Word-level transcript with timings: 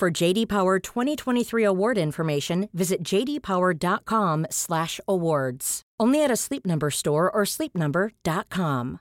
For 0.00 0.10
JD 0.10 0.46
Power 0.46 0.78
2023 0.78 1.62
award 1.62 1.98
information, 1.98 2.70
visit 2.72 3.04
jdpower.com/awards. 3.04 5.82
Only 6.00 6.24
at 6.24 6.30
a 6.30 6.36
Sleep 6.36 6.66
Number 6.66 6.90
store 6.90 7.30
or 7.30 7.44
sleepnumber.com. 7.44 9.00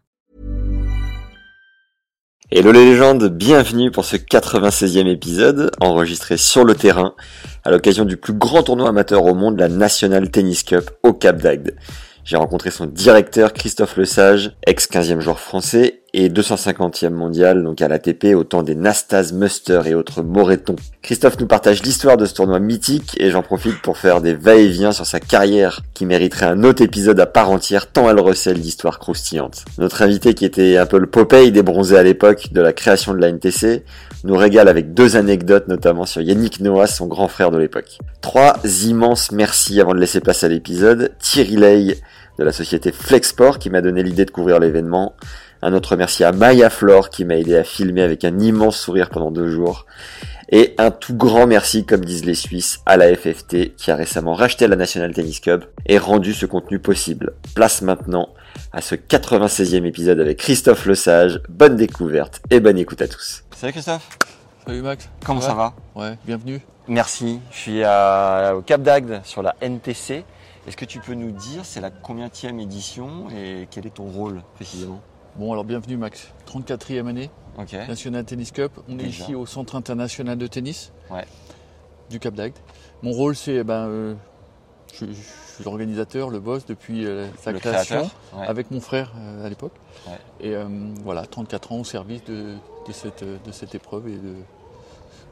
Hello 2.51 2.71
les 2.73 2.83
légendes, 2.83 3.29
bienvenue 3.29 3.91
pour 3.91 4.03
ce 4.03 4.17
96e 4.17 5.07
épisode 5.07 5.71
enregistré 5.79 6.35
sur 6.35 6.65
le 6.65 6.75
terrain 6.75 7.15
à 7.63 7.71
l'occasion 7.71 8.03
du 8.03 8.17
plus 8.17 8.33
grand 8.33 8.63
tournoi 8.63 8.89
amateur 8.89 9.23
au 9.23 9.35
monde, 9.35 9.57
la 9.57 9.69
National 9.69 10.29
Tennis 10.29 10.63
Cup 10.63 10.91
au 11.03 11.13
Cap 11.13 11.41
d'Agde. 11.41 11.77
J'ai 12.29 12.37
rencontré 12.37 12.69
son 12.69 12.85
directeur 12.85 13.53
Christophe 13.53 13.97
Lesage, 13.97 14.51
ex 14.67 14.87
15e 14.87 15.19
joueur 15.19 15.39
français 15.39 16.01
et 16.13 16.29
250e 16.29 17.09
mondial 17.09 17.63
donc 17.63 17.81
à 17.81 17.87
l'ATP 17.87 18.35
au 18.35 18.43
temps 18.43 18.61
des 18.61 18.75
Nastas, 18.75 19.31
Muster 19.33 19.81
et 19.87 19.95
autres 19.95 20.21
Moretons. 20.21 20.75
Christophe 21.01 21.39
nous 21.39 21.47
partage 21.47 21.81
l'histoire 21.81 22.17
de 22.17 22.27
ce 22.27 22.35
tournoi 22.35 22.59
mythique 22.59 23.15
et 23.19 23.31
j'en 23.31 23.41
profite 23.41 23.81
pour 23.81 23.97
faire 23.97 24.21
des 24.21 24.35
va-et-vient 24.35 24.91
sur 24.91 25.07
sa 25.07 25.19
carrière 25.19 25.81
qui 25.95 26.05
mériterait 26.05 26.45
un 26.45 26.63
autre 26.63 26.83
épisode 26.83 27.19
à 27.19 27.25
part 27.25 27.49
entière 27.49 27.91
tant 27.91 28.07
elle 28.07 28.19
recèle 28.19 28.59
d'histoires 28.59 28.99
croustillantes. 28.99 29.65
Notre 29.79 30.03
invité 30.03 30.35
qui 30.35 30.45
était 30.45 30.77
un 30.77 30.85
peu 30.85 30.99
le 30.99 31.07
Popeye 31.07 31.51
des 31.51 31.63
bronzés 31.63 31.97
à 31.97 32.03
l'époque 32.03 32.49
de 32.51 32.61
la 32.61 32.73
création 32.73 33.15
de 33.15 33.19
la 33.19 33.29
NTC 33.29 33.85
nous 34.23 34.37
régale 34.37 34.67
avec 34.67 34.93
deux 34.93 35.15
anecdotes 35.15 35.67
notamment 35.67 36.05
sur 36.05 36.21
Yannick 36.21 36.59
Noah, 36.59 36.85
son 36.85 37.07
grand 37.07 37.27
frère 37.27 37.49
de 37.49 37.57
l'époque. 37.57 37.97
Trois 38.21 38.57
immenses 38.85 39.31
merci 39.31 39.81
avant 39.81 39.95
de 39.95 39.99
laisser 39.99 40.19
place 40.19 40.43
à 40.43 40.47
l'épisode. 40.47 41.11
Thierry 41.19 41.55
Ley 41.55 41.97
de 42.39 42.45
la 42.45 42.51
société 42.53 42.91
Flexport 42.91 43.59
qui 43.59 43.69
m'a 43.69 43.81
donné 43.81 44.01
l'idée 44.01 44.25
de 44.25 44.31
couvrir 44.31 44.59
l'événement. 44.59 45.13
Un 45.61 45.73
autre 45.73 45.95
merci 45.97 46.23
à 46.23 46.31
Maya 46.31 46.69
Flore 46.69 47.09
qui 47.09 47.25
m'a 47.25 47.35
aidé 47.35 47.55
à 47.57 47.63
filmer 47.65 48.01
avec 48.01 48.23
un 48.23 48.39
immense 48.39 48.77
sourire 48.79 49.09
pendant 49.09 49.29
deux 49.29 49.49
jours. 49.49 49.85
Et 50.51 50.73
un 50.79 50.89
tout 50.89 51.13
grand 51.15 51.45
merci, 51.45 51.85
comme 51.85 52.03
disent 52.03 52.25
les 52.25 52.33
Suisses, 52.33 52.79
à 52.87 52.97
la 52.97 53.13
FFT 53.13 53.75
qui 53.75 53.91
a 53.91 53.95
récemment 53.95 54.33
racheté 54.33 54.67
la 54.67 54.77
National 54.77 55.13
Tennis 55.13 55.41
Cup 55.41 55.65
et 55.85 55.97
rendu 55.99 56.33
ce 56.33 56.45
contenu 56.47 56.79
possible. 56.79 57.33
Place 57.53 57.81
maintenant 57.83 58.29
à 58.71 58.81
ce 58.81 58.95
96e 58.95 59.85
épisode 59.85 60.19
avec 60.19 60.37
Christophe 60.37 60.85
Lesage. 60.87 61.41
Bonne 61.49 61.75
découverte 61.75 62.41
et 62.49 62.61
bonne 62.61 62.77
écoute 62.79 63.01
à 63.01 63.07
tous. 63.07 63.43
Salut 63.55 63.73
Christophe, 63.73 64.07
Salut 64.65 64.81
Max. 64.81 65.09
comment 65.25 65.41
ça 65.41 65.53
va 65.53 65.73
Ouais, 65.95 66.17
bienvenue. 66.25 66.61
Merci, 66.87 67.39
je 67.51 67.57
suis 67.57 67.83
à- 67.83 68.53
au 68.55 68.61
Cap 68.61 68.81
d'Agde 68.81 69.19
sur 69.25 69.43
la 69.43 69.55
NTC. 69.61 70.23
Est-ce 70.69 70.77
que 70.77 70.85
tu 70.85 70.99
peux 70.99 71.15
nous 71.15 71.31
dire 71.31 71.65
c'est 71.65 71.81
la 71.81 71.89
combienième 71.89 72.59
édition 72.59 73.27
et 73.31 73.67
quel 73.71 73.87
est 73.87 73.95
ton 73.95 74.03
rôle 74.05 74.43
précisément? 74.53 75.01
Bon, 75.35 75.51
alors 75.51 75.63
bienvenue 75.63 75.97
Max. 75.97 76.31
34e 76.45 77.07
année, 77.07 77.31
National 77.87 78.23
Tennis 78.23 78.51
Cup. 78.51 78.71
On 78.87 78.99
est 78.99 79.05
ici 79.05 79.33
au 79.33 79.47
Centre 79.47 79.75
international 79.75 80.37
de 80.37 80.45
tennis 80.45 80.91
Ouais. 81.09 81.25
du 82.11 82.19
Cap 82.19 82.35
d'Agde. 82.35 82.53
Mon 83.01 83.13
rôle, 83.13 83.35
c'est, 83.35 83.63
ben, 83.63 83.87
euh, 83.87 84.13
je, 84.93 85.07
je 85.07 85.11
suis 85.55 85.63
l'organisateur, 85.63 86.29
le 86.29 86.39
boss 86.39 86.67
depuis 86.67 87.03
euh, 87.07 87.27
sa 87.39 87.51
le 87.51 87.57
création, 87.57 88.03
Ouais. 88.37 88.45
avec 88.45 88.69
mon 88.69 88.79
frère 88.79 89.11
euh, 89.17 89.43
à 89.47 89.49
l'époque. 89.49 89.73
Ouais. 90.07 90.19
Et 90.51 90.55
voilà, 91.03 91.25
34 91.25 91.71
ans 91.71 91.79
au 91.79 91.83
service 91.83 92.23
de, 92.25 92.53
de 92.87 92.91
cette, 92.91 93.23
de 93.23 93.51
cette 93.51 93.73
épreuve 93.73 94.07
et 94.07 94.17
de 94.17 94.35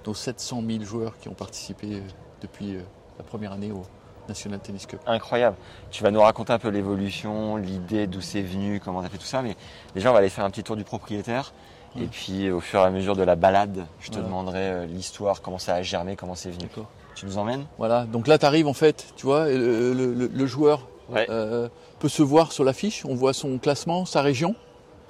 nos 0.08 0.16
700 0.16 0.64
000 0.68 0.84
joueurs 0.84 1.16
qui 1.20 1.30
ont 1.30 1.36
participé 1.36 2.02
depuis 2.42 2.78
la 3.20 3.24
première 3.24 3.52
année 3.52 3.72
au 3.72 3.84
National 4.28 4.60
Tennis 4.60 4.86
Cup. 4.86 5.00
Incroyable. 5.08 5.56
Tu 5.92 6.04
vas 6.04 6.12
nous 6.12 6.22
raconter 6.22 6.54
un 6.54 6.60
peu 6.60 6.70
l'évolution, 6.70 7.56
l'idée, 7.58 8.08
d'où 8.08 8.22
c'est 8.22 8.42
venu, 8.42 8.80
comment 8.84 9.02
tu 9.02 9.08
as 9.08 9.10
fait 9.10 9.18
tout 9.18 9.26
ça. 9.26 9.42
Mais 9.42 9.56
déjà, 9.96 10.10
on 10.10 10.14
va 10.14 10.20
aller 10.20 10.30
faire 10.30 10.46
un 10.46 10.50
petit 10.50 10.64
tour 10.64 10.76
du 10.76 10.84
propriétaire. 10.84 11.54
Et 11.96 12.02
Mm. 12.02 12.08
puis, 12.10 12.52
au 12.52 12.60
fur 12.60 12.80
et 12.80 12.84
à 12.84 12.90
mesure 12.92 13.16
de 13.16 13.24
la 13.24 13.36
balade, 13.36 13.86
je 14.00 14.08
te 14.10 14.14
Voilà. 14.16 14.28
demanderai 14.28 14.60
euh, 14.60 14.86
l'histoire, 14.86 15.42
comment 15.42 15.58
ça 15.58 15.76
a 15.76 15.82
germé, 15.82 16.16
comment 16.16 16.36
c'est 16.36 16.52
venu. 16.52 16.70
Tu 17.16 17.26
nous 17.26 17.38
emmènes? 17.40 17.66
Voilà, 17.80 18.04
donc 18.06 18.28
là 18.28 18.38
tu 18.38 18.46
arrives 18.46 18.68
en 18.68 18.74
fait, 18.74 19.08
tu 19.16 19.26
vois, 19.26 19.50
et 19.50 19.58
le, 19.58 19.94
le- 19.94 20.14
le- 20.14 20.28
le 20.28 20.46
joueur 20.46 20.88
Ouais. 21.10 21.26
euh, 21.32 21.68
peut 22.00 22.10
se 22.10 22.22
voir 22.22 22.52
sur 22.52 22.64
l'affiche, 22.64 23.04
on 23.06 23.16
voit 23.16 23.34
son 23.34 23.58
classement, 23.58 24.06
sa 24.06 24.22
région 24.22 24.54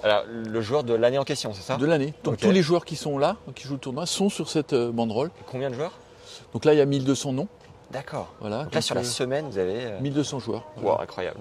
Alors, 0.02 0.22
le 0.28 0.60
joueur 0.62 0.84
de 0.84 0.94
l'année 0.94 1.18
en 1.18 1.24
question, 1.24 1.52
c'est 1.52 1.60
ça? 1.62 1.76
De 1.76 1.84
l'année. 1.84 2.14
Donc 2.24 2.38
tous 2.38 2.52
les 2.52 2.62
joueurs 2.62 2.84
qui 2.86 2.94
sont 2.96 3.18
là, 3.18 3.36
qui 3.56 3.64
jouent 3.64 3.74
le 3.74 3.80
tournoi, 3.80 4.06
sont 4.06 4.30
sur 4.30 4.48
cette 4.48 4.72
euh, 4.72 4.90
banderole. 4.92 5.30
Combien 5.50 5.68
de 5.70 5.74
joueurs? 5.74 5.92
Donc 6.54 6.64
là 6.64 6.72
il 6.72 6.78
y 6.78 6.80
a 6.80 6.86
1200 6.86 7.32
noms, 7.34 7.48
D'accord. 7.90 8.32
voilà. 8.40 8.64
Donc 8.64 8.74
là, 8.74 8.80
sur 8.82 8.94
la 8.94 9.00
euh, 9.00 9.04
semaine, 9.04 9.46
vous 9.48 9.58
avez. 9.58 9.84
euh, 9.84 10.00
1200 10.00 10.38
joueurs. 10.40 10.64
wow, 10.76 10.82
Voilà. 10.82 11.02
incroyable. 11.02 11.40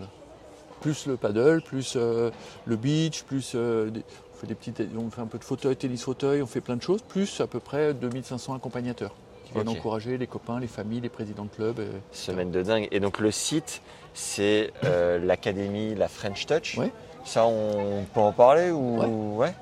Plus 0.82 1.08
le 1.08 1.18
paddle, 1.18 1.62
plus 1.62 1.94
euh, 1.96 2.30
le 2.66 2.76
beach, 2.76 3.24
plus 3.24 3.54
euh, 3.56 3.90
des- 3.90 4.04
on 4.34 4.38
fait 4.40 4.48
des 4.48 4.56
petites, 4.56 4.82
on 4.96 5.10
fait 5.10 5.22
un 5.22 5.26
peu 5.26 5.40
de 5.40 5.44
fauteuil, 5.44 5.76
tennis 5.76 6.04
fauteuil, 6.04 6.42
on 6.42 6.46
fait 6.46 6.62
plein 6.62 6.76
de 6.76 6.82
choses, 6.84 7.02
plus 7.02 7.42
à 7.42 7.48
peu 7.48 7.60
près 7.60 7.94
2500 7.96 8.54
accompagnateurs 8.56 9.16
qui 9.46 9.54
viennent 9.54 9.70
encourager 9.70 10.18
les 10.18 10.28
copains, 10.28 10.60
les 10.60 10.68
familles, 10.68 11.02
les 11.02 11.10
présidents 11.10 11.46
de 11.46 11.50
club. 11.50 11.80
euh, 11.80 11.90
Semaine 12.12 12.52
de 12.52 12.62
dingue. 12.62 12.88
Et 12.92 13.00
donc 13.00 13.20
le 13.20 13.32
site, 13.32 13.82
c'est 14.14 14.72
euh, 14.84 15.18
l'académie, 15.20 15.96
la 15.96 16.08
French 16.08 16.46
Touch. 16.46 16.78
Ouais. 16.78 16.92
Ça, 17.26 17.46
on 17.48 18.06
peut 18.14 18.20
en 18.22 18.32
parler 18.32 18.70
ou 18.72 19.00
ouais. 19.00 19.48
Ouais, 19.48 19.54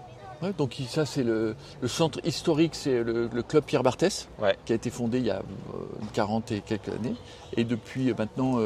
donc 0.58 0.76
ça 0.88 1.06
c'est 1.06 1.24
le, 1.24 1.56
le 1.82 1.88
centre 1.88 2.20
historique, 2.26 2.76
c'est 2.76 3.04
le, 3.04 3.28
le 3.32 3.44
club 3.44 3.64
Pierre 3.64 3.84
Barthès, 3.84 4.28
Ouais. 4.42 4.56
qui 4.66 4.74
a 4.74 4.76
été 4.76 4.90
fondé 4.90 5.20
il 5.20 5.26
y 5.26 5.30
a 5.32 5.38
euh, 5.40 5.78
40 6.14 6.52
et 6.52 6.62
quelques 6.62 6.90
années. 6.90 7.16
Et 7.58 7.64
depuis 7.64 8.10
euh, 8.12 8.16
maintenant 8.18 8.60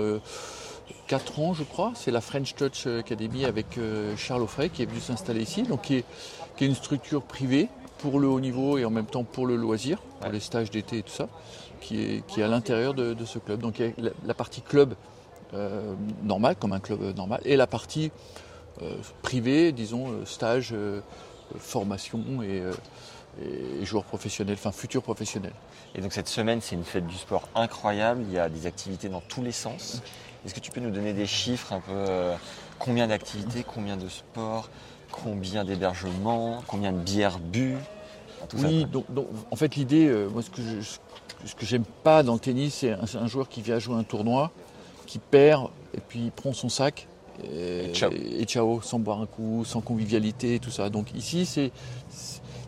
4 1.07 1.39
ans 1.39 1.53
je 1.53 1.63
crois, 1.63 1.91
c'est 1.95 2.11
la 2.11 2.21
French 2.21 2.55
Touch 2.55 2.87
Academy 2.87 3.45
avec 3.45 3.77
euh, 3.77 4.15
Charles 4.17 4.41
Offray 4.43 4.69
qui 4.69 4.83
est 4.83 4.85
venu 4.85 4.99
s'installer 4.99 5.41
ici, 5.41 5.63
donc 5.63 5.81
qui 5.81 5.95
est, 5.97 6.05
qui 6.57 6.63
est 6.65 6.67
une 6.67 6.75
structure 6.75 7.21
privée 7.23 7.67
pour 7.99 8.19
le 8.19 8.27
haut 8.27 8.39
niveau 8.39 8.77
et 8.77 8.85
en 8.85 8.89
même 8.89 9.05
temps 9.05 9.23
pour 9.23 9.45
le 9.45 9.55
loisir, 9.55 9.99
pour 10.21 10.31
les 10.31 10.39
stages 10.39 10.71
d'été 10.71 10.99
et 10.99 11.03
tout 11.03 11.11
ça, 11.11 11.27
qui 11.81 12.01
est, 12.01 12.25
qui 12.27 12.41
est 12.41 12.43
à 12.43 12.47
l'intérieur 12.47 12.93
de, 12.93 13.13
de 13.13 13.25
ce 13.25 13.39
club. 13.39 13.59
Donc 13.61 13.79
il 13.79 13.85
y 13.87 13.89
a 13.89 13.91
la, 13.97 14.11
la 14.25 14.33
partie 14.33 14.61
club 14.61 14.93
euh, 15.53 15.93
normal, 16.23 16.55
comme 16.57 16.73
un 16.73 16.79
club 16.79 17.01
euh, 17.01 17.13
normal, 17.13 17.41
et 17.43 17.55
la 17.57 17.67
partie 17.67 18.11
euh, 18.81 18.95
privée, 19.21 19.71
disons, 19.73 20.07
euh, 20.11 20.25
stage, 20.25 20.69
euh, 20.73 21.01
formation 21.57 22.41
et, 22.43 22.59
euh, 22.59 22.73
et 23.41 23.85
joueurs 23.85 24.03
professionnels, 24.03 24.55
enfin 24.57 24.71
futurs 24.71 25.03
professionnels. 25.03 25.53
Et 25.95 26.01
donc 26.01 26.13
cette 26.13 26.27
semaine, 26.27 26.61
c'est 26.61 26.75
une 26.75 26.83
fête 26.83 27.07
du 27.07 27.15
sport 27.15 27.47
incroyable. 27.55 28.23
Il 28.27 28.33
y 28.33 28.39
a 28.39 28.49
des 28.49 28.65
activités 28.65 29.09
dans 29.09 29.21
tous 29.21 29.41
les 29.41 29.51
sens. 29.51 30.01
Est-ce 30.45 30.53
que 30.53 30.59
tu 30.59 30.71
peux 30.71 30.79
nous 30.79 30.91
donner 30.91 31.13
des 31.13 31.25
chiffres 31.25 31.73
un 31.73 31.81
peu 31.81 31.91
euh, 31.91 32.35
Combien 32.77 33.07
d'activités, 33.07 33.65
combien 33.67 33.97
de 33.97 34.07
sports, 34.07 34.69
combien 35.11 35.65
d'hébergements, 35.65 36.63
combien 36.67 36.93
de 36.93 36.99
bières 36.99 37.39
bues 37.39 37.75
Tout 38.47 38.57
Oui, 38.57 38.85
donc, 38.85 39.11
donc, 39.11 39.27
en 39.51 39.55
fait 39.57 39.75
l'idée, 39.75 40.07
euh, 40.07 40.29
moi 40.29 40.41
ce 40.41 40.49
que 40.49 40.61
je, 40.61 40.97
ce 41.45 41.55
que 41.55 41.65
j'aime 41.65 41.83
pas 42.03 42.23
dans 42.23 42.33
le 42.33 42.39
tennis, 42.39 42.75
c'est 42.75 42.91
un, 42.93 43.05
c'est 43.05 43.17
un 43.17 43.27
joueur 43.27 43.49
qui 43.49 43.61
vient 43.61 43.79
jouer 43.79 43.95
un 43.95 44.03
tournoi, 44.03 44.51
qui 45.07 45.19
perd 45.19 45.69
et 45.93 45.99
puis 45.99 46.25
il 46.25 46.31
prend 46.31 46.53
son 46.53 46.69
sac. 46.69 47.08
Et, 47.43 47.91
ciao. 47.93 48.11
et 48.11 48.43
ciao, 48.45 48.81
sans 48.81 48.99
boire 48.99 49.21
un 49.21 49.25
coup, 49.25 49.63
sans 49.65 49.81
convivialité, 49.81 50.59
tout 50.59 50.71
ça. 50.71 50.89
Donc 50.89 51.13
ici, 51.15 51.45
c'est 51.45 51.71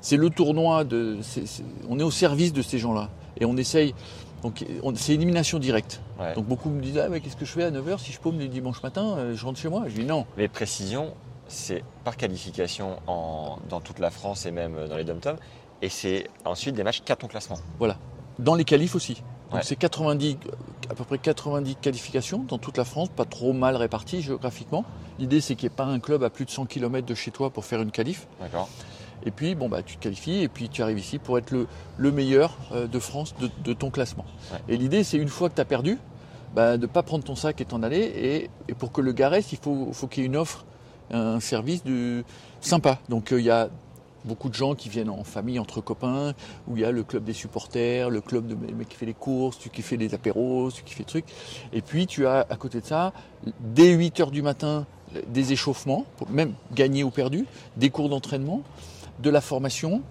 c'est 0.02 0.18
le 0.18 0.30
tournoi 0.30 0.84
de. 0.84 1.18
on 1.90 2.00
est 2.00 2.04
au 2.04 2.12
service 2.12 2.54
de 2.54 2.62
ces 2.62 2.80
gens-là 2.80 3.10
et 3.40 3.46
on 3.46 3.56
essaye. 3.58 3.94
Donc 4.44 4.66
on- 4.82 4.96
c'est 4.96 5.14
élimination 5.14 5.60
directe. 5.60 6.02
Ouais. 6.20 6.34
Donc 6.34 6.46
beaucoup 6.46 6.70
me 6.70 6.82
disent 6.82 6.98
ah 6.98 7.10
mais 7.10 7.20
qu'est-ce 7.20 7.36
que 7.38 7.46
je 7.46 7.52
fais 7.52 7.64
à 7.64 7.72
9h 7.72 8.00
si 8.00 8.12
je 8.12 8.20
paume 8.20 8.40
le 8.40 8.48
dimanche 8.48 8.82
matin, 8.82 9.16
euh, 9.18 9.36
je 9.36 9.46
rentre 9.46 9.60
chez 9.60 9.70
moi? 9.70 9.84
Je 9.88 9.94
dis 10.02 10.06
non. 10.06 10.26
Mais 10.38 10.48
précision, 10.48 11.14
c'est 11.48 11.84
par 12.04 12.18
qualification 12.18 12.98
en- 13.08 13.58
dans 13.70 13.80
toute 13.82 14.00
la 14.00 14.10
France 14.10 14.46
et 14.48 14.52
même 14.52 14.88
dans 14.90 14.98
les 14.98 15.04
dom 15.04 15.20
Et 15.84 15.90
c'est 15.90 16.28
ensuite 16.46 16.74
des 16.76 16.84
matchs 16.84 17.02
qu'à 17.06 17.16
ton 17.16 17.28
classement. 17.28 17.58
Dans 18.40 18.56
les 18.56 18.64
qualifs 18.64 18.96
aussi. 18.96 19.22
Donc 19.52 19.60
Ouais. 19.60 19.66
c'est 19.66 19.76
90, 19.76 20.38
à 20.90 20.94
peu 20.96 21.04
près 21.04 21.18
90 21.18 21.76
qualifications 21.82 22.40
dans 22.48 22.58
toute 22.58 22.78
la 22.78 22.86
France, 22.86 23.10
pas 23.10 23.26
trop 23.26 23.52
mal 23.54 23.76
réparties 23.76 24.22
géographiquement. 24.22 24.86
L'idée 25.20 25.42
c'est 25.42 25.56
qu'il 25.56 25.68
n'y 25.68 25.74
ait 25.74 25.76
pas 25.76 25.86
un 25.86 26.00
club 26.00 26.24
à 26.24 26.30
plus 26.30 26.46
de 26.46 26.52
100 26.52 26.66
km 26.66 27.06
de 27.06 27.14
chez 27.16 27.32
toi 27.32 27.50
pour 27.50 27.66
faire 27.66 27.82
une 27.82 27.92
qualif. 27.92 28.28
D'accord 28.40 28.70
Et 29.26 29.32
puis 29.32 29.54
bon 29.56 29.68
bah 29.70 29.84
tu 29.84 29.98
te 29.98 30.02
qualifies 30.04 30.42
et 30.42 30.48
puis 30.48 30.70
tu 30.70 30.82
arrives 30.82 31.00
ici 31.00 31.20
pour 31.20 31.38
être 31.38 31.52
le, 31.52 31.68
le 31.98 32.12
meilleur 32.12 32.58
euh, 32.72 32.88
de 32.88 33.00
France 33.00 33.36
de, 33.40 33.50
de 33.64 33.74
ton 33.74 33.90
classement. 33.90 34.26
Ouais. 34.54 34.60
Et 34.70 34.78
l'idée 34.78 35.04
c'est 35.04 35.18
une 35.18 35.28
fois 35.28 35.50
que 35.50 35.56
tu 35.56 35.62
as 35.62 35.66
perdu, 35.66 35.98
bah, 36.56 36.78
de 36.78 36.82
ne 36.84 36.88
pas 36.88 37.04
prendre 37.04 37.24
ton 37.24 37.36
sac 37.36 37.60
et 37.62 37.66
t'en 37.66 37.84
aller. 37.84 38.00
Et, 38.00 38.50
et 38.70 38.74
pour 38.74 38.92
que 38.94 39.02
le 39.02 39.12
gars 39.12 39.30
reste, 39.30 39.52
il 39.52 39.58
faut, 39.58 39.90
faut 39.92 40.08
qu'il 40.08 40.24
y 40.24 40.26
ait 40.26 40.28
une 40.28 40.38
offre, 40.38 40.66
un 41.12 41.40
service 41.42 41.84
du, 41.84 42.24
sympa. 42.62 43.00
Donc 43.10 43.32
euh, 43.34 43.40
il 43.42 43.46
y 43.46 43.50
a 43.52 43.70
beaucoup 44.26 44.50
de 44.50 44.54
gens 44.54 44.76
qui 44.76 44.90
viennent 44.90 45.10
en 45.10 45.24
famille, 45.24 45.60
entre 45.60 45.82
copains, 45.82 46.34
où 46.68 46.78
il 46.78 46.82
y 46.82 46.86
a 46.86 46.92
le 46.92 47.04
club 47.04 47.24
des 47.24 47.34
supporters, 47.34 48.10
le 48.10 48.22
club 48.22 48.48
de 48.48 48.56
mec 48.56 48.90
qui 48.90 48.96
fait 48.96 49.06
les 49.06 49.14
courses, 49.14 49.58
celui 49.58 49.70
qui 49.70 49.82
fait 49.82 49.98
les 49.98 50.14
apéros, 50.14 50.70
celui 50.70 50.84
qui 50.84 50.94
fait 50.94 51.04
le 51.04 51.10
truc. 51.10 51.26
Et 51.74 51.82
puis 51.82 52.08
tu 52.08 52.28
as 52.28 52.46
à 52.50 52.56
côté 52.56 52.82
de 52.82 52.86
ça, 52.86 53.14
dès 53.60 53.92
8 53.92 54.20
heures 54.20 54.32
du 54.32 54.42
matin, 54.42 54.86
des 55.28 55.52
échauffements, 55.52 56.06
même 56.30 56.54
gagner 56.74 57.04
ou 57.04 57.10
perdu, 57.10 57.46
des 57.78 57.90
cours 57.90 58.10
d'entraînement, 58.10 58.64
de 59.20 59.30
la 59.30 59.42
formation, 59.42 60.02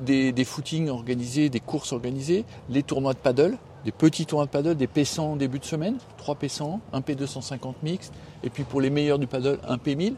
des, 0.00 0.32
des 0.32 0.44
footings 0.44 0.88
organisés, 0.88 1.48
des 1.48 1.60
courses 1.60 1.92
organisées, 1.92 2.44
les 2.68 2.82
tournois 2.82 3.14
de 3.14 3.18
paddle, 3.18 3.58
des 3.84 3.92
petits 3.92 4.26
tournois 4.26 4.46
de 4.46 4.50
paddle, 4.50 4.76
des 4.76 4.86
P100 4.86 5.20
en 5.20 5.36
début 5.36 5.58
de 5.58 5.64
semaine, 5.64 5.96
3 6.18 6.36
P100, 6.36 6.80
un 6.92 7.00
P250 7.00 7.74
mix, 7.82 8.10
et 8.42 8.50
puis 8.50 8.64
pour 8.64 8.80
les 8.80 8.90
meilleurs 8.90 9.18
du 9.18 9.26
paddle, 9.26 9.58
un 9.66 9.76
P1000. 9.76 10.14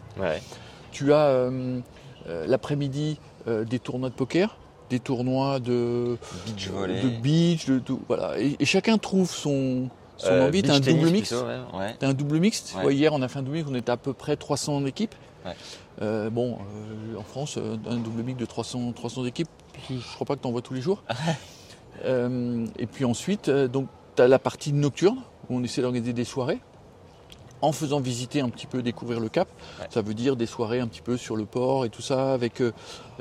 Tu 0.90 1.12
as 1.12 1.26
euh, 1.26 1.80
l'après-midi 2.26 3.18
euh, 3.48 3.64
des 3.64 3.80
tournois 3.80 4.08
de 4.08 4.14
poker, 4.14 4.56
des 4.88 5.00
tournois 5.00 5.58
de 5.58 6.16
beach, 6.46 6.68
volley. 6.68 7.02
de, 7.02 7.08
beach 7.08 7.66
de 7.66 7.80
tout, 7.80 8.00
voilà. 8.06 8.38
Et, 8.38 8.64
chacun 8.64 8.98
trouve 8.98 9.28
son, 9.28 9.88
son 10.16 10.40
envie. 10.40 10.62
Tu 10.62 10.70
as 10.70 10.74
un 10.74 10.80
double 10.80 11.10
mix. 11.10 11.34
T'as 11.98 12.08
un 12.08 12.14
double 12.14 12.38
mixte. 12.38 12.76
hier, 12.88 13.12
on 13.12 13.20
a 13.22 13.28
fait 13.28 13.40
un 13.40 13.42
double 13.42 13.56
mix, 13.56 13.68
on 13.68 13.74
était 13.74 13.90
à 13.90 13.96
peu 13.96 14.12
près 14.12 14.36
300 14.36 14.86
équipes. 14.86 15.14
bon, 16.00 16.58
en 17.18 17.22
France, 17.24 17.58
un 17.58 17.96
double 17.96 18.22
mix 18.22 18.38
de 18.38 18.46
300, 18.46 18.92
300 18.92 19.24
équipes, 19.24 19.48
je 19.90 20.14
crois 20.14 20.26
pas 20.26 20.36
que 20.36 20.42
tu 20.42 20.46
en 20.46 20.52
vois 20.52 20.62
tous 20.62 20.74
les 20.74 20.82
jours. 20.82 21.02
et 22.04 22.86
puis 22.86 23.04
ensuite, 23.04 23.50
donc, 23.50 23.88
tu 24.14 24.22
as 24.22 24.28
la 24.28 24.38
partie 24.38 24.72
nocturne, 24.72 25.18
où 25.50 25.56
on 25.56 25.64
essaie 25.64 25.82
d'organiser 25.82 26.12
des 26.12 26.24
soirées 26.24 26.60
en 27.62 27.70
faisant 27.72 28.00
visiter 28.00 28.40
un 28.40 28.48
petit 28.48 28.66
peu, 28.66 28.82
découvrir 28.82 29.20
le 29.20 29.28
Cap. 29.28 29.48
Ça 29.90 30.02
veut 30.02 30.14
dire 30.14 30.36
des 30.36 30.46
soirées 30.46 30.80
un 30.80 30.88
petit 30.88 31.00
peu 31.00 31.16
sur 31.16 31.36
le 31.36 31.46
port 31.46 31.84
et 31.84 31.88
tout 31.88 32.02
ça, 32.02 32.34
avec 32.34 32.60
euh, 32.60 32.72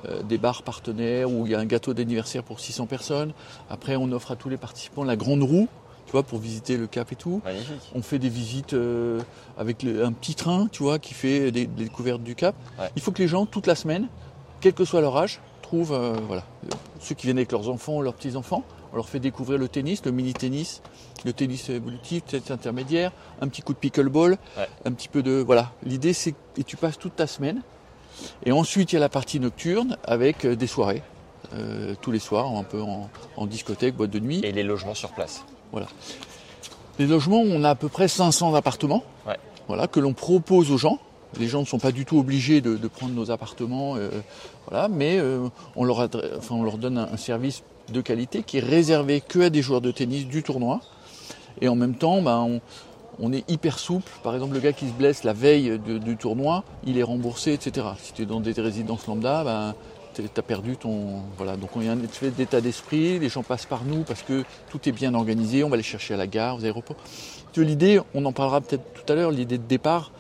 euh, 0.06 0.24
des 0.24 0.40
bars 0.40 0.64
partenaires 0.64 1.32
où 1.32 1.46
il 1.46 1.52
y 1.52 1.56
a 1.56 1.60
un 1.60 1.66
gâteau 1.66 1.94
d'anniversaire 1.94 2.44
pour 2.44 2.60
600 2.60 2.88
personnes. 2.88 3.34
Après, 3.70 3.96
on 3.96 4.12
offre 4.12 4.32
à 4.32 4.36
tous 4.36 4.50
les 4.50 4.58
participants 4.58 5.04
la 5.04 5.16
grande 5.16 5.44
roue. 5.44 5.70
Tu 6.08 6.14
vois, 6.14 6.24
pour 6.24 6.40
visiter 6.40 6.76
le 6.76 6.88
Cap 6.88 7.14
et 7.14 7.16
tout. 7.16 7.42
On 7.96 8.02
fait 8.02 8.20
des 8.20 8.28
visites 8.28 8.74
euh, 8.74 9.22
avec 9.58 9.86
un 9.86 10.12
petit 10.12 10.36
train, 10.36 10.68
tu 10.70 10.84
vois, 10.84 11.00
qui 11.00 11.14
fait 11.14 11.52
des, 11.52 11.68
découvertes 11.68 12.24
du 12.24 12.36
Cap. 12.36 12.54
Il 12.98 13.02
faut 13.02 13.12
que 13.12 13.22
les 13.22 13.30
gens, 13.30 13.46
toute 13.46 13.66
la 13.66 13.76
semaine, 13.76 14.10
quel 14.60 14.74
que 14.74 14.84
soit 14.84 15.00
leur 15.00 15.16
âge, 15.16 15.40
trouvent, 15.62 15.98
voilà, 16.28 16.44
ceux 17.00 17.16
qui 17.16 17.28
viennent 17.28 17.38
avec 17.38 17.54
leurs 17.54 17.70
enfants, 17.70 18.02
leurs 18.02 18.16
petits-enfants, 18.16 18.66
on 18.92 18.98
leur 18.98 19.08
fait 19.08 19.20
découvrir 19.20 19.58
le 19.58 19.68
tennis, 19.68 20.04
le 20.06 20.12
mini-tennis, 20.12 20.82
le 21.24 21.34
tennis 21.34 21.70
évolutif, 21.70 22.26
tennis 22.26 22.52
intermédiaire, 22.52 23.12
un 23.42 23.48
petit 23.48 23.62
coup 23.62 23.74
de 23.74 23.78
pickleball, 23.78 24.38
un 24.86 24.92
petit 24.92 25.08
peu 25.08 25.24
de... 25.24 25.44
Voilà, 25.46 25.72
l'idée 25.84 26.14
c'est 26.14 26.34
que 26.56 26.62
tu 26.62 26.78
passes 26.78 26.98
toute 26.98 27.16
ta 27.16 27.28
semaine. 27.28 27.62
Et 28.46 28.52
ensuite 28.52 28.92
il 28.92 28.96
y 28.96 28.98
a 28.98 29.00
la 29.00 29.10
partie 29.10 29.40
nocturne 29.40 29.98
avec 30.04 30.46
euh, 30.46 30.56
des 30.56 30.68
soirées. 30.68 31.02
Euh, 31.54 31.96
tous 32.02 32.12
les 32.12 32.20
soirs, 32.20 32.48
un 32.56 32.64
peu 32.64 32.82
en, 32.82 33.46
discothèque, 33.46 33.96
boîte 33.96 34.12
de 34.12 34.20
nuit. 34.20 34.42
Et 34.44 34.52
les 34.52 34.64
logements 34.64 34.94
sur 34.94 35.12
place. 35.12 35.44
Voilà. 35.72 35.88
Les 37.00 37.08
logements, 37.08 37.42
on 37.42 37.64
a 37.64 37.72
à 37.72 37.76
peu 37.76 37.90
près 37.90 38.08
500 38.08 38.54
appartements 38.56 39.04
voilà, 39.68 39.88
que 39.88 40.00
l'on 40.00 40.14
propose 40.14 40.72
aux 40.72 40.78
gens. 40.78 41.00
Les 41.40 41.48
gens 41.48 41.62
ne 41.62 41.66
sont 41.66 41.80
pas 41.80 41.92
du 41.92 42.06
tout 42.06 42.20
obligés 42.20 42.62
de, 42.62 42.76
prendre 42.88 43.14
nos 43.14 43.32
appartements, 43.32 43.96
euh, 43.96 44.10
voilà, 44.68 44.90
mais 44.90 45.18
on, 45.78 45.86
leur 45.86 46.00
enfin, 46.00 46.56
on 46.56 46.64
leur 46.64 46.78
donne 46.78 46.98
un 46.98 47.18
service 47.18 47.64
de 47.90 48.02
qualité 48.02 48.44
qui 48.44 48.58
est 48.58 48.62
réservé 48.62 49.22
que 49.22 49.40
à 49.40 49.50
des 49.50 49.62
joueurs 49.62 49.82
de 49.82 49.92
tennis 49.92 50.26
du 50.28 50.44
tournoi. 50.44 50.82
Et 51.60 51.68
en 51.68 51.76
même 51.76 51.96
temps, 51.96 52.22
ben, 52.22 52.60
on, 53.20 53.34
est 53.34 53.50
hyper 53.50 53.78
souple. 53.78 54.12
Par 54.24 54.34
exemple, 54.34 54.54
le 54.54 54.60
gars 54.60 54.74
qui 54.74 54.88
se 54.88 54.94
blesse 54.94 55.24
la 55.24 55.34
veille 55.34 55.80
du 55.80 56.18
tournoi, 56.18 56.64
il 56.86 56.98
est 56.98 57.04
remboursé, 57.04 57.54
etc. 57.54 57.88
Si 58.00 58.14
tu 58.14 58.24
es 58.24 58.26
dans 58.26 58.40
des 58.40 58.54
résidences 58.54 59.06
lambda, 59.08 59.44
ben, 59.44 59.76
tu 60.14 60.22
as 60.24 60.42
perdu 60.42 60.78
ton. 60.78 61.22
Voilà. 61.38 61.58
Donc 61.58 61.76
on 61.76 61.82
y 61.82 61.88
a 61.88 61.92
un 61.92 61.98
d'état 61.98 62.62
d'esprit, 62.62 63.20
les 63.20 63.30
gens 63.30 63.44
passent 63.44 63.66
par 63.66 63.84
nous 63.84 64.04
parce 64.04 64.22
que 64.22 64.44
tout 64.70 64.88
est 64.88 64.92
bien 64.92 65.14
organisé, 65.14 65.64
on 65.64 65.70
va 65.70 65.78
les 65.78 65.84
chercher 65.84 66.14
à 66.14 66.18
la 66.18 66.28
gare, 66.28 66.58
aux 66.58 66.66
aéroports. 66.66 66.98
L'idée, 67.58 68.00
on 68.14 68.24
en 68.26 68.32
parlera 68.32 68.62
peut-être 68.62 68.84
tout 68.94 69.12
à 69.12 69.16
l'heure, 69.16 69.32
l'idée 69.32 69.58
de 69.58 69.64
départ, 69.64 70.12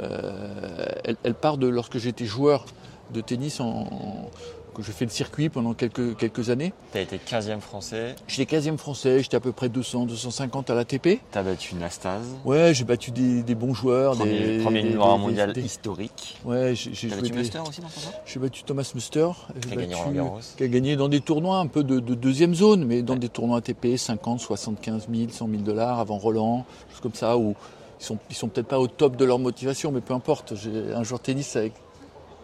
euh, 0.00 0.86
elle, 1.04 1.16
elle, 1.22 1.34
part 1.34 1.56
de 1.56 1.68
lorsque 1.68 1.98
j'étais 1.98 2.24
joueur 2.24 2.66
de 3.12 3.20
tennis 3.20 3.60
en, 3.60 4.28
que 4.74 4.82
je 4.82 4.92
fais 4.92 5.04
le 5.04 5.10
circuit 5.10 5.48
pendant 5.48 5.72
quelques, 5.72 6.16
quelques 6.16 6.50
années. 6.50 6.72
Tu 6.92 6.98
as 6.98 7.00
été 7.02 7.18
15e 7.18 7.60
français 7.60 8.16
J'étais 8.28 8.58
15e 8.58 8.76
français, 8.76 9.22
j'étais 9.22 9.36
à 9.36 9.40
peu 9.40 9.52
près 9.52 9.68
200, 9.68 10.06
250 10.06 10.70
à 10.70 10.74
l'ATP. 10.74 11.02
Tu 11.02 11.18
as 11.32 11.42
battu 11.42 11.74
Nastase 11.76 12.26
Ouais, 12.44 12.74
j'ai 12.74 12.84
battu 12.84 13.10
des, 13.10 13.42
des, 13.42 13.54
bons 13.54 13.72
joueurs. 13.72 14.16
Premier, 14.16 14.56
des, 14.56 14.62
premier 14.62 14.82
numéro 14.82 15.16
mondial 15.16 15.56
historique. 15.56 16.38
Ouais, 16.44 16.74
j'ai 16.74 17.08
battu 17.08 17.32
Muster 17.32 17.60
aussi 17.60 17.80
dans 17.80 17.88
ton 17.88 18.00
temps 18.00 18.18
J'ai 18.26 18.40
battu 18.40 18.64
Thomas 18.64 18.90
Muster. 18.94 19.28
Qui 19.60 19.72
a 19.72 19.76
gagné 19.76 19.94
Roland. 19.94 20.38
Qui 20.56 20.64
a 20.64 20.68
gagné 20.68 20.96
dans 20.96 21.08
des 21.08 21.20
tournois 21.20 21.58
un 21.58 21.66
peu 21.66 21.84
de, 21.84 21.98
deuxième 22.00 22.54
zone, 22.54 22.84
mais 22.84 23.02
dans 23.02 23.16
des 23.16 23.28
tournois 23.28 23.58
ATP, 23.58 23.96
50, 23.96 24.40
75 24.40 25.08
000, 25.12 25.30
100 25.30 25.48
000 25.48 25.62
dollars 25.62 26.00
avant 26.00 26.18
Roland, 26.18 26.64
choses 26.90 27.00
comme 27.00 27.14
ça, 27.14 27.38
où 27.38 27.54
ils 28.00 28.04
sont, 28.04 28.18
ils 28.28 28.36
sont 28.36 28.48
peut-être 28.48 28.66
pas 28.66 28.78
au 28.78 28.88
top 28.88 29.16
de 29.16 29.24
leur 29.24 29.38
motivation, 29.38 29.92
mais 29.92 30.00
peu 30.00 30.14
importe. 30.14 30.54
J'ai 30.56 30.92
un 30.92 31.04
joueur 31.04 31.20
de 31.20 31.24
tennis 31.24 31.56
avec 31.56 31.72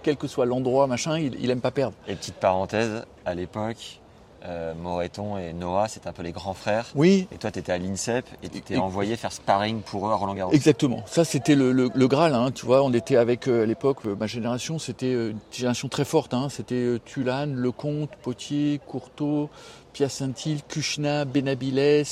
quel 0.02 0.17
que 0.17 0.26
soit 0.26 0.47
l'endroit, 0.47 0.87
machin, 0.87 1.19
il, 1.19 1.37
il 1.41 1.50
aime 1.50 1.61
pas 1.61 1.70
perdre. 1.70 1.94
Et 2.08 2.14
petite 2.14 2.37
parenthèse, 2.37 3.05
à 3.25 3.35
l'époque, 3.35 4.00
euh, 4.47 4.73
Moreton 4.75 5.37
et 5.37 5.52
Noah, 5.52 5.88
c'était 5.88 6.08
un 6.08 6.12
peu 6.12 6.23
les 6.23 6.32
grands 6.32 6.55
frères. 6.55 6.87
Oui. 6.94 7.26
Et 7.32 7.37
toi, 7.37 7.50
tu 7.50 7.58
étais 7.58 7.73
à 7.73 7.79
l'INSEP 7.79 8.25
et 8.43 8.49
tu 8.49 8.62
t'es 8.62 8.76
envoyé 8.79 9.17
faire 9.17 9.32
sparring 9.32 9.82
pour 9.82 10.08
eux 10.08 10.12
à 10.12 10.14
Roland 10.14 10.35
Garros. 10.35 10.52
Exactement. 10.52 11.02
Ça, 11.06 11.25
c'était 11.25 11.55
le, 11.55 11.73
le, 11.73 12.08
Graal. 12.08 12.35
Hein, 12.35 12.50
tu 12.50 12.64
vois, 12.64 12.82
on 12.82 12.93
était 12.93 13.17
avec, 13.17 13.49
euh, 13.49 13.64
à 13.64 13.67
l'époque, 13.67 13.99
euh, 14.06 14.17
ma 14.19 14.26
génération, 14.26 14.79
c'était 14.79 15.12
une 15.12 15.38
génération 15.50 15.88
très 15.88 16.05
forte. 16.05 16.32
Hein, 16.32 16.49
c'était 16.50 16.99
Tulane, 17.05 17.55
Lecomte, 17.55 18.11
Potier, 18.23 18.81
Courteau, 18.87 19.50
Piacentil, 19.93 20.62
Kuchna, 20.69 21.25
Benabiles, 21.26 22.06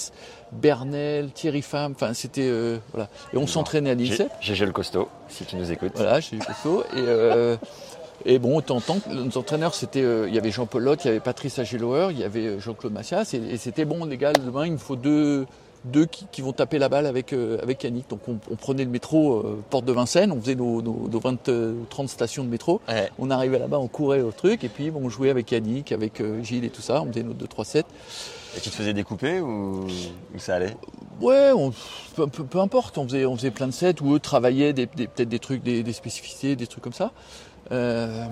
Bernel, 0.52 1.30
Thierry 1.32 1.62
Femme. 1.62 1.92
Enfin, 1.94 2.14
c'était. 2.14 2.50
voilà. 2.92 3.08
Et 3.32 3.36
on 3.36 3.46
s'entraînait 3.46 3.90
à 3.90 3.94
l'INSEP. 3.94 4.30
Gégé 4.40 4.66
le 4.66 4.72
costaud, 4.72 5.08
si 5.28 5.44
tu 5.44 5.56
nous 5.56 5.70
écoutes. 5.70 5.92
Voilà, 5.94 6.20
Gégé 6.20 6.36
le 6.36 6.44
costaud. 6.44 6.84
Et. 6.96 7.56
Et 8.24 8.38
bon, 8.38 8.60
que 8.60 9.12
nos 9.12 9.38
entraîneurs, 9.38 9.74
c'était, 9.74 10.02
euh, 10.02 10.28
il 10.28 10.34
y 10.34 10.38
avait 10.38 10.50
Jean-Paul 10.50 10.82
Lotte, 10.82 11.04
il 11.04 11.08
y 11.08 11.10
avait 11.10 11.20
Patrice 11.20 11.58
Agelower, 11.58 12.08
il 12.10 12.18
y 12.18 12.24
avait 12.24 12.46
euh, 12.46 12.60
Jean-Claude 12.60 12.92
Massias, 12.92 13.32
et, 13.32 13.56
c'était 13.56 13.84
bon, 13.84 14.04
les 14.04 14.16
gars, 14.16 14.32
demain, 14.32 14.66
il 14.66 14.72
me 14.72 14.78
faut 14.78 14.96
deux, 14.96 15.46
deux 15.84 16.06
qui, 16.06 16.42
vont 16.42 16.52
taper 16.52 16.78
la 16.78 16.88
balle 16.88 17.06
avec, 17.06 17.32
euh, 17.32 17.58
avec 17.62 17.84
Yannick. 17.84 18.10
Donc 18.10 18.20
on, 18.26 18.56
prenait 18.56 18.84
le 18.84 18.90
métro, 18.90 19.44
porte 19.70 19.84
de 19.84 19.92
Vincennes, 19.92 20.32
on 20.32 20.40
faisait 20.40 20.56
nos, 20.56 20.82
nos, 20.82 21.20
20, 21.20 21.50
30 21.88 22.08
stations 22.08 22.42
de 22.42 22.48
métro, 22.48 22.80
on 23.18 23.30
arrivait 23.30 23.58
là-bas, 23.58 23.78
on 23.78 23.88
courait 23.88 24.20
au 24.20 24.32
truc, 24.32 24.64
et 24.64 24.68
puis 24.68 24.90
bon, 24.90 25.02
on 25.04 25.08
jouait 25.08 25.30
avec 25.30 25.50
Yannick, 25.52 25.92
avec 25.92 26.20
Gilles 26.42 26.64
et 26.64 26.70
tout 26.70 26.82
ça, 26.82 27.02
on 27.02 27.06
faisait 27.06 27.22
nos 27.22 27.34
2-3 27.34 27.64
sets. 27.64 27.84
Et 28.56 28.60
tu 28.60 28.70
te 28.70 28.74
faisais 28.74 28.94
découper 28.94 29.40
ou, 29.40 29.86
ça 30.38 30.56
allait? 30.56 30.76
Ouais, 31.20 31.52
peu, 32.14 32.60
importe, 32.60 32.96
on 32.96 33.04
faisait, 33.06 33.26
on 33.26 33.36
faisait 33.36 33.50
plein 33.50 33.66
de 33.66 33.72
sets 33.72 34.00
où 34.00 34.14
eux 34.14 34.20
travaillaient 34.20 34.72
peut-être 34.72 35.28
des 35.28 35.38
trucs, 35.38 35.62
des, 35.62 35.82
des, 35.82 35.92
spécificités, 35.92 36.56
des 36.56 36.66
trucs 36.66 36.82
comme 36.82 36.92
ça. 36.92 37.12
Euh, 37.72 38.24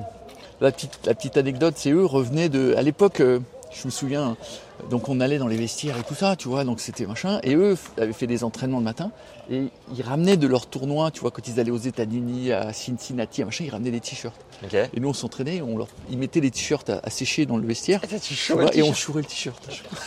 la, 0.61 0.73
petite, 0.73 1.01
la 1.05 1.15
petite 1.15 1.37
anecdote, 1.37 1.75
c'est 1.77 1.91
eux 1.91 2.05
revenaient 2.05 2.49
de. 2.49 2.75
À 2.77 2.83
l'époque, 2.83 3.21
euh, 3.21 3.41
je 3.81 3.87
me 3.87 3.91
souviens, 3.91 4.37
donc 4.91 5.09
on 5.09 5.21
allait 5.21 5.39
dans 5.39 5.49
les 5.49 5.57
vestiaires 5.57 5.99
et 5.99 6.03
tout 6.03 6.15
ça, 6.15 6.37
tu 6.37 6.49
vois, 6.49 6.65
donc 6.65 6.81
c'était 6.81 7.07
machin. 7.07 7.41
Et 7.43 7.55
eux 7.55 7.77
avaient 7.99 8.13
fait 8.13 8.27
des 8.27 8.45
entraînements 8.45 8.79
le 8.79 8.85
matin 8.85 9.11
et 9.51 9.65
ils 9.95 10.03
ramenaient 10.03 10.37
de 10.37 10.47
leur 10.47 10.67
tournoi, 10.67 11.11
tu 11.11 11.21
vois, 11.21 11.31
quand 11.31 11.47
ils 11.47 11.61
allaient 11.61 11.71
aux 11.71 11.77
États-Unis, 11.77 12.53
à 12.53 12.73
Cincinnati, 12.73 13.45
machin, 13.45 13.65
ils 13.65 13.71
ramenaient 13.71 13.91
des 13.91 14.01
t-shirts. 14.01 14.37
Et 14.73 15.01
nous 15.01 15.09
on 15.09 15.13
s'entraînait, 15.13 15.61
on 15.61 15.77
leur, 15.77 15.89
ils 16.11 16.19
mettaient 16.19 16.41
les 16.41 16.51
t-shirts 16.51 16.91
à, 16.91 17.11
sécher 17.11 17.47
dans 17.47 17.59
le 17.59 17.67
vestiaire 17.67 18.01
et, 18.73 18.83
on 18.83 18.95
chourait 18.95 19.23
le 19.23 19.27
t-shirt. 19.27 19.63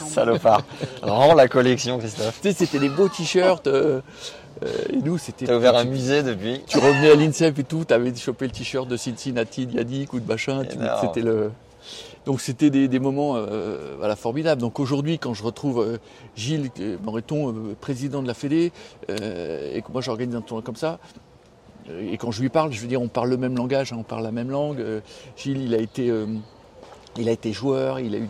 Salopard. 0.08 0.64
Rends 1.02 1.36
la 1.36 1.48
collection, 1.48 2.00
Christophe. 2.00 2.40
Tu 2.42 2.50
sais, 2.50 2.54
c'était 2.54 2.80
des 2.80 2.90
beaux 2.90 3.10
t-shirts. 3.10 3.68
Euh, 3.68 4.02
euh, 4.64 4.68
et 4.92 4.98
nous, 4.98 5.18
c'était. 5.18 5.46
T'as 5.46 5.56
ouvert 5.56 5.76
un 5.76 5.86
musée 5.86 6.24
depuis. 6.24 6.62
Tu 6.68 6.78
revenais 6.78 7.12
à 7.12 7.16
l'INSEP 7.16 7.60
et 7.60 7.64
tout, 7.64 7.86
t'avais 7.86 8.14
chopé 8.16 8.46
le 8.46 8.52
t-shirt 8.52 8.88
de 8.88 8.98
Cincinnati, 8.98 9.68
de 9.68 9.78
Yannick 9.78 10.14
ou 10.14 10.20
de 10.20 10.28
machin. 10.28 10.64
C'était 11.02 11.22
le. 11.22 11.52
Donc 12.26 12.42
c'était 12.42 12.70
des, 12.70 13.00
moments 13.00 13.36
euh, 13.36 13.96
voilà, 13.98 14.16
formidables. 14.16 14.62
Donc 14.62 14.80
aujourd'hui, 14.80 15.20
quand 15.20 15.34
je 15.34 15.44
retrouve 15.44 15.82
euh, 15.82 15.98
Gilles 16.36 16.70
Moreton, 17.04 17.76
président 17.80 18.22
de 18.22 18.28
la 18.28 18.34
Fédé, 18.34 18.72
et 19.08 19.82
que 19.82 19.92
moi 19.92 20.02
j'organise 20.02 20.36
un 20.36 20.42
tournoi 20.42 20.64
comme 20.64 20.76
ça, 20.76 21.00
et 21.90 22.18
quand 22.18 22.30
je 22.30 22.42
lui 22.42 22.50
parle, 22.50 22.72
je 22.72 22.82
veux 22.82 22.88
dire, 22.88 23.02
on 23.02 23.08
parle 23.08 23.30
le 23.30 23.38
même 23.38 23.56
langage, 23.56 23.94
hein, 23.94 23.98
on 24.00 24.04
parle 24.04 24.24
la 24.24 24.32
même 24.32 24.52
langue. 24.52 24.84
Gilles, 25.36 25.62
il 25.62 25.74
a 25.74 25.80
été 25.80 26.12
il 27.18 27.28
a 27.28 27.32
été 27.32 27.52
joueur, 27.52 28.00
il 28.00 28.16
a 28.16 28.18
eu 28.18 28.30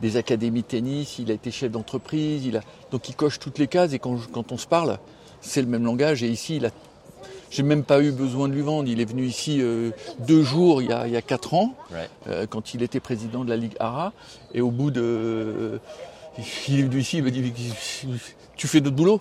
des, 0.00 0.16
académies 0.16 0.62
de 0.62 0.66
tennis, 0.66 1.18
il 1.18 1.30
a 1.30 1.34
été 1.34 1.50
chef 1.50 1.70
d'entreprise, 1.70 2.50
donc 2.90 3.08
il 3.08 3.14
coche 3.14 3.38
toutes 3.38 3.58
les 3.58 3.66
cases 3.68 3.92
et 3.92 3.98
quand, 3.98 4.18
quand 4.32 4.52
on 4.52 4.58
se 4.58 4.66
parle, 4.66 4.98
c'est 5.40 5.60
le 5.60 5.68
même 5.68 5.84
langage. 5.84 6.22
Et 6.22 6.28
ici, 6.28 6.56
il 6.56 6.66
a, 6.66 6.70
j'ai 7.54 7.62
même 7.62 7.84
pas 7.84 8.02
eu 8.02 8.10
besoin 8.10 8.48
de 8.48 8.54
lui 8.54 8.62
vendre. 8.62 8.88
Il 8.88 9.00
est 9.00 9.04
venu 9.04 9.24
ici 9.24 9.62
euh, 9.62 9.90
deux 10.26 10.42
jours 10.42 10.82
il 10.82 10.88
y 10.88 10.92
a, 10.92 11.06
il 11.06 11.12
y 11.12 11.16
a 11.16 11.22
quatre 11.22 11.54
ans, 11.54 11.74
euh, 12.26 12.46
quand 12.48 12.74
il 12.74 12.82
était 12.82 12.98
président 12.98 13.44
de 13.44 13.50
la 13.50 13.56
Ligue 13.56 13.76
ARA. 13.78 14.12
Et 14.54 14.60
au 14.60 14.72
bout 14.72 14.90
de, 14.90 15.00
euh, 15.00 15.78
il 16.68 16.80
est 16.80 16.82
venu 16.82 17.00
ici, 17.00 17.18
il 17.18 17.24
m'a 17.24 17.30
dit 17.30 17.52
tu 18.56 18.66
fais 18.66 18.80
notre 18.80 18.96
boulot. 18.96 19.20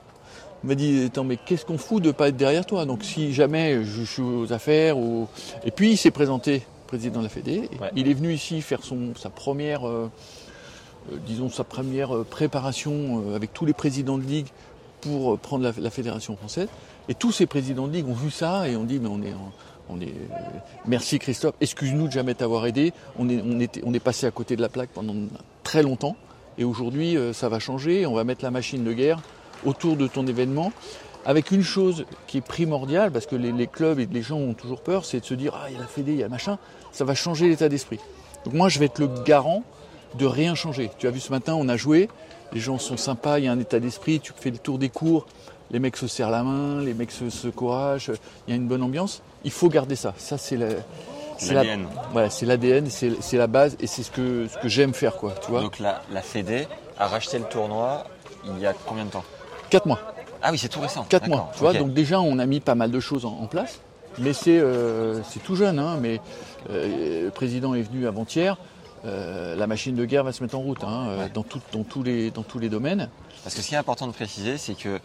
Il 0.64 0.68
m'a 0.68 0.76
dit 0.76 1.04
attends 1.06 1.24
mais 1.24 1.38
qu'est-ce 1.38 1.64
qu'on 1.66 1.78
fout 1.78 2.02
de 2.02 2.12
pas 2.12 2.30
être 2.30 2.38
derrière 2.38 2.66
toi? 2.66 2.86
Donc 2.86 3.04
si 3.04 3.34
jamais 3.34 3.84
je 3.84 4.02
suis 4.02 4.24
aux 4.24 4.52
affaires 4.52 4.98
ou 4.98 5.28
et 5.64 5.70
puis 5.70 5.92
il 5.92 5.98
s'est 5.98 6.12
présenté 6.12 6.64
président 6.88 7.20
de 7.20 7.26
la 7.26 7.30
Fédé. 7.30 7.70
Ouais. 7.82 7.92
Il 7.96 8.10
est 8.10 8.14
venu 8.14 8.34
ici 8.34 8.62
faire 8.62 8.84
son, 8.84 9.14
sa 9.16 9.30
première, 9.30 9.88
euh, 9.88 10.10
disons, 11.28 11.50
sa 11.50 11.64
première 11.64 12.24
préparation 12.24 13.36
avec 13.36 13.54
tous 13.54 13.66
les 13.66 13.74
présidents 13.74 14.18
de 14.18 14.24
ligue 14.24 14.48
pour 15.04 15.38
prendre 15.40 15.72
la, 15.78 15.90
fédération 15.90 16.36
française. 16.36 16.68
Et 17.10 17.16
tous 17.16 17.32
ces 17.32 17.46
présidents 17.46 17.88
de 17.88 17.94
ligue 17.94 18.08
ont 18.08 18.14
vu 18.14 18.32
ça 18.32 18.68
et 18.68 18.76
ont 18.76 18.84
dit 18.84 19.00
mais 19.00 19.10
on 19.10 19.22
est, 19.22 19.34
on 19.90 20.00
est, 20.00 20.08
euh, 20.08 20.36
merci 20.86 21.20
Christophe, 21.20 21.56
excuse-nous 21.62 22.08
de 22.08 22.12
jamais 22.12 22.34
t'avoir 22.34 22.66
aidé. 22.66 22.94
On 23.18 23.30
est, 23.30 23.42
on 23.46 23.60
était, 23.60 23.82
on 23.86 23.94
est 23.94 24.00
passé 24.00 24.26
à 24.26 24.32
côté 24.32 24.56
de 24.56 24.62
la 24.62 24.70
plaque 24.70 24.90
pendant 24.90 25.16
très 25.64 25.84
longtemps 25.84 26.16
et 26.58 26.64
aujourd'hui 26.64 27.18
euh, 27.18 27.34
ça 27.34 27.50
va 27.50 27.60
changer. 27.60 28.06
On 28.06 28.14
va 28.14 28.24
mettre 28.24 28.44
la 28.44 28.52
machine 28.52 28.84
de 28.84 28.94
guerre 28.94 29.20
autour 29.66 29.96
de 29.96 30.08
ton 30.08 30.26
événement 30.28 30.72
avec 31.26 31.52
une 31.52 31.64
chose 31.64 32.06
qui 32.28 32.40
est 32.40 32.42
primordiale, 32.42 33.12
parce 33.12 33.26
que 33.26 33.36
les, 33.36 33.52
les 33.52 33.68
clubs 33.68 34.00
et 34.00 34.08
les 34.12 34.22
gens 34.22 34.38
ont 34.38 34.54
toujours 34.54 34.82
peur, 34.82 35.06
c'est 35.06 35.22
de 35.22 35.26
se 35.26 35.34
dire, 35.34 35.54
ah, 35.56 35.70
il 35.70 35.76
y 35.76 35.78
a 35.78 35.80
la 35.80 35.88
Fédé, 35.88 36.12
il 36.12 36.20
y 36.20 36.24
a 36.24 36.30
machin, 36.30 36.58
ça 36.92 37.06
va 37.06 37.16
changer 37.16 37.48
l'état 37.48 37.70
d'esprit. 37.70 38.00
Donc 38.46 38.54
moi, 38.54 38.70
je 38.70 38.80
vais 38.80 38.86
être 38.86 39.00
le 39.00 39.08
garant 39.24 39.64
de 40.16 40.26
rien 40.26 40.54
changer. 40.56 40.92
Tu 40.98 41.08
as 41.08 41.12
vu 41.12 41.20
ce 41.20 41.32
matin, 41.32 41.56
on 41.56 41.70
a 41.70 41.78
joué, 41.78 42.10
les 42.54 42.60
gens 42.60 42.78
sont 42.78 42.98
sympas, 42.98 43.40
il 43.40 43.46
y 43.46 43.48
a 43.48 43.52
un 43.52 43.60
état 43.60 43.80
d'esprit, 43.80 44.20
tu 44.20 44.34
fais 44.36 44.52
le 44.52 44.58
tour 44.58 44.78
des 44.78 44.90
cours, 44.90 45.26
les 45.72 45.80
mecs 45.80 45.98
se 45.98 46.08
serrent 46.08 46.30
la 46.32 46.44
main, 46.44 46.82
les 46.82 46.94
mecs 46.94 47.12
se, 47.12 47.30
se 47.30 47.48
couragent, 47.48 48.12
il 48.48 48.52
y 48.52 48.54
a 48.54 48.56
une 48.56 48.68
bonne 48.68 48.84
ambiance. 48.84 49.22
Il 49.44 49.52
faut 49.52 49.70
garder 49.70 49.96
ça. 49.96 50.14
Ça, 50.18 50.38
c'est 50.38 50.58
la... 50.58 50.68
c'est 51.38 51.54
la- 51.54 51.64
L'ADN. 51.64 51.88
Voilà, 52.12 52.30
c'est 52.30 52.46
l'ADN, 52.46 52.88
c'est 52.90 53.38
la 53.38 53.48
base 53.48 53.76
et 53.80 53.88
c'est 53.88 54.04
ce 54.04 54.12
que, 54.12 54.48
ce 54.48 54.58
que 54.60 54.68
j'aime 54.68 54.94
faire, 54.94 55.16
quoi. 55.18 55.34
Tu 55.44 55.50
vois 55.52 55.62
Donc 55.62 55.80
la, 55.80 56.02
la 56.12 56.22
Fédé 56.22 56.68
a 57.00 57.08
racheté 57.08 57.40
le 57.40 57.46
tournoi 57.46 58.06
il 58.46 58.60
y 58.62 58.66
a 58.66 58.74
combien 58.86 59.06
de 59.06 59.10
temps? 59.10 59.24
Quatre 59.70 59.86
mois. 59.88 60.00
Ah 60.42 60.52
oui, 60.52 60.58
c'est 60.58 60.68
tout 60.70 60.82
récent. 60.82 61.06
4 61.10 61.24
D'accord, 61.24 61.38
mois. 61.38 61.52
Tu 61.56 61.60
vois, 61.62 61.74
donc 61.74 61.94
déjà 61.94 62.20
on 62.20 62.38
a 62.38 62.46
mis 62.46 62.60
pas 62.60 62.76
mal 62.76 62.92
de 62.92 63.00
choses 63.00 63.26
en, 63.26 63.32
en 63.42 63.48
place, 63.48 63.80
mais 64.20 64.34
c'est 64.34 64.60
euh, 64.60 65.22
tout 65.44 65.56
jeune. 65.56 65.80
Hein, 65.80 65.98
mais 66.02 66.20
euh, 66.70 67.24
le 67.26 67.30
président 67.32 67.74
est 67.74 67.82
venu 67.82 68.06
avant-hier. 68.06 68.58
Euh, 69.06 69.56
la 69.56 69.68
machine 69.68 69.96
de 69.96 70.06
guerre 70.06 70.24
va 70.24 70.32
se 70.32 70.42
mettre 70.44 70.56
en 70.56 70.62
route 70.62 70.84
hein, 70.84 71.08
euh, 71.10 71.28
dans, 71.34 71.44
tout- 71.44 71.62
dans 71.72 71.84
tous 71.84 72.04
les, 72.04 72.32
dans 72.32 72.44
tous 72.44 72.60
les 72.60 72.70
domaines. 72.70 73.10
Parce 73.44 73.56
que 73.56 73.62
ce 73.62 73.68
qui 73.68 73.76
est 73.76 73.78
important 73.78 74.08
de 74.08 74.14
préciser, 74.14 74.58
c'est 74.58 74.76
que 74.76 75.00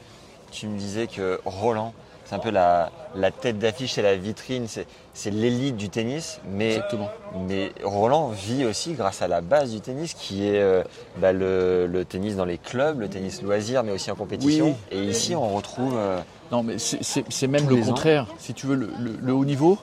tu 0.50 0.66
me 0.68 0.78
disais 0.78 1.06
que 1.08 1.40
Roland, 1.44 1.92
c'est 2.24 2.34
un 2.34 2.38
peu 2.38 2.50
la, 2.50 2.90
la 3.14 3.30
tête 3.30 3.58
d'affiche, 3.58 3.92
c'est 3.94 4.02
la 4.02 4.14
vitrine, 4.14 4.66
c'est 4.68 5.30
l'élite 5.30 5.76
du 5.76 5.88
tennis, 5.88 6.40
mais, 6.48 6.74
Exactement. 6.74 7.08
mais 7.48 7.72
Roland 7.82 8.28
vit 8.28 8.64
aussi 8.66 8.92
grâce 8.92 9.22
à 9.22 9.28
la 9.28 9.40
base 9.40 9.72
du 9.72 9.80
tennis 9.80 10.12
qui 10.14 10.46
est 10.46 10.60
euh, 10.60 10.84
bah, 11.16 11.32
le, 11.32 11.86
le 11.86 12.04
tennis 12.04 12.36
dans 12.36 12.44
les 12.44 12.58
clubs, 12.58 13.00
le 13.00 13.08
tennis 13.08 13.40
loisir, 13.42 13.82
mais 13.82 13.92
aussi 13.92 14.10
en 14.10 14.14
compétition. 14.14 14.76
Oui. 14.92 14.98
Et 14.98 15.04
ici, 15.04 15.34
on 15.34 15.48
retrouve. 15.54 15.94
euh, 15.96 16.20
Non, 16.52 16.62
mais 16.62 16.78
c'est- 16.78 17.46
même 17.46 17.68
le 17.68 17.76
ans. 17.82 17.86
contraire. 17.86 18.26
Si 18.38 18.52
tu 18.54 18.66
veux, 18.66 18.76
le, 18.76 18.90
le- 18.98 19.16
le 19.20 19.32
haut 19.32 19.44
niveau, 19.46 19.78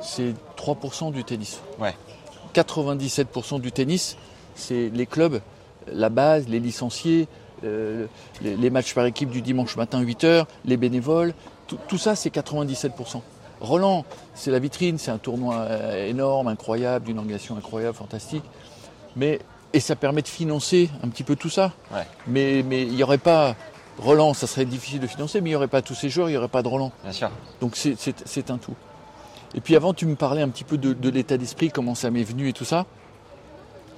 c'est 0.00 0.32
3% 0.56 1.10
du 1.12 1.24
tennis. 1.24 1.60
Ouais. 1.80 1.94
97% 2.54 3.60
du 3.60 3.72
tennis, 3.72 4.16
c'est 4.54 4.90
les 4.92 5.06
clubs, 5.06 5.40
la 5.90 6.08
base, 6.08 6.48
les 6.48 6.60
licenciés, 6.60 7.28
euh, 7.64 8.06
les, 8.42 8.56
les 8.56 8.70
matchs 8.70 8.94
par 8.94 9.06
équipe 9.06 9.30
du 9.30 9.42
dimanche 9.42 9.76
matin 9.76 10.02
8h, 10.02 10.46
les 10.64 10.76
bénévoles, 10.76 11.34
tout, 11.66 11.78
tout 11.88 11.98
ça 11.98 12.16
c'est 12.16 12.34
97%. 12.34 13.20
Roland, 13.60 14.04
c'est 14.34 14.50
la 14.50 14.58
vitrine, 14.58 14.98
c'est 14.98 15.10
un 15.10 15.18
tournoi 15.18 15.56
euh, 15.56 16.08
énorme, 16.08 16.48
incroyable, 16.48 17.04
d'une 17.06 17.18
organisation 17.18 17.56
incroyable, 17.56 17.94
fantastique. 17.94 18.44
Mais, 19.16 19.38
et 19.72 19.80
ça 19.80 19.96
permet 19.96 20.22
de 20.22 20.28
financer 20.28 20.88
un 21.02 21.08
petit 21.08 21.24
peu 21.24 21.36
tout 21.36 21.50
ça. 21.50 21.72
Ouais. 21.92 22.06
Mais 22.26 22.64
mais 22.66 22.82
il 22.82 22.94
n'y 22.94 23.02
aurait 23.02 23.18
pas 23.18 23.54
Roland, 23.98 24.32
ça 24.34 24.46
serait 24.46 24.64
difficile 24.64 25.00
de 25.00 25.06
financer, 25.06 25.40
mais 25.40 25.50
il 25.50 25.52
n'y 25.52 25.56
aurait 25.56 25.68
pas 25.68 25.82
tous 25.82 25.94
ces 25.94 26.08
joueurs, 26.08 26.28
il 26.28 26.32
n'y 26.32 26.38
aurait 26.38 26.48
pas 26.48 26.62
de 26.62 26.68
Roland. 26.68 26.92
bien 27.02 27.12
sûr. 27.12 27.30
Donc 27.60 27.76
c'est 27.76 28.50
un 28.50 28.58
tout. 28.58 28.74
Et 29.54 29.60
puis 29.60 29.74
avant, 29.76 29.92
tu 29.94 30.06
me 30.06 30.14
parlais 30.14 30.42
un 30.42 30.48
petit 30.48 30.64
peu 30.64 30.78
de, 30.78 30.92
de 30.92 31.10
l'état 31.10 31.36
d'esprit, 31.36 31.70
comment 31.70 31.94
ça 31.94 32.10
m'est 32.10 32.22
venu 32.22 32.48
et 32.48 32.52
tout 32.52 32.64
ça. 32.64 32.86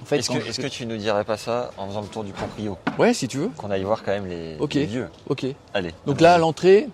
En 0.01 0.05
fait, 0.05 0.17
Est-ce 0.17 0.31
que, 0.31 0.39
je- 0.41 0.61
que 0.61 0.67
tu 0.67 0.85
nous 0.85 0.97
dirais 0.97 1.23
pas 1.23 1.37
ça 1.37 1.71
en 1.77 1.87
faisant 1.87 2.01
le 2.01 2.07
tour 2.07 2.23
du 2.23 2.33
proprio 2.33 2.77
Ouais, 2.97 3.13
si 3.13 3.27
tu 3.27 3.37
veux. 3.37 3.49
Qu'on 3.57 3.71
aille 3.71 3.83
voir 3.83 4.03
quand 4.03 4.11
même 4.11 4.25
les, 4.27 4.57
Ok. 4.59 4.73
les 4.73 4.85
vieux. 4.85 5.09
Ok. 5.29 5.45
Allez. 5.73 5.93
Donc 6.05 6.19
là, 6.19 6.33
à 6.33 6.37
l'entrée, 6.37 6.89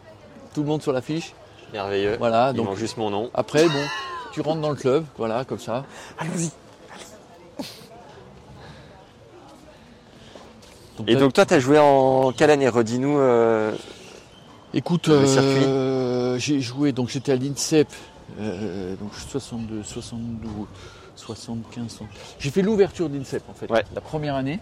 tout 0.53 0.61
le 0.61 0.67
monde 0.67 0.81
sur 0.83 0.91
l'affiche. 0.93 1.33
merveilleux. 1.73 2.17
Voilà. 2.19 2.49
Il 2.53 2.57
Donc 2.57 2.67
manque 2.67 2.77
juste 2.77 2.97
mon 2.97 3.09
nom. 3.09 3.31
après, 3.33 3.63
bon, 3.67 3.83
tu 4.33 4.41
rentres 4.41 4.61
dans 4.61 4.69
le 4.69 4.75
club, 4.75 5.05
voilà, 5.17 5.43
comme 5.45 5.59
ça. 5.59 5.85
Allons-y. 6.19 6.51
Et 11.07 11.15
donc 11.15 11.31
toi, 11.33 11.45
tu 11.45 11.53
as 11.53 11.59
joué 11.59 11.79
en 11.79 12.33
quelle 12.33 12.51
année? 12.51 12.67
Redis-nous. 12.67 13.17
euh, 13.19 13.71
Écoute, 14.73 15.07
euh, 15.09 16.37
j'ai 16.37 16.59
joué, 16.59 16.91
donc 16.91 17.09
j'étais 17.09 17.31
à 17.31 17.35
l'INSEP, 17.35 17.87
euh, 18.39 18.95
donc 18.95 19.13
62, 19.13 19.83
72, 19.83 20.67
75. 21.15 21.87
60. 21.89 22.07
J'ai 22.39 22.49
fait 22.51 22.61
l'ouverture 22.61 23.09
d'INSEP 23.09 23.43
en 23.49 23.53
fait, 23.53 23.69
Ouais. 23.71 23.83
la 23.93 24.01
première 24.01 24.35
année. 24.35 24.59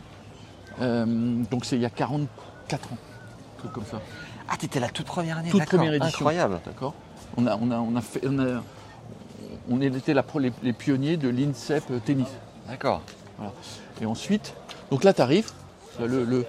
Euh, 0.82 1.06
donc 1.50 1.66
c'est 1.66 1.76
il 1.76 1.82
y 1.82 1.86
a 1.86 1.90
44 1.90 2.94
ans, 2.94 2.98
un 2.98 3.60
truc 3.60 3.72
comme 3.72 3.86
ça. 3.86 4.02
Ah, 4.50 4.56
t'étais 4.58 4.80
la 4.80 4.90
toute 4.90 5.06
première 5.08 5.38
année 5.38 5.50
Toute 5.50 5.66
première 5.66 5.94
édition. 5.94 6.08
Incroyable. 6.20 6.60
D'accord 6.66 6.94
on 7.36 7.46
a, 7.46 7.58
on, 7.62 7.72
a, 7.72 7.78
on 7.80 7.96
a 7.96 8.02
fait. 8.02 8.22
On, 8.26 8.40
a, 8.40 8.64
on 9.70 9.82
était 9.82 10.14
la 10.14 10.24
les, 10.40 10.52
les 10.64 10.74
pionniers 10.74 11.18
de 11.18 11.30
l'INSEP 11.30 11.84
tennis. 12.06 12.28
D'accord. 12.68 13.02
Et 14.02 14.06
ensuite, 14.06 14.54
donc 14.92 15.04
là, 15.04 15.14
tu 15.14 15.22
arrives, 15.22 15.52
le, 16.00 16.24
le, 16.24 16.46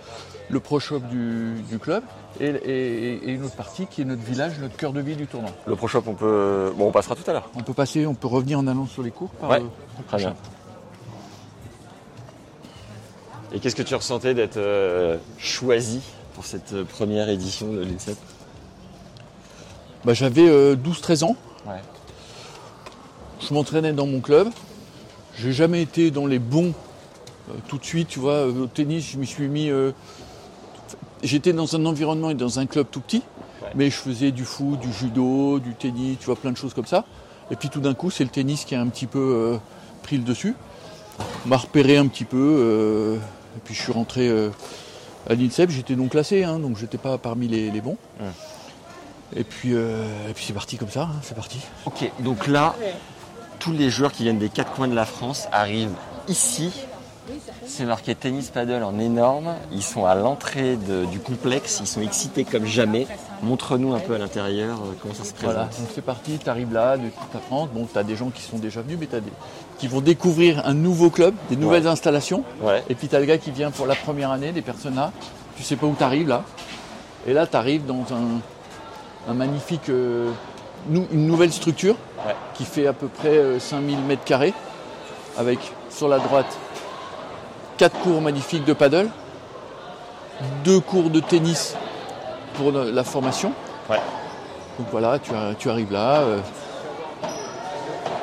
le 0.48 0.60
pro 0.60 0.78
shop 0.80 1.00
du, 1.00 1.54
du 1.68 1.78
club, 1.78 2.02
et, 2.40 2.46
et- 2.48 3.14
et 3.28 3.30
une 3.32 3.44
autre 3.44 3.56
partie 3.56 3.86
qui 3.86 4.02
est 4.02 4.04
notre 4.04 4.22
village, 4.22 4.58
notre 4.60 4.76
cœur 4.76 4.92
de 4.92 5.00
ville 5.00 5.16
du 5.16 5.26
tournoi. 5.26 5.50
Le 5.66 5.76
pro 5.76 5.88
shop, 5.88 6.02
on 6.06 6.14
peut. 6.14 6.72
Bon, 6.76 6.88
on 6.88 6.92
passera 6.92 7.14
tout 7.14 7.28
à 7.28 7.32
l'heure. 7.32 7.50
On 7.56 7.62
peut 7.62 7.74
passer, 7.74 8.06
on 8.06 8.14
peut 8.14 8.28
revenir 8.28 8.58
en 8.58 8.66
allant 8.66 8.86
sur 8.86 9.02
les 9.02 9.10
cours 9.10 9.30
par 9.30 9.50
Ouais, 9.50 9.58
le- 9.60 9.64
le 9.64 10.04
Très 10.06 10.18
bien. 10.18 10.34
Et 13.52 13.60
qu'est-ce 13.60 13.76
que 13.76 13.82
tu 13.82 13.94
ressentais 13.94 14.34
d'être 14.34 14.58
euh, 14.58 15.16
choisi 15.38 16.00
pour 16.34 16.44
cette 16.44 16.72
euh, 16.74 16.84
première 16.84 17.28
édition 17.30 17.72
de 17.72 17.80
l'INSEP 17.80 18.18
Bah, 20.04 20.12
J'avais 20.12 20.46
euh, 20.48 20.76
12-13 20.76 21.24
ans. 21.24 21.36
Ouais. 21.66 21.80
Je 23.40 23.54
m'entraînais 23.54 23.92
dans 23.92 24.06
mon 24.06 24.20
club. 24.20 24.48
J'ai 25.38 25.52
jamais 25.52 25.80
été 25.80 26.10
dans 26.10 26.26
les 26.26 26.38
bons 26.38 26.74
euh, 27.50 27.54
tout 27.68 27.78
de 27.78 27.84
suite, 27.84 28.08
tu 28.08 28.18
vois. 28.18 28.32
euh, 28.34 28.64
Au 28.64 28.66
tennis, 28.66 29.12
je 29.12 29.18
m'y 29.18 29.26
suis 29.26 29.48
mis. 29.48 29.70
J'étais 31.22 31.52
dans 31.52 31.74
un 31.76 31.84
environnement 31.86 32.30
et 32.30 32.34
dans 32.34 32.58
un 32.58 32.66
club 32.66 32.86
tout 32.90 33.00
petit, 33.00 33.22
Ouais. 33.62 33.68
mais 33.74 33.90
je 33.90 33.96
faisais 33.96 34.30
du 34.30 34.44
foot, 34.44 34.78
du 34.78 34.92
judo, 34.92 35.58
du 35.58 35.74
tennis, 35.74 36.16
tu 36.20 36.26
vois, 36.26 36.36
plein 36.36 36.52
de 36.52 36.56
choses 36.56 36.74
comme 36.74 36.86
ça. 36.86 37.04
Et 37.50 37.56
puis 37.56 37.68
tout 37.70 37.80
d'un 37.80 37.94
coup, 37.94 38.10
c'est 38.10 38.22
le 38.24 38.30
tennis 38.30 38.64
qui 38.64 38.74
a 38.76 38.80
un 38.80 38.86
petit 38.88 39.06
peu 39.06 39.18
euh, 39.18 39.56
pris 40.02 40.16
le 40.16 40.22
dessus. 40.22 40.54
M'a 41.46 41.56
repéré 41.56 41.96
un 41.96 42.06
petit 42.06 42.24
peu. 42.24 42.36
euh, 42.60 43.16
et 43.16 43.60
puis 43.64 43.74
je 43.74 43.82
suis 43.82 43.90
rentré 43.92 44.28
euh, 44.28 44.50
à 45.28 45.34
l'INSEP. 45.34 45.70
J'étais 45.70 45.96
non 45.96 46.06
classé, 46.06 46.44
hein, 46.44 46.60
donc 46.60 46.76
j'étais 46.76 46.98
pas 46.98 47.18
parmi 47.18 47.48
les, 47.48 47.70
les 47.70 47.80
bons. 47.80 47.96
Et 49.36 49.44
puis, 49.44 49.72
et 49.72 50.32
puis 50.34 50.44
c'est 50.46 50.52
parti 50.54 50.76
comme 50.78 50.88
ça, 50.90 51.02
hein, 51.02 51.16
c'est 51.22 51.34
parti. 51.34 51.58
Ok, 51.84 52.10
donc 52.20 52.46
là, 52.46 52.74
tous 53.58 53.72
les 53.72 53.90
joueurs 53.90 54.12
qui 54.12 54.22
viennent 54.22 54.38
des 54.38 54.48
quatre 54.48 54.72
coins 54.72 54.88
de 54.88 54.94
la 54.94 55.04
France 55.04 55.48
arrivent 55.52 55.90
ici. 56.28 56.70
C'est 57.66 57.84
marqué 57.84 58.14
tennis 58.14 58.50
paddle 58.50 58.82
en 58.82 58.98
énorme. 58.98 59.54
Ils 59.72 59.82
sont 59.82 60.04
à 60.06 60.14
l'entrée 60.14 60.76
du 60.76 61.18
complexe. 61.20 61.78
Ils 61.80 61.86
sont 61.86 62.00
excités 62.00 62.44
comme 62.44 62.64
jamais. 62.64 63.06
Montre-nous 63.42 63.92
un 63.94 63.98
peu 64.00 64.14
à 64.14 64.18
l'intérieur 64.18 64.78
euh, 64.78 64.94
comment 65.00 65.14
ça 65.14 65.24
se 65.24 65.32
présente. 65.32 65.54
Voilà, 65.54 65.64
donc 65.68 65.88
c'est 65.94 66.02
parti, 66.04 66.38
tu 66.42 66.48
arrives 66.50 66.72
là, 66.72 66.96
la 66.96 67.40
France. 67.40 67.68
Bon, 67.72 67.86
tu 67.90 67.98
as 67.98 68.02
des 68.02 68.16
gens 68.16 68.30
qui 68.30 68.42
sont 68.42 68.58
déjà 68.58 68.82
venus, 68.82 68.96
mais 69.00 69.06
tu 69.06 69.16
as 69.16 69.20
des 69.20 69.30
qui 69.78 69.86
vont 69.86 70.00
découvrir 70.00 70.66
un 70.66 70.74
nouveau 70.74 71.08
club, 71.10 71.34
des 71.50 71.56
nouvelles 71.56 71.84
Ouais. 71.84 71.88
installations. 71.90 72.42
Ouais. 72.62 72.82
Et 72.88 72.94
puis 72.96 73.06
tu 73.08 73.14
as 73.14 73.20
le 73.20 73.26
gars 73.26 73.38
qui 73.38 73.52
vient 73.52 73.70
pour 73.70 73.86
la 73.86 73.94
première 73.94 74.30
année, 74.32 74.50
des 74.50 74.62
personnes 74.62 74.96
là. 74.96 75.12
Tu 75.56 75.62
sais 75.62 75.76
pas 75.76 75.86
où 75.86 75.94
tu 75.96 76.02
arrives 76.02 76.26
là. 76.28 76.42
Et 77.26 77.32
là, 77.32 77.46
tu 77.46 77.56
arrives 77.56 77.86
dans 77.86 78.04
un, 78.12 79.30
un 79.30 79.34
magnifique. 79.34 79.88
euh, 79.88 80.30
nou- 80.88 81.06
une 81.12 81.26
nouvelle 81.26 81.52
structure 81.52 81.94
Ouais. 82.26 82.34
qui 82.54 82.64
fait 82.64 82.86
à 82.88 82.92
peu 82.92 83.06
près 83.06 83.36
euh, 83.36 83.58
5000 83.60 83.98
mètres 84.00 84.24
carrés, 84.24 84.54
avec 85.36 85.58
sur 85.90 86.08
la 86.08 86.18
droite 86.18 86.56
quatre 87.78 87.98
cours 88.00 88.20
magnifiques 88.20 88.64
de 88.66 88.72
paddle, 88.74 89.08
deux 90.64 90.80
cours 90.80 91.08
de 91.10 91.20
tennis 91.20 91.74
pour 92.54 92.72
la- 92.72 93.04
formation. 93.04 93.52
Ouais. 93.88 93.96
Donc 94.78 94.88
voilà, 94.90 95.18
tu, 95.18 95.32
ar- 95.32 95.56
tu 95.58 95.70
arrives 95.70 95.92
là. 95.92 96.16
euh, 96.20 96.38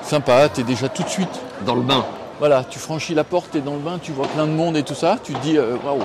sympa, 0.04 0.48
tu 0.50 0.62
es 0.62 0.64
déjà 0.64 0.88
tout 0.90 1.04
de 1.04 1.10
suite. 1.10 1.42
Dans 1.66 1.76
le 1.76 1.82
bain. 1.82 2.06
Voilà, 2.40 2.64
tu 2.70 2.80
franchis 2.80 3.16
la 3.16 3.24
porte, 3.24 3.52
tu 3.52 3.58
es 3.58 3.62
dans 3.62 3.74
le 3.74 3.80
bain, 3.80 3.98
tu 4.02 4.12
vois 4.12 4.28
plein 4.28 4.46
de 4.46 4.52
monde 4.52 4.76
et 4.78 4.84
tout 4.84 4.94
ça. 4.94 5.18
Tu 5.24 5.34
te 5.34 5.40
dis 5.40 5.58
euh, 5.58 5.78
waouh. 5.84 6.00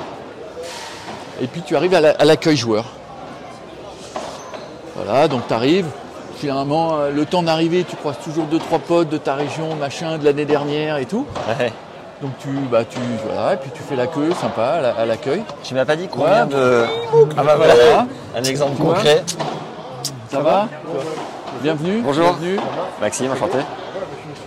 Et 1.42 1.46
puis 1.48 1.60
tu 1.62 1.74
arrives 1.76 1.94
à 1.94 2.00
la- 2.00 2.10
à 2.12 2.24
l'accueil 2.24 2.56
joueur. 2.56 2.84
Voilà, 4.96 5.28
donc 5.28 5.46
tu 5.48 5.54
arrives. 5.54 5.86
Finalement, 6.36 6.96
euh, 6.96 7.10
le 7.10 7.26
temps 7.26 7.42
d'arriver, 7.42 7.84
tu 7.84 7.96
croises 7.96 8.18
toujours 8.24 8.44
deux, 8.44 8.58
trois 8.58 8.78
potes 8.78 9.10
de 9.10 9.18
ta 9.18 9.34
région, 9.34 9.74
machin, 9.74 10.16
de 10.18 10.24
l'année 10.24 10.46
dernière 10.46 10.96
et 10.96 11.04
tout. 11.04 11.26
Ouais. 11.58 11.72
Donc 12.22 12.32
tu, 12.38 12.48
bah, 12.70 12.84
tu, 12.88 12.98
voilà, 13.24 13.54
et 13.54 13.56
puis 13.56 13.70
tu 13.74 13.82
fais 13.82 13.96
la 13.96 14.06
queue, 14.06 14.30
sympa, 14.38 14.62
à 14.64 14.80
la- 14.82 14.90
à 14.90 15.06
l'accueil. 15.06 15.42
Tu 15.62 15.72
m'as 15.74 15.86
pas 15.86 15.96
dit 15.96 16.06
combien 16.06 16.44
Ouais. 16.46 16.52
de. 16.54 16.84
Ah 17.36 17.42
bah 17.42 17.54
voilà, 17.56 17.74
Voilà. 17.74 18.06
un 18.36 18.42
exemple 18.44 18.76
concret. 18.82 19.24
Ça 20.30 20.40
va 20.40 20.68
Bienvenue. 21.62 22.02
Bonjour. 22.02 22.24
Bienvenue. 22.34 22.58
Maxime, 23.00 23.32
enchanté. 23.32 23.58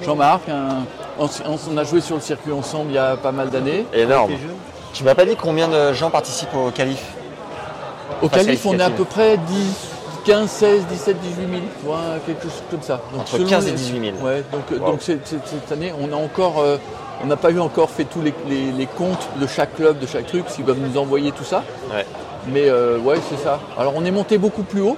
Jean-Marc, 0.03 0.47
un- 0.49 0.85
on, 1.19 1.77
a 1.77 1.83
joué 1.83 1.99
sur 2.01 2.15
le 2.15 2.21
circuit 2.21 2.51
ensemble 2.51 2.91
il 2.91 2.95
y 2.95 2.97
a 2.99 3.15
pas 3.17 3.31
mal 3.31 3.49
d'années. 3.49 3.85
Énorme. 3.93 4.31
Tu 4.93 5.03
m'as 5.03 5.15
pas 5.15 5.25
dit 5.25 5.35
combien 5.35 5.67
de 5.67 5.93
gens 5.93 6.09
participent 6.11 6.53
au 6.55 6.69
qualif 6.69 7.03
Au 8.21 8.29
Phase 8.29 8.45
Calif, 8.45 8.65
on 8.67 8.77
est 8.77 8.83
à 8.83 8.89
peu 8.91 9.03
près 9.05 9.37
10, 9.37 9.75
15, 10.25 10.49
16, 10.49 10.85
17, 10.87 11.17
18 11.19 11.35
000, 11.35 11.49
tu 11.79 11.85
vois, 11.85 11.97
quelque 12.25 12.43
chose 12.43 12.63
comme 12.71 12.81
ça. 12.81 13.01
Donc, 13.11 13.21
Entre 13.21 13.31
selon 13.37 13.47
15 13.49 13.67
et 13.67 13.71
les- 13.71 13.75
18 13.77 13.99
000. 13.99 14.25
Ouais, 14.25 14.43
donc, 14.51 14.63
Wow. 14.79 14.97
cette 14.99 15.71
année, 15.71 15.93
on 15.99 16.11
a 16.13 16.15
encore, 16.15 16.59
euh, 16.59 16.77
on 17.23 17.27
n'a 17.27 17.35
pas 17.35 17.51
eu 17.51 17.59
encore 17.59 17.89
fait 17.89 18.05
tous 18.05 18.21
les, 18.21 18.33
les- 18.47 18.71
les 18.71 18.85
comptes 18.85 19.27
de 19.39 19.47
chaque 19.47 19.75
club, 19.75 19.99
de 19.99 20.07
chaque 20.07 20.27
truc, 20.27 20.45
qu'ils 20.47 20.65
doivent 20.65 20.79
nous 20.79 20.97
envoyer 20.97 21.31
tout 21.31 21.43
ça. 21.43 21.63
Ouais. 21.93 22.05
Mais 22.47 22.69
euh, 22.69 22.97
ouais, 22.99 23.17
c'est 23.29 23.41
ça. 23.43 23.59
Alors 23.77 23.93
on 23.95 24.03
est 24.05 24.11
monté 24.11 24.37
beaucoup 24.37 24.63
plus 24.63 24.81
haut, 24.81 24.97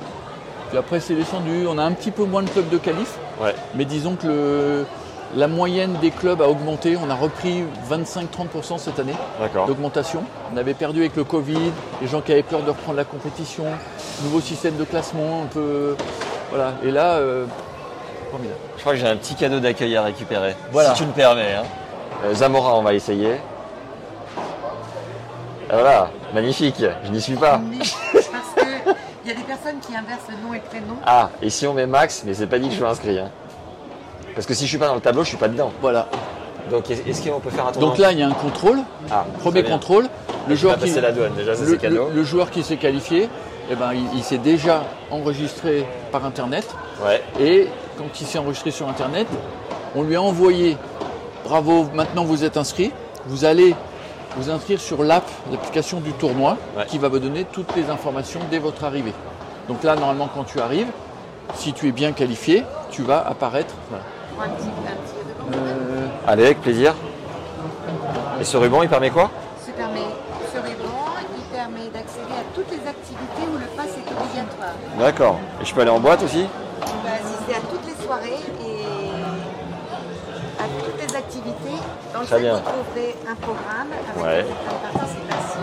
puis 0.69 0.77
après 0.77 0.99
c'est 0.99 1.15
descendu. 1.15 1.65
On 1.67 1.77
a 1.77 1.83
un 1.83 1.91
petit 1.91 2.11
peu 2.11 2.23
moins 2.23 2.41
de 2.43 2.49
clubs 2.49 2.69
de 2.69 2.77
qualif, 2.77 3.13
Ouais. 3.41 3.53
mais 3.75 3.85
disons 3.85 4.15
que 4.15 4.27
le- 4.27 4.85
la 5.35 5.47
moyenne 5.47 5.93
des 6.01 6.11
clubs 6.11 6.41
a 6.41 6.47
augmenté. 6.49 6.97
On 6.97 7.09
a 7.09 7.15
repris 7.15 7.63
25-30% 7.89 8.77
cette 8.77 8.99
année 8.99 9.13
d'augmentation. 9.67 10.23
On 10.53 10.57
avait 10.57 10.73
perdu 10.73 11.01
avec 11.01 11.15
le 11.15 11.23
Covid, 11.23 11.71
les 12.01 12.07
gens 12.07 12.21
qui 12.21 12.31
avaient 12.31 12.43
peur 12.43 12.61
de 12.61 12.69
reprendre 12.69 12.97
la 12.97 13.03
compétition, 13.05 13.65
nouveau 14.23 14.39
système 14.41 14.75
de 14.77 14.83
classement, 14.83 15.43
un 15.43 15.47
peu. 15.47 15.95
Voilà. 16.49 16.73
Et 16.83 16.91
là, 16.91 17.13
euh, 17.15 17.45
formidable. 18.31 18.59
Je 18.77 18.81
crois 18.81 18.93
que 18.93 18.99
j'ai 18.99 19.07
un 19.07 19.17
petit 19.17 19.35
cadeau 19.35 19.59
d'accueil 19.59 19.95
à 19.97 20.03
récupérer. 20.03 20.55
Voilà. 20.71 20.95
Si 20.95 21.01
tu 21.01 21.07
me 21.07 21.13
permets. 21.13 21.53
hein. 21.55 21.63
Euh, 22.25 22.33
Zamora, 22.33 22.75
on 22.77 22.81
va 22.81 22.93
essayer. 22.93 23.35
Ah, 25.69 25.73
Voilà, 25.73 26.09
magnifique. 26.33 26.83
Je 27.03 27.11
n'y 27.11 27.19
suis 27.21 27.35
pas. 27.35 27.59
Parce 28.13 28.25
qu'il 28.55 29.27
y 29.27 29.31
a 29.31 29.35
des 29.35 29.43
personnes 29.43 29.79
qui 29.81 29.95
inversent 29.95 30.27
le 30.29 30.47
nom 30.47 30.53
et 30.53 30.57
le 30.57 30.63
prénom. 30.63 30.95
Ah, 31.05 31.29
et 31.41 31.49
si 31.49 31.65
on 31.67 31.73
met 31.73 31.87
Max, 31.87 32.23
mais 32.25 32.33
c'est 32.33 32.47
pas 32.47 32.59
dit 32.59 32.65
que 32.67 32.71
je 32.71 32.77
suis 32.77 32.85
inscrit. 32.85 33.19
hein. 33.19 33.29
Parce 34.35 34.45
que 34.45 34.53
si 34.53 34.65
je 34.65 34.69
suis 34.69 34.77
pas 34.77 34.87
dans 34.87 34.95
le 34.95 35.01
tableau, 35.01 35.23
je 35.23 35.29
suis 35.29 35.37
pas 35.37 35.47
dedans. 35.47 35.71
Voilà. 35.81 36.07
Donc 36.69 36.89
est- 36.91 37.07
est-ce 37.07 37.27
qu'on 37.27 37.39
peut 37.39 37.49
faire 37.49 37.67
un 37.67 37.71
tournoi 37.71 37.89
Donc 37.91 37.97
là, 37.99 38.11
il 38.11 38.19
y 38.19 38.23
a 38.23 38.27
un 38.27 38.31
contrôle. 38.33 38.79
ah, 39.11 39.25
Premier 39.39 39.63
contrôle. 39.63 40.07
Le 40.47 40.55
joueur 40.55 40.75
qui, 40.75 40.81
passer 40.81 41.01
la 41.01 41.11
douane 41.11 41.33
déjà, 41.35 41.55
ça 41.55 41.63
le, 41.89 42.23
joueur 42.23 42.51
qui 42.51 42.61
s'est 42.63 42.77
qualifié, 42.77 43.29
eh 43.71 43.75
ben, 43.75 43.93
il, 43.93 44.17
il 44.19 44.23
s'est 44.23 44.37
déjà 44.37 44.83
enregistré 45.09 45.85
par 46.11 46.23
Internet. 46.25 46.67
Ouais, 47.03 47.23
Et 47.39 47.67
quand 47.97 48.05
il 48.21 48.27
s'est 48.27 48.37
enregistré 48.37 48.69
sur 48.71 48.87
Internet, 48.87 49.25
on 49.95 50.03
lui 50.03 50.15
a 50.15 50.21
envoyé 50.21 50.77
bravo, 51.45 51.87
maintenant 51.93 52.23
vous 52.25 52.43
êtes 52.43 52.57
inscrit. 52.57 52.91
Vous 53.27 53.43
allez 53.45 53.73
vous 54.37 54.49
inscrire 54.51 54.79
sur 54.79 55.03
l'app, 55.03 55.27
l'application 55.51 55.99
du 55.99 56.11
tournoi, 56.13 56.57
Ouais. 56.77 56.85
qui 56.85 56.97
va 56.99 57.07
vous 57.07 57.19
donner 57.19 57.45
toutes 57.51 57.75
les 57.75 57.89
informations 57.89 58.41
dès 58.51 58.59
votre 58.59 58.83
arrivée. 58.83 59.13
Donc 59.67 59.83
là, 59.83 59.95
normalement, 59.95 60.29
quand 60.33 60.43
tu 60.43 60.59
arrives, 60.59 60.87
si 61.55 61.73
tu 61.73 61.87
es 61.87 61.91
bien 61.91 62.11
qualifié, 62.11 62.63
tu 62.91 63.01
vas 63.01 63.25
apparaître. 63.25 63.73
voilà. 63.89 64.03
Euh, 64.37 66.07
allez, 66.27 66.45
avec 66.45 66.61
plaisir. 66.61 66.93
Et 68.39 68.43
ce 68.43 68.57
ruban, 68.57 68.83
il 68.83 68.89
permet 68.89 69.09
quoi? 69.09 69.29
Ce 69.65 69.71
permet, 69.71 69.99
ce 70.53 70.57
ruban, 70.57 71.05
il 71.37 71.43
permet 71.55 71.87
d'accéder 71.93 72.33
à 72.33 72.43
toutes 72.53 72.69
les 72.71 72.87
activités 72.87 73.47
où 73.53 73.57
le 73.57 73.65
pass 73.77 73.87
est 73.87 74.11
obligatoire. 74.11 74.73
D'accord. 74.99 75.39
Et 75.61 75.65
je 75.65 75.73
peux 75.73 75.81
aller 75.81 75.91
en 75.91 75.99
boîte 75.99 76.23
aussi? 76.23 76.45
Tu 76.81 76.91
vas 77.07 77.13
assister 77.13 77.53
à 77.55 77.61
toutes 77.71 77.85
les 77.85 78.03
soirées 78.03 78.43
et 78.61 78.85
à 80.59 80.83
toutes 80.83 80.99
les 81.09 81.15
activités. 81.15 81.81
Dans 82.13 82.25
Très 82.25 82.39
bien. 82.39 82.55
vous 82.55 83.31
un 83.31 83.35
programme 83.35 83.89
avec 84.15 84.23
Ouais. 84.23 84.43
de 84.43 84.97
participation. 84.97 85.61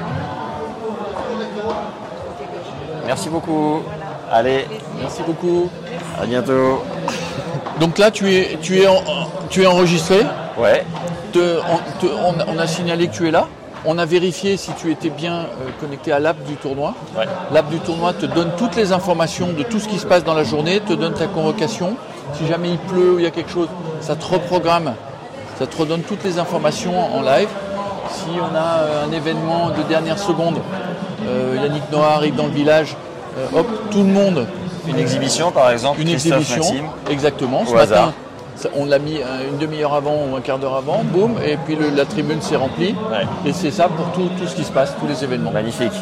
Merci 3.07 3.29
beaucoup. 3.29 3.83
Allez, 4.31 4.67
merci 4.99 5.23
beaucoup. 5.23 5.69
à 6.21 6.27
bientôt. 6.27 6.83
Donc 7.83 7.99
là, 7.99 8.13
tu 8.13 8.33
es, 8.33 8.59
tu 8.63 8.79
es, 8.81 8.87
en- 8.87 9.03
tu 9.51 9.63
es 9.63 9.67
enregistré. 9.67 10.21
Ouais, 10.57 10.85
Te- 11.33 11.59
on, 11.75 11.79
te- 12.07 12.13
on 12.13 12.39
a- 12.41 12.45
on 12.55 12.59
a 12.61 12.67
signalé 12.69 13.09
que 13.09 13.15
tu 13.15 13.27
es 13.27 13.33
là. 13.33 13.49
On 13.85 13.99
a 13.99 14.05
vérifié 14.05 14.57
si 14.57 14.71
tu 14.81 14.93
étais 14.93 15.11
bien 15.11 15.39
euh, 15.41 15.71
connecté 15.81 16.13
à 16.13 16.21
l'app 16.21 16.37
du 16.45 16.55
tournoi. 16.55 16.95
ouais. 17.19 17.25
L'app 17.53 17.69
du 17.71 17.81
tournoi 17.81 18.13
te 18.13 18.27
donne 18.27 18.51
toutes 18.57 18.77
les 18.77 18.93
informations 18.93 19.49
de 19.53 19.65
tout 19.65 19.81
ce 19.81 19.89
qui 19.89 19.99
se 19.99 20.07
passe 20.07 20.23
dans 20.23 20.35
la 20.35 20.45
journée, 20.45 20.79
te 20.79 20.93
donne 20.93 21.15
ta 21.15 21.27
convocation. 21.27 21.97
Si 22.39 22.47
jamais 22.47 22.69
il 22.71 22.79
pleut 22.79 23.15
ou 23.15 23.19
il 23.19 23.25
y 23.25 23.27
a 23.27 23.31
quelque 23.33 23.51
chose, 23.51 23.67
ça 24.01 24.15
te 24.15 24.25
reprogramme, 24.25 24.95
ça 25.59 25.67
te 25.67 25.77
redonne 25.77 26.03
toutes 26.03 26.23
les 26.23 26.39
informations 26.39 26.95
en 27.17 27.21
live. 27.23 27.49
Si 28.13 28.31
on 28.39 28.55
a 28.55 28.79
euh, 28.79 29.07
un 29.09 29.13
événement 29.13 29.71
de 29.77 29.83
dernière 29.89 30.21
seconde, 30.21 30.59
euh, 31.27 31.57
Yannick 31.61 31.91
Noah 31.91 32.13
arrive 32.15 32.37
dans 32.37 32.47
le 32.47 32.53
village, 32.53 32.95
euh, 33.39 33.59
hop, 33.59 33.67
tout 33.91 33.99
le 34.05 34.13
monde, 34.13 34.47
Une 34.87 34.99
exhibition 34.99 35.51
par 35.51 35.71
exemple, 35.71 36.01
une 36.01 36.09
Christophe 36.09 36.39
exhibition. 36.41 36.75
Maxime. 36.75 36.87
Exactement. 37.11 37.65
Ce 37.67 37.71
Au 37.73 37.75
matin, 37.75 38.13
on 38.77 38.85
l'a 38.87 38.99
mis 38.99 39.21
une 39.51 39.59
demi-heure 39.59 39.95
avant 39.95 40.15
ou 40.31 40.37
un 40.37 40.41
quart 40.41 40.59
d'heure 40.59 40.77
avant, 40.77 41.03
boum, 41.05 41.35
et 41.45 41.57
puis 41.65 41.75
le- 41.77 41.91
la 41.91 42.05
tribune 42.05 42.41
s'est 42.43 42.57
remplie. 42.57 42.95
Ouais. 43.11 43.27
Et 43.47 43.53
c'est 43.53 43.71
ça 43.71 43.89
pour 43.89 44.07
tout, 44.13 44.29
tout 44.39 44.47
ce 44.47 44.55
qui 44.55 44.65
se 44.65 44.73
passe, 44.73 44.95
tous 45.01 45.07
les 45.07 45.23
événements. 45.25 45.51
Magnifique. 45.53 45.93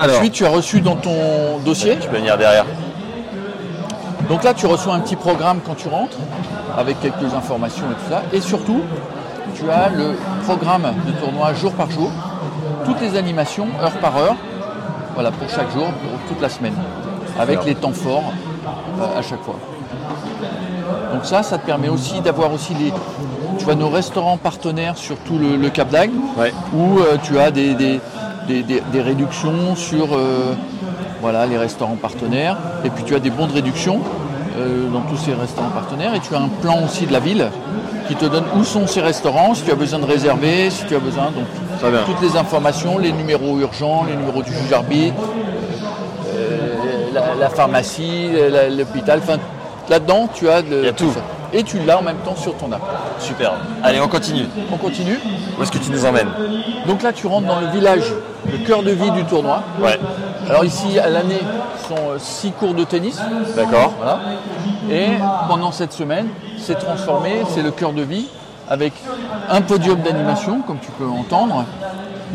Ensuite, 0.00 0.32
tu 0.32 0.44
as 0.46 0.50
reçu 0.50 0.80
dans 0.80 0.96
ton 0.96 1.58
dossier. 1.64 1.96
Tu 2.00 2.08
peux 2.08 2.16
venir 2.18 2.36
derrière. 2.38 2.64
Donc 4.28 4.44
là, 4.44 4.52
tu 4.54 4.66
reçois 4.66 4.94
un 4.94 5.00
petit 5.00 5.16
programme 5.16 5.60
quand 5.64 5.74
tu 5.74 5.88
rentres, 5.88 6.16
avec 6.76 7.00
quelques 7.00 7.32
informations 7.34 7.84
et 7.90 7.94
tout 7.94 8.10
ça. 8.12 8.22
Et 8.32 8.40
surtout, 8.40 8.82
tu 9.54 9.70
as 9.70 9.88
le 9.88 10.16
programme 10.44 10.92
de 11.06 11.12
tournoi 11.12 11.54
jour 11.54 11.72
par 11.72 11.90
jour, 11.90 12.10
toutes 12.84 13.00
les 13.00 13.16
animations, 13.16 13.68
heure 13.82 13.98
par 14.02 14.16
heure, 14.18 14.36
voilà, 15.14 15.30
pour 15.30 15.48
chaque 15.48 15.72
jour, 15.72 15.86
pour 15.86 16.20
toute 16.28 16.40
la 16.42 16.48
semaine, 16.50 16.74
avec 17.38 17.64
les 17.64 17.74
temps 17.74 17.92
forts 17.92 18.32
euh, 19.00 19.18
à 19.18 19.22
chaque 19.22 19.42
fois. 19.42 19.56
Donc 21.12 21.24
ça, 21.24 21.42
ça 21.42 21.58
te 21.58 21.66
permet 21.66 21.88
aussi 21.88 22.20
d'avoir 22.20 22.52
aussi 22.52 22.74
les, 22.74 22.92
tu 23.58 23.64
vois, 23.64 23.74
nos 23.74 23.88
restaurants 23.88 24.36
partenaires 24.36 24.96
sur 24.96 25.16
tout 25.18 25.38
le, 25.38 25.56
le 25.56 25.70
Cap 25.70 25.90
d'Agde, 25.90 26.12
Ouais. 26.36 26.52
où 26.74 26.98
euh, 26.98 27.16
tu 27.22 27.38
as 27.38 27.50
des, 27.50 27.74
des- 27.74 28.00
des- 28.48 29.00
réductions 29.02 29.74
sur 29.76 30.08
euh, 30.14 30.54
voilà, 31.20 31.46
les 31.46 31.58
restaurants 31.58 31.96
partenaires, 31.96 32.56
et 32.84 32.90
puis 32.90 33.04
tu 33.04 33.14
as 33.14 33.18
des 33.20 33.30
bons 33.30 33.46
de 33.46 33.52
réduction 33.52 34.00
euh, 34.58 34.88
dans 34.90 35.00
tous 35.02 35.16
ces 35.16 35.34
restaurants 35.34 35.70
partenaires, 35.70 36.14
et 36.14 36.20
tu 36.20 36.34
as 36.34 36.38
un 36.40 36.48
plan 36.48 36.84
aussi 36.84 37.06
de 37.06 37.12
la 37.12 37.20
ville 37.20 37.48
qui 38.06 38.14
te 38.14 38.24
donne 38.24 38.44
où 38.58 38.64
sont 38.64 38.86
ces 38.86 39.00
restaurants, 39.02 39.54
si 39.54 39.62
tu 39.64 39.70
as 39.70 39.74
besoin 39.74 39.98
de 39.98 40.06
réserver, 40.06 40.70
si 40.70 40.84
tu 40.86 40.94
as 40.94 40.98
besoin, 40.98 41.24
donc 41.24 41.92
toutes 42.06 42.22
les 42.22 42.36
informations, 42.38 42.98
les 42.98 43.12
numéros 43.12 43.58
urgents, 43.58 44.04
les 44.08 44.16
numéros 44.16 44.42
du 44.42 44.50
juge 44.52 44.72
arbitre, 44.72 45.14
la, 47.20 47.34
la 47.40 47.48
pharmacie, 47.50 48.28
l'hôpital, 48.76 49.20
enfin 49.22 49.38
là-dedans 49.88 50.28
tu 50.32 50.48
as, 50.48 50.56
a 50.56 50.62
tout. 50.96 51.12
ça. 51.12 51.20
Et 51.52 51.62
tu 51.62 51.78
l'as 51.78 51.98
en 51.98 52.02
même 52.02 52.18
temps 52.18 52.36
sur 52.36 52.54
ton 52.58 52.70
app. 52.72 52.82
Super. 53.20 53.54
Allez, 53.82 54.00
on 54.02 54.08
continue. 54.08 54.44
On 54.70 54.76
continue. 54.76 55.18
Où 55.58 55.62
est-ce 55.62 55.72
que 55.72 55.78
tu 55.78 55.90
nous 55.90 56.04
emmènes 56.04 56.28
Donc 56.86 57.02
là, 57.02 57.10
tu 57.12 57.26
rentres 57.26 57.46
dans 57.46 57.58
le 57.60 57.68
village, 57.68 58.04
le 58.52 58.58
cœur 58.66 58.82
de 58.82 58.90
vie 58.90 59.10
du 59.12 59.24
tournoi. 59.24 59.62
Ouais. 59.80 59.98
Alors 60.50 60.62
ici, 60.66 60.98
à 60.98 61.08
l'année, 61.08 61.40
sont 61.88 61.94
euh, 62.10 62.18
six 62.18 62.52
cours 62.52 62.74
de 62.74 62.84
tennis. 62.84 63.18
D'accord. 63.56 63.94
Voilà. 63.98 64.20
Et 64.90 65.06
pendant 65.48 65.72
cette 65.72 65.94
semaine, 65.94 66.28
c'est 66.58 66.78
transformé, 66.78 67.42
c'est 67.54 67.62
le 67.62 67.70
cœur 67.70 67.94
de 67.94 68.02
vie, 68.02 68.26
avec 68.68 68.92
un 69.48 69.62
podium 69.62 69.98
d'animation, 70.02 70.60
comme 70.66 70.78
tu 70.80 70.90
peux 70.98 71.06
entendre, 71.06 71.64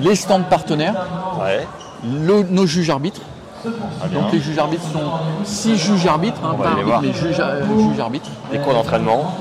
les 0.02 0.16
stands 0.16 0.42
partenaires, 0.42 0.96
Ouais. 1.40 1.68
le- 2.04 2.42
nos 2.50 2.66
juges 2.66 2.90
arbitres. 2.90 3.22
Bien. 3.66 4.20
Donc 4.22 4.32
les 4.34 4.40
juges 4.40 4.58
arbitres 4.58 4.84
sont 4.92 5.00
six 5.44 5.78
juges 5.78 6.06
arbitres, 6.06 6.40
hein, 6.44 6.56
pas 6.62 6.70
arbitres, 6.70 7.00
mais 7.02 7.14
juges, 7.14 7.40
euh, 7.40 7.64
juges 7.90 8.00
arbitres. 8.00 8.30
Des 8.52 8.58
cours 8.60 8.74
d'entraînement. 8.74 9.34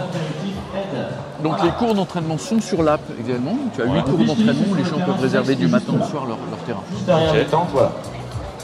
Donc 1.42 1.62
les 1.62 1.70
cours 1.70 1.94
d'entraînement 1.94 2.38
sont 2.38 2.60
sur 2.60 2.82
l'app 2.82 3.00
également. 3.18 3.54
Tu 3.74 3.82
as 3.82 3.86
huit 3.86 4.02
cours 4.04 4.18
d'entraînement 4.18 4.64
où 4.70 4.74
les 4.76 4.84
gens 4.84 4.98
peuvent 5.04 5.20
réserver 5.20 5.56
du 5.56 5.66
matin 5.66 5.92
au 6.00 6.04
soir 6.08 6.24
leur, 6.26 6.36
leur 6.50 6.58
terrain. 6.66 6.82
derrière 7.06 7.34
les 7.34 7.44
tentes, 7.44 7.68
voilà. 7.72 7.90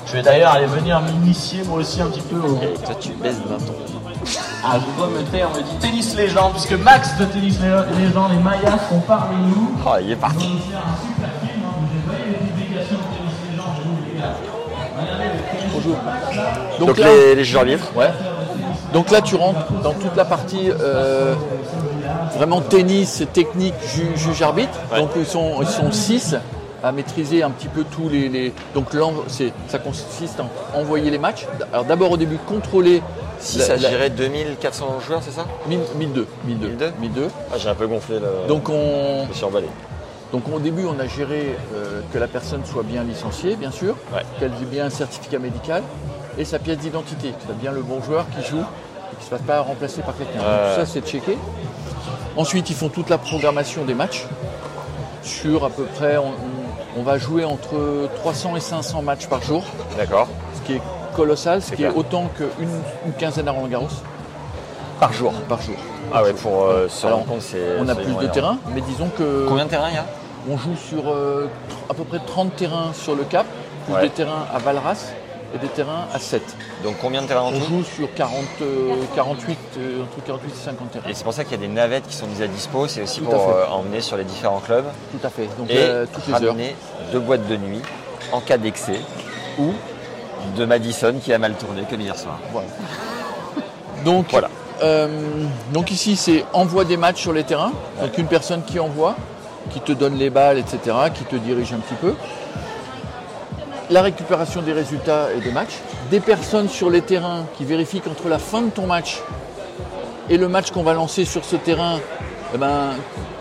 Je 0.06 0.12
vais 0.14 0.22
d'ailleurs 0.22 0.52
aller 0.52 0.66
venir 0.66 1.00
m'initier 1.02 1.62
moi 1.68 1.78
aussi 1.80 2.00
un 2.00 2.06
petit 2.06 2.22
peu 2.22 2.36
au. 2.36 2.54
Toi, 2.54 2.94
tu 2.98 3.10
baisses 3.12 3.40
d'un 3.40 3.58
ton. 3.58 3.74
Ah, 4.64 4.76
je 4.78 4.96
dois 4.98 5.08
me 5.08 5.22
taire, 5.30 5.48
on 5.52 5.56
me 5.58 5.62
dit 5.62 5.76
Tennis 5.80 6.16
Légende, 6.16 6.52
puisque 6.52 6.72
Max 6.82 7.16
de 7.18 7.24
Tennis 7.26 7.58
Lé- 7.60 7.98
Légende 8.06 8.32
et 8.32 8.42
Maya 8.42 8.78
sont 8.88 9.00
parmi 9.00 9.36
nous. 9.48 9.70
Oh, 9.86 9.90
il 10.02 10.12
est 10.12 10.16
parti. 10.16 10.48
Donc, 16.78 16.96
là, 16.98 17.06
les, 17.08 17.34
les 17.34 17.44
juges 17.44 17.56
arbitres. 17.56 17.92
ouais. 17.96 18.10
Donc 18.92 19.10
là, 19.10 19.20
tu 19.20 19.34
rentres 19.36 19.70
dans 19.82 19.92
toute 19.92 20.16
la 20.16 20.24
partie 20.24 20.70
euh, 20.70 21.34
vraiment 22.36 22.60
tennis, 22.60 23.22
technique, 23.32 23.74
ju- 23.94 24.16
juge 24.16 24.40
arbitre. 24.42 24.78
Ouais. 24.92 24.98
Donc 25.00 25.10
ils 25.16 25.26
sont, 25.26 25.56
ils 25.60 25.68
sont 25.68 25.92
six 25.92 26.34
à 26.82 26.92
maîtriser 26.92 27.42
un 27.42 27.50
petit 27.50 27.68
peu 27.68 27.84
tous 27.84 28.08
les. 28.08 28.28
les- 28.28 28.52
Donc 28.74 28.86
ça 29.68 29.78
consiste 29.78 30.40
à 30.40 30.78
envoyer 30.78 31.10
les 31.10 31.18
matchs. 31.18 31.46
Alors 31.72 31.84
d'abord 31.84 32.12
au 32.12 32.16
début 32.16 32.38
contrôler. 32.38 33.02
Si 33.40 33.58
ça 33.60 33.76
gérait 33.76 34.10
2400 34.10 34.98
joueurs, 35.06 35.20
c'est 35.22 35.30
ça? 35.32 35.44
1000 35.68 35.78
1002, 35.98 36.26
1002, 36.46 36.66
1002. 36.68 36.92
1002. 37.00 37.28
ah, 37.52 37.54
J'ai 37.58 37.68
un 37.68 37.74
peu 37.74 37.86
gonflé 37.86 38.18
le. 38.18 38.48
Donc 38.48 38.68
on, 38.68 39.24
je 39.24 39.28
me 39.28 39.34
suis 39.34 39.44
emballé. 39.44 39.66
Donc 40.32 40.42
au 40.52 40.58
début, 40.58 40.84
on 40.84 40.98
a 41.00 41.06
géré 41.06 41.56
euh, 41.74 42.00
que 42.12 42.18
la 42.18 42.28
personne 42.28 42.62
soit 42.64 42.82
bien 42.82 43.02
licenciée, 43.02 43.56
bien 43.56 43.70
sûr, 43.70 43.94
Ouais. 44.14 44.22
qu'elle 44.38 44.52
ait 44.52 44.66
bien 44.70 44.86
un 44.86 44.90
certificat 44.90 45.38
médical 45.38 45.82
et 46.36 46.44
sa 46.44 46.58
pièce 46.58 46.78
d'identité, 46.78 47.30
que 47.30 47.40
ce 47.40 47.46
soit 47.46 47.54
bien 47.54 47.72
le 47.72 47.82
bon 47.82 48.02
joueur 48.02 48.26
qui 48.36 48.46
joue 48.46 48.58
et 48.58 49.16
qui 49.16 49.20
ne 49.20 49.24
se 49.24 49.28
fasse 49.30 49.42
pas 49.46 49.60
remplacer 49.60 50.02
par 50.02 50.16
quelqu'un. 50.16 50.38
Tout 50.40 50.76
ça, 50.80 50.86
c'est 50.86 51.00
checké. 51.06 51.38
Ensuite, 52.36 52.68
ils 52.70 52.76
font 52.76 52.88
toute 52.90 53.08
la 53.08 53.18
programmation 53.18 53.84
des 53.84 53.94
matchs. 53.94 54.26
Sur 55.22 55.64
à 55.64 55.70
peu 55.70 55.84
près, 55.84 56.16
on, 56.16 57.02
va 57.02 57.16
jouer 57.18 57.44
entre 57.44 58.08
300 58.16 58.56
et 58.56 58.60
500 58.60 59.02
matchs 59.02 59.26
par 59.28 59.42
jour, 59.42 59.62
D'accord. 59.96 60.26
ce 60.54 60.66
qui 60.66 60.74
est 60.74 60.82
colossal, 61.16 61.60
ce 61.62 61.68
C'est 61.70 61.76
qui 61.76 61.82
clair. 61.82 61.92
est 61.92 61.96
autant 61.96 62.28
qu'une 62.36 62.68
une 63.06 63.12
quinzaine 63.12 63.46
à 63.48 63.52
Roland 63.52 63.66
Garros 63.68 63.86
Par 65.00 65.12
jour. 65.12 65.32
par 65.48 65.60
jour. 65.62 65.76
Ah 66.12 66.22
ouais, 66.22 66.32
pour 66.32 66.64
euh, 66.64 66.88
se 66.88 67.06
Alors, 67.06 67.18
rendre 67.18 67.30
compte, 67.30 67.42
c'est. 67.42 67.76
On 67.78 67.88
a 67.88 67.94
plus 67.94 68.14
de 68.14 68.26
terrain, 68.28 68.58
mais 68.74 68.80
disons 68.80 69.08
que 69.16 69.46
Combien 69.48 69.64
de 69.66 69.70
terrains 69.70 69.90
il 69.90 69.94
y 69.94 69.98
a? 69.98 70.06
On 70.50 70.56
joue 70.56 70.76
sur 70.76 71.10
euh, 71.10 71.48
à 71.90 71.94
peu 71.94 72.04
près 72.04 72.18
30 72.26 72.54
terrains 72.56 72.92
sur 72.94 73.14
le 73.14 73.24
Cap, 73.24 73.46
plus 73.86 73.94
Ouais. 73.94 74.02
des 74.02 74.10
terrains 74.10 74.46
à 74.54 74.58
Valras 74.58 75.12
et 75.54 75.58
des 75.58 75.68
terrains 75.68 76.06
à 76.12 76.18
7. 76.18 76.42
Donc 76.84 76.96
combien 77.00 77.22
de 77.22 77.26
terrains 77.26 77.40
en 77.42 77.48
On 77.48 77.58
tout 77.58 77.64
joue 77.78 77.82
sur 77.84 78.12
40, 78.14 78.34
euh, 78.60 78.94
48, 79.16 79.58
euh, 79.78 80.02
entre 80.02 80.24
48 80.26 80.48
et 80.48 80.64
50 80.64 80.90
terrains. 80.90 81.08
Et 81.08 81.14
c'est 81.14 81.24
pour 81.24 81.32
ça 81.32 81.44
qu'il 81.44 81.52
y 81.52 81.64
a 81.64 81.66
des 81.66 81.72
navettes 81.72 82.06
qui 82.06 82.14
sont 82.14 82.26
mises 82.26 82.42
à 82.42 82.46
dispo, 82.46 82.86
c'est 82.86 83.02
aussi 83.02 83.20
Tout 83.20 83.26
pour 83.26 83.48
euh, 83.48 83.66
emmener 83.68 84.00
sur 84.02 84.16
les 84.18 84.24
différents 84.24 84.60
clubs 84.60 84.84
Tout 85.10 85.26
à 85.26 85.30
fait. 85.30 85.48
Donc 85.58 85.70
et 85.70 85.76
euh, 85.78 86.06
toutes 86.12 86.26
les 86.26 86.44
heures. 86.44 86.54
deux 87.12 87.20
boîtes 87.20 87.46
de 87.48 87.56
nuit 87.56 87.80
en 88.32 88.40
cas 88.40 88.58
d'excès 88.58 89.00
ou 89.58 89.72
de 90.56 90.64
Madison 90.66 91.14
qui 91.22 91.32
a 91.32 91.38
mal 91.38 91.54
tourné 91.54 91.82
comme 91.88 92.00
hier 92.00 92.16
soir. 92.16 92.38
Voilà. 92.52 92.68
Donc, 94.04 94.26
Voilà. 94.30 94.48
euh, 94.82 95.08
donc 95.72 95.90
ici, 95.90 96.14
c'est 96.16 96.44
envoi 96.52 96.84
des 96.84 96.96
matchs 96.96 97.22
sur 97.22 97.32
les 97.32 97.42
terrains. 97.44 97.72
Donc 98.00 98.16
une 98.18 98.26
personne 98.26 98.62
qui 98.64 98.78
envoie, 98.78 99.16
qui 99.70 99.80
te 99.80 99.92
donne 99.92 100.16
les 100.16 100.30
balles, 100.30 100.58
etc., 100.58 100.96
qui 101.14 101.24
te 101.24 101.36
dirige 101.36 101.72
un 101.72 101.78
petit 101.78 101.94
peu. 101.94 102.14
La 103.90 104.02
récupération 104.02 104.60
des 104.60 104.72
résultats 104.72 105.28
et 105.36 105.40
des 105.40 105.50
matchs. 105.50 105.78
Des 106.10 106.20
personnes 106.20 106.68
sur 106.68 106.90
les 106.90 107.00
terrains 107.00 107.44
qui 107.56 107.64
vérifient 107.64 108.00
qu'entre 108.00 108.28
la 108.28 108.38
fin 108.38 108.62
de 108.62 108.70
ton 108.70 108.86
match 108.86 109.22
et 110.30 110.36
le 110.36 110.48
match 110.48 110.70
qu'on 110.70 110.82
va 110.82 110.92
lancer 110.92 111.24
sur 111.24 111.44
ce 111.44 111.56
terrain, 111.56 112.00
eh 112.54 112.58
ben, 112.58 112.90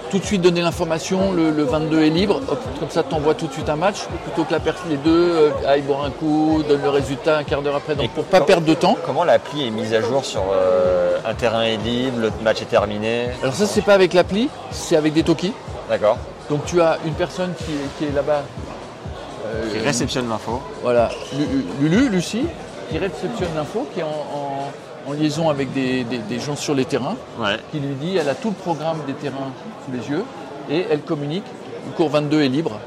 tout 0.10 0.20
de 0.20 0.24
suite 0.24 0.42
donner 0.42 0.62
l'information, 0.62 1.34
le, 1.34 1.52
le 1.52 1.64
22 1.64 2.02
est 2.04 2.10
libre, 2.10 2.42
hop, 2.48 2.60
comme 2.80 2.90
ça 2.90 3.04
tu 3.04 3.14
envoies 3.14 3.34
tout 3.34 3.48
de 3.48 3.54
suite 3.54 3.70
un 3.70 3.76
match, 3.76 4.06
plutôt 4.24 4.44
que 4.46 4.54
la 4.54 4.60
les 4.90 4.98
deux 4.98 5.32
euh, 5.32 5.50
aillent 5.68 5.82
boire 5.82 6.06
un 6.06 6.12
coup, 6.12 6.64
donnent 6.68 6.84
le 6.84 6.90
résultat 6.90 7.38
un 7.38 7.44
quart 7.44 7.62
d'heure 7.62 7.76
après. 7.76 7.96
Donc 7.96 8.06
Et 8.06 8.08
pour 8.10 8.24
pas 8.24 8.42
perdre 8.42 8.66
de 8.66 8.74
temps, 8.74 8.96
Comment 9.06 9.24
l'appli 9.24 9.68
est 9.68 9.70
mise 9.70 9.94
à 9.94 10.02
jour 10.02 10.24
sur 10.24 10.44
euh, 10.54 11.18
un 11.26 11.34
terrain 11.34 11.64
est 11.64 11.78
libre, 11.78 12.20
le 12.20 12.32
match 12.44 12.62
est 12.62 12.66
terminé? 12.66 13.28
Alors 13.42 13.54
ça 13.54 13.66
c'est 13.66 13.82
pas 13.82 13.94
avec 13.94 14.14
l'appli, 14.14 14.50
c'est 14.72 14.96
avec 14.96 15.14
des 15.14 15.24
talkies. 15.24 15.54
D'accord. 15.90 16.18
Donc 16.50 16.66
tu 16.66 16.82
as 16.82 16.98
une 17.06 17.14
personne 17.14 17.54
qui 17.58 17.72
est, 17.72 17.98
qui 17.98 18.06
est 18.06 18.16
là-bas. 18.16 18.44
euh, 19.46 19.72
Qui 19.72 19.80
réceptionne 19.80 20.28
l'info. 20.30 20.62
Voilà, 20.84 21.10
Lu- 21.38 21.66
Lulu, 21.90 22.10
Lucie, 22.10 22.46
qui 22.90 22.98
réceptionne 22.98 23.50
l'info, 23.56 23.88
qui 23.94 24.02
est 24.02 24.04
en, 24.04 24.08
en- 24.08 24.72
en 25.10 25.14
liaison 25.14 25.50
avec 25.50 25.72
des, 25.74 26.04
des- 26.04 26.18
des 26.18 26.40
gens 26.40 26.56
sur 26.58 26.74
les 26.76 26.84
terrains, 26.86 27.16
Ouais. 27.40 27.58
qui 27.72 27.80
lui 27.80 27.96
dit, 27.96 28.18
elle 28.18 28.28
a 28.28 28.36
tout 28.36 28.50
le 28.50 28.56
programme 28.56 29.00
des 29.08 29.14
terrains 29.14 29.52
sous 29.86 29.92
les 29.94 30.10
yeux, 30.10 30.24
et 30.70 30.86
elle 30.92 31.02
communique, 31.02 31.46
le 31.86 31.92
cours 31.96 32.10
22 32.10 32.42
est 32.42 32.50
libre, 32.50 32.80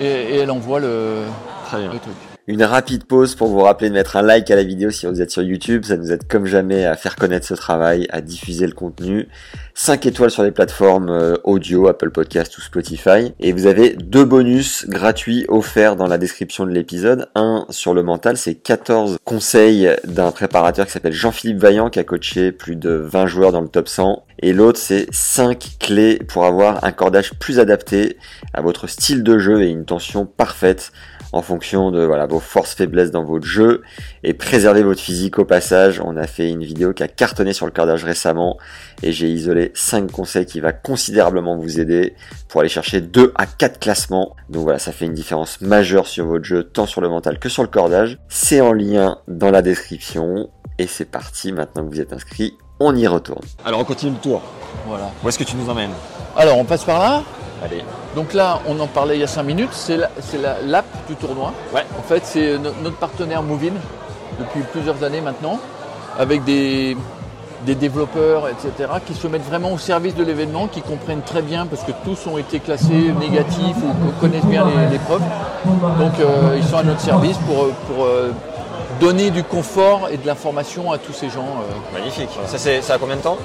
et, 0.00 0.04
et 0.06 0.36
elle 0.38 0.50
envoie 0.50 0.80
le, 0.80 1.22
Très 1.66 1.78
bien. 1.78 1.92
le 1.92 1.98
truc. 2.00 2.14
Une 2.50 2.64
rapide 2.64 3.04
pause 3.04 3.36
pour 3.36 3.46
vous 3.46 3.60
rappeler 3.60 3.90
de 3.90 3.94
mettre 3.94 4.16
un 4.16 4.22
like 4.22 4.50
à 4.50 4.56
la 4.56 4.64
vidéo 4.64 4.90
si 4.90 5.06
vous 5.06 5.22
êtes 5.22 5.30
sur 5.30 5.40
YouTube, 5.40 5.84
ça 5.84 5.96
nous 5.96 6.10
aide 6.10 6.26
comme 6.26 6.46
jamais 6.46 6.84
à 6.84 6.96
faire 6.96 7.14
connaître 7.14 7.46
ce 7.46 7.54
travail, 7.54 8.08
à 8.10 8.20
diffuser 8.20 8.66
le 8.66 8.72
contenu. 8.72 9.28
5 9.74 10.04
étoiles 10.06 10.32
sur 10.32 10.42
les 10.42 10.50
plateformes 10.50 11.10
euh, 11.10 11.36
audio, 11.44 11.86
Apple 11.86 12.10
Podcast 12.10 12.58
ou 12.58 12.60
Spotify. 12.60 13.32
Et 13.38 13.52
vous 13.52 13.68
avez 13.68 13.90
deux 13.90 14.24
bonus 14.24 14.84
gratuits 14.88 15.46
offerts 15.48 15.94
dans 15.94 16.08
la 16.08 16.18
description 16.18 16.66
de 16.66 16.72
l'épisode. 16.72 17.28
Un 17.36 17.66
sur 17.70 17.94
le 17.94 18.02
mental, 18.02 18.36
c'est 18.36 18.56
14 18.56 19.18
conseils 19.24 19.88
d'un 20.02 20.32
préparateur 20.32 20.86
qui 20.86 20.92
s'appelle 20.92 21.12
Jean-Philippe 21.12 21.58
Vaillant 21.58 21.88
qui 21.88 22.00
a 22.00 22.04
coaché 22.04 22.50
plus 22.50 22.74
de 22.74 22.90
20 22.90 23.26
joueurs 23.28 23.52
dans 23.52 23.60
le 23.60 23.68
top 23.68 23.86
100. 23.86 24.26
Et 24.42 24.52
l'autre, 24.52 24.78
c'est 24.80 25.06
5 25.12 25.76
clés 25.78 26.18
pour 26.18 26.44
avoir 26.44 26.82
un 26.82 26.90
cordage 26.90 27.34
plus 27.34 27.60
adapté 27.60 28.16
à 28.52 28.60
votre 28.60 28.88
style 28.88 29.22
de 29.22 29.38
jeu 29.38 29.62
et 29.62 29.68
une 29.68 29.84
tension 29.84 30.26
parfaite 30.26 30.90
en 31.32 31.42
fonction 31.42 31.90
de 31.90 32.04
voilà, 32.04 32.26
vos 32.26 32.40
forces 32.40 32.74
faiblesses 32.74 33.10
dans 33.10 33.24
votre 33.24 33.46
jeu 33.46 33.82
et 34.22 34.34
préserver 34.34 34.82
votre 34.82 35.00
physique 35.00 35.38
au 35.38 35.44
passage. 35.44 36.00
On 36.04 36.16
a 36.16 36.26
fait 36.26 36.48
une 36.48 36.64
vidéo 36.64 36.92
qui 36.92 37.02
a 37.02 37.08
cartonné 37.08 37.52
sur 37.52 37.66
le 37.66 37.72
cordage 37.72 38.04
récemment 38.04 38.58
et 39.02 39.12
j'ai 39.12 39.28
isolé 39.28 39.70
5 39.74 40.10
conseils 40.10 40.46
qui 40.46 40.60
va 40.60 40.72
considérablement 40.72 41.56
vous 41.56 41.80
aider 41.80 42.14
pour 42.48 42.60
aller 42.60 42.68
chercher 42.68 43.00
2 43.00 43.32
à 43.36 43.46
4 43.46 43.78
classements. 43.78 44.34
Donc 44.48 44.64
voilà, 44.64 44.78
ça 44.78 44.92
fait 44.92 45.04
une 45.06 45.14
différence 45.14 45.60
majeure 45.60 46.06
sur 46.06 46.26
votre 46.26 46.44
jeu, 46.44 46.64
tant 46.64 46.86
sur 46.86 47.00
le 47.00 47.08
mental 47.08 47.38
que 47.38 47.48
sur 47.48 47.62
le 47.62 47.68
cordage. 47.68 48.18
C'est 48.28 48.60
en 48.60 48.72
lien 48.72 49.18
dans 49.28 49.50
la 49.50 49.62
description 49.62 50.50
et 50.78 50.86
c'est 50.86 51.04
parti. 51.04 51.52
Maintenant 51.52 51.84
que 51.84 51.90
vous 51.90 52.00
êtes 52.00 52.12
inscrit, 52.12 52.54
on 52.80 52.96
y 52.96 53.06
retourne. 53.06 53.44
Alors 53.64 53.80
on 53.80 53.84
continue 53.84 54.12
le 54.12 54.18
tour. 54.18 54.42
Voilà. 54.86 55.10
Où 55.22 55.28
est-ce 55.28 55.38
que 55.38 55.44
tu 55.44 55.56
nous 55.56 55.68
emmènes? 55.68 55.92
Alors 56.36 56.58
on 56.58 56.64
passe 56.64 56.84
par 56.84 56.98
là? 56.98 57.22
Allez. 57.62 57.84
Donc 58.16 58.32
là, 58.34 58.60
on 58.68 58.78
en 58.80 58.86
parlait 58.86 59.16
il 59.16 59.20
y 59.20 59.24
a 59.24 59.26
5 59.28 59.42
minutes, 59.42 59.72
c'est 59.72 59.96
la- 59.96 60.10
c'est 60.20 60.38
la- 60.40 60.56
l'app 60.64 60.86
du 61.08 61.14
tournoi. 61.16 61.52
Ouais. 61.74 61.84
En 61.98 62.02
fait, 62.02 62.22
c'est 62.24 62.58
no- 62.58 62.70
notre 62.82 62.96
partenaire 62.96 63.42
Movin 63.42 63.72
depuis 64.38 64.62
plusieurs 64.72 65.02
années 65.04 65.20
maintenant, 65.20 65.58
avec 66.18 66.42
des, 66.44 66.96
des 67.66 67.74
développeurs, 67.74 68.48
etc., 68.48 68.88
qui 69.06 69.12
se 69.14 69.26
mettent 69.26 69.44
vraiment 69.46 69.72
au 69.72 69.78
service 69.78 70.14
de 70.14 70.24
l'événement, 70.24 70.66
qui 70.68 70.80
comprennent 70.80 71.20
très 71.20 71.42
bien, 71.42 71.66
parce 71.66 71.82
que 71.82 71.92
tous 72.04 72.26
ont 72.26 72.38
été 72.38 72.58
classés 72.60 73.12
négatifs 73.20 73.76
ou 73.76 73.92
co- 74.06 74.12
connaissent 74.20 74.46
bien 74.46 74.64
les, 74.64 74.92
les 74.92 74.98
preuves. 74.98 75.20
Donc 75.98 76.12
euh, 76.20 76.56
ils 76.56 76.64
sont 76.64 76.78
à 76.78 76.82
notre 76.82 77.00
service 77.00 77.36
pour, 77.46 77.68
pour 77.94 78.06
euh, 78.06 78.30
donner 79.00 79.30
du 79.30 79.44
confort 79.44 80.08
et 80.10 80.16
de 80.16 80.26
l'information 80.26 80.90
à 80.92 80.96
tous 80.98 81.12
ces 81.12 81.28
gens. 81.28 81.40
euh. 81.60 81.98
Magnifique. 81.98 82.30
Ça 82.46 82.94
a 82.94 82.98
combien 82.98 83.16
de 83.16 83.20
temps? 83.20 83.36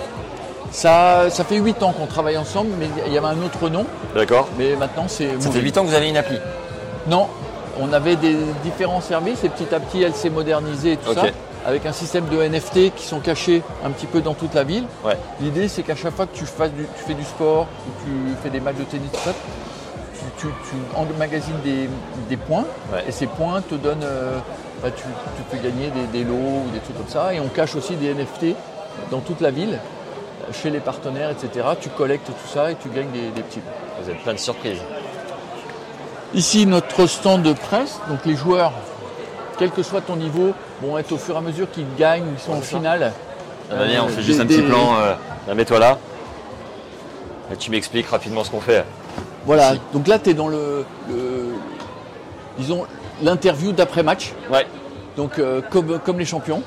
Ça, 0.76 1.30
ça 1.30 1.44
fait 1.46 1.58
8 1.58 1.82
ans 1.84 1.94
qu'on 1.94 2.06
travaille 2.06 2.38
ensemble, 2.38 2.72
mais 2.78 2.88
il 3.08 3.14
y 3.14 3.18
avait 3.18 3.28
un 3.28 3.42
autre 3.44 3.70
nom, 3.70 3.86
D'accord. 4.14 4.50
mais 4.58 4.76
maintenant 4.76 5.06
c'est 5.08 5.30
Ça 5.40 5.50
fait 5.50 5.60
Movin. 5.60 5.60
8 5.62 5.78
ans 5.78 5.84
que 5.84 5.88
vous 5.88 5.96
avez 5.96 6.10
une 6.10 6.18
appli. 6.18 6.38
Non, 7.08 7.28
on 7.80 7.94
avait 7.94 8.18
des 8.18 8.36
différents 8.64 9.00
services 9.00 9.44
et 9.46 9.50
petit 9.50 9.74
à 9.74 9.80
petit 9.80 10.04
elle 10.04 10.14
s'est 10.14 10.30
modernisée 10.30 10.94
et 10.94 10.98
tout 10.98 11.14
ça, 11.14 11.24
avec 11.66 11.86
un 11.86 11.94
système 11.94 12.26
de 12.28 12.42
NFT 12.42 12.94
qui 12.94 13.06
sont 13.06 13.20
cachés 13.22 13.64
un 13.86 13.90
petit 13.92 14.06
peu 14.06 14.20
dans 14.20 14.34
toute 14.34 14.54
la 14.54 14.64
ville. 14.66 14.84
Ouais. 15.06 15.18
L'idée 15.40 15.70
c'est 15.70 15.82
qu'à 15.84 15.96
chaque 15.96 16.14
fois 16.14 16.26
que 16.26 16.36
tu, 16.36 16.46
fasses 16.46 16.72
du- 16.74 16.84
tu 16.98 17.04
fais 17.08 17.14
du 17.14 17.24
sport 17.24 17.68
ou 17.88 17.92
tu 18.04 18.36
fais 18.44 18.50
des 18.50 18.60
matchs 18.60 18.76
de 18.78 18.84
tennis, 18.84 19.10
tout 19.14 19.20
ça, 19.24 19.32
tu, 20.14 20.48
tu, 20.48 20.48
tu 20.70 20.76
emmagasines 20.98 21.60
des, 21.64 21.90
des 22.28 22.38
points 22.38 22.66
Ouais. 22.92 23.04
et 23.08 23.14
ces 23.14 23.28
points 23.28 23.62
te 23.62 23.76
donnent, 23.76 24.04
euh, 24.04 24.38
bah, 24.84 24.90
tu, 24.94 25.04
tu 25.04 25.44
peux 25.50 25.58
gagner 25.64 25.90
des, 26.12 26.20
des 26.20 26.26
lots 26.26 26.36
ou 26.36 26.70
des 26.74 26.80
trucs 26.80 26.98
comme 26.98 27.08
ça 27.08 27.34
et 27.34 27.40
on 27.40 27.48
cache 27.48 27.76
aussi 27.76 27.94
des 27.96 28.14
NFT 28.14 28.58
dans 29.12 29.20
toute 29.20 29.40
la 29.42 29.52
ville, 29.52 29.80
chez 30.54 30.70
les 30.70 30.80
partenaires, 30.80 31.30
etc. 31.32 31.66
Tu 31.82 31.90
collectes 31.90 32.28
tout 32.28 32.48
ça 32.54 32.72
et 32.72 32.76
tu 32.76 32.90
gagnes 32.90 33.10
des, 33.12 33.30
des 33.30 33.42
petits 33.42 33.60
lots. 33.60 34.02
Vous 34.04 34.10
avez 34.10 34.20
plein 34.20 34.34
de 34.34 34.40
surprises. 34.40 34.80
Ici, 36.34 36.66
notre 36.66 37.06
stand 37.08 37.44
de 37.44 37.54
presse, 37.54 38.00
donc 38.10 38.20
les 38.26 38.36
joueurs, 38.36 38.74
quel 39.58 39.72
que 39.72 39.84
soit 39.84 40.02
ton 40.02 40.16
niveau, 40.18 40.54
vont 40.82 40.98
être 40.98 41.12
au 41.14 41.18
fur 41.18 41.36
et 41.36 41.38
à 41.38 41.42
mesure 41.42 41.70
qu'ils 41.72 41.86
gagnent, 41.98 42.26
ils 42.36 42.40
sont 42.42 42.54
en 42.54 42.62
finale. 42.62 43.14
Ah 43.72 43.76
on 44.02 44.06
Euh, 44.06 44.08
fait 44.10 44.22
juste 44.22 44.38
des- 44.40 44.44
un 44.44 44.48
petit 44.48 44.58
des- 44.62 44.68
plan. 44.68 44.96
Euh, 45.48 45.54
mets-toi 45.56 45.80
là. 45.80 45.98
Et 47.52 47.56
tu 47.56 47.72
m'expliques 47.72 48.08
rapidement 48.08 48.44
ce 48.44 48.52
qu'on 48.52 48.60
fait. 48.60 48.84
Voilà, 49.46 49.72
Ici. 49.74 49.82
donc 49.94 50.08
là, 50.08 50.20
tu 50.20 50.32
es 50.32 50.34
dans 50.34 50.48
le, 50.48 50.84
le- 51.10 51.54
disons, 52.58 52.86
l'interview 53.22 53.72
d'après-match. 53.72 54.34
Ouais. 54.52 54.66
Donc, 55.16 55.40
euh, 55.40 55.62
comme, 55.70 56.00
comme 56.00 56.20
les 56.20 56.26
champions. 56.26 56.62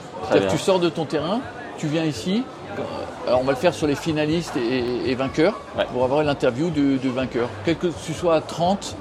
Tu 0.51 0.59
sors 0.59 0.79
de 0.79 0.89
ton 0.89 1.05
terrain, 1.05 1.41
tu 1.79 1.87
viens 1.87 2.05
ici. 2.05 2.45
Euh, 2.79 3.29
Alors, 3.29 3.41
on 3.41 3.45
va 3.45 3.53
le 3.53 3.59
faire 3.59 3.75
sur 3.75 3.87
les 3.87 3.95
finalistes 3.95 4.57
et, 4.57 5.11
et 5.11 5.15
vainqueurs 5.15 5.55
Ouais. 5.77 5.85
pour 5.93 6.05
avoir 6.05 6.23
l'interview 6.23 6.71
du, 6.71 6.97
du 6.97 7.09
vainqueur. 7.11 7.49
Quel 7.65 7.77
que 7.77 7.89
tu 8.05 8.13
sois 8.15 8.37
à 8.37 8.41
30, 8.41 8.97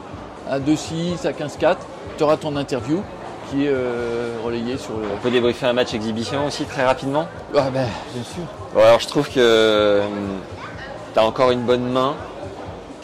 à 0.50 0.60
2-6, 0.60 1.26
à 1.28 1.32
15-4, 1.32 1.76
tu 2.18 2.24
auras 2.24 2.38
ton 2.38 2.56
interview 2.56 3.02
qui 3.50 3.66
est 3.66 3.70
euh, 3.72 4.34
relayée 4.44 4.78
sur 4.78 4.92
le. 4.98 5.06
On 5.13 5.22
peut 5.22 5.32
débriefer 5.32 5.66
un 5.68 5.74
match 5.74 5.94
exhibition 5.94 6.46
aussi 6.48 6.66
très 6.66 6.86
rapidement. 6.86 7.28
Ah 7.56 7.70
ben, 7.74 7.86
bien 8.13 8.24
sûr. 8.24 8.44
Bon, 8.74 8.82
alors 8.82 9.00
je 9.00 9.08
trouve 9.08 9.30
que 9.30 10.02
tu 11.13 11.20
as 11.20 11.24
encore 11.24 11.52
une 11.52 11.62
bonne 11.62 11.90
main. 11.90 12.16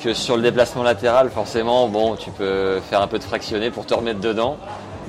Que 0.03 0.13
sur 0.13 0.35
le 0.35 0.41
déplacement 0.41 0.83
latéral, 0.83 1.29
forcément, 1.29 1.87
bon, 1.87 2.17
tu 2.17 2.29
peux 2.29 2.81
faire 2.89 3.01
un 3.01 3.07
peu 3.07 3.19
de 3.19 3.23
fractionné 3.23 3.71
pour 3.71 3.85
te 3.85 3.93
remettre 3.93 4.19
dedans. 4.19 4.57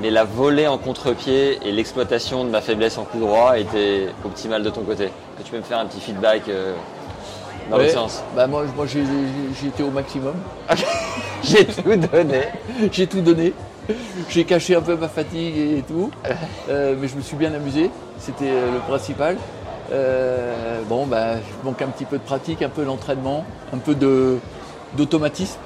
Mais 0.00 0.08
la 0.10 0.22
volée 0.22 0.68
en 0.68 0.78
contre-pied 0.78 1.58
et 1.64 1.72
l'exploitation 1.72 2.44
de 2.44 2.50
ma 2.50 2.60
faiblesse 2.60 2.96
en 2.96 3.02
coup 3.02 3.18
droit 3.18 3.58
était 3.58 4.06
optimale 4.24 4.62
de 4.62 4.70
ton 4.70 4.82
côté. 4.82 5.10
Que 5.36 5.42
tu 5.42 5.50
peux 5.50 5.56
me 5.58 5.62
faire 5.62 5.78
un 5.78 5.86
petit 5.86 6.00
feedback 6.00 6.42
euh, 6.48 6.74
dans 7.70 7.76
Ouais. 7.76 7.84
l'autre 7.86 7.94
sens. 7.98 8.22
Bah 8.36 8.46
moi, 8.46 8.64
moi 8.76 8.86
j'ai 8.86 9.00
été 9.68 9.82
au 9.82 9.90
maximum. 9.90 10.34
J'ai 11.42 11.64
tout 11.66 11.82
donné. 11.96 12.40
J'ai 12.92 13.06
tout 13.06 13.20
donné. 13.20 13.52
J'ai 14.30 14.44
caché 14.44 14.76
un 14.76 14.80
peu 14.80 14.96
ma 14.96 15.08
fatigue 15.08 15.56
et 15.78 15.82
tout. 15.86 16.10
Euh, 16.70 16.94
mais 16.98 17.08
je 17.08 17.16
me 17.16 17.20
suis 17.20 17.36
bien 17.36 17.52
amusé. 17.52 17.90
C'était 18.18 18.48
euh, 18.48 18.72
le 18.72 18.78
principal. 18.80 19.36
Euh, 19.92 20.80
bon, 20.88 21.04
bah, 21.06 21.34
je 21.36 21.66
manque 21.68 21.82
un 21.82 21.88
petit 21.88 22.06
peu 22.06 22.16
de 22.16 22.22
pratique, 22.22 22.62
un 22.62 22.70
peu 22.70 22.84
d'entraînement, 22.86 23.44
un 23.74 23.76
peu 23.76 23.94
d'automatisme. 24.96 25.58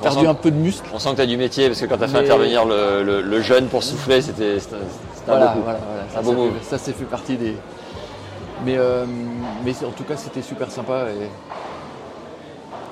Perdu 0.00 0.26
un 0.26 0.32
peu 0.34 0.50
de 0.50 0.56
muscle. 0.56 0.88
On 0.94 0.98
sent 0.98 1.10
que 1.10 1.16
tu 1.16 1.20
as 1.22 1.26
du 1.26 1.36
métier 1.36 1.66
parce 1.68 1.80
que 1.80 1.84
quand 1.86 1.98
tu 1.98 2.04
as 2.04 2.08
fait 2.08 2.18
intervenir 2.18 2.64
le, 2.64 3.02
le- 3.02 3.20
le 3.20 3.40
jeune 3.42 3.66
pour 3.66 3.82
souffler, 3.82 4.22
c'était 4.22 4.54
un 4.56 4.58
Voilà, 5.26 5.46
beau 5.48 5.52
coup. 5.58 5.64
voilà, 5.64 5.78
voilà. 6.14 6.52
Ça, 6.62 6.78
ça 6.78 6.92
fait 6.92 7.04
partie 7.04 7.36
des. 7.36 7.56
Mais, 8.64 8.76
euh, 8.76 9.04
mais 9.64 9.72
en 9.86 9.90
tout 9.90 10.04
cas, 10.04 10.16
c'était 10.16 10.42
super 10.42 10.70
sympa. 10.70 11.06
Et 11.10 11.28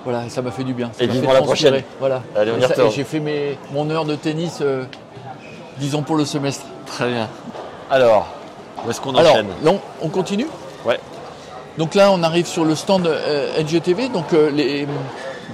Voilà, 0.05 0.29
ça 0.29 0.43
m'a 0.43 0.51
fait 0.51 0.65
du 0.65 0.75
bien. 0.75 0.91
Ça 0.97 1.05
Et 1.05 1.07
vivement 1.07 1.33
la 1.33 1.43
prochaine. 1.43 1.83
Voilà. 1.99 2.23
Allez, 2.37 2.53
on 2.53 2.59
Et 2.59 2.87
et 2.87 2.91
J'ai 2.91 3.05
fait 3.05 3.21
mes, 3.21 3.59
mon 3.73 3.91
heure 3.91 4.05
de 4.05 4.15
tennis, 4.15 4.59
euh, 4.61 4.85
disons 5.79 6.03
pour 6.03 6.17
le 6.17 6.25
semestre. 6.25 6.65
Très 6.87 7.09
bien. 7.09 7.29
Alors, 7.91 8.27
où 8.87 8.91
est-ce 8.91 9.01
qu'on 9.01 9.15
Alors, 9.15 9.33
enchaîne? 9.33 9.49
là, 9.63 9.73
on, 9.73 9.81
on 10.03 10.09
continue? 10.09 10.47
Ouais. 10.85 11.01
Donc 11.79 11.95
là, 11.95 12.11
on 12.13 12.23
arrive 12.23 12.47
sur 12.47 12.65
le 12.65 12.75
stand 12.75 13.07
euh, 13.07 13.61
NGTV. 13.61 14.09
Donc, 14.09 14.33
les, 14.33 14.87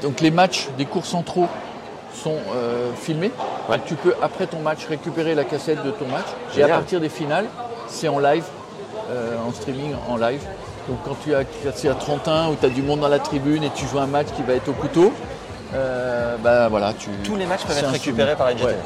donc 0.03 0.21
les 0.21 0.31
matchs 0.31 0.69
des 0.79 0.85
cours 0.85 1.07
centraux 1.07 1.49
sont 2.15 2.37
filmés. 2.97 3.33
Ouais. 3.69 3.79
Donc 3.79 3.87
tu 3.87 3.95
peux, 3.95 4.15
après 4.23 4.47
ton 4.47 4.61
match, 4.61 4.81
récupérer 4.89 5.35
la 5.35 5.45
cassette 5.45 5.83
de 5.83 5.91
ton 5.91 6.07
match. 6.07 6.27
Et 6.57 6.63
à 6.63 6.69
partir 6.69 7.01
des 7.01 7.09
finales, 7.09 7.47
c'est 7.89 8.09
en 8.09 8.19
live, 8.19 8.45
euh, 9.11 9.37
en 9.47 9.53
streaming, 9.53 9.95
en 10.09 10.17
live. 10.17 10.43
Donc 10.89 10.99
quand 11.05 11.17
tu 11.23 11.35
as 11.35 11.43
c'est 11.75 11.89
à 11.89 11.95
31 11.95 12.49
où 12.49 12.57
tu 12.57 12.67
as 12.67 12.69
du 12.69 12.83
monde 12.83 13.01
dans 13.01 13.09
la 13.09 13.19
tribune 13.19 13.63
et 13.63 13.71
tu 13.71 13.87
joues 13.87 13.99
un 13.99 14.07
match 14.07 14.29
qui 14.35 14.43
va 14.43 14.55
être 14.55 14.69
au 14.69 14.73
couteau, 14.73 15.13
euh, 15.75 16.37
bah 16.39 16.69
voilà, 16.69 16.93
tu. 16.93 17.11
Tous 17.25 17.37
les 17.37 17.47
matchs 17.47 17.65
peuvent 17.65 17.79
être 17.79 17.91
récupérés 17.91 18.37
par. 18.37 18.49
Ouais, 18.49 18.55
ouais. 18.55 18.77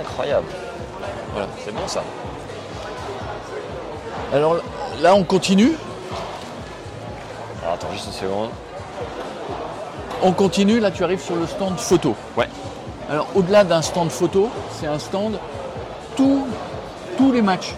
Incroyable. 0.00 0.46
Voilà. 1.32 1.48
C'est 1.64 1.74
bon 1.74 1.86
ça. 1.86 2.02
Alors 4.32 4.56
là, 5.00 5.14
on 5.14 5.24
continue. 5.24 5.72
Alors 7.62 7.74
attends 7.74 7.92
juste 7.92 8.06
une 8.06 8.12
seconde. 8.12 8.50
On 10.22 10.32
continue, 10.32 10.80
là 10.80 10.90
tu 10.90 11.04
arrives 11.04 11.20
sur 11.20 11.36
le 11.36 11.46
stand 11.46 11.78
photo. 11.78 12.14
Ouais. 12.36 12.48
Alors 13.10 13.28
au-delà 13.34 13.64
d'un 13.64 13.82
stand 13.82 14.10
photo, 14.10 14.50
c'est 14.78 14.86
un 14.86 14.98
stand, 14.98 15.38
tous, 16.16 16.46
tous 17.16 17.32
les 17.32 17.42
matchs, 17.42 17.74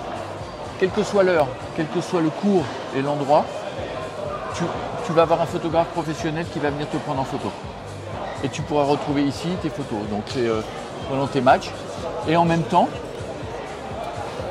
quelle 0.79 0.91
que 0.91 1.03
soit 1.03 1.23
l'heure, 1.23 1.47
quel 1.77 1.87
que 1.87 2.01
soit 2.01 2.21
le 2.21 2.31
cours 2.31 2.65
et 2.97 3.03
l'endroit, 3.03 3.45
tu, 4.55 4.65
tu 5.07 5.13
vas 5.13 5.23
avoir 5.23 5.41
un 5.41 5.47
photographe 5.47 5.89
professionnel 5.89 6.47
qui 6.53 6.59
va 6.59 6.71
venir 6.71 6.89
te 6.89 6.97
prendre 6.99 7.21
en 7.21 7.25
photo. 7.25 7.51
Et 8.45 8.49
tu 8.49 8.63
pourras 8.63 8.85
retrouver 8.85 9.23
ici 9.23 9.49
tes 9.63 9.69
photos, 9.71 9.99
donc 10.11 10.25
euh, 10.37 10.61
pendant 11.11 11.27
tes 11.27 11.41
matchs. 11.41 11.71
Et 12.29 12.37
en 12.37 12.45
même 12.45 12.63
temps, 12.63 12.89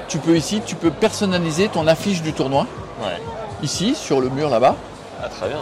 tu 0.08 0.20
peux 0.20 0.36
ici, 0.36 0.62
tu 0.66 0.76
peux 0.76 0.92
personnaliser 0.92 1.68
ton 1.70 1.88
affiche 1.88 2.22
du 2.22 2.34
tournoi, 2.34 2.66
Ouais. 3.02 3.22
ici 3.62 3.94
sur 3.96 4.20
le 4.22 4.30
mur 4.30 4.50
là-bas. 4.50 4.76
Ah, 5.24 5.30
très 5.30 5.50
bien. 5.50 5.60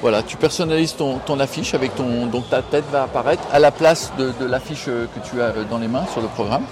Voilà, 0.00 0.22
tu 0.24 0.36
personnalises 0.36 0.96
ton, 0.96 1.18
ton 1.18 1.38
affiche 1.38 1.74
avec 1.74 1.94
ton. 1.94 2.26
Donc 2.26 2.50
ta 2.50 2.60
tête 2.60 2.84
va 2.90 3.04
apparaître 3.04 3.44
à 3.52 3.60
la 3.60 3.70
place 3.70 4.12
de, 4.18 4.32
de 4.40 4.46
l'affiche 4.46 4.86
que 4.86 5.20
tu 5.30 5.40
as 5.40 5.46
euh, 5.46 5.64
dans 5.70 5.78
les 5.78 5.86
mains 5.88 6.04
sur 6.12 6.20
le 6.20 6.26
programme. 6.28 6.64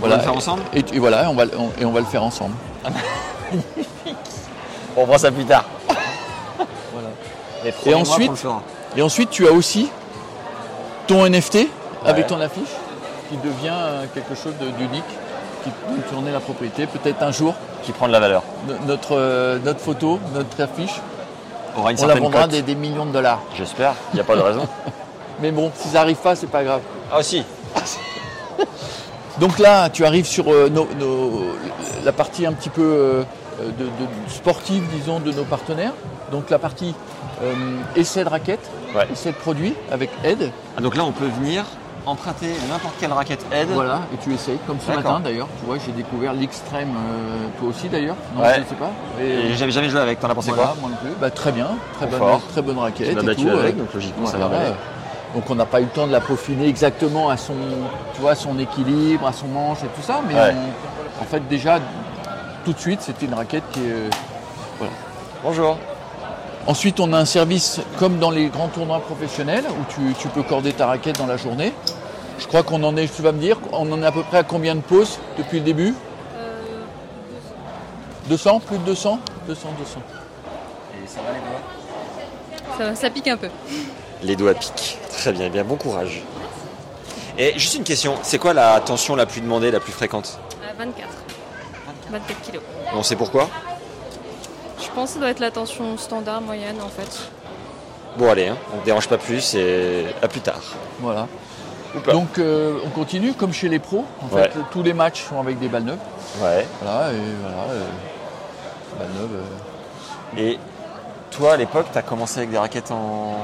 On 0.00 0.06
va 0.08 0.16
le 0.16 0.22
faire 0.22 0.36
ensemble 0.36 0.62
Et, 0.74 0.84
et 0.92 0.98
voilà, 0.98 1.28
on 1.30 1.34
va, 1.34 1.44
on- 1.58 1.70
et 1.80 1.84
on 1.84 1.92
va 1.92 2.00
le 2.00 2.06
faire 2.06 2.22
ensemble. 2.22 2.54
On 4.96 5.06
prend 5.06 5.18
ça 5.18 5.30
plus 5.30 5.44
tard. 5.44 5.64
Voilà. 6.92 7.08
Et, 7.86 7.94
ensuite-. 7.94 8.30
Et 8.96 9.02
ensuite, 9.02 9.30
tu 9.30 9.46
as 9.46 9.52
aussi 9.52 9.88
ton 11.06 11.28
NFT 11.28 11.68
avec 12.04 12.26
ton 12.26 12.40
affiche 12.40 12.68
qui 13.28 13.36
devient 13.36 13.70
euh, 13.72 14.04
quelque 14.14 14.34
chose 14.34 14.54
d'unique, 14.78 15.04
qui 15.62 15.70
peut 15.70 16.00
tourner 16.10 16.32
la 16.32 16.40
propriété. 16.40 16.86
Peut-être 16.86 17.22
un 17.22 17.30
jour, 17.30 17.54
Qui 17.84 17.92
prend 17.92 18.06
de 18.08 18.12
la 18.12 18.20
valeur. 18.20 18.42
no- 18.66 18.74
notre, 18.86 19.16
euh, 19.16 19.58
notre 19.64 19.80
photo, 19.80 20.18
notre 20.34 20.60
affiche, 20.62 21.00
Aura 21.76 21.92
une 21.92 22.00
on 22.00 22.06
la 22.06 22.14
vendra 22.16 22.46
des, 22.48 22.62
des 22.62 22.74
millions 22.74 23.06
de 23.06 23.12
dollars. 23.12 23.40
J'espère. 23.56 23.94
Il 24.12 24.16
n'y 24.16 24.20
a 24.20 24.24
pas 24.24 24.34
de 24.36 24.40
raison. 24.40 24.66
Mais 25.40 25.52
bon, 25.52 25.70
si 25.76 25.88
ça 25.88 25.98
n'arrive 25.98 26.16
pas, 26.16 26.34
c'est 26.34 26.46
pas 26.50 26.64
grave. 26.64 26.80
Ah 27.12 27.22
si. 27.22 27.44
Donc 29.40 29.58
là, 29.58 29.88
tu 29.90 30.04
arrives 30.04 30.26
sur 30.26 30.52
euh, 30.52 30.68
nos- 30.68 30.88
nos- 30.98 31.46
la 32.04 32.12
partie 32.12 32.44
un 32.46 32.52
petit 32.52 32.70
peu 32.70 32.82
euh, 32.82 33.22
de, 33.60 33.84
de- 33.84 33.90
sportive, 34.28 34.82
disons, 34.92 35.20
de 35.20 35.30
nos 35.32 35.44
partenaires. 35.44 35.92
Donc 36.32 36.50
la 36.50 36.58
partie 36.58 36.94
euh, 37.42 37.52
essai 37.96 38.24
de 38.24 38.28
raquettes, 38.28 38.68
Ouais. 38.94 39.06
essai 39.12 39.30
de 39.30 39.36
produits 39.36 39.74
avec 39.92 40.10
aide. 40.24 40.50
Ah, 40.76 40.80
donc 40.80 40.96
là, 40.96 41.04
on 41.04 41.12
peut 41.12 41.26
venir 41.40 41.64
emprunter 42.06 42.48
n'importe 42.70 42.94
quelle 42.98 43.12
raquette 43.12 43.44
aide. 43.52 43.68
Voilà, 43.70 44.00
et 44.14 44.16
tu 44.24 44.32
essayes, 44.32 44.58
comme 44.66 44.78
ce 44.80 44.90
matin 44.90 45.20
d'ailleurs. 45.22 45.46
Tu 45.60 45.66
vois, 45.66 45.76
j'ai 45.84 45.92
découvert 45.92 46.32
l'extrême, 46.32 46.88
toi 47.60 47.68
aussi 47.68 47.88
d'ailleurs. 47.88 48.16
Non, 48.34 48.42
Ouais. 48.42 48.54
je 48.56 48.60
ne 48.60 48.64
sais 48.64 48.74
pas. 48.76 48.90
Et 49.22 49.54
j'avais 49.54 49.72
jamais 49.72 49.90
joué 49.90 50.00
avec. 50.00 50.18
T'en 50.18 50.30
as 50.30 50.34
pensé 50.34 50.50
voilà, 50.50 50.70
quoi 50.70 50.76
moi 50.80 50.90
non 50.90 50.96
plus. 50.96 51.10
Bah, 51.20 51.30
très 51.30 51.52
bien, 51.52 51.68
très 51.96 52.06
bonne, 52.06 52.20
très 52.50 52.62
bonne 52.62 52.78
raquette. 52.78 53.18
Tu 53.18 53.30
et 53.30 53.34
tout, 53.36 53.48
avec, 53.50 53.76
donc 53.76 53.92
logiquement, 53.94 54.26
ça 54.26 54.38
va. 54.38 54.48
Donc 55.34 55.48
on 55.50 55.54
n'a 55.54 55.66
pas 55.66 55.80
eu 55.80 55.84
le 55.84 55.90
temps 55.90 56.06
de 56.06 56.12
la 56.12 56.20
peaufiner 56.20 56.66
exactement 56.68 57.28
à 57.28 57.36
son, 57.36 57.54
tu 58.14 58.20
vois, 58.20 58.34
son 58.34 58.58
équilibre, 58.58 59.26
à 59.26 59.32
son 59.32 59.46
manche 59.48 59.78
et 59.84 59.88
tout 59.88 60.02
ça, 60.02 60.20
mais 60.26 60.34
Ouais. 60.34 60.54
on- 60.54 61.22
en 61.22 61.26
fait 61.26 61.46
déjà 61.48 61.78
tout 62.64 62.72
de 62.72 62.78
suite 62.78 63.02
c'était 63.02 63.26
une 63.26 63.34
raquette 63.34 63.64
qui 63.72 63.80
est. 63.80 63.90
euh, 63.92 64.08
Bonjour. 65.44 65.76
Ensuite 66.66 66.98
on 67.00 67.12
a 67.12 67.18
un 67.18 67.24
service 67.24 67.80
comme 67.98 68.18
dans 68.18 68.30
les 68.30 68.46
grands 68.48 68.68
tournois 68.68 69.00
professionnels 69.00 69.64
où 69.68 69.84
tu, 69.92 70.14
tu 70.20 70.28
peux 70.28 70.42
corder 70.42 70.72
ta 70.72 70.86
raquette 70.86 71.18
dans 71.18 71.26
la 71.26 71.36
journée. 71.36 71.72
Je 72.38 72.46
crois 72.46 72.62
qu'on 72.62 72.82
en 72.84 72.96
est, 72.96 73.12
tu 73.14 73.22
vas 73.22 73.32
me 73.32 73.38
dire, 73.40 73.56
on 73.72 73.90
en 73.92 74.02
est 74.02 74.06
à 74.06 74.12
peu 74.12 74.22
près 74.22 74.38
à 74.38 74.42
combien 74.44 74.74
de 74.74 74.80
pauses 74.80 75.18
depuis 75.36 75.58
le 75.58 75.64
début? 75.64 75.94
200, 78.28 78.60
plus 78.60 78.78
de 78.78 78.82
200 78.84 79.18
200, 79.46 79.68
200. 79.78 80.00
Et 81.02 81.06
ça 81.06 81.20
va 81.26 81.32
les 81.32 81.38
doigts 81.40 82.76
Ça, 82.78 82.94
ça 82.94 83.10
pique 83.10 83.28
un 83.28 83.36
peu. 83.38 83.48
Les 84.22 84.36
doigts 84.36 84.54
piquent. 84.54 84.98
Très 85.12 85.32
bien, 85.32 85.46
eh 85.46 85.50
bien, 85.50 85.64
bon 85.64 85.76
courage. 85.76 86.22
Et 87.36 87.52
juste 87.58 87.74
une 87.76 87.84
question, 87.84 88.14
c'est 88.22 88.38
quoi 88.38 88.52
la 88.52 88.80
tension 88.80 89.14
la 89.14 89.26
plus 89.26 89.40
demandée, 89.40 89.70
la 89.70 89.80
plus 89.80 89.92
fréquente? 89.92 90.38
À 90.68 90.74
24. 90.76 91.08
24 92.10 92.40
kilos. 92.42 92.62
On 92.94 93.02
sait 93.02 93.16
pourquoi? 93.16 93.48
Je 94.80 94.88
pense 94.94 95.10
que 95.10 95.14
ça 95.14 95.20
doit 95.20 95.30
être 95.30 95.40
la 95.40 95.50
tension 95.50 95.96
standard 95.96 96.40
moyenne 96.40 96.76
en 96.82 96.88
fait. 96.88 97.28
Bon 98.16 98.28
allez, 98.30 98.48
hein, 98.48 98.56
on 98.74 98.78
ne 98.80 98.84
dérange 98.84 99.06
pas 99.08 99.18
plus 99.18 99.54
et 99.54 100.06
à 100.22 100.26
plus 100.26 100.40
tard. 100.40 100.60
Voilà. 101.00 101.28
Donc 102.10 102.38
euh, 102.38 102.78
on 102.84 102.88
continue 102.90 103.32
comme 103.34 103.52
chez 103.52 103.68
les 103.68 103.78
pros. 103.78 104.04
En 104.22 104.34
Ouais. 104.34 104.42
fait, 104.44 104.58
tous 104.72 104.82
les 104.82 104.92
matchs 104.92 105.22
sont 105.28 105.38
avec 105.40 105.58
des 105.60 105.68
balles 105.68 105.84
neuves. 105.84 105.98
Ouais. 106.42 106.66
Voilà, 106.82 107.12
et 107.12 107.16
voilà. 107.40 107.72
euh, 107.72 107.84
balles 108.98 109.08
neuves. 109.20 109.30
euh. 109.34 110.40
Et 110.40 110.58
toi 111.38 111.52
à 111.52 111.56
l'époque, 111.56 111.86
tu 111.92 111.98
as 111.98 112.02
commencé 112.02 112.38
avec 112.38 112.50
des 112.50 112.58
raquettes 112.58 112.90
en. 112.90 113.36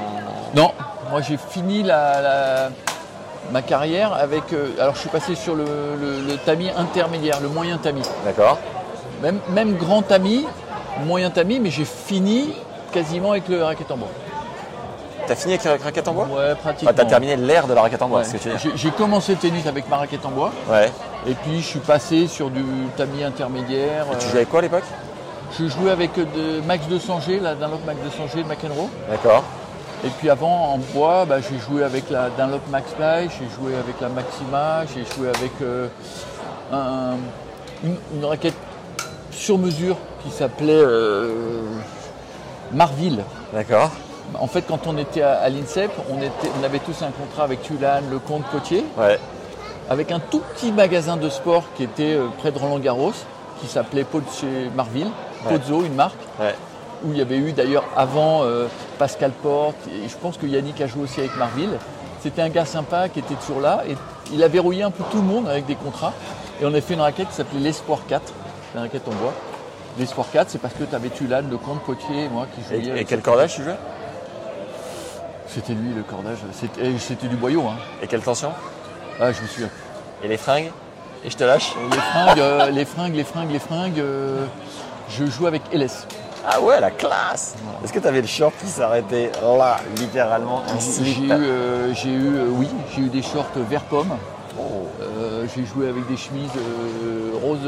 Non, 0.55 0.71
moi 1.09 1.21
j'ai 1.21 1.37
fini 1.37 1.81
la, 1.83 2.21
la- 2.21 2.69
ma 3.51 3.61
carrière 3.61 4.13
avec. 4.13 4.53
euh, 4.53 4.69
alors 4.79 4.95
je 4.95 4.99
suis 5.01 5.09
passé 5.09 5.35
sur 5.35 5.55
le, 5.55 5.63
le- 5.63 6.21
le 6.27 6.37
tamis 6.37 6.69
intermédiaire, 6.77 7.39
le 7.41 7.47
moyen 7.47 7.77
tamis. 7.77 8.03
D'accord. 8.25 8.57
Même, 9.21 9.39
même 9.49 9.75
grand 9.77 10.01
tamis, 10.01 10.45
moyen 11.05 11.29
tamis, 11.29 11.59
mais 11.59 11.69
j'ai 11.71 11.85
fini 11.85 12.53
quasiment 12.91 13.31
avec 13.31 13.47
le 13.47 13.63
raquette 13.63 13.91
en 13.91 13.97
bois. 13.97 14.09
T'as 15.27 15.35
fini 15.35 15.53
avec 15.53 15.63
la 15.63 15.83
raquette 15.83 16.07
en 16.07 16.13
bois? 16.13 16.27
Ouais, 16.29 16.53
pratiquement. 16.55 16.91
Ah, 16.91 16.93
T'as 16.95 17.05
terminé 17.05 17.35
l'ère 17.35 17.65
de 17.65 17.73
la 17.73 17.81
raquette 17.81 18.01
en 18.03 18.07
bois, 18.09 18.19
Ouais. 18.19 18.25
ce 18.25 18.33
que 18.33 18.37
tu 18.37 18.49
dire 18.49 18.71
J'ai 18.75 18.91
commencé 18.91 19.31
le 19.31 19.39
tennis 19.39 19.65
avec 19.65 19.89
ma 19.89 19.97
raquette 19.97 20.23
en 20.23 20.29
bois, 20.29 20.51
Ouais. 20.69 20.91
et 21.27 21.33
puis 21.33 21.61
je 21.61 21.65
suis 21.65 21.79
passé 21.79 22.27
sur 22.27 22.51
du 22.51 22.63
tamis 22.95 23.23
intermédiaire. 23.23 24.05
Et 24.13 24.17
tu 24.17 24.25
euh, 24.25 24.29
jouais 24.29 24.35
avec 24.39 24.49
quoi 24.49 24.59
à 24.59 24.61
l'époque? 24.63 24.83
Je 25.57 25.67
jouais 25.67 25.91
avec 25.91 26.17
euh, 26.17 26.25
de 26.25 26.61
Max 26.65 26.85
200G, 26.87 27.41
la 27.41 27.55
Dunlop 27.55 27.79
Max 27.85 27.97
200G 27.99 28.43
de 28.43 28.47
McEnroe. 28.47 28.89
D'accord. 29.09 29.43
Et 30.03 30.09
puis 30.19 30.29
avant, 30.29 30.73
en 30.73 30.77
bois, 30.93 31.25
bah, 31.25 31.37
j'ai 31.39 31.57
joué 31.59 31.83
avec 31.83 32.09
la 32.09 32.29
Dunlop 32.29 32.61
Max 32.69 32.91
Fly, 32.95 33.29
j'ai 33.29 33.47
joué 33.55 33.75
avec 33.75 33.99
la 34.01 34.09
Maxima, 34.09 34.83
j'ai 34.93 35.05
joué 35.15 35.29
avec 35.29 35.51
euh, 35.61 35.87
un- 36.71 37.15
une, 37.83 37.95
une 38.15 38.25
raquette 38.25 38.53
sur 39.31 39.57
mesure 39.57 39.95
qui 40.23 40.29
s'appelait 40.31 40.73
euh, 40.73 41.61
Marville. 42.71 43.23
D'accord. 43.53 43.91
En 44.39 44.47
fait, 44.47 44.63
quand 44.67 44.87
on 44.87 44.97
était 44.97 45.21
à, 45.21 45.33
à 45.39 45.49
l'INSEP, 45.49 45.91
on, 46.11 46.17
était- 46.17 46.51
on 46.59 46.63
avait 46.63 46.79
tous 46.79 47.01
un 47.03 47.11
contrat 47.11 47.43
avec 47.43 47.61
Tulane, 47.63 48.03
Lecomte, 48.11 48.43
Cotier, 48.51 48.83
Ouais. 48.97 49.19
avec 49.89 50.11
un 50.11 50.19
tout 50.19 50.41
petit 50.55 50.71
magasin 50.71 51.15
de 51.15 51.29
sport 51.29 51.63
qui 51.77 51.83
était 51.83 52.17
près 52.39 52.51
de 52.51 52.57
Roland 52.59 52.79
Garros, 52.79 53.13
qui 53.61 53.67
s'appelait 53.67 54.03
Pod- 54.03 54.23
chez 54.39 54.69
Marville. 54.75 55.07
Pozzo, 55.49 55.83
une 55.83 55.95
marque 55.95 56.15
où 57.03 57.11
il 57.11 57.17
y 57.17 57.21
avait 57.21 57.37
eu 57.37 57.51
d'ailleurs 57.51 57.83
avant 57.95 58.43
euh, 58.43 58.67
Pascal 58.97 59.31
Porte, 59.31 59.75
et 59.87 60.07
je 60.07 60.15
pense 60.15 60.37
que 60.37 60.45
Yannick 60.45 60.79
a 60.81 60.87
joué 60.87 61.03
aussi 61.03 61.19
avec 61.19 61.35
Marville. 61.37 61.77
C'était 62.21 62.41
un 62.41 62.49
gars 62.49 62.65
sympa 62.65 63.09
qui 63.09 63.19
était 63.19 63.35
toujours 63.35 63.61
là, 63.61 63.83
et 63.87 63.95
il 64.33 64.41
a 64.43 64.47
verrouillé 64.47 64.83
un 64.83 64.91
peu 64.91 65.03
tout 65.11 65.17
le 65.17 65.23
monde 65.23 65.47
avec 65.47 65.65
des 65.65 65.75
contrats. 65.75 66.13
Et 66.61 66.65
on 66.65 66.73
a 66.73 66.81
fait 66.81 66.93
une 66.95 67.01
raquette 67.01 67.27
qui 67.29 67.35
s'appelait 67.35 67.59
l'Espoir 67.59 67.99
4, 68.07 68.33
une 68.73 68.81
raquette 68.81 69.07
en 69.07 69.11
bois. 69.11 69.33
L'Espoir 69.99 70.27
4, 70.31 70.49
c'est 70.49 70.57
parce 70.57 70.73
que 70.73 70.83
tu 70.83 70.95
avais 70.95 71.09
Tulane, 71.09 71.49
Le 71.49 71.57
Comte, 71.57 71.81
Potier 71.83 72.23
et 72.25 72.29
moi 72.29 72.47
qui 72.53 72.73
Et, 72.73 72.81
jouions. 72.83 72.95
et 72.95 73.05
quel 73.05 73.21
cordage 73.21 73.55
tu 73.55 73.63
jouais? 73.63 73.75
C'était 75.47 75.73
lui 75.73 75.93
le 75.93 76.03
cordage, 76.03 76.39
c'était 76.51 76.97
c'était 76.99 77.27
du 77.27 77.35
boyau. 77.37 77.61
Hein. 77.61 77.75
Et 78.01 78.07
quelle 78.07 78.21
tension? 78.21 78.51
Ah, 79.21 79.31
je 79.31 79.41
me 79.41 79.47
souviens. 79.47 79.69
Et 80.23 80.27
les 80.27 80.37
fringues? 80.37 80.71
Et 81.23 81.29
je 81.29 81.37
te 81.37 81.43
lâche? 81.43 81.73
Les 81.91 81.97
fringues, 81.97 82.39
euh, 82.39 82.69
les 82.71 82.85
fringues, 82.85 83.15
les 83.15 83.23
fringues, 83.23 83.51
les 83.51 83.59
fringues, 83.59 83.99
euh, 83.99 84.45
je 85.09 85.25
joue 85.25 85.47
avec 85.47 85.61
LS. 85.73 86.07
Ah 86.47 86.61
ouais, 86.61 86.79
la 86.79 86.91
classe 86.91 87.55
Est-ce 87.83 87.91
que 87.91 87.99
t'avais 87.99 88.21
le 88.21 88.27
short 88.27 88.53
qui 88.59 88.67
s'arrêtait 88.67 89.31
là, 89.41 89.77
littéralement 89.97 90.61
J'ai 91.01 91.23
eu, 91.25 91.31
euh, 91.31 91.93
j'ai 91.95 92.09
eu, 92.11 92.35
euh, 92.35 92.47
oui, 92.51 92.67
j'ai 92.93 93.01
eu 93.01 93.09
des 93.09 93.23
shorts 93.23 93.49
vert 93.67 93.81
pomme. 93.83 94.15
Oh. 94.59 94.61
Euh, 95.01 95.45
j'ai 95.55 95.65
joué 95.65 95.89
avec 95.89 96.07
des 96.07 96.17
chemises 96.17 96.51
euh, 96.55 97.31
roses, 97.43 97.67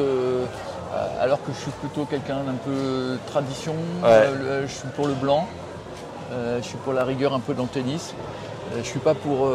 alors 1.19 1.41
que 1.43 1.51
je 1.53 1.57
suis 1.59 1.71
plutôt 1.71 2.05
quelqu'un 2.05 2.43
d'un 2.43 2.53
peu 2.63 3.17
tradition. 3.27 3.73
Ouais. 4.03 4.29
Je 4.63 4.71
suis 4.71 4.87
pour 4.95 5.07
le 5.07 5.13
blanc. 5.15 5.47
Je 6.31 6.63
suis 6.63 6.77
pour 6.77 6.93
la 6.93 7.03
rigueur 7.03 7.33
un 7.33 7.39
peu 7.39 7.53
dans 7.53 7.63
le 7.63 7.69
tennis. 7.69 8.13
Je 8.77 8.83
suis 8.83 8.99
pas 8.99 9.15
pour 9.15 9.49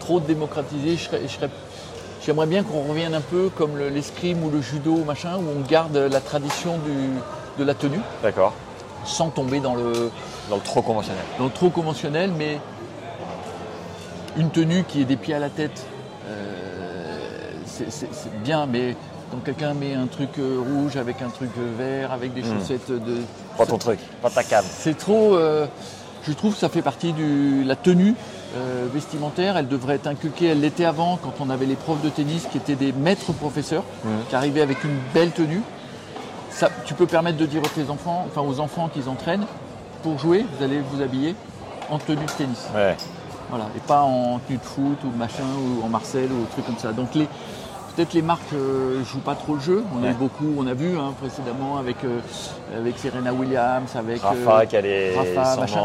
trop 0.00 0.18
démocratiser. 0.18 0.96
Je 0.96 1.04
serais- 1.04 1.20
je 1.22 1.28
serais- 1.28 1.50
J'aimerais 2.30 2.46
bien 2.46 2.62
qu'on 2.62 2.82
revienne 2.88 3.14
un 3.14 3.20
peu 3.20 3.48
comme 3.56 3.76
le- 3.76 3.88
l'escrime 3.88 4.44
ou 4.44 4.50
le 4.50 4.60
judo, 4.62 4.98
machin, 5.04 5.34
où 5.38 5.42
on 5.58 5.68
garde 5.68 5.96
la 5.96 6.20
tradition 6.20 6.78
du- 6.78 7.18
de 7.58 7.64
la 7.64 7.74
tenue, 7.74 7.98
D'accord. 8.22 8.52
sans 9.04 9.30
tomber 9.30 9.58
dans 9.58 9.74
le, 9.74 10.12
Dans 10.48 10.54
le 10.54 10.62
trop 10.62 10.80
conventionnel. 10.80 11.24
dans 11.40 11.46
le 11.46 11.50
trop 11.50 11.70
conventionnel, 11.70 12.30
mais 12.38 12.60
une 14.36 14.50
tenue 14.50 14.84
qui 14.84 15.00
est 15.02 15.04
des 15.06 15.16
pieds 15.16 15.34
à 15.34 15.40
la 15.40 15.48
tête, 15.48 15.82
euh, 16.28 17.18
c'est- 17.66 17.90
bien, 18.44 18.66
mais 18.66 18.94
quand 19.32 19.38
quelqu'un 19.44 19.74
met 19.74 19.94
un 19.94 20.06
truc 20.06 20.28
euh, 20.38 20.60
rouge 20.60 20.96
avec 20.96 21.22
un 21.22 21.30
truc 21.30 21.50
euh, 21.58 21.72
vert, 21.76 22.12
avec 22.12 22.32
des 22.32 22.42
Mm. 22.42 22.60
chaussettes 22.60 22.92
de... 22.92 23.16
Pas 23.58 23.66
ton 23.66 23.76
truc, 23.78 23.98
pas 24.22 24.30
ta 24.30 24.44
cam. 24.44 24.64
C'est 24.70 24.96
trop... 24.96 25.34
euh, 25.34 25.66
je 26.28 26.32
trouve 26.32 26.52
que 26.54 26.60
ça 26.60 26.68
fait 26.68 26.82
partie 26.82 27.12
de 27.12 27.66
la 27.66 27.74
tenue 27.74 28.14
euh, 28.56 28.86
vestimentaire. 28.92 29.56
Elle 29.56 29.68
devrait 29.68 29.94
être 29.96 30.06
inculquée, 30.06 30.46
elle 30.46 30.60
l'était 30.60 30.84
avant, 30.84 31.18
quand 31.22 31.34
on 31.40 31.50
avait 31.50 31.66
les 31.66 31.74
profs 31.76 32.02
de 32.02 32.08
tennis 32.08 32.46
qui 32.50 32.58
étaient 32.58 32.74
des 32.74 32.92
maîtres 32.92 33.32
professeurs, 33.32 33.84
qui 34.28 34.34
arrivaient 34.36 34.62
avec 34.62 34.82
une 34.84 34.96
belle 35.14 35.30
tenue. 35.30 35.62
Ça, 36.50 36.68
tu 36.84 36.94
peux 36.94 37.06
permettre 37.06 37.38
de 37.38 37.46
dire 37.46 37.62
aux 37.62 37.90
enfants, 37.90 38.26
enfin 38.28 38.42
aux 38.42 38.60
enfants 38.60 38.88
qu'ils 38.92 39.08
entraînent, 39.08 39.46
pour 40.02 40.18
jouer, 40.18 40.44
vous 40.56 40.64
allez 40.64 40.80
vous 40.92 41.02
habiller 41.02 41.34
en 41.90 41.98
tenue 41.98 42.24
de 42.24 42.30
tennis. 42.32 42.66
Ouais. 42.74 42.96
Voilà, 43.50 43.66
et 43.76 43.80
pas 43.80 44.02
en 44.02 44.38
tenue 44.46 44.58
de 44.58 44.64
foot 44.64 44.98
ou 45.04 45.16
machin, 45.16 45.44
ou 45.58 45.84
en 45.84 45.88
Marcel 45.88 46.30
ou 46.32 46.44
truc 46.52 46.66
comme 46.66 46.78
ça. 46.78 46.92
Donc 46.92 47.14
les, 47.14 47.26
peut-être 47.94 48.12
les 48.14 48.22
marques 48.22 48.52
ne 48.52 49.02
jouent 49.04 49.18
pas 49.20 49.34
trop 49.34 49.54
le 49.54 49.60
jeu. 49.60 49.84
On 49.94 50.02
a 50.04 50.08
Ouais. 50.08 50.12
beaucoup, 50.12 50.54
on 50.58 50.66
a 50.66 50.74
vu 50.74 50.96
hein, 50.98 51.12
précédemment 51.20 51.76
avec, 51.78 51.96
euh, 52.04 52.20
avec 52.76 52.98
Serena 52.98 53.32
Williams, 53.32 53.90
avec 53.96 54.22
Rafa 54.22 54.64
euh, 54.74 55.12
Rafa, 55.16 55.60
machin. 55.60 55.80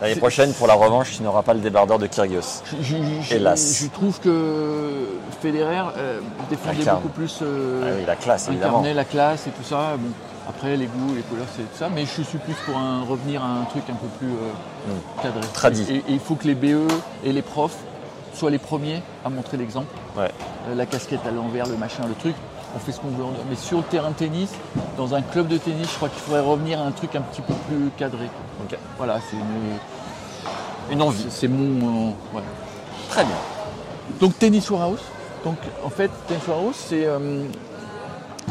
L'année 0.00 0.16
prochaine, 0.16 0.52
pour 0.54 0.66
la 0.66 0.74
revanche, 0.74 1.12
tu 1.16 1.22
n'auras 1.22 1.42
pas 1.42 1.52
le 1.54 1.60
débardeur 1.60 1.98
de 1.98 2.06
Kyrgios. 2.06 2.62
je, 2.80 2.82
je- 2.82 2.96
je- 3.22 3.34
Hélas. 3.34 3.80
je 3.82 3.86
trouve 3.88 4.18
que 4.20 5.06
Federer 5.42 5.82
euh, 5.96 6.20
défendait 6.48 6.90
beaucoup 6.90 7.08
plus, 7.08 7.38
euh, 7.42 7.82
Ah 7.84 7.96
oui, 7.98 8.04
la 8.06 8.16
classe, 8.16 8.48
évidemment. 8.48 8.82
la 8.82 9.04
classe 9.04 9.46
et 9.46 9.50
tout 9.50 9.62
ça. 9.64 9.96
Bon, 9.98 10.08
après 10.48 10.76
les 10.76 10.86
goûts, 10.86 11.14
les 11.14 11.22
couleurs, 11.22 11.46
c'est 11.54 11.62
tout 11.62 11.78
ça. 11.78 11.88
Mais 11.94 12.06
je 12.06 12.22
suis 12.22 12.38
plus 12.38 12.54
pour 12.66 12.76
un, 12.78 13.02
revenir 13.04 13.42
à 13.44 13.48
un 13.48 13.64
truc 13.64 13.82
un 13.90 13.94
peu 13.94 14.06
plus 14.18 14.28
euh, 14.28 15.22
cadré. 15.22 15.40
Hmm. 15.40 15.52
Tradi. 15.52 15.86
Et, 15.90 15.96
et 15.96 16.02
il 16.08 16.18
faut 16.20 16.34
que 16.34 16.46
les 16.46 16.54
BE 16.54 16.88
et 17.24 17.32
les 17.32 17.42
profs 17.42 17.76
soient 18.34 18.50
les 18.50 18.58
premiers 18.58 19.02
à 19.24 19.28
montrer 19.28 19.56
l'exemple. 19.58 19.94
Ouais. 20.16 20.30
Euh, 20.68 20.74
la 20.74 20.86
casquette 20.86 21.20
à 21.26 21.30
l'envers, 21.30 21.66
le 21.66 21.76
machin, 21.76 22.04
le 22.08 22.14
truc. 22.14 22.34
On 22.74 22.78
fait 22.78 22.92
ce 22.92 23.00
qu'on 23.00 23.08
veut. 23.08 23.24
Mais 23.48 23.56
sur 23.56 23.78
le 23.78 23.84
terrain 23.84 24.10
de 24.10 24.14
tennis, 24.14 24.50
dans 24.96 25.14
un 25.14 25.22
club 25.22 25.48
de 25.48 25.58
tennis, 25.58 25.88
je 25.90 25.96
crois 25.96 26.08
qu'il 26.08 26.20
faudrait 26.20 26.40
revenir 26.40 26.80
à 26.80 26.84
un 26.84 26.92
truc 26.92 27.14
un 27.16 27.20
petit 27.22 27.42
peu 27.42 27.54
plus 27.68 27.90
cadré. 27.96 28.28
Voilà, 28.96 29.18
c'est 29.28 29.36
une- 29.36 30.92
Une 30.92 31.02
envie. 31.02 31.26
c'est 31.30 31.48
mon. 31.48 32.08
euh, 32.08 32.12
voilà. 32.32 32.46
Très 33.08 33.24
bien. 33.24 33.34
Donc 34.20 34.38
Tennis 34.38 34.70
Warehouse. 34.70 35.00
Donc 35.44 35.56
en 35.84 35.90
fait, 35.90 36.10
Tennis 36.28 36.46
Warehouse, 36.46 36.74
c'est 36.76 37.06
euh, 37.06 37.44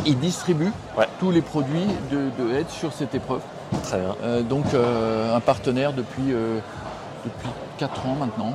il 0.06 0.18
distribue 0.20 0.72
Ouais. 0.98 1.08
tous 1.20 1.32
les 1.32 1.42
produits 1.42 1.86
de, 2.12 2.18
de 2.44 2.66
sur 2.70 2.92
cette 2.94 3.14
épreuve. 3.16 3.42
Très 3.84 4.00
bien. 4.00 4.16
Euh, 4.24 4.42
donc 4.42 4.66
euh, 4.74 5.36
un 5.36 5.40
partenaire 5.40 5.94
depuis 5.94 6.24
depuis 7.26 7.50
4 7.80 8.06
ans 8.08 8.15
maintenant, 8.20 8.54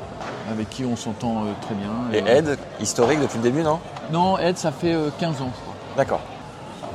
avec 0.51 0.69
qui 0.69 0.85
on 0.85 0.97
s'entend 0.97 1.45
euh, 1.45 1.53
très 1.63 1.75
bien. 1.75 1.89
Et 2.13 2.23
euh, 2.23 2.39
Ed, 2.53 2.59
historique 2.81 3.21
depuis 3.21 3.39
le 3.39 3.43
début, 3.43 3.63
non? 3.63 3.81
Non, 4.13 4.39
Ed, 4.39 4.59
ça 4.59 4.71
fait 4.71 4.93
euh, 4.93 5.09
15 5.19 5.41
ans, 5.41 5.51
je 5.55 5.61
crois. 5.63 5.75
D'accord. 5.97 6.21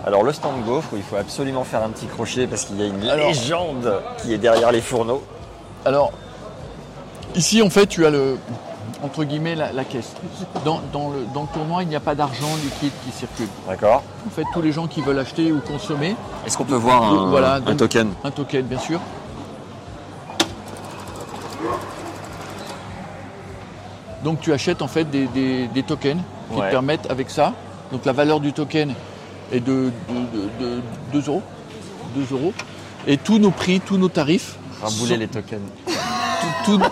Alors 0.05 0.23
le 0.23 0.31
stand 0.31 0.63
gaufre, 0.65 0.93
où 0.93 0.97
il 0.97 1.01
faut 1.03 1.15
absolument 1.17 1.63
faire 1.63 1.83
un 1.83 1.89
petit 1.89 2.05
crochet 2.05 2.45
parce 2.47 2.65
qu'il 2.65 2.79
y 2.79 2.83
a 2.83 2.85
une 2.85 3.03
Alors- 3.09 3.27
légende 3.27 4.01
qui 4.21 4.33
est 4.33 4.37
derrière 4.37 4.71
les 4.71 4.79
fourneaux. 4.81 5.23
Alors, 5.85 6.11
ici, 7.35 7.61
en 7.61 7.69
fait, 7.69 7.87
tu 7.87 8.05
as 8.05 8.09
le 8.11 8.37
entre 9.01 9.23
guillemets 9.23 9.55
la, 9.55 9.71
la 9.71 9.85
caisse. 9.85 10.11
Dans, 10.65 10.81
dans 10.91 11.09
le, 11.09 11.25
dans 11.33 11.43
le 11.43 11.47
tournoi, 11.53 11.83
il 11.83 11.89
n'y 11.89 11.95
a 11.95 11.99
pas 12.01 12.15
d'argent 12.15 12.49
liquide 12.63 12.91
qui 13.05 13.11
circule. 13.11 13.47
D'accord. 13.67 14.03
En 14.27 14.29
fait, 14.29 14.43
tous 14.53 14.61
les 14.61 14.73
gens 14.73 14.87
qui 14.87 15.01
veulent 15.01 15.19
acheter 15.19 15.51
ou 15.53 15.59
consommer, 15.61 16.15
Est-ce 16.45 16.57
qu'on 16.57 16.65
peut 16.65 16.75
voir 16.75 17.03
un, 17.03 17.29
Voilà, 17.29 17.53
un 17.55 17.59
donc- 17.61 17.77
token? 17.77 18.11
un 18.25 18.31
token 18.31 18.65
bien 18.65 18.79
sûr. 18.79 18.99
Donc 24.23 24.41
tu 24.41 24.51
achètes 24.53 24.81
en 24.81 24.87
fait 24.87 25.05
des, 25.05 25.27
des- 25.27 25.67
des 25.67 25.83
tokens 25.83 26.21
qui 26.51 26.59
Ouais. 26.59 26.67
te 26.67 26.71
permettent 26.71 27.09
avec 27.09 27.29
ça. 27.29 27.53
Donc 27.91 28.05
la 28.05 28.11
valeur 28.13 28.39
du 28.39 28.53
token 28.53 28.93
est 29.51 29.59
de, 29.59 29.91
de, 30.09 30.65
de- 30.65 30.75
de 30.75 30.81
2 31.13 31.23
euros. 31.27 31.41
2 32.15 32.25
euros. 32.35 32.53
Et 33.07 33.17
tous 33.17 33.39
nos 33.39 33.51
prix, 33.51 33.79
tous 33.79 33.97
nos 33.97 34.09
tarifs. 34.09 34.57
Rabouler 34.81 35.13
sont- 35.13 35.19
les 35.19 35.27
tokens. 35.27 35.61
tout- 36.65 36.77
tout- 36.77 36.83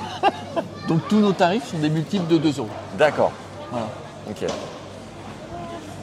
donc 0.87 1.01
tous 1.09 1.19
nos 1.19 1.33
tarifs 1.33 1.67
sont 1.71 1.77
des 1.79 1.89
multiples 1.89 2.27
de 2.27 2.37
2 2.37 2.57
euros. 2.59 2.69
D'accord. 2.97 3.31
Voilà. 3.71 3.87
Ok. 4.29 4.45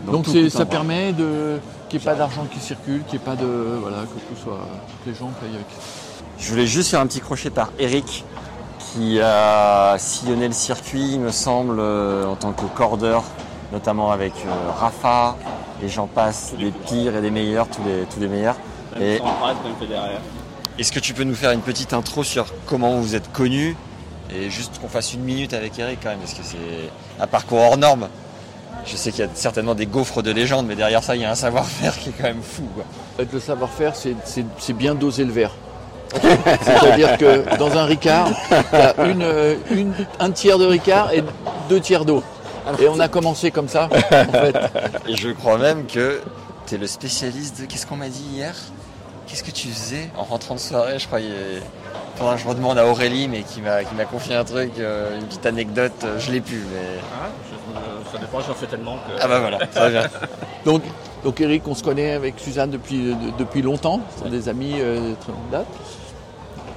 Donc, 0.06 0.26
ça 0.50 0.66
permet 0.66 1.12
de 1.14 1.58
qu'il 1.88 1.98
n'y 1.98 2.04
ait 2.04 2.10
pas 2.10 2.14
d'argent 2.14 2.44
qui 2.52 2.60
circule, 2.60 3.02
qu'il 3.04 3.18
n'y 3.18 3.22
ait 3.24 3.26
pas 3.26 3.36
de. 3.36 3.46
Voilà, 3.80 3.98
que 4.02 4.18
tout 4.34 4.42
soit. 4.42 4.68
que 5.04 5.10
les 5.10 5.16
gens 5.16 5.30
payent 5.40 5.54
avec. 5.54 5.66
Je 6.38 6.50
voulais 6.50 6.66
juste 6.66 6.90
faire 6.90 7.00
un 7.00 7.06
petit 7.06 7.20
crochet 7.20 7.48
par 7.48 7.70
Eric 7.78 8.24
qui 8.94 9.20
a 9.20 9.96
sillonné 9.98 10.46
le 10.46 10.54
circuit, 10.54 11.12
il 11.14 11.20
me 11.20 11.32
semble, 11.32 11.78
euh, 11.80 12.26
en 12.26 12.36
tant 12.36 12.52
que 12.52 12.64
cordeur, 12.66 13.24
notamment 13.72 14.12
avec 14.12 14.32
euh, 14.46 14.70
Rafa, 14.78 15.36
et 15.82 15.88
j'en 15.88 16.06
passe 16.06 16.54
des 16.58 16.70
pires 16.70 17.16
et 17.16 17.20
des 17.20 17.30
meilleurs, 17.30 17.66
tous 17.68 17.82
les, 17.84 18.04
tous 18.12 18.20
les 18.20 18.28
meilleurs. 18.28 18.56
Et 19.00 19.20
est-ce 20.78 20.92
que 20.92 21.00
tu 21.00 21.14
peux 21.14 21.24
nous 21.24 21.34
faire 21.34 21.50
une 21.50 21.60
petite 21.60 21.92
intro 21.92 22.22
sur 22.22 22.46
comment 22.66 22.92
vous 23.00 23.14
êtes 23.16 23.32
connu 23.32 23.76
et 24.34 24.48
juste 24.50 24.80
qu'on 24.80 24.88
fasse 24.88 25.12
une 25.12 25.20
minute 25.22 25.52
avec 25.52 25.78
Eric 25.78 25.98
quand 26.02 26.10
même, 26.10 26.18
parce 26.20 26.32
que 26.34 26.42
c'est 26.44 26.56
un 27.20 27.26
parcours 27.26 27.58
hors 27.60 27.76
norme. 27.76 28.08
Je 28.86 28.96
sais 28.96 29.10
qu'il 29.12 29.24
y 29.24 29.26
a 29.26 29.30
certainement 29.34 29.74
des 29.74 29.86
gaufres 29.86 30.22
de 30.22 30.30
légende, 30.30 30.66
mais 30.66 30.76
derrière 30.76 31.02
ça, 31.02 31.16
il 31.16 31.22
y 31.22 31.24
a 31.24 31.30
un 31.30 31.34
savoir-faire 31.34 31.98
qui 31.98 32.10
est 32.10 32.12
quand 32.12 32.24
même 32.24 32.42
fou. 32.42 32.64
quoi. 32.74 32.84
En 33.14 33.16
fait, 33.18 33.32
le 33.32 33.40
savoir-faire, 33.40 33.94
c'est- 33.96 34.14
c'est 34.24 34.44
c'est 34.58 34.72
bien 34.72 34.94
doser 34.94 35.24
le 35.24 35.32
verre. 35.32 35.52
C'est-à-dire 36.62 37.16
que 37.18 37.56
dans 37.58 37.76
un 37.76 37.84
Ricard, 37.84 38.28
il 38.72 38.78
y 38.78 38.82
a 38.82 39.04
une, 39.06 39.22
euh, 39.22 39.54
une- 39.70 39.94
un 40.20 40.30
tiers 40.30 40.58
de 40.58 40.66
Ricard 40.66 41.12
et 41.12 41.22
deux 41.68 41.80
tiers 41.80 42.04
d'eau. 42.04 42.22
Et 42.80 42.88
on 42.88 42.98
a 43.00 43.08
commencé 43.08 43.50
comme 43.50 43.68
ça, 43.68 43.88
en 43.92 44.32
fait. 44.32 44.56
Et 45.06 45.16
je 45.16 45.28
crois 45.30 45.58
même 45.58 45.86
que 45.86 46.20
tu 46.66 46.74
es 46.74 46.78
le 46.78 46.86
spécialiste 46.86 47.60
de. 47.60 47.66
Qu'est-ce 47.66 47.86
qu'on 47.86 47.96
m'a 47.96 48.08
dit 48.08 48.24
hier 48.32 48.54
Qu'est-ce 49.26 49.42
que 49.44 49.50
tu 49.50 49.68
faisais 49.68 50.10
en 50.16 50.22
rentrant 50.24 50.54
de 50.54 50.60
soirée 50.60 50.98
Je 50.98 51.06
crois 51.06 51.18
qu'il 51.20 51.28
y 51.28 51.32
a- 51.32 51.60
Faudra 52.16 52.36
que 52.36 52.42
je 52.42 52.46
redemande 52.48 52.78
à 52.78 52.86
Aurélie, 52.86 53.26
mais 53.26 53.42
qui 53.42 53.60
m'a 53.60 53.82
qui 53.82 53.94
m'a 53.96 54.04
confié 54.04 54.36
un 54.36 54.44
truc, 54.44 54.70
euh, 54.78 55.18
une 55.18 55.26
petite 55.26 55.44
anecdote. 55.46 55.92
euh, 56.04 56.18
Je 56.20 56.30
l'ai 56.30 56.40
plus, 56.40 56.64
mais. 56.72 57.00
Ça 58.12 58.18
dépend, 58.18 58.40
j'en 58.40 58.54
fais 58.54 58.66
tellement 58.66 58.94
que. 58.96 59.20
Ah 59.20 59.26
bah 59.26 59.40
voilà, 59.40 59.58
très 59.66 59.90
bien. 59.90 60.04
Donc, 60.64 60.82
donc 61.24 61.40
Eric, 61.40 61.66
on 61.66 61.74
se 61.74 61.82
connaît 61.82 62.12
avec 62.12 62.34
Suzanne 62.38 62.70
depuis, 62.70 62.98
de- 63.14 63.36
depuis 63.38 63.60
longtemps, 63.60 64.00
c'est 64.22 64.30
des 64.30 64.48
amis 64.48 64.74
euh, 64.78 65.10
de 65.10 65.14
très 65.16 65.32
longue 65.32 65.50
date. 65.50 65.66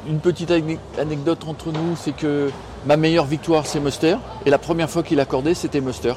Une 0.08 0.20
petite 0.20 0.52
ane- 0.52 0.78
anecdote 1.00 1.40
entre 1.48 1.72
nous, 1.72 1.96
c'est 1.98 2.14
que 2.14 2.50
ma 2.86 2.96
meilleure 2.98 3.26
victoire, 3.26 3.66
c'est 3.66 3.80
Muster. 3.80 4.16
Et 4.46 4.50
la 4.50 4.58
première 4.58 4.90
fois 4.90 5.04
qu'il 5.04 5.20
accordait, 5.20 5.54
c'était 5.54 5.82
Muster. 5.82 6.14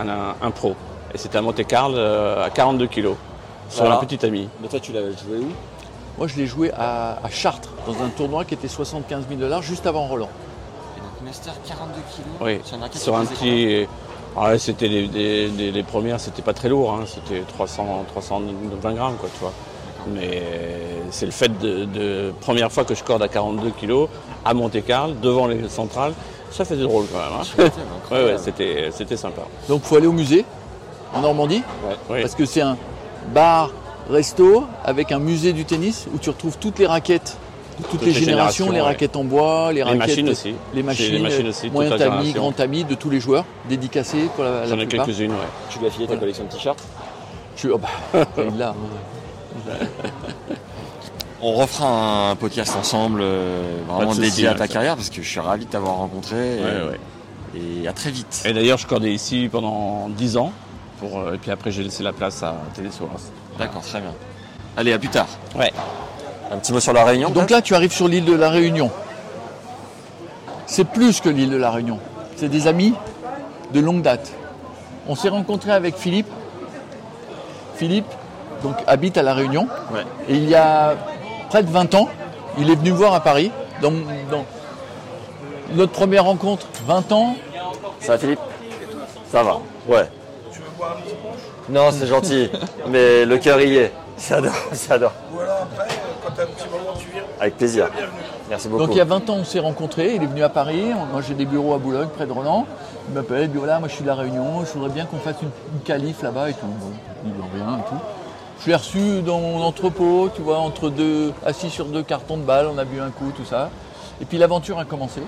un, 0.00 0.34
un 0.40 0.50
pro. 0.50 0.74
Et 1.14 1.18
c'était 1.18 1.38
à 1.38 1.42
Monte-Carlo 1.42 1.96
euh, 1.96 2.44
à 2.44 2.50
42 2.50 2.86
kilos. 2.86 3.16
Sur 3.68 3.80
Voilà. 3.84 3.96
un 4.00 4.04
petit 4.04 4.24
ami. 4.24 4.48
Mais 4.60 4.68
toi, 4.68 4.78
tu 4.80 4.92
l'as 4.92 5.00
joué 5.10 5.38
où? 5.40 5.48
Moi, 6.18 6.28
je 6.28 6.36
l'ai 6.36 6.46
joué 6.46 6.70
à, 6.72 7.18
à 7.24 7.30
Chartres, 7.30 7.70
dans 7.86 8.02
un 8.02 8.08
tournoi 8.10 8.44
qui 8.44 8.54
était 8.54 8.68
75 8.68 9.24
000 9.28 9.40
dollars, 9.40 9.62
juste 9.62 9.86
avant 9.86 10.06
Roland. 10.06 10.28
Master 11.24 11.54
42 11.66 11.94
kilos 12.14 12.26
Oui. 12.40 12.60
Sur 12.64 13.14
un 13.16 13.24
Sur 13.24 13.34
petit. 13.34 13.86
Ah 14.36 14.48
ouais, 14.48 14.58
c'était 14.58 14.88
les, 14.88 15.06
les- 15.06 15.48
les- 15.48 15.70
les 15.70 15.82
premières, 15.82 16.18
c'était 16.18 16.42
pas 16.42 16.52
très 16.54 16.68
lourd, 16.68 16.92
hein. 16.94 17.04
c'était 17.06 17.42
300, 17.42 18.04
320 18.08 18.92
grammes, 18.94 19.16
quoi, 19.16 19.28
tu 19.32 19.40
vois. 19.40 19.52
Mais 20.14 20.42
c'est 21.10 21.26
le 21.26 21.32
fait 21.32 21.56
de, 21.60 21.84
de 21.84 22.32
première 22.40 22.70
fois 22.72 22.84
que 22.84 22.94
je 22.94 23.02
corde 23.04 23.22
à 23.22 23.28
42 23.28 23.70
kilos 23.78 24.08
à 24.44 24.54
Monte-Carlo, 24.54 25.14
devant 25.22 25.46
les 25.46 25.68
centrales, 25.68 26.12
ça 26.50 26.64
faisait 26.64 26.82
drôle 26.82 27.06
quand 27.12 27.18
même. 27.18 27.40
hein. 27.68 27.70
Ouais, 28.10 28.24
ouais, 28.24 28.36
c'était, 28.38 28.90
c'était 28.92 29.16
sympa. 29.16 29.42
Donc, 29.68 29.82
il 29.84 29.88
faut 29.88 29.96
aller 29.96 30.06
au 30.06 30.12
musée, 30.12 30.44
en 31.14 31.20
Normandie, 31.20 31.62
Oui. 32.10 32.20
parce 32.20 32.34
que 32.34 32.44
c'est 32.44 32.60
un 32.62 32.76
bar, 33.32 33.70
resto, 34.10 34.64
avec 34.84 35.12
un 35.12 35.18
musée 35.18 35.52
du 35.52 35.64
tennis, 35.64 36.06
où 36.12 36.18
tu 36.18 36.30
retrouves 36.30 36.58
toutes 36.58 36.78
les 36.78 36.86
raquettes 36.86 37.36
de 37.78 37.84
toutes, 37.86 38.02
les, 38.02 38.12
générations, 38.12 38.66
les 38.70 38.72
ouais. 38.72 38.80
raquettes 38.82 39.16
en 39.16 39.24
bois, 39.24 39.68
les, 39.68 39.76
Les 39.76 39.82
raquettes, 39.84 40.00
machines 40.00 40.28
aussi. 40.28 40.54
les 40.74 40.82
machines, 40.82 41.12
les 41.14 41.18
machines 41.20 41.48
aussi, 41.48 41.70
moyen 41.70 41.96
tamis, 41.96 42.32
grand 42.32 42.52
tamis 42.52 42.84
de 42.84 42.94
tous 42.94 43.08
les 43.08 43.18
joueurs, 43.20 43.44
dédicacés 43.68 44.28
pour 44.34 44.44
la, 44.44 44.60
la 44.60 44.66
J'en 44.66 44.78
ai 44.78 44.86
quelques-unes, 44.86 45.30
ouais. 45.30 45.36
Tu 45.70 45.78
lui 45.78 45.86
as 45.86 45.90
filé 45.90 46.06
ta 46.06 46.16
collection 46.16 46.44
de 46.44 46.50
t-shirts? 46.50 46.82
Je 47.54 47.60
suis, 47.60 47.68
oh 47.70 47.78
bah, 47.78 48.24
il 48.38 48.58
l'a. 48.58 48.74
On 51.44 51.54
refera 51.54 52.30
un 52.30 52.36
podcast 52.36 52.76
ensemble, 52.76 53.20
euh, 53.22 53.78
vraiment 53.88 54.14
dédié 54.14 54.46
à 54.46 54.52
ta 54.54 54.58
ça. 54.66 54.68
carrière, 54.68 54.94
parce 54.94 55.10
que 55.10 55.22
je 55.22 55.28
suis 55.28 55.40
ravi 55.40 55.64
de 55.66 55.70
t'avoir 55.70 55.96
rencontré. 55.96 56.58
Et, 56.58 56.60
Ouais, 56.62 56.82
ouais. 57.54 57.60
et 57.82 57.88
à 57.88 57.92
très 57.92 58.10
vite. 58.12 58.42
Et 58.44 58.52
d'ailleurs, 58.52 58.78
je 58.78 58.86
cordais 58.86 59.12
ici 59.12 59.48
pendant 59.50 60.08
10 60.08 60.36
ans. 60.36 60.52
Pour, 61.00 61.18
euh, 61.18 61.34
et 61.34 61.38
puis 61.38 61.50
après, 61.50 61.72
j'ai 61.72 61.82
laissé 61.82 62.04
la 62.04 62.12
place 62.12 62.44
à 62.44 62.54
Télésource. 62.74 63.32
D'accord, 63.58 63.82
très 63.82 64.00
bien. 64.00 64.12
Allez, 64.76 64.92
à 64.92 64.98
plus 65.00 65.08
tard. 65.08 65.26
Ouais. 65.56 65.72
Un 66.52 66.58
petit 66.58 66.72
mot 66.72 66.78
sur 66.80 66.92
la 66.92 67.04
réunion 67.04 67.30
Donc 67.30 67.50
là, 67.50 67.60
tu 67.60 67.74
arrives 67.74 67.92
sur 67.92 68.06
l'île 68.06 68.24
de 68.24 68.34
la 68.34 68.48
Réunion. 68.50 68.90
c'est 70.66 70.84
plus 70.84 71.20
que 71.20 71.28
l'île 71.28 71.50
de 71.50 71.56
la 71.56 71.70
Réunion. 71.72 71.98
C'est 72.36 72.48
des 72.48 72.66
amis 72.68 72.94
de 73.74 73.80
longue 73.80 74.02
date. 74.02 74.32
On 75.08 75.16
s'est 75.16 75.28
rencontré 75.28 75.72
avec 75.72 75.96
Philippe. 75.96 76.28
Philippe 77.76 78.06
donc, 78.62 78.76
habite 78.86 79.16
à 79.18 79.22
La 79.22 79.34
Réunion. 79.34 79.68
Ouais. 79.92 80.04
Et 80.28 80.34
il 80.34 80.48
y 80.48 80.54
a 80.54 80.94
près 81.50 81.62
de 81.62 81.70
20 81.70 81.94
ans, 81.94 82.08
il 82.58 82.70
est 82.70 82.76
venu 82.76 82.90
voir 82.90 83.14
à 83.14 83.20
Paris. 83.20 83.50
Dans, 83.80 83.90
dans 84.30 84.44
notre 85.74 85.92
première 85.92 86.24
rencontre, 86.24 86.66
20 86.86 87.12
ans. 87.12 87.34
Ça 88.00 88.12
va 88.12 88.18
Philippe? 88.18 88.40
Ça 89.30 89.42
va, 89.42 89.58
ouais. 89.88 90.08
Non, 91.68 91.90
c'est 91.90 92.06
gentil, 92.06 92.50
mais 92.88 93.24
le 93.24 93.38
cœur 93.38 93.60
y 93.60 93.76
est. 93.76 93.92
J'adore, 94.28 94.52
j'adore. 94.88 95.12
Voilà, 95.32 95.62
après, 95.62 95.88
quand 96.24 96.32
t'as 96.36 96.42
un 96.42 96.46
petit 96.46 96.68
moment, 96.70 96.92
tu 96.98 97.06
viens. 97.12 97.22
Avec 97.40 97.56
plaisir. 97.56 97.88
Merci 98.50 98.68
beaucoup. 98.68 98.84
Donc 98.84 98.94
il 98.94 98.98
y 98.98 99.00
a 99.00 99.04
20 99.04 99.30
ans, 99.30 99.36
on 99.40 99.44
s'est 99.44 99.58
rencontrés. 99.58 100.14
Il 100.14 100.22
est 100.22 100.26
venu 100.26 100.42
à 100.42 100.48
Paris. 100.48 100.84
Moi, 101.10 101.22
j'ai 101.26 101.34
des 101.34 101.46
bureaux 101.46 101.74
à 101.74 101.78
Boulogne, 101.78 102.08
près 102.14 102.26
de 102.26 102.32
Ronan. 102.32 102.66
Il 103.08 103.14
m'appelle, 103.14 103.44
il 103.44 103.50
dit 103.50 103.58
voilà, 103.58 103.78
moi 103.78 103.88
je 103.88 103.94
suis 103.94 104.02
de 104.02 104.08
la 104.08 104.14
Réunion. 104.14 104.64
Je 104.64 104.72
voudrais 104.72 104.90
bien 104.90 105.06
qu'on 105.06 105.18
fasse 105.18 105.36
une, 105.42 105.50
une 105.74 105.80
qualif 105.80 106.22
là-bas 106.22 106.50
et 106.50 106.52
tout. 106.52 106.66
Bon, 106.66 106.92
il 107.24 107.32
dit 107.32 107.40
rien 107.54 107.78
et 107.78 107.88
tout. 107.88 108.00
Je 108.62 108.68
l'ai 108.68 108.76
reçu 108.76 109.22
dans 109.22 109.40
mon 109.40 109.60
entrepôt, 109.60 110.30
tu 110.34 110.40
vois, 110.40 110.58
entre 110.58 110.88
deux, 110.88 111.32
assis 111.44 111.68
sur 111.68 111.86
deux 111.86 112.04
cartons 112.04 112.36
de 112.36 112.42
balles. 112.44 112.68
On 112.72 112.78
a 112.78 112.84
bu 112.84 113.00
un 113.00 113.10
coup, 113.10 113.32
tout 113.36 113.44
ça. 113.44 113.70
Et 114.20 114.24
puis 114.24 114.38
l'aventure 114.38 114.78
a 114.78 114.84
commencé. 114.84 115.20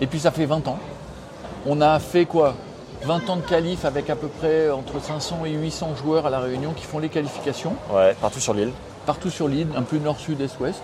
Et 0.00 0.06
puis 0.06 0.20
ça 0.20 0.30
fait 0.30 0.46
20 0.46 0.68
ans. 0.68 0.78
On 1.66 1.80
a 1.80 1.98
fait 1.98 2.24
quoi? 2.24 2.54
20 3.02 3.28
ans 3.30 3.36
de 3.36 3.42
qualif 3.42 3.84
avec 3.84 4.10
à 4.10 4.16
peu 4.16 4.28
près 4.28 4.70
entre 4.70 5.00
500 5.00 5.44
et 5.44 5.50
800 5.50 5.96
joueurs 5.96 6.26
à 6.26 6.30
La 6.30 6.38
Réunion 6.38 6.72
qui 6.72 6.84
font 6.84 7.00
les 7.00 7.08
qualifications 7.08 7.74
Ouais, 7.92 8.14
partout 8.20 8.40
sur 8.40 8.54
l'île. 8.54 8.70
partout 9.06 9.28
sur 9.30 9.48
l'île, 9.48 9.68
un 9.76 9.82
peu 9.82 9.98
nord, 9.98 10.18
sud, 10.18 10.40
est, 10.40 10.58
ouest. 10.60 10.82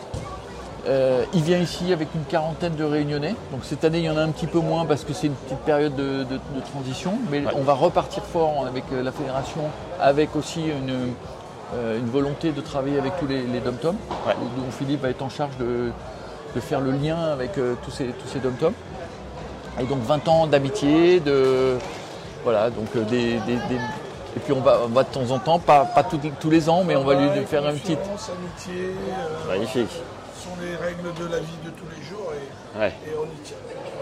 Euh, 0.89 1.25
il 1.35 1.43
vient 1.43 1.59
ici 1.59 1.93
avec 1.93 2.09
une 2.15 2.25
quarantaine 2.25 2.75
de 2.75 2.85
réunionnais. 2.85 3.35
Donc 3.53 3.61
cette 3.65 3.85
année, 3.85 3.99
il 3.99 4.05
y 4.05 4.11
en 4.11 4.17
a 4.17 4.23
un 4.23 4.31
petit 4.31 4.47
peu 4.47 4.61
moins 4.61 4.87
parce 4.87 5.05
que 5.05 5.13
c'est 5.13 5.27
une 5.27 5.35
petite 5.35 5.59
période 5.59 5.95
de, 5.95 6.25
de- 6.25 6.41
de 6.57 6.61
transition. 6.73 7.15
Mais 7.31 7.43
on 7.57 7.63
va 7.63 7.75
repartir 7.75 8.23
fort 8.25 8.67
avec 8.67 8.85
euh, 8.93 9.03
la 9.03 9.13
fédération, 9.13 9.61
avec 10.01 10.35
aussi 10.37 10.63
une, 10.63 11.13
euh, 11.75 11.99
une 11.99 12.07
volonté 12.09 12.53
de 12.53 12.61
travailler 12.61 12.99
avec 12.99 13.19
tous 13.19 13.27
les, 13.27 13.43
les 13.43 13.61
dom-toms, 13.61 13.97
Ouais. 14.27 14.35
dont 14.57 14.71
Philippe 14.71 15.03
va 15.03 15.11
être 15.11 15.23
en 15.23 15.29
charge 15.29 15.57
de, 15.59 15.91
de 16.55 16.61
faire 16.61 16.81
le 16.81 16.93
lien 16.93 17.17
avec 17.33 17.59
euh, 17.59 17.75
tous 17.85 17.91
ces, 17.91 18.07
tous 18.07 18.29
ces 18.29 18.39
dom-toms. 18.39 18.73
Et 19.81 19.85
donc 19.85 19.99
20 20.03 20.29
ans 20.29 20.47
d'amitié, 20.47 21.21
de 21.21 21.77
voilà, 22.43 22.71
donc 22.71 22.89
euh, 22.97 23.03
des, 23.05 23.35
des- 23.41 23.57
des- 23.69 23.81
et 24.37 24.41
puis 24.41 24.53
on 24.53 24.61
va, 24.61 24.79
on 24.85 24.89
va 24.89 25.03
de 25.03 25.09
temps 25.09 25.31
en 25.31 25.39
temps, 25.39 25.59
pas, 25.59 25.85
pas 25.85 26.05
tous, 26.05 26.19
tous 26.41 26.51
les 26.51 26.69
ans, 26.71 26.85
mais 26.87 26.97
on 26.97 27.05
va 27.05 27.15
lui 27.15 27.29
faire 27.47 27.69
une 27.69 27.79
petite, 27.79 27.99
amitié, 27.99 28.95
euh, 28.95 29.49
Magnifique. 29.53 29.91
Ce 30.41 30.45
sont 30.45 30.57
les 30.63 30.75
règles 30.77 31.13
de 31.21 31.31
la 31.33 31.39
vie 31.41 31.59
de 31.65 31.71
tous 31.71 31.85
les 31.97 32.03
jours 32.09 32.33
et, 32.33 32.79
Ouais. 32.79 32.93
et 33.07 33.11
on 33.19 33.25
y 33.25 33.43
tient. 33.45 33.57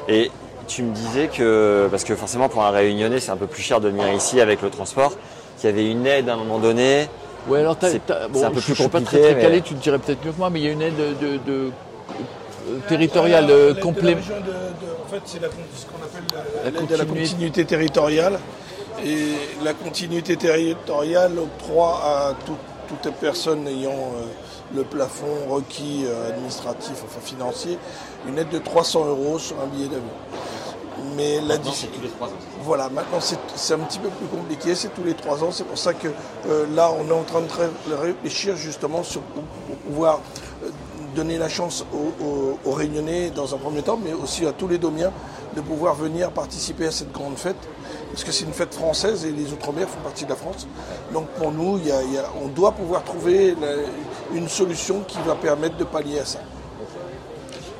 Et 0.09 0.31
tu 0.67 0.83
me 0.83 0.95
disais 0.95 1.29
que, 1.29 1.89
parce 1.91 2.05
que 2.05 2.15
forcément 2.15 2.49
pour 2.49 2.63
un 2.65 2.71
réunionnais 2.71 3.21
c'est 3.21 3.31
un 3.31 3.37
peu 3.37 3.47
plus 3.47 3.63
cher 3.63 3.81
de 3.81 3.89
venir 3.89 4.13
ici 4.13 4.41
avec 4.41 4.63
le 4.63 4.71
transport, 4.71 5.13
qu'il 5.59 5.71
y 5.71 5.73
avait 5.73 5.91
une 5.91 6.07
aide 6.07 6.29
à 6.29 6.35
un 6.35 6.37
moment 6.37 6.59
donné. 6.59 7.09
Ouais, 7.49 7.61
alors 7.61 7.77
t'as- 7.77 7.91
C'est- 7.91 8.07
t'as- 8.07 8.29
c'est 8.33 8.45
un 8.45 8.51
peu 8.51 8.61
je 8.61 8.65
plus 8.67 8.75
suis 8.75 8.85
pas 8.89 9.01
très, 9.01 9.01
compliqué, 9.01 9.23
très 9.33 9.41
calé, 9.41 9.57
mais- 9.57 9.61
tu 9.63 9.75
le 9.75 9.81
dirais 9.81 9.99
peut-être 9.99 10.25
mieux 10.25 10.33
que 10.33 10.39
moi, 10.39 10.51
mais 10.51 10.61
il 10.61 10.67
y 10.67 10.69
a 10.69 10.73
une 10.73 10.83
aide 10.83 10.97
de, 10.97 11.27
de- 11.27 11.37
de- 11.39 11.71
euh, 12.71 12.79
territoriale 12.89 13.47
euh, 13.51 13.73
de- 13.73 13.81
en 13.81 15.11
fait, 15.11 15.21
c'est 15.25 15.39
ce 15.39 15.87
qu'on 15.87 16.03
appelle 16.05 16.25
la- 16.35 16.65
La 16.65 16.71
l'aide 16.71 16.87
de 16.87 16.93
la 16.97 16.99
continuité. 17.05 17.29
continuité 17.31 17.65
territoriale. 17.65 18.39
Et 19.05 19.29
la 19.65 19.73
continuité 19.75 20.37
territoriale 20.37 21.39
octroie 21.39 22.01
à 22.05 22.35
tout- 22.45 22.57
toute 22.89 23.13
personne 23.15 23.67
ayant 23.69 23.93
euh, 23.93 24.25
le 24.75 24.83
plafond 24.85 25.27
requis 25.49 26.05
euh, 26.07 26.29
administratif, 26.31 26.93
enfin 27.05 27.21
financier, 27.23 27.79
une 28.29 28.39
aide 28.39 28.51
de 28.51 28.59
300 28.59 29.07
euros 29.07 29.39
sur 29.39 29.57
un 29.61 29.67
billet 29.67 29.87
d'avion. 29.89 30.03
Mais 31.17 31.41
la 31.41 31.57
dis- 31.59 31.69
Voilà, 32.63 32.89
maintenant 32.89 33.21
c'est 33.21 33.39
c'est 33.55 33.75
un 33.75 33.79
petit 33.79 33.99
peu 33.99 34.09
plus 34.09 34.27
compliqué, 34.27 34.75
c'est 34.75 34.89
tous 34.95 35.05
les 35.05 35.15
trois 35.15 35.43
ans. 35.45 35.51
C'est 35.53 35.65
pour 35.65 35.79
ça 35.79 35.95
que 35.95 36.09
euh, 36.49 36.67
là, 36.75 36.91
on 36.93 37.09
est 37.09 37.13
en 37.13 37.23
train 37.23 37.41
de 37.41 37.95
réfléchir 37.95 38.57
justement 38.57 39.03
sur 39.03 39.21
pour, 39.23 39.43
pour 39.45 39.77
pouvoir 39.77 40.21
euh, 40.65 40.69
donner 41.15 41.39
la 41.39 41.49
chance 41.49 41.85
aux, 41.93 42.25
aux- 42.25 42.59
aux 42.65 42.73
Réunionnais 42.73 43.31
dans 43.31 43.55
un 43.55 43.59
premier 43.59 43.83
temps, 43.83 43.99
mais 44.03 44.13
aussi 44.13 44.45
à 44.47 44.53
tous 44.53 44.69
les 44.69 44.79
Domiens 44.79 45.13
de 45.57 45.61
pouvoir 45.61 45.95
venir 45.95 46.31
participer 46.31 46.87
à 46.89 46.91
cette 46.91 47.11
grande 47.13 47.37
fête. 47.39 47.57
Parce 48.11 48.25
que 48.25 48.33
c'est 48.33 48.45
une 48.45 48.53
fête 48.53 48.75
française 48.75 49.25
et 49.25 49.31
les 49.31 49.53
Outre-mer 49.53 49.89
font 49.89 50.01
partie 50.01 50.25
de 50.25 50.31
la 50.31 50.37
France. 50.37 50.67
Donc 51.13 51.27
pour 51.31 51.53
nous, 51.53 51.79
il 51.79 51.89
y 51.89 51.93
a- 51.93 52.03
il 52.03 52.15
y 52.15 52.19
a- 52.19 52.25
on 52.43 52.49
doit 52.49 52.73
pouvoir 52.73 53.05
trouver 53.05 53.55
la- 53.61 54.37
une 54.37 54.49
solution 54.49 55.01
qui 55.07 55.19
va 55.27 55.35
permettre 55.35 55.77
de 55.77 55.85
pallier 55.85 56.21
à 56.21 56.25
ça. 56.25 56.41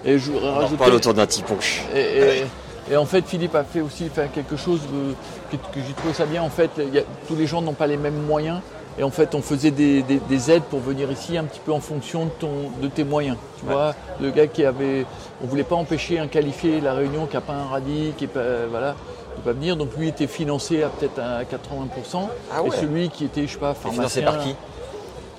Et 0.05 0.19
je 0.19 0.31
voudrais 0.31 0.49
On 0.49 0.67
reparle 0.67 0.95
autour 0.95 1.15
d'un 1.15 1.27
petit 1.27 1.43
punch. 1.43 1.83
Et, 1.95 2.01
et- 2.01 2.45
et 2.93 2.97
en 2.97 3.05
fait, 3.05 3.25
Philippe 3.27 3.55
a 3.55 3.65
fait 3.65 3.81
aussi 3.81 4.09
faire 4.09 4.31
quelque 4.31 4.57
chose 4.57 4.81
de- 4.83 5.15
que, 5.51 5.57
que 5.57 5.81
j'ai 5.87 5.93
trouvé 5.95 6.15
ça 6.15 6.25
bien. 6.25 6.43
En 6.43 6.51
fait, 6.51 6.71
il 6.79 6.95
y 6.95 6.99
a- 6.99 7.05
tous 7.27 7.35
les 7.35 7.47
gens 7.47 7.61
n'ont 7.61 7.73
pas 7.75 7.87
les 7.87 7.97
mêmes 7.97 8.23
moyens. 8.23 8.61
Et 8.99 9.05
en 9.05 9.11
fait, 9.11 9.35
on 9.35 9.43
faisait 9.43 9.71
des, 9.71 10.03
des- 10.03 10.21
des 10.29 10.51
aides 10.51 10.65
pour 10.65 10.81
venir 10.81 11.11
ici 11.11 11.39
un 11.39 11.45
petit 11.45 11.61
peu 11.65 11.73
en 11.73 11.81
fonction 11.81 12.25
de, 12.25 12.31
ton, 12.31 12.49
de 12.83 12.89
tes 12.89 13.05
moyens. 13.05 13.37
Tu 13.61 13.65
vois, 13.67 13.95
le 14.21 14.31
gars 14.31 14.47
qui 14.49 14.65
avait. 14.65 15.07
On 15.43 15.47
voulait 15.47 15.63
pas 15.63 15.77
empêcher 15.77 16.19
un 16.19 16.27
qualifié 16.27 16.81
la 16.81 16.95
Réunion 16.95 17.27
qui 17.27 17.35
n'a 17.37 17.41
pas 17.41 17.53
un 17.55 17.67
radis, 17.67 18.13
qui 18.17 18.25
est 18.25 18.29
pas. 18.29 18.67
Voilà. 18.71 18.97
de 19.37 19.43
pas 19.45 19.53
venir, 19.53 19.77
donc 19.77 19.91
lui 19.97 20.09
était 20.09 20.27
financé 20.27 20.83
à 20.83 20.89
peut-être 20.89 21.21
à 21.21 21.43
80%, 21.45 22.29
Ah 22.53 22.63
ouais. 22.63 22.69
et 22.69 22.71
celui 22.73 23.09
qui 23.09 23.25
était, 23.25 23.47
je 23.47 23.53
sais 23.53 23.59
pas, 23.59 23.71
Et 23.87 23.89
financé 23.89 24.23
pharmacien, 24.23 24.23
par 24.25 24.39
qui 24.43 24.57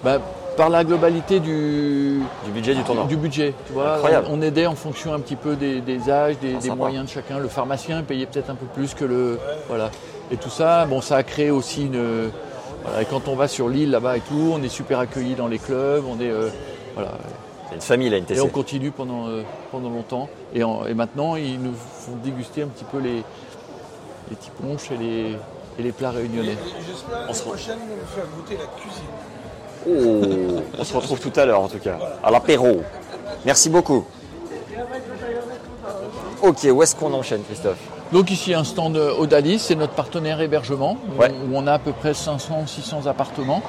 bah, 0.05 0.19
Par 0.55 0.69
la 0.69 0.85
globalité 0.85 1.41
du, 1.41 2.21
Du 2.45 2.51
budget 2.53 2.75
du 2.75 2.83
tournoi. 2.83 3.03
du 3.07 3.17
budget, 3.17 3.53
tu 3.67 3.73
vois. 3.73 3.95
Incroyable. 3.95 4.27
On, 4.31 4.41
aidait 4.41 4.67
en 4.67 4.75
fonction 4.75 5.13
un 5.13 5.19
petit 5.19 5.35
peu 5.35 5.57
des, 5.57 5.81
des 5.81 6.09
âges, 6.09 6.37
des, 6.39 6.55
Ah, 6.57 6.61
des 6.61 6.71
moyens 6.71 7.05
de 7.07 7.09
chacun. 7.09 7.39
Le 7.39 7.49
pharmacien 7.49 8.03
payait 8.03 8.25
peut-être 8.25 8.49
un 8.49 8.55
peu 8.55 8.67
plus 8.67 8.93
que 8.93 9.03
le. 9.03 9.37
Voilà. 9.67 9.89
Et 10.31 10.37
tout 10.37 10.49
ça, 10.49 10.85
bon, 10.85 11.01
ça 11.01 11.17
a 11.17 11.23
créé 11.23 11.51
aussi 11.51 11.87
une. 11.87 12.29
Voilà, 12.83 13.01
et 13.01 13.05
quand 13.05 13.27
on 13.27 13.35
va 13.35 13.47
sur 13.47 13.69
l'île 13.69 13.91
là-bas 13.91 14.17
et 14.17 14.21
tout, 14.21 14.51
on 14.53 14.61
est 14.63 14.69
super 14.69 14.99
accueillis 14.99 15.35
dans 15.35 15.47
les 15.47 15.59
clubs, 15.59 16.03
on 16.07 16.19
est. 16.19 16.29
euh, 16.29 16.49
voilà. 16.95 17.11
C'est 17.69 17.75
une 17.75 17.81
famille, 17.81 18.09
la 18.09 18.17
NTC. 18.17 18.37
Et 18.39 18.41
on 18.41 18.47
continue 18.47 18.89
pendant, 18.91 19.27
euh, 19.27 19.43
pendant 19.71 19.89
longtemps. 19.89 20.27
Et, 20.55 20.63
en- 20.63 20.85
et 20.87 20.93
maintenant, 20.95 21.35
ils 21.35 21.61
nous 21.61 21.73
font 21.73 22.13
déguster 22.23 22.63
un 22.63 22.67
petit 22.67 22.83
peu 22.85 22.97
les, 22.97 23.17
les 24.29 24.35
petits 24.35 24.49
ponches 24.61 24.89
et 24.91 24.97
les, 24.97 25.35
et 25.77 25.83
les 25.83 25.91
plats 25.91 26.09
réunionnais. 26.11 26.57
J'espère 26.87 27.27
la 27.27 27.33
prochaine 27.33 27.77
nous 27.87 28.07
faire 28.07 28.25
goûter 28.35 28.57
la 28.57 28.65
cuisine. 28.81 29.03
Oh, 29.87 30.61
on 30.79 30.83
se 30.83 30.93
retrouve 30.95 31.19
tout 31.19 31.31
à 31.39 31.45
l'heure 31.45 31.61
en 31.61 31.67
tout 31.67 31.77
cas, 31.79 31.97
à 32.23 32.31
l'apéro. 32.31 32.81
Merci 33.45 33.69
beaucoup. 33.69 34.03
Ok, 36.41 36.67
où 36.71 36.81
est-ce 36.83 36.95
qu'on 36.95 37.13
enchaîne 37.13 37.43
Christophe? 37.43 37.77
Donc 38.11 38.31
ici 38.31 38.55
un 38.55 38.63
stand 38.63 38.97
euh, 38.97 39.13
Odalis, 39.19 39.59
c'est 39.59 39.75
notre 39.75 39.93
partenaire 39.93 40.41
hébergement, 40.41 40.97
où- 41.15 41.21
Ouais. 41.21 41.29
où 41.29 41.55
on 41.55 41.67
a 41.67 41.73
à 41.73 41.79
peu 41.79 41.91
près 41.91 42.13
500-600 42.13 43.05
appartements 43.07 43.61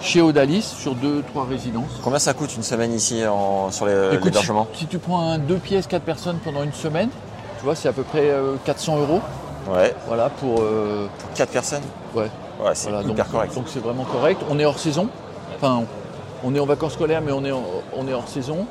chez 0.00 0.22
Odalis 0.22 0.62
sur 0.62 0.94
deux, 0.94 1.22
trois 1.30 1.44
résidences. 1.44 1.90
Combien 2.02 2.18
ça 2.18 2.32
coûte 2.32 2.56
une 2.56 2.62
semaine 2.62 2.94
ici 2.94 3.22
en- 3.26 3.70
sur 3.70 3.84
les- 3.86 3.92
Écoute, 4.14 4.18
si, 4.22 4.24
l'hébergement 4.28 4.66
si 4.74 4.86
tu 4.86 4.98
prends 4.98 5.20
un 5.20 5.38
deux 5.38 5.56
pièces, 5.58 5.86
quatre 5.86 6.04
personnes 6.04 6.38
pendant 6.42 6.62
une 6.62 6.72
semaine, 6.72 7.10
tu 7.58 7.64
vois, 7.64 7.74
c'est 7.74 7.88
à 7.88 7.92
peu 7.92 8.02
près 8.02 8.30
euh, 8.30 8.54
400 8.64 8.96
euros. 8.98 9.20
Ouais, 9.70 9.94
Voilà 10.08 10.30
pour. 10.30 10.60
euh, 10.62 11.06
pour 11.18 11.32
4 11.34 11.50
personnes 11.50 11.82
ouais. 12.14 12.22
Ouais, 12.64 12.70
c'est 12.74 12.88
Voilà, 12.90 13.04
hyper 13.06 13.24
donc, 13.24 13.32
correct. 13.32 13.54
Donc 13.54 13.64
c'est 13.68 13.82
vraiment 13.82 14.04
correct. 14.04 14.40
On 14.50 14.58
est 14.58 14.64
hors 14.64 14.78
saison. 14.78 15.08
Enfin, 15.56 15.82
on 16.44 16.54
est 16.54 16.58
en 16.60 16.66
vacances 16.66 16.94
scolaires, 16.94 17.20
mais 17.24 17.32
on 17.32 17.44
est, 17.44 17.52
en- 17.52 17.62
on 17.96 18.08
est 18.08 18.12
hors 18.14 18.26
saison. 18.28 18.66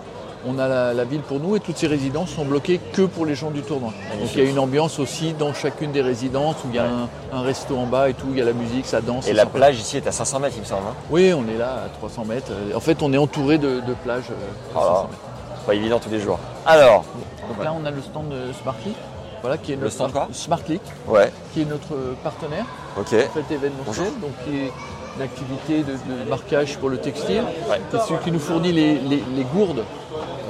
On 0.45 0.57
a 0.57 0.67
la, 0.67 0.93
la 0.93 1.03
ville 1.03 1.21
pour 1.21 1.39
nous 1.39 1.55
et 1.55 1.59
toutes 1.59 1.77
ces 1.77 1.87
résidences 1.87 2.31
sont 2.31 2.45
bloquées 2.45 2.79
que 2.93 3.03
pour 3.03 3.25
les 3.25 3.35
gens 3.35 3.51
du 3.51 3.61
tournoi. 3.61 3.91
Donc 3.91 4.09
Magnifique. 4.09 4.37
il 4.37 4.43
y 4.43 4.47
a 4.47 4.49
une 4.49 4.59
ambiance 4.59 4.97
aussi 4.99 5.33
dans 5.33 5.53
chacune 5.53 5.91
des 5.91 6.01
résidences 6.01 6.55
où 6.65 6.69
il 6.69 6.75
y 6.75 6.79
a 6.79 6.85
un, 6.85 7.09
un 7.31 7.41
resto 7.41 7.77
en 7.77 7.85
bas 7.85 8.09
et 8.09 8.13
tout, 8.15 8.27
il 8.31 8.37
y 8.37 8.41
a 8.41 8.45
la 8.45 8.53
musique, 8.53 8.85
ça 8.87 9.01
danse. 9.01 9.27
Et 9.27 9.33
la 9.33 9.43
sympa. 9.43 9.57
plage 9.59 9.79
ici 9.79 9.97
est 9.97 10.07
à 10.07 10.11
500 10.11 10.39
mètres, 10.39 10.55
il 10.57 10.61
me 10.61 10.65
semble. 10.65 10.87
hein 10.89 10.95
Oui, 11.11 11.31
on 11.33 11.47
est 11.47 11.57
là 11.57 11.83
à 11.85 11.89
300 11.89 12.25
mètres. 12.25 12.51
En 12.75 12.79
fait, 12.79 13.01
on 13.03 13.13
est 13.13 13.17
entouré 13.17 13.57
de, 13.59 13.81
de 13.81 13.93
plages. 14.03 14.23
euh, 14.31 14.77
à 14.77 14.79
Oh 14.79 14.79
là 14.79 14.85
500 14.85 14.93
là. 14.93 15.01
mètres. 15.09 15.65
Pas 15.67 15.75
évident 15.75 15.99
tous 15.99 16.09
les 16.09 16.19
jours. 16.19 16.39
Alors, 16.65 17.03
Donc 17.47 17.63
là, 17.63 17.73
on 17.79 17.85
a 17.85 17.91
le 17.91 18.01
stand 18.01 18.29
de 18.29 18.51
Smartly, 18.63 18.93
voilà, 19.41 19.57
qui 19.59 19.73
est 19.73 19.75
Le 19.75 19.81
notre 19.83 19.93
stand 19.93 20.11
quoi? 20.11 20.27
Smartly, 20.31 20.79
ouais, 21.07 21.31
qui 21.53 21.61
est 21.61 21.65
notre 21.65 21.93
partenaire. 22.23 22.65
ok. 22.97 23.09
fête 23.09 23.51
événementielle, 23.51 24.19
donc 24.19 24.31
qui 24.43 24.55
est 24.57 24.71
une 25.17 25.21
activité 25.23 25.83
de, 25.83 25.93
de 26.23 26.29
marquage 26.29 26.77
pour 26.77 26.89
le 26.89 26.97
textile. 26.97 27.43
Ouais. 27.69 27.79
C'est 27.91 28.01
celui 28.01 28.19
qui 28.23 28.31
nous 28.31 28.39
fournit 28.39 28.71
les, 28.71 28.95
les- 28.95 29.23
les 29.35 29.43
gourdes 29.53 29.83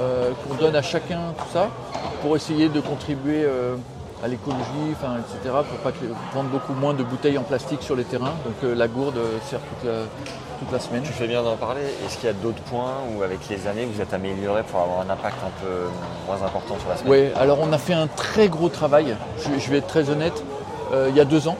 euh, 0.00 0.30
qu'on 0.48 0.54
donne 0.54 0.76
à 0.76 0.82
chacun, 0.82 1.20
tout 1.38 1.44
ça, 1.52 1.68
pour 2.22 2.36
essayer 2.36 2.68
de 2.68 2.80
contribuer 2.80 3.42
euh, 3.44 3.74
à 4.24 4.28
l'écologie, 4.28 4.62
enfin, 4.92 5.16
etc., 5.18 5.54
pour 5.68 5.78
pas 5.78 5.90
que, 5.90 6.04
prendre 6.32 6.48
beaucoup 6.48 6.74
moins 6.74 6.94
de 6.94 7.02
bouteilles 7.02 7.38
en 7.38 7.42
plastique 7.42 7.82
sur 7.82 7.96
les 7.96 8.04
terrains. 8.04 8.34
Donc 8.44 8.54
euh, 8.64 8.74
la 8.74 8.86
gourde 8.88 9.18
sert 9.50 9.58
toute 9.58 9.88
la, 9.88 10.02
toute 10.60 10.70
la 10.72 10.78
semaine. 10.78 11.02
Tu 11.02 11.12
fais 11.12 11.26
bien 11.26 11.42
d'en 11.42 11.56
parler. 11.56 11.80
Est-ce 12.06 12.16
qu'il 12.18 12.26
y 12.26 12.30
a 12.30 12.32
d'autres 12.34 12.62
points 12.62 12.94
où, 13.16 13.22
avec 13.24 13.40
les 13.50 13.66
années, 13.66 13.84
vous 13.92 14.00
êtes 14.00 14.14
amélioré 14.14 14.62
pour 14.62 14.80
avoir 14.80 15.00
un 15.00 15.10
impact 15.10 15.36
un 15.44 15.64
peu 15.64 15.72
moins 16.28 16.40
important 16.46 16.76
sur 16.78 16.88
la 16.88 16.96
semaine? 16.96 17.12
Oui, 17.12 17.40
alors 17.40 17.58
on 17.60 17.72
a 17.72 17.78
fait 17.78 17.94
un 17.94 18.06
très 18.06 18.48
gros 18.48 18.68
travail, 18.68 19.16
je, 19.38 19.58
je 19.60 19.70
vais 19.70 19.78
être 19.78 19.88
très 19.88 20.08
honnête, 20.08 20.40
il 21.08 21.16
y 21.16 21.20
a 21.20 21.24
deux 21.24 21.48
ans, 21.48 21.56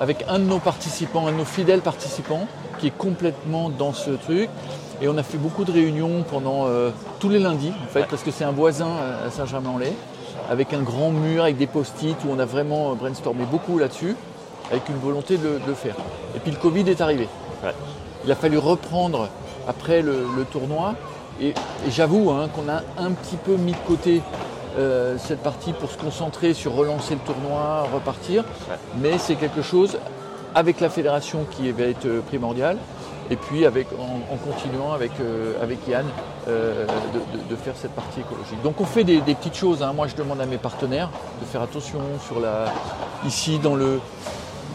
avec 0.00 0.24
un 0.28 0.38
de 0.38 0.44
nos 0.44 0.58
participants, 0.58 1.26
un 1.26 1.32
de 1.32 1.36
nos 1.38 1.44
fidèles 1.44 1.80
participants, 1.80 2.46
qui 2.78 2.88
est 2.88 2.96
complètement 2.96 3.70
dans 3.70 3.92
ce 3.92 4.10
truc. 4.10 4.48
Et 5.02 5.08
on 5.08 5.16
a 5.18 5.22
fait 5.22 5.38
beaucoup 5.38 5.64
de 5.64 5.72
réunions 5.72 6.24
pendant 6.30 6.66
euh, 6.66 6.90
tous 7.20 7.28
les 7.28 7.38
lundis, 7.38 7.72
en 7.84 7.88
fait, 7.88 8.00
Ouais. 8.00 8.06
parce 8.08 8.22
que 8.22 8.30
c'est 8.30 8.44
un 8.44 8.52
voisin 8.52 8.88
euh, 8.88 9.26
à 9.28 9.30
Saint-Germain-en-Laye. 9.30 9.92
avec 10.50 10.74
un 10.74 10.82
grand 10.82 11.10
mur, 11.10 11.42
avec 11.44 11.56
des 11.56 11.66
post-it, 11.66 12.16
où 12.24 12.28
on 12.30 12.38
a 12.38 12.44
vraiment 12.44 12.94
brainstormé 12.94 13.44
beaucoup 13.50 13.78
là-dessus, 13.78 14.14
avec 14.70 14.88
une 14.90 14.96
volonté 14.98 15.36
de, 15.38 15.44
le- 15.44 15.58
de 15.58 15.66
le 15.66 15.74
faire. 15.74 15.94
Et 16.36 16.38
puis 16.38 16.50
le 16.50 16.58
Covid 16.58 16.88
est 16.90 17.00
arrivé. 17.00 17.28
Ouais. 17.64 17.72
Il 18.24 18.30
a 18.30 18.34
fallu 18.34 18.58
reprendre 18.58 19.28
après 19.66 20.02
le, 20.02 20.26
le 20.36 20.44
tournoi, 20.44 20.94
et, 21.40 21.48
et 21.48 21.90
j'avoue 21.90 22.30
hein, 22.30 22.48
qu'on 22.54 22.68
a 22.70 22.82
un 22.98 23.10
petit 23.12 23.36
peu 23.36 23.56
mis 23.56 23.72
de 23.72 23.76
côté 23.86 24.22
euh, 24.76 25.16
cette 25.18 25.40
partie 25.42 25.72
pour 25.72 25.90
se 25.90 25.96
concentrer 25.96 26.52
sur 26.52 26.74
relancer 26.74 27.14
le 27.14 27.20
tournoi, 27.20 27.86
repartir, 27.94 28.44
mais 29.00 29.18
c'est 29.18 29.36
quelque 29.36 29.62
chose 29.62 29.98
avec 30.54 30.80
la 30.80 30.88
fédération 30.90 31.46
qui 31.50 31.70
va 31.70 31.84
être 31.84 32.06
euh, 32.06 32.20
primordial, 32.20 32.76
et 33.30 33.36
puis 33.36 33.66
en, 33.66 34.36
continuant 34.36 34.92
avec, 34.92 35.12
euh, 35.20 35.54
avec 35.62 35.78
Yann 35.88 36.04
de, 36.46 37.56
faire 37.56 37.74
cette 37.76 37.92
partie 37.92 38.20
écologique. 38.20 38.60
Donc 38.62 38.80
on 38.80 38.84
fait 38.84 39.04
des, 39.04 39.20
petites 39.20 39.54
choses. 39.54 39.82
hein. 39.82 39.92
Moi 39.94 40.08
je 40.08 40.14
demande 40.16 40.40
à 40.40 40.46
mes 40.46 40.58
partenaires 40.58 41.08
de 41.40 41.46
faire 41.46 41.62
attention 41.62 42.00
sur 42.26 42.40
la 42.40 42.66
ici 43.26 43.58
dans 43.58 43.76
le 43.76 44.00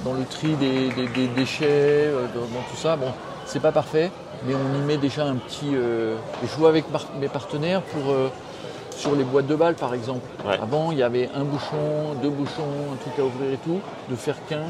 dans 0.05 0.13
le 0.13 0.23
tri 0.23 0.55
des, 0.55 0.89
des- 0.89 1.27
déchets, 1.27 2.09
dans, 2.33 2.39
dans 2.41 2.65
tout 2.71 2.77
ça. 2.77 2.95
Bon, 2.95 3.11
c'est 3.45 3.59
pas 3.59 3.73
parfait, 3.73 4.09
mais 4.47 4.53
on 4.55 4.81
y 4.81 4.81
met 4.85 4.97
déjà 4.97 5.25
un 5.25 5.35
petit. 5.35 5.75
et 5.75 6.47
je 6.47 6.55
vois 6.57 6.69
avec 6.69 6.85
mes 7.19 7.27
partenaires 7.27 7.81
pour 7.81 8.15
sur 8.99 9.15
les 9.15 9.23
boîtes 9.23 9.47
de 9.47 9.55
balles 9.55 9.75
par 9.75 9.93
exemple. 9.93 10.27
Ouais. 10.45 10.59
Avant 10.61 10.91
il 10.91 10.97
y 10.97 11.03
avait 11.03 11.29
un 11.33 11.43
bouchon, 11.43 12.15
deux 12.21 12.29
bouchons, 12.29 12.93
un 12.93 12.97
truc 12.97 13.13
à 13.17 13.23
ouvrir 13.23 13.53
et 13.53 13.57
tout, 13.57 13.79
de 14.09 14.15
faire 14.15 14.35
qu'un. 14.47 14.63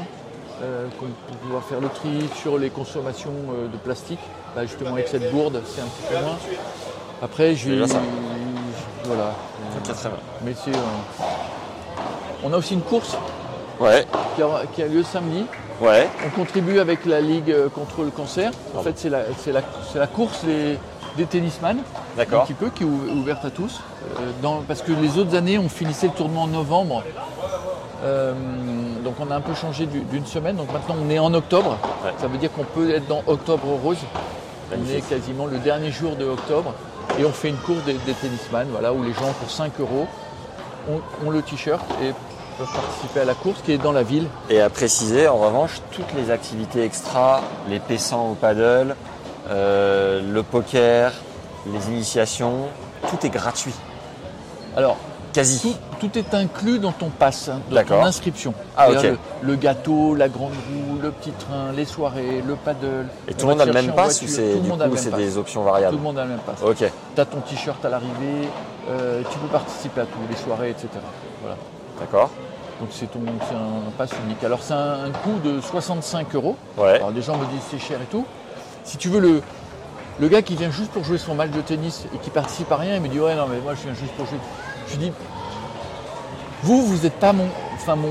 euh, 0.62 0.86
pour 0.98 1.08
pouvoir 1.38 1.62
faire 1.64 1.80
le 1.80 1.88
tri 1.88 2.28
sur 2.36 2.58
les 2.58 2.68
consommations 2.70 3.32
euh, 3.54 3.66
de 3.68 3.76
plastique. 3.78 4.20
Bah, 4.54 4.62
justement 4.66 4.92
avec 4.92 5.08
cette 5.08 5.30
gourde, 5.32 5.62
c'est 5.66 5.80
un 5.80 5.84
petit 5.86 6.12
peu 6.14 6.20
moins. 6.22 6.38
Après, 7.22 7.54
j'ai 7.54 7.76
voilà. 9.04 9.32
Ok, 9.78 9.94
très 9.94 10.08
bien. 10.08 10.18
Mais 10.44 10.52
c'est, 10.54 10.74
euh, 10.74 11.24
on 12.44 12.52
a 12.52 12.56
aussi 12.56 12.74
une 12.74 12.82
course 12.82 13.16
Ouais, 13.78 14.06
qui 14.36 14.42
a, 14.42 14.46
qui 14.74 14.82
a 14.82 14.86
lieu 14.86 15.02
samedi. 15.02 15.46
ouais, 15.80 16.06
On 16.26 16.30
contribue 16.38 16.78
avec 16.80 17.06
la 17.06 17.20
Ligue 17.22 17.54
contre 17.74 18.02
le 18.02 18.10
cancer. 18.10 18.50
En 18.76 18.82
fait, 18.82 18.98
c'est 18.98 19.08
la, 19.08 19.22
c'est 19.38 19.52
la, 19.52 19.62
c'est 19.90 19.98
la 19.98 20.06
course 20.06 20.44
des, 20.44 20.78
des 21.16 21.24
tennisman, 21.24 21.78
un 22.18 22.24
petit 22.44 22.54
peu, 22.54 22.70
qui 22.70 22.82
est 22.82 22.86
ou- 22.86 23.18
ouverte 23.20 23.44
à 23.44 23.50
tous. 23.50 23.80
Euh, 24.18 24.30
dans- 24.42 24.62
parce 24.66 24.82
que 24.82 24.92
les 24.92 25.18
autres 25.18 25.34
années, 25.36 25.58
on 25.58 25.68
finissait 25.68 26.06
le 26.08 26.12
tournoi 26.12 26.42
en 26.42 26.46
novembre. 26.48 27.02
Euh, 28.04 28.32
donc 29.04 29.14
on 29.20 29.30
a 29.30 29.36
un 29.36 29.40
peu 29.40 29.54
changé 29.54 29.86
du- 29.86 30.00
d'une 30.00 30.26
semaine. 30.26 30.56
Donc 30.56 30.72
maintenant, 30.72 30.96
on 31.04 31.10
est 31.10 31.18
en 31.18 31.32
octobre. 31.34 31.76
Ouais. 32.04 32.12
Ça 32.20 32.26
veut 32.28 32.38
dire 32.38 32.50
qu'on 32.52 32.64
peut 32.64 32.90
être 32.94 33.06
dans 33.06 33.22
Octobre 33.26 33.66
Rose. 33.82 33.98
On 34.72 34.88
est 34.90 35.00
quasiment 35.08 35.46
le 35.46 35.58
dernier 35.58 35.90
jour 35.90 36.16
de 36.16 36.24
octobre. 36.24 36.72
Et 37.18 37.24
on 37.24 37.32
fait 37.32 37.48
une 37.48 37.56
course 37.56 37.82
des, 37.84 37.94
des 37.94 38.12
tennisman, 38.14 38.68
voilà, 38.70 38.92
où 38.92 39.02
les 39.02 39.12
gens, 39.12 39.32
pour 39.40 39.50
5 39.50 39.72
euros, 39.80 40.06
ont, 40.88 41.26
ont 41.26 41.30
le 41.30 41.42
t-shirt 41.42 41.82
et 42.02 42.12
peuvent 42.56 42.72
participer 42.72 43.20
à 43.20 43.24
la 43.24 43.34
course 43.34 43.60
qui 43.62 43.72
est 43.72 43.78
dans 43.78 43.92
la 43.92 44.04
ville. 44.04 44.26
Et 44.48 44.60
à 44.60 44.70
préciser, 44.70 45.26
en 45.26 45.36
revanche, 45.38 45.80
toutes 45.90 46.12
les 46.16 46.30
activités 46.30 46.84
extra, 46.84 47.40
les 47.68 47.80
paissants 47.80 48.30
au 48.30 48.34
paddle, 48.34 48.94
euh, 49.50 50.22
le 50.32 50.42
poker, 50.44 51.12
les 51.66 51.88
initiations, 51.88 52.68
tout 53.08 53.24
est 53.26 53.30
gratuit. 53.30 53.74
Alors, 54.76 54.96
Quasi. 55.32 55.60
Tout, 55.60 56.08
tout 56.08 56.18
est 56.18 56.34
inclus 56.34 56.78
dans 56.80 56.90
ton 56.92 57.08
pass, 57.08 57.48
hein, 57.48 57.60
dans 57.70 57.84
ton 57.84 58.02
inscription. 58.04 58.52
Ah. 58.76 58.88
Le, 58.90 59.16
le 59.42 59.54
gâteau, 59.54 60.14
la 60.16 60.28
grande 60.28 60.50
roue, 60.52 60.98
le 61.00 61.12
petit 61.12 61.30
train, 61.30 61.70
les 61.76 61.84
soirées, 61.84 62.42
le 62.44 62.56
paddle. 62.56 63.06
Et 63.28 63.34
tout 63.34 63.46
le 63.46 63.52
monde 63.52 63.60
a 63.60 63.64
le 63.66 63.72
même 63.72 63.92
pass 63.92 64.22
ou 64.22 64.26
c'est 64.26 64.50
Tout 64.52 64.56
le 64.56 64.60
du 64.62 64.68
monde 64.68 64.82
a 64.82 64.86
le 64.86 64.90
coup 64.90 64.96
même 64.96 65.04
c'est 65.04 65.10
pass. 65.10 65.20
des 65.20 65.38
options 65.38 65.60
Tout 65.60 65.66
le 65.66 65.70
variables 65.72 65.96
monde 65.98 66.18
a 66.18 66.24
le 66.24 66.30
même 66.30 66.38
pass. 66.40 66.56
Ok, 66.64 66.78
Tu 67.14 67.20
as 67.20 67.24
ton 67.24 67.40
t-shirt 67.40 67.84
à 67.84 67.90
l'arrivée, 67.90 68.48
euh, 68.88 69.22
tu 69.30 69.38
peux 69.38 69.46
participer 69.46 70.00
à 70.00 70.04
tout, 70.06 70.18
les 70.28 70.36
soirées, 70.36 70.70
etc. 70.70 70.88
Voilà. 71.42 71.56
d'accord. 72.00 72.30
Donc 72.80 72.88
c'est 72.92 73.04
un 73.14 73.90
pass 73.98 74.10
unique. 74.24 74.42
Alors 74.42 74.60
c'est 74.62 74.72
un, 74.72 75.04
un 75.04 75.10
coût 75.10 75.38
de 75.44 75.60
65 75.60 76.34
euros. 76.34 76.56
Ouais, 76.78 76.94
Alors 76.96 77.12
des 77.12 77.22
gens 77.22 77.36
me 77.36 77.44
disent 77.44 77.60
c'est 77.70 77.78
cher 77.78 77.98
et 78.02 78.06
tout. 78.06 78.24
Si 78.84 78.96
tu 78.96 79.08
veux 79.08 79.20
le, 79.20 79.42
le 80.20 80.28
gars 80.28 80.42
qui 80.42 80.54
vient 80.56 80.70
juste 80.70 80.90
pour 80.92 81.02
jouer 81.04 81.18
son 81.18 81.34
match 81.34 81.50
de 81.50 81.60
tennis 81.60 82.04
et 82.14 82.18
qui 82.18 82.30
participe 82.30 82.70
à 82.72 82.76
rien, 82.76 82.96
il 82.96 83.00
me 83.00 83.08
dit 83.08 83.18
ouais 83.20 83.34
non 83.34 83.46
mais 83.48 83.58
moi 83.60 83.74
je 83.74 83.82
viens 83.82 83.94
juste 83.94 84.12
pour 84.12 84.26
jouer. 84.26 84.38
Je 84.88 84.92
lui 84.96 85.04
dis 85.06 85.12
vous 86.62 86.84
vous 86.86 87.02
n'êtes 87.04 87.18
pas 87.18 87.32
mon, 87.32 87.46
enfin 87.74 87.96
mon, 87.96 88.10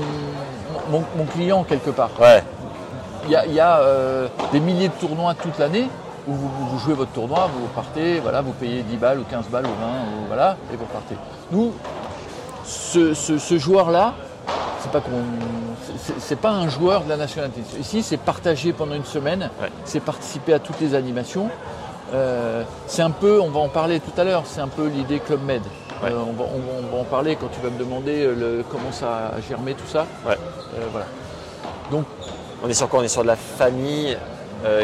mon, 0.90 1.04
mon 1.16 1.24
client 1.26 1.62
quelque 1.64 1.90
part. 1.90 2.10
ouais, 2.20 2.42
Il 3.26 3.30
y 3.30 3.36
a, 3.36 3.46
il 3.46 3.52
y 3.54 3.60
a, 3.60 3.78
euh, 3.78 4.28
des 4.52 4.58
milliers 4.60 4.88
de 4.88 4.94
tournois 4.94 5.34
toute 5.34 5.56
l'année 5.58 5.88
où 6.26 6.32
vous, 6.32 6.50
vous 6.70 6.78
jouez 6.80 6.94
votre 6.94 7.12
tournoi, 7.12 7.48
vous 7.54 7.66
partez, 7.68 8.18
voilà, 8.20 8.40
vous 8.42 8.52
payez 8.52 8.82
10 8.82 8.96
balles 8.96 9.20
ou 9.20 9.24
15 9.24 9.46
balles 9.48 9.66
ou 9.66 9.80
20, 9.80 9.86
ou 10.22 10.26
voilà, 10.26 10.56
et 10.72 10.76
vous 10.76 10.84
partez. 10.86 11.14
Nous, 11.52 11.72
ce, 12.64 13.14
ce- 13.14 13.38
ce 13.38 13.58
joueur-là, 13.58 14.14
c'est 14.82 14.90
pas 14.90 15.00
c'est- 16.18 16.36
pas 16.36 16.50
un 16.50 16.68
joueur 16.68 17.04
de 17.04 17.08
la 17.08 17.16
nationalité. 17.16 17.62
Ici, 17.80 18.02
c'est 18.02 18.16
partager 18.18 18.72
pendant 18.72 18.94
une 18.94 19.04
semaine, 19.04 19.48
Ouais. 19.62 19.70
c'est 19.84 20.00
participer 20.00 20.52
à 20.54 20.58
toutes 20.58 20.80
les 20.80 20.94
animations. 20.94 21.48
Euh, 22.12 22.64
c'est 22.86 23.02
un 23.02 23.10
peu, 23.10 23.40
on 23.40 23.50
va 23.50 23.60
en 23.60 23.68
parler 23.68 24.00
tout 24.00 24.18
à 24.20 24.24
l'heure, 24.24 24.42
c'est 24.46 24.60
un 24.60 24.68
peu 24.68 24.86
l'idée 24.88 25.20
Club 25.20 25.42
Med. 25.44 25.62
Ouais. 26.02 26.10
Euh, 26.10 26.16
on, 26.28 26.32
va, 26.32 26.44
on 26.52 26.58
va- 26.58 26.88
on 26.92 26.96
va 26.96 27.02
en 27.02 27.04
parler 27.04 27.36
quand 27.36 27.48
tu 27.48 27.60
vas 27.60 27.70
me 27.70 27.78
demander 27.78 28.24
euh, 28.24 28.34
le- 28.34 28.64
comment 28.68 28.90
ça 28.90 29.32
a 29.36 29.40
germé 29.40 29.74
tout 29.74 29.86
ça. 29.86 30.06
Ouais. 30.26 30.36
Euh, 30.74 30.86
voilà. 30.90 31.06
On 32.62 32.68
est 32.68 32.74
sur 32.74 32.88
quoi? 32.88 33.00
On 33.00 33.02
est 33.02 33.08
sur 33.08 33.22
de 33.22 33.26
la 33.28 33.36
famille 33.36 34.16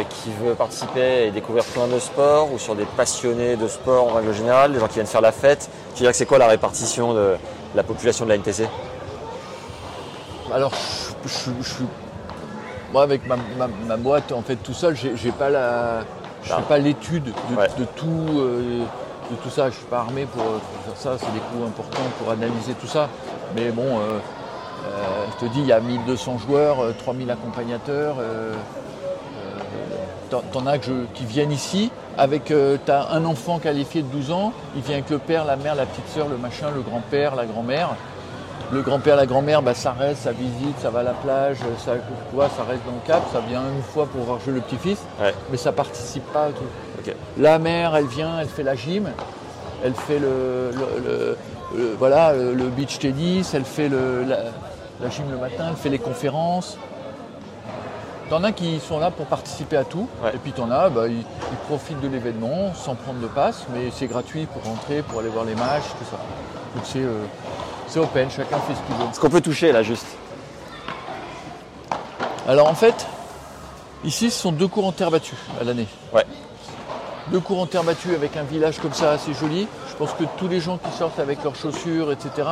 qui 0.08 0.30
veut 0.42 0.54
participer 0.54 1.26
et 1.26 1.30
découvrir 1.30 1.62
plein 1.62 1.86
de 1.86 1.98
sports 1.98 2.50
ou 2.50 2.58
sur 2.58 2.74
des 2.74 2.86
passionnés 2.86 3.56
de 3.56 3.68
sport 3.68 4.08
en 4.10 4.14
règle 4.14 4.32
générale, 4.32 4.72
des 4.72 4.80
gens 4.80 4.86
qui 4.88 4.94
viennent 4.94 5.06
faire 5.06 5.20
la 5.20 5.32
fête. 5.32 5.68
Tu 5.94 5.98
dirais 6.00 6.12
que 6.12 6.16
c'est 6.16 6.24
quoi 6.24 6.38
la 6.38 6.46
répartition 6.48 7.12
de 7.12 7.36
la 7.74 7.82
population 7.82 8.24
de 8.24 8.30
la 8.30 8.36
NTC 8.36 8.66
Alors, 10.54 10.72
je, 11.24 11.28
je- 11.28 11.50
je 11.62 11.68
suis. 11.74 11.84
Moi, 12.90 13.02
avec 13.02 13.26
ma, 13.26 13.36
ma- 13.58 13.68
ma 13.86 13.96
boîte, 13.98 14.32
en 14.32 14.40
fait, 14.40 14.56
tout 14.56 14.72
seul, 14.72 14.96
j'ai 14.96 15.32
pas 15.32 15.50
la. 15.50 16.00
Je 16.46 16.52
Ah. 16.52 16.56
fais 16.58 16.62
pas 16.62 16.78
l'étude 16.78 17.24
de, 17.24 17.56
Ouais. 17.56 17.68
de 17.78 17.84
tout, 17.96 18.38
euh, 18.38 18.80
de 19.30 19.36
tout 19.42 19.50
ça. 19.50 19.68
Je 19.68 19.74
suis 19.76 19.84
pas 19.86 19.98
armé 19.98 20.24
pour, 20.26 20.42
euh, 20.42 20.58
pour 20.58 20.94
faire 20.94 20.96
ça. 20.96 21.18
C'est 21.18 21.32
des 21.32 21.40
coûts 21.40 21.64
importants 21.66 22.08
pour 22.18 22.30
analyser 22.30 22.72
tout 22.80 22.86
ça. 22.86 23.08
Mais 23.56 23.70
bon, 23.70 23.98
euh, 23.98 24.18
je 25.32 25.44
te 25.46 25.52
dis, 25.52 25.60
il 25.60 25.66
y 25.66 25.72
a 25.72 25.80
1200 25.80 26.38
joueurs, 26.38 26.80
euh, 26.80 26.92
3000 26.96 27.30
accompagnateurs. 27.30 28.16
T'en 30.52 30.66
as 30.66 30.78
que 30.78 30.86
je- 30.86 31.04
qui 31.14 31.24
viennent 31.24 31.52
ici 31.52 31.90
avec. 32.18 32.46
tu 32.46 32.90
as 32.90 33.08
un 33.12 33.24
enfant 33.24 33.58
qualifié 33.58 34.02
de 34.02 34.08
12 34.08 34.32
ans, 34.32 34.52
il 34.74 34.82
vient 34.82 34.94
avec 34.94 35.08
le 35.10 35.18
père, 35.18 35.44
la 35.44 35.54
mère, 35.56 35.74
la 35.76 35.86
petite 35.86 36.08
sœur, 36.08 36.28
le 36.28 36.36
machin, 36.36 36.66
le 36.74 36.80
grand-père, 36.82 37.36
la 37.36 37.46
grand-mère. 37.46 37.90
Le 38.72 38.82
grand-père, 38.82 39.14
la 39.16 39.26
grand-mère, 39.26 39.62
bah, 39.62 39.74
ça 39.74 39.92
reste, 39.92 40.22
ça 40.24 40.32
visite, 40.32 40.76
ça 40.82 40.90
va 40.90 41.00
à 41.00 41.02
la 41.04 41.12
plage, 41.12 41.58
ça, 41.84 41.92
tu 41.94 42.34
vois, 42.34 42.48
ça 42.48 42.64
reste 42.64 42.84
dans 42.84 42.92
le 42.92 43.06
cap, 43.06 43.22
ça 43.32 43.38
vient 43.40 43.62
une 43.76 43.82
fois 43.82 44.06
pour 44.06 44.22
voir 44.22 44.40
jouer 44.40 44.54
le 44.54 44.60
petit-fils, 44.60 44.98
Ouais. 45.20 45.32
mais 45.50 45.56
ça 45.56 45.70
participe 45.70 46.24
pas. 46.32 46.48
truc. 46.48 46.66
Ok. 46.98 47.14
La 47.38 47.58
mère, 47.60 47.94
elle 47.94 48.06
vient, 48.06 48.40
elle 48.40 48.48
fait 48.48 48.64
la 48.64 48.74
gym, 48.74 49.08
elle 49.84 49.94
fait 49.94 50.18
le, 50.18 50.72
le- 50.72 51.02
le- 51.04 51.38
le- 51.76 51.94
voilà, 51.96 52.32
le, 52.32 52.54
le 52.54 52.64
beach 52.64 52.98
tennis, 52.98 53.54
elle 53.54 53.64
fait 53.64 53.88
le, 53.88 54.24
la, 54.24 54.38
la 55.00 55.10
gym 55.10 55.26
le 55.30 55.36
matin, 55.38 55.66
elle 55.70 55.76
fait 55.76 55.88
les 55.90 56.00
conférences. 56.00 56.76
T'en 58.28 58.42
as 58.42 58.50
qui 58.50 58.80
sont 58.80 58.98
là 58.98 59.12
pour 59.12 59.26
participer 59.26 59.76
à 59.76 59.84
tout, 59.84 60.08
Ouais. 60.24 60.32
et 60.34 60.38
puis 60.38 60.50
t'en 60.50 60.72
as, 60.72 60.88
bah, 60.88 61.06
ils, 61.06 61.18
ils 61.20 61.56
profitent 61.68 62.00
de 62.00 62.08
l'événement 62.08 62.74
sans 62.74 62.96
prendre 62.96 63.20
de 63.20 63.28
passe, 63.28 63.64
mais 63.72 63.92
c'est 63.92 64.08
gratuit 64.08 64.46
pour 64.46 64.64
rentrer, 64.64 65.02
pour 65.02 65.20
aller 65.20 65.28
voir 65.28 65.44
les 65.44 65.54
matchs, 65.54 65.84
tout 66.00 66.04
ça. 66.10 66.16
Donc 66.76 66.84
c'est 66.84 67.00
euh, 67.00 67.24
c'est 67.88 67.98
open, 67.98 68.28
chacun 68.30 68.58
fait 68.58 68.74
ce 68.74 68.80
qu'il 68.86 68.94
veut. 68.96 69.12
Ce 69.12 69.18
qu'on 69.18 69.30
peut 69.30 69.40
toucher 69.40 69.72
là 69.72 69.82
juste. 69.82 70.06
Alors 72.46 72.68
en 72.68 72.74
fait, 72.74 73.06
ici 74.04 74.30
ce 74.30 74.38
sont 74.42 74.52
deux 74.52 74.68
cours 74.68 74.86
en 74.86 74.92
terre 74.92 75.10
battue 75.10 75.34
à 75.60 75.64
l'année. 75.64 75.88
Ouais. 76.12 76.24
Deux 77.32 77.40
cours 77.40 77.60
en 77.60 77.66
terre 77.66 77.82
battue 77.82 78.14
avec 78.14 78.36
un 78.36 78.42
village 78.44 78.78
comme 78.78 78.92
ça 78.92 79.12
assez 79.12 79.34
joli. 79.34 79.66
Je 79.90 79.94
pense 79.96 80.12
que 80.12 80.24
tous 80.36 80.46
les 80.48 80.60
gens 80.60 80.78
qui 80.78 80.96
sortent 80.96 81.18
avec 81.18 81.42
leurs 81.42 81.56
chaussures, 81.56 82.12
etc., 82.12 82.46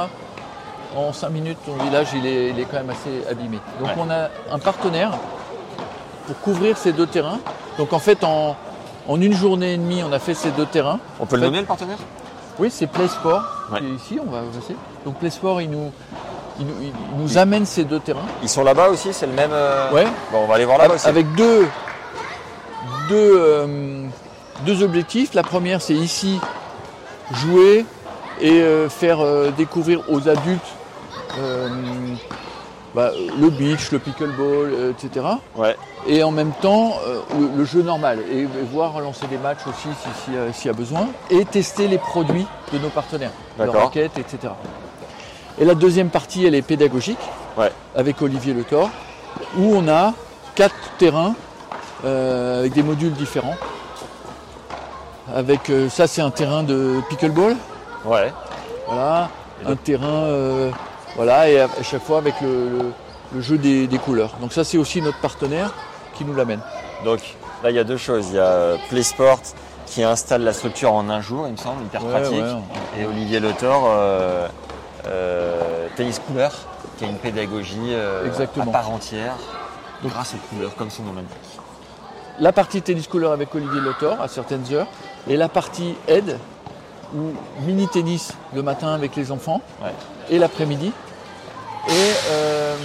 en 0.97 1.12
cinq 1.12 1.31
minutes, 1.31 1.59
ton 1.66 1.75
village 1.85 2.09
il 2.14 2.27
est, 2.27 2.51
il 2.51 2.59
est 2.59 2.64
quand 2.64 2.79
même 2.79 2.91
assez 2.91 3.25
abîmé. 3.31 3.59
Donc 3.79 3.89
Ouais. 3.89 3.95
on 3.99 4.11
a 4.11 4.29
un 4.53 4.59
partenaire 4.59 5.12
pour 6.27 6.39
couvrir 6.41 6.77
ces 6.79 6.93
deux 6.93 7.07
terrains. 7.07 7.39
Donc 7.79 7.93
en 7.93 7.99
fait, 7.99 8.25
en, 8.25 8.57
en 9.07 9.20
une 9.20 9.35
journée 9.35 9.75
et 9.75 9.77
demie, 9.77 10.03
on 10.03 10.12
a 10.12 10.18
fait 10.18 10.35
ces 10.35 10.51
deux 10.53 10.66
terrains. 10.66 10.99
On 11.20 11.27
peut 11.27 11.37
le 11.37 11.43
fait- 11.43 11.47
nommer 11.47 11.61
le 11.61 11.66
partenaire? 11.66 11.99
Oui, 12.59 12.71
c'est 12.71 12.87
Ouais. 13.73 13.81
qui 13.81 13.87
est 13.87 13.89
ici, 13.91 14.19
on 14.25 14.31
va 14.31 14.41
passer. 14.43 14.77
Donc 15.05 15.17
PlaySport, 15.19 15.61
il 15.61 15.71
nous, 15.71 15.91
il 16.61 16.67
nous, 16.67 16.75
il 16.83 16.93
nous 17.23 17.39
amène 17.39 17.67
ces 17.67 17.85
deux 17.85 17.99
terrains. 18.01 18.27
Ils 18.43 18.49
sont 18.49 18.63
là-bas 18.63 18.89
aussi, 18.91 19.13
c'est 19.13 19.27
le 19.27 19.33
même. 19.33 19.51
euh, 19.53 19.91
Ouais. 19.93 20.07
Bon, 20.31 20.41
on 20.45 20.47
va 20.47 20.55
aller 20.57 20.65
voir 20.65 20.79
là-bas 20.79 20.95
aussi. 20.95 21.07
Avec 21.09 21.33
deux, 21.35 21.67
deux, 23.09 23.35
euh, 23.39 24.07
deux 24.65 24.83
objectifs. 24.83 25.35
La 25.35 25.43
première, 25.43 25.81
c'est 25.83 25.95
ici 25.95 26.39
jouer 27.33 27.85
et 28.41 28.61
euh, 28.61 28.89
faire 28.89 29.21
euh, 29.21 29.51
découvrir 29.57 30.03
aux 30.11 30.29
adultes 30.29 30.61
bah, 32.95 33.11
le 33.40 33.51
beach, 33.51 33.90
le 33.90 33.99
pickleball, 33.99 34.70
euh, 34.72 34.92
etc. 34.92 35.26
Ouais. 35.57 35.76
Et 36.07 36.22
en 36.22 36.30
même 36.30 36.53
temps, 36.61 36.92
euh, 37.07 37.20
le, 37.38 37.59
le 37.59 37.64
jeu 37.64 37.82
normal. 37.82 38.20
Et, 38.30 38.40
et 38.42 38.47
voir 38.72 38.99
lancer 39.01 39.26
des 39.26 39.38
matchs 39.38 39.66
aussi 39.66 39.88
si- 40.03 40.24
si, 40.24 40.36
euh, 40.36 40.53
s'il 40.53 40.66
y 40.66 40.70
a 40.70 40.74
besoin. 40.76 41.09
Et 41.30 41.45
tester 41.45 41.88
les 41.88 41.99
produits 41.99 42.47
de 42.72 42.78
nos 42.78 42.90
partenaires. 42.90 43.32
Leur 43.59 43.66
D'accord. 43.68 43.82
raquettes, 43.84 44.18
etc. 44.18 44.53
Et 45.59 45.64
la 45.64 45.74
deuxième 45.74 46.09
partie, 46.11 46.45
elle 46.47 46.55
est 46.55 46.62
pédagogique, 46.62 47.18
Ouais. 47.57 47.70
avec 47.97 48.20
Olivier 48.22 48.53
Le 48.55 48.64
Thor, 48.64 48.90
où 49.59 49.74
on 49.76 49.86
a 49.88 50.12
quatre 50.55 50.74
terrains 50.99 51.34
euh, 52.05 52.61
avec 52.61 52.72
des 52.74 52.82
modules 52.82 53.12
différents. 53.14 53.55
Avec 55.34 55.70
euh, 55.70 55.88
ça, 55.88 56.07
c'est 56.07 56.20
un 56.20 56.30
terrain 56.30 56.62
de 56.62 57.01
pickleball, 57.09 57.57
Ouais. 58.05 58.30
voilà, 58.86 59.30
un 59.66 59.74
terrain, 59.76 60.24
euh, 60.24 60.70
voilà, 61.17 61.49
et 61.49 61.61
à, 61.61 61.69
chaque 61.83 62.03
fois 62.03 62.19
avec 62.19 62.41
le, 62.41 62.69
le- 62.69 62.93
le 63.35 63.41
jeu 63.41 63.59
des, 63.59 63.87
des 63.89 63.99
couleurs. 63.99 64.35
Donc 64.41 64.53
ça, 64.53 64.62
c'est 64.65 64.79
aussi 64.79 65.03
notre 65.03 65.19
partenaire 65.21 65.73
qui 66.15 66.25
nous 66.25 66.35
l'amène. 66.35 66.61
Donc 67.05 67.21
là, 67.62 67.71
il 67.71 67.77
y 67.77 67.79
a 67.81 67.85
deux 67.85 67.97
choses. 67.97 68.29
Il 68.31 68.37
y 68.37 68.39
a 68.39 68.43
euh, 68.45 68.77
PlaySport 68.91 69.41
qui 69.87 70.03
installe 70.05 70.43
la 70.43 70.53
structure 70.53 70.93
en 70.93 71.09
un 71.11 71.21
jour, 71.21 71.47
il 71.47 71.53
me 71.53 71.57
semble, 71.57 71.83
hyper 71.85 72.05
Ouais, 72.05 72.11
pratique. 72.12 72.33
ouais. 72.41 73.01
Et 73.01 73.07
Olivier 73.07 73.41
Le 73.41 73.51
euh, 73.62 74.49
euh, 75.07 75.89
tennis 75.97 76.21
couleur, 76.27 76.53
qui 76.99 77.05
a 77.05 77.09
une 77.09 77.17
pédagogie 77.17 77.77
euh, 77.91 78.29
à 78.61 78.67
part 78.67 78.91
entière, 78.91 79.35
grâce 80.05 80.35
aux 80.35 80.55
couleurs, 80.55 80.75
comme 80.77 80.91
son 80.91 81.03
nom 81.03 81.12
l'indique. 81.15 81.31
la 82.41 82.53
partie 82.53 82.83
tennis 82.83 83.07
couleur 83.09 83.33
avec 83.33 83.55
Olivier 83.55 83.81
Lothor 83.81 84.21
à 84.21 84.29
certaines 84.29 84.65
heures 84.73 84.87
et 85.29 85.37
la 85.37 85.49
partie 85.49 85.95
aide 86.09 86.39
ou 87.15 87.33
mini 87.67 87.87
tennis 87.89 88.33
le 88.55 88.62
matin 88.62 88.93
avec 88.95 89.17
les 89.17 89.31
enfants 89.33 89.61
Ouais. 89.83 89.91
Et 90.31 90.39
l'après-midi. 90.39 90.93
Et, 91.87 91.93
euh, 92.31 92.77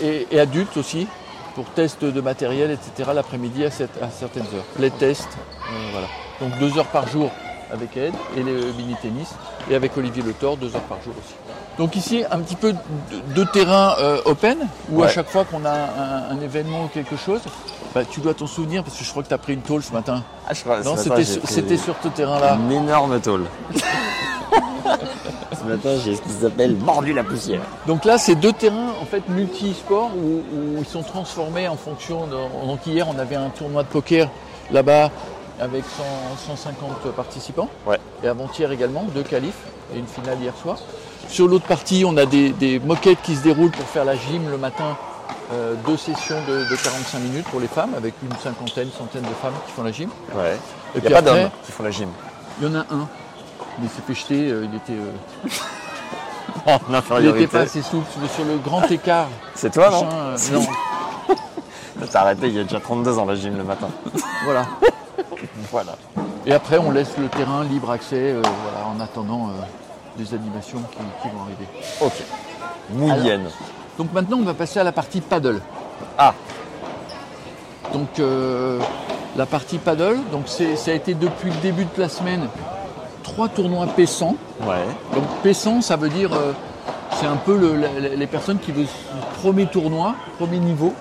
et, 0.00 0.28
et 0.30 0.38
adultes 0.38 0.76
aussi 0.76 1.08
pour 1.56 1.64
test 1.64 2.04
de 2.04 2.20
matériel 2.20 2.70
etc 2.70 3.10
l'après-midi 3.12 3.64
à, 3.64 3.68
à 3.68 4.10
certaines 4.10 4.44
heures. 4.44 4.64
Les 4.78 4.90
tests 4.92 5.26
euh, 5.68 5.88
voilà. 5.90 6.06
Donc 6.40 6.56
deux 6.60 6.78
heures 6.78 6.86
par 6.86 7.08
jour 7.08 7.30
avec 7.72 7.96
Ed 7.96 8.14
et 8.36 8.42
le 8.44 8.72
mini 8.78 8.94
tennis 9.02 9.34
et 9.68 9.74
avec 9.74 9.96
Olivier 9.96 10.22
Le 10.22 10.34
Thor 10.34 10.56
deux 10.56 10.72
heures 10.76 10.82
par 10.82 11.02
jour 11.02 11.14
aussi. 11.18 11.34
Donc 11.78 11.96
ici 11.96 12.22
un 12.30 12.38
petit 12.38 12.54
peu 12.54 12.72
de, 12.72 13.34
de 13.34 13.44
terrain 13.44 13.96
euh, 13.98 14.20
open 14.24 14.58
où 14.90 15.02
à 15.02 15.08
chaque 15.08 15.28
fois 15.28 15.44
qu'on 15.44 15.64
a 15.64 15.72
un, 15.72 16.30
un 16.30 16.40
événement 16.40 16.84
ou 16.84 16.88
quelque 16.88 17.16
chose 17.16 17.40
bah, 17.96 18.02
tu 18.04 18.20
dois 18.20 18.34
t'en 18.34 18.46
souvenir 18.46 18.84
parce 18.84 18.98
que 18.98 19.04
je 19.04 19.10
crois 19.10 19.22
que 19.22 19.28
tu 19.28 19.32
as 19.32 19.38
pris 19.38 19.54
une 19.54 19.62
tôle 19.62 19.82
ce 19.82 19.90
matin. 19.90 20.22
Ah, 20.46 20.52
je 20.52 20.60
crois, 20.60 20.82
non, 20.82 20.98
c'était 20.98 21.24
sur- 21.24 21.40
pris 21.40 21.54
c'était 21.54 21.78
sur 21.78 21.94
ce 22.02 22.08
terrain-là. 22.08 22.58
Une 22.60 22.72
énorme 22.72 23.18
tôle. 23.22 23.46
ce 24.84 25.64
matin, 25.64 25.96
j'ai 26.04 26.14
ce 26.14 26.20
qui 26.20 26.28
s'appelle 26.28 26.76
mordu 26.76 27.14
la 27.14 27.24
poussière. 27.24 27.62
Donc 27.86 28.04
là, 28.04 28.18
c'est 28.18 28.34
deux 28.34 28.52
terrains 28.52 28.90
en 29.00 29.06
fait 29.06 29.26
multi-sports 29.30 30.10
où, 30.14 30.42
où 30.54 30.78
ils 30.78 30.84
sont 30.84 31.02
transformés 31.02 31.68
en 31.68 31.76
fonction. 31.76 32.26
De... 32.26 32.66
Donc 32.66 32.86
hier, 32.86 33.06
on 33.08 33.18
avait 33.18 33.36
un 33.36 33.48
tournoi 33.48 33.82
de 33.82 33.88
poker 33.88 34.28
là-bas 34.70 35.10
avec 35.58 35.82
100 35.86 36.02
150 36.48 37.12
participants. 37.16 37.70
Ouais. 37.86 37.98
Et 38.22 38.28
avant-hier 38.28 38.70
également, 38.72 39.04
deux 39.14 39.22
qualifs 39.22 39.56
et 39.94 39.98
une 39.98 40.06
finale 40.06 40.36
hier 40.42 40.52
soir. 40.62 40.76
Sur 41.28 41.48
l'autre 41.48 41.64
partie, 41.64 42.04
on 42.06 42.14
a 42.18 42.26
des, 42.26 42.50
des 42.50 42.78
moquettes 42.78 43.22
qui 43.22 43.34
se 43.36 43.42
déroulent 43.42 43.70
pour 43.70 43.86
faire 43.86 44.04
la 44.04 44.16
gym 44.16 44.50
le 44.50 44.58
matin. 44.58 44.98
Euh, 45.52 45.74
deux 45.86 45.96
sessions 45.96 46.36
de, 46.48 46.64
de 46.70 46.76
45 46.76 47.18
minutes 47.20 47.46
pour 47.48 47.60
les 47.60 47.68
femmes, 47.68 47.94
avec 47.96 48.14
une 48.22 48.36
cinquantaine, 48.38 48.88
centaine 48.96 49.22
de 49.22 49.34
femmes 49.42 49.54
qui 49.66 49.72
font 49.72 49.82
la 49.82 49.92
gym. 49.92 50.10
Ouais. 50.34 50.56
Et 50.94 50.98
Il 50.98 51.00
n'y 51.02 51.06
a 51.08 51.10
pas 51.10 51.18
après, 51.30 51.42
d'hommes 51.42 51.50
qui 51.64 51.72
font 51.72 51.82
la 51.82 51.90
gym. 51.90 52.08
Il 52.60 52.66
y 52.68 52.70
en 52.70 52.74
a 52.74 52.80
un. 52.90 53.08
Mais 53.78 53.84
il 53.84 53.88
s'est 53.90 54.02
fait 54.06 54.14
jeter, 54.14 54.50
euh, 54.50 54.64
il 54.70 54.74
était, 54.76 54.92
euh, 54.92 55.48
En 56.66 56.78
il 56.88 56.94
infériorité. 56.94 57.44
était 57.44 57.52
pas 57.58 57.60
assez 57.64 57.82
souple 57.82 58.10
sur 58.10 58.20
le- 58.22 58.28
sur 58.28 58.44
le 58.44 58.56
grand 58.58 58.82
écart. 58.90 59.28
C'est 59.54 59.70
toi, 59.72 59.90
non 59.90 60.08
C'est- 60.36 60.52
non, 60.52 60.66
T'as 62.10 62.20
arrêté 62.20 62.48
il 62.48 62.54
y 62.54 62.60
a 62.60 62.64
déjà 62.64 62.80
32 62.80 63.18
ans 63.18 63.24
la 63.24 63.34
gym 63.36 63.56
le 63.56 63.64
matin. 63.64 63.88
voilà. 64.44 64.66
Voilà. 65.70 65.96
Et 66.44 66.52
après, 66.52 66.78
on 66.78 66.90
laisse 66.90 67.16
le 67.18 67.28
terrain 67.28 67.64
libre 67.64 67.90
accès, 67.90 68.32
voilà, 68.32 68.86
en 68.86 69.00
attendant 69.00 69.50
des 70.16 70.32
animations 70.34 70.80
qui, 70.92 70.98
qui 71.22 71.28
vont 71.34 71.42
arriver. 71.42 71.66
Ok. 72.00 72.22
Moulienne. 72.90 73.48
Donc 73.98 74.12
maintenant, 74.12 74.38
on 74.38 74.42
va 74.44 74.54
passer 74.54 74.78
à 74.80 74.84
la 74.84 74.92
partie 74.92 75.20
paddle. 75.20 75.60
Ah. 76.18 76.34
Donc 77.92 78.08
euh, 78.18 78.78
la 79.36 79.46
partie 79.46 79.78
paddle, 79.78 80.18
donc 80.32 80.44
c'est- 80.46 80.76
ça 80.76 80.90
a 80.90 80.94
été 80.94 81.14
depuis 81.14 81.50
le 81.50 81.56
début 81.62 81.84
de 81.84 82.00
la 82.00 82.08
semaine 82.08 82.48
trois 83.22 83.48
tournois 83.48 83.86
P100. 83.96 84.34
Ouais. 84.66 84.76
Donc 85.14 85.24
P100, 85.44 85.80
ça 85.82 85.96
veut 85.96 86.08
dire 86.08 86.30
euh, 86.34 86.52
c'est 87.18 87.26
un 87.26 87.36
peu 87.36 87.56
le- 87.56 87.76
la- 87.76 88.08
les 88.14 88.26
personnes 88.26 88.58
qui 88.58 88.72
veulent 88.72 88.84
le 88.84 89.40
premier 89.40 89.66
tournoi, 89.66 90.14
premier 90.38 90.58
niveau, 90.58 90.92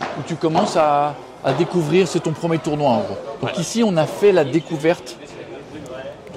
où 0.00 0.22
tu 0.26 0.36
commences 0.36 0.76
à, 0.76 1.14
à 1.44 1.52
découvrir, 1.52 2.06
c'est 2.06 2.20
ton 2.20 2.32
premier 2.32 2.58
tournoi 2.58 2.88
en 2.90 2.98
gros. 2.98 3.18
Donc 3.42 3.58
ici, 3.58 3.82
on 3.84 3.96
a 3.96 4.06
fait 4.06 4.30
la 4.32 4.44
découverte, 4.44 5.16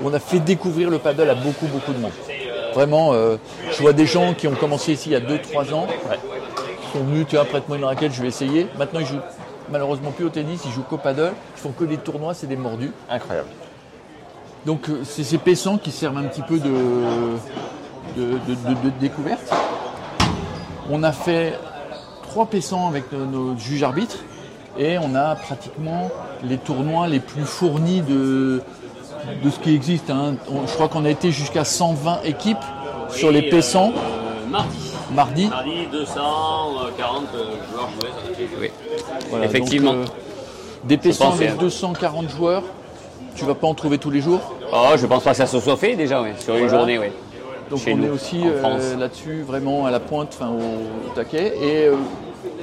on 0.03 0.13
a 0.13 0.19
fait 0.19 0.39
découvrir 0.39 0.89
le 0.89 0.97
paddle 0.99 1.29
à 1.29 1.35
beaucoup, 1.35 1.67
beaucoup 1.67 1.93
de 1.93 1.99
monde. 1.99 2.11
Vraiment, 2.73 3.13
euh, 3.13 3.37
je 3.71 3.81
vois 3.81 3.93
des 3.93 4.05
gens 4.05 4.33
qui 4.33 4.47
ont 4.47 4.55
commencé 4.55 4.93
ici 4.93 5.09
il 5.09 5.13
y 5.13 5.15
a 5.15 5.19
2-3 5.19 5.73
ans, 5.73 5.87
qui 5.87 6.97
sont 6.97 7.03
venus, 7.03 7.25
tu 7.27 7.35
vois, 7.35 7.45
prête-moi 7.45 7.77
une 7.77 7.85
raquette, 7.85 8.13
je 8.13 8.21
vais 8.21 8.27
essayer. 8.27 8.67
Maintenant, 8.77 8.99
ils 8.99 9.05
jouent 9.05 9.19
malheureusement 9.71 10.11
plus 10.11 10.25
au 10.25 10.29
tennis, 10.29 10.61
ils 10.65 10.71
jouent 10.71 10.83
qu'au 10.83 10.97
paddle, 10.97 11.33
ils 11.55 11.59
font 11.59 11.71
que 11.71 11.83
des 11.85 11.97
tournois, 11.97 12.33
c'est 12.33 12.47
des 12.47 12.55
mordus. 12.55 12.91
Incroyable. 13.09 13.49
Donc 14.65 14.89
euh, 14.89 15.01
c'est 15.03 15.23
ces 15.23 15.37
P100 15.37 15.79
qui 15.79 15.91
servent 15.91 16.17
un 16.17 16.23
petit 16.23 16.41
peu 16.41 16.59
de, 16.59 16.69
de, 18.17 18.31
de- 18.33 18.73
de- 18.83 18.89
découverte. 18.99 19.53
On 20.89 21.03
a 21.03 21.11
fait 21.11 21.53
trois 22.23 22.45
P100 22.45 22.87
avec 22.89 23.11
nos, 23.11 23.25
nos 23.25 23.57
juges 23.57 23.83
arbitres 23.83 24.17
et 24.77 24.97
on 24.97 25.15
a 25.15 25.35
pratiquement 25.35 26.09
les 26.43 26.57
tournois 26.57 27.07
les 27.07 27.19
plus 27.19 27.43
fournis 27.45 28.01
de, 28.01 28.61
de 29.43 29.49
ce 29.49 29.59
qui 29.59 29.73
existe. 29.75 30.09
hein. 30.09 30.35
On- 30.49 30.65
je 30.67 30.73
crois 30.73 30.87
qu'on 30.87 31.05
a 31.05 31.09
été 31.09 31.31
jusqu'à 31.31 31.63
120 31.63 32.19
équipes 32.23 32.57
sur 33.09 33.31
les 33.31 33.41
P100 33.49 33.91
Euh, 33.95 34.49
mardi. 34.49 34.91
mardi. 35.13 35.47
Mardi, 35.47 35.87
240 35.91 37.23
euh, 37.35 37.43
joueurs 37.71 37.89
joués. 37.99 38.49
Oui. 38.59 38.71
Voilà, 39.29 39.45
Effectivement. 39.45 39.93
donc, 39.93 40.05
euh, 40.05 40.85
des 40.85 40.95
Je 40.95 41.09
P100 41.09 41.17
pense, 41.25 41.35
avec 41.35 41.49
hein. 41.51 41.55
240 41.59 42.29
joueurs, 42.29 42.63
tu 43.35 43.45
vas 43.45 43.55
pas 43.55 43.67
en 43.67 43.73
trouver 43.73 43.97
tous 43.97 44.09
les 44.11 44.21
jours? 44.21 44.39
Oh, 44.73 44.87
je 44.95 45.05
pense 45.05 45.23
pas 45.23 45.31
que 45.31 45.37
ça 45.37 45.45
se 45.47 45.59
soit 45.59 45.77
fait 45.77 45.95
déjà, 45.95 46.21
oui. 46.21 46.29
Sur 46.39 46.55
une 46.55 46.67
journée, 46.69 46.97
oui. 46.97 47.07
Donc 47.69 47.79
Chez 47.79 47.93
on 47.93 47.97
nous, 47.97 48.05
est 48.05 48.09
aussi 48.09 48.41
euh, 48.45 48.95
là-dessus 48.97 49.43
vraiment 49.45 49.85
à 49.85 49.91
la 49.91 49.99
pointe, 49.99 50.29
enfin 50.39 50.49
au, 50.49 51.07
au 51.09 51.13
taquet. 51.15 51.53
Et 51.61 51.87
euh, 51.87 51.95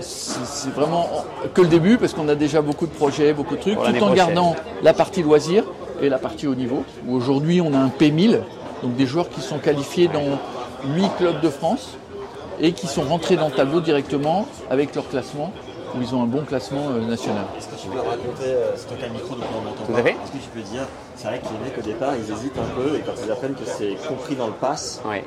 c'est 0.00 0.72
vraiment 0.74 1.10
que 1.52 1.60
le 1.60 1.68
début 1.68 1.98
parce 1.98 2.14
qu'on 2.14 2.26
a 2.30 2.34
déjà 2.34 2.62
beaucoup 2.62 2.86
de 2.86 2.92
projets, 2.92 3.34
beaucoup 3.34 3.54
de 3.56 3.60
trucs, 3.60 3.74
tout 3.74 3.80
en 3.80 3.92
prochaine. 3.92 4.14
gardant 4.14 4.56
la 4.82 4.94
partie 4.94 5.22
loisir 5.22 5.64
et 6.01 6.09
la 6.09 6.18
partie 6.18 6.47
haut 6.47 6.55
niveau. 6.55 6.84
Où 7.07 7.14
aujourd'hui 7.14 7.61
on 7.61 7.72
a 7.74 7.78
un 7.78 7.88
P1000, 7.88 8.40
donc 8.82 8.97
des 8.97 9.07
joueurs 9.07 9.28
qui 9.28 9.40
sont 9.40 9.59
qualifiés 9.59 10.09
dans 10.09 10.38
8 10.95 11.09
clubs 11.18 11.40
de 11.40 11.49
France 11.49 11.97
et 12.61 12.72
qui 12.72 12.86
sont 12.86 13.03
rentrés 13.03 13.36
dans 13.36 13.49
le 13.49 13.55
tableau 13.55 13.80
directement 13.80 14.47
avec 14.70 14.95
leur 14.95 15.09
classement 15.09 15.53
où 15.97 16.03
ils 16.03 16.14
ont 16.14 16.22
un 16.22 16.26
bon 16.26 16.42
classement 16.45 16.88
euh, 16.90 17.01
national. 17.07 17.45
Est-ce 17.57 17.68
que 17.68 17.76
tu 17.80 17.86
peux 17.88 17.99
raconter, 17.99 18.47
euh, 18.47 18.72
c'est 18.74 18.88
toi 18.88 18.97
qui 18.99 19.05
as 19.05 19.07
le 19.09 19.12
micro 19.14 19.34
donc 19.36 19.45
on 19.57 19.62
n'entend 19.62 19.84
Tout 19.86 19.92
pas. 19.92 19.99
à 20.01 20.03
fait. 20.03 20.11
Est-ce 20.11 20.32
que 20.32 20.38
tu 20.38 20.49
peux 20.53 20.61
dire, 20.62 20.82
c'est 21.14 21.28
vrai 21.28 21.38
que 21.38 21.45
les 21.47 21.70
mecs 21.70 21.78
au 21.78 21.82
départ 21.82 22.14
ils 22.16 22.32
hésitent 22.32 22.59
un 22.59 22.80
peu 22.80 22.97
et 22.97 23.01
quand 23.01 23.12
ils 23.24 23.30
apprennent 23.30 23.55
que 23.55 23.64
c'est 23.64 23.95
compris 24.09 24.34
dans 24.34 24.49
le 24.49 24.53
pass, 24.55 25.01
Ouais. 25.09 25.24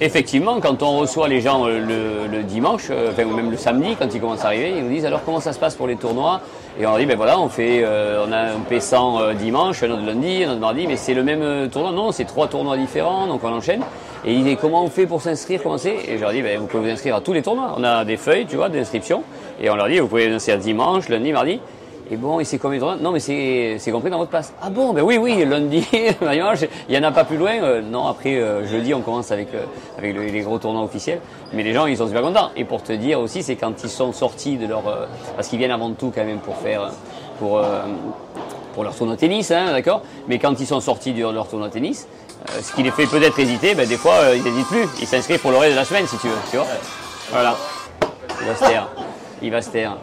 Effectivement, 0.00 0.60
quand 0.60 0.82
on 0.82 0.98
reçoit 0.98 1.28
les 1.28 1.40
gens 1.40 1.66
euh, 1.66 2.26
le, 2.30 2.42
dimanche, 2.42 2.88
euh, 2.90 3.12
ou 3.24 3.34
même 3.34 3.50
le 3.50 3.56
samedi, 3.56 3.96
quand 3.98 4.12
ils 4.14 4.20
commencent 4.20 4.44
à 4.44 4.48
arriver, 4.48 4.74
ils 4.76 4.84
nous 4.84 4.90
disent 4.90 5.06
alors 5.06 5.22
comment 5.24 5.40
ça 5.40 5.52
se 5.52 5.58
passe 5.58 5.74
pour 5.74 5.86
les 5.86 5.96
tournois? 5.96 6.40
Et 6.78 6.86
on 6.86 6.90
leur 6.90 6.98
dit 6.98 7.06
ben 7.06 7.16
voilà, 7.16 7.38
on 7.38 7.48
fait, 7.48 7.82
euh, 7.84 8.24
on 8.26 8.32
a 8.32 8.38
un 8.38 8.60
P100 8.70 9.20
euh, 9.20 9.34
dimanche, 9.34 9.82
un 9.82 9.90
autre 9.90 10.06
lundi, 10.06 10.44
un 10.44 10.52
autre 10.52 10.60
mardi, 10.60 10.86
mais 10.86 10.96
c'est 10.96 11.14
le 11.14 11.22
même 11.22 11.68
tournoi 11.68 11.92
Non, 11.92 12.12
c'est 12.12 12.24
trois 12.24 12.48
tournois 12.48 12.76
différents, 12.76 13.26
donc 13.26 13.42
on 13.44 13.52
enchaîne. 13.52 13.82
Et 14.24 14.34
ils 14.34 14.44
disent 14.44 14.58
comment 14.60 14.84
on 14.84 14.90
fait 14.90 15.06
pour 15.06 15.20
s'inscrire, 15.20 15.62
comment 15.62 15.78
c'est? 15.78 15.96
Et 16.08 16.16
je 16.16 16.22
leur 16.22 16.32
dis 16.32 16.42
ben 16.42 16.58
vous 16.58 16.66
pouvez 16.66 16.84
vous 16.84 16.90
inscrire 16.90 17.16
à 17.16 17.20
tous 17.20 17.32
les 17.32 17.42
tournois. 17.42 17.74
On 17.76 17.84
a 17.84 18.04
des 18.04 18.16
feuilles, 18.16 18.46
tu 18.46 18.56
vois, 18.56 18.68
d'inscription, 18.68 19.22
et 19.60 19.68
on 19.70 19.76
leur 19.76 19.88
dit 19.88 19.98
vous 19.98 20.08
pouvez 20.08 20.28
vous 20.28 20.34
inscrire 20.34 20.58
dimanche, 20.58 21.08
lundi, 21.08 21.32
mardi. 21.32 21.60
Et 22.12 22.16
bon, 22.16 22.40
et 22.40 22.44
c'est 22.44 22.58
combien 22.58 22.80
de 22.80 23.02
Non, 23.02 23.12
mais 23.12 23.20
c'est 23.20 23.76
c'est 23.78 23.92
compris 23.92 24.10
dans 24.10 24.18
votre 24.18 24.32
passe. 24.32 24.52
Ah 24.60 24.68
bon, 24.68 24.92
ben 24.92 25.02
oui, 25.02 25.16
oui, 25.16 25.44
lundi, 25.44 25.86
il 25.92 26.94
y 26.94 26.98
en 26.98 27.02
a 27.04 27.12
pas 27.12 27.22
plus 27.24 27.36
loin. 27.36 27.52
Euh, 27.62 27.82
non, 27.82 28.08
après 28.08 28.34
euh, 28.36 28.66
jeudi, 28.66 28.92
on 28.94 29.00
commence 29.00 29.30
avec 29.30 29.54
euh, 29.54 29.62
avec 29.96 30.14
le- 30.16 30.24
les 30.24 30.40
gros 30.40 30.58
tournois 30.58 30.82
officiels. 30.82 31.20
Mais 31.52 31.62
les 31.62 31.72
gens, 31.72 31.86
ils 31.86 31.96
sont 31.96 32.08
super 32.08 32.22
contents. 32.22 32.50
Et 32.56 32.64
pour 32.64 32.82
te 32.82 32.92
dire 32.92 33.20
aussi, 33.20 33.44
c'est 33.44 33.54
quand 33.54 33.72
ils 33.84 33.88
sont 33.88 34.12
sortis 34.12 34.56
de 34.56 34.66
leur, 34.66 34.88
euh, 34.88 35.06
parce 35.36 35.46
qu'ils 35.46 35.60
viennent 35.60 35.70
avant 35.70 35.92
tout 35.92 36.10
quand 36.12 36.24
même 36.24 36.40
pour 36.40 36.56
faire, 36.56 36.82
euh, 36.82 36.88
pour 37.38 37.58
euh, 37.58 37.82
pour 38.74 38.82
leur 38.82 38.94
tournoi 38.96 39.16
tennis, 39.16 39.52
hein, 39.52 39.66
d'accord? 39.70 40.02
Mais 40.26 40.40
quand 40.40 40.58
ils 40.58 40.66
sont 40.66 40.80
sortis 40.80 41.12
de 41.12 41.22
leur 41.28 41.46
tournoi 41.46 41.68
tennis, 41.68 42.08
ce 42.60 42.72
qui 42.72 42.82
les 42.82 42.90
fait 42.90 43.06
peut-être 43.06 43.38
hésiter, 43.38 43.76
ben 43.76 43.86
des 43.88 43.96
fois, 43.96 44.14
ils 44.34 44.42
n'hésitent 44.42 44.66
plus. 44.66 44.88
Ils 45.00 45.06
s'inscrivent 45.06 45.40
pour 45.40 45.50
le 45.52 45.58
reste 45.58 45.72
de 45.72 45.76
la 45.78 45.84
semaine, 45.84 46.06
si 46.08 46.16
tu 46.18 46.26
veux, 46.26 46.34
tu 46.50 46.56
vois? 46.56 46.66
Voilà. 47.30 47.56
Il 48.40 48.46
va 48.48 48.54
se 48.56 48.64
taire. 48.64 48.88
Il 49.42 49.50
va 49.52 49.62
se 49.62 49.70
taire. 49.70 49.96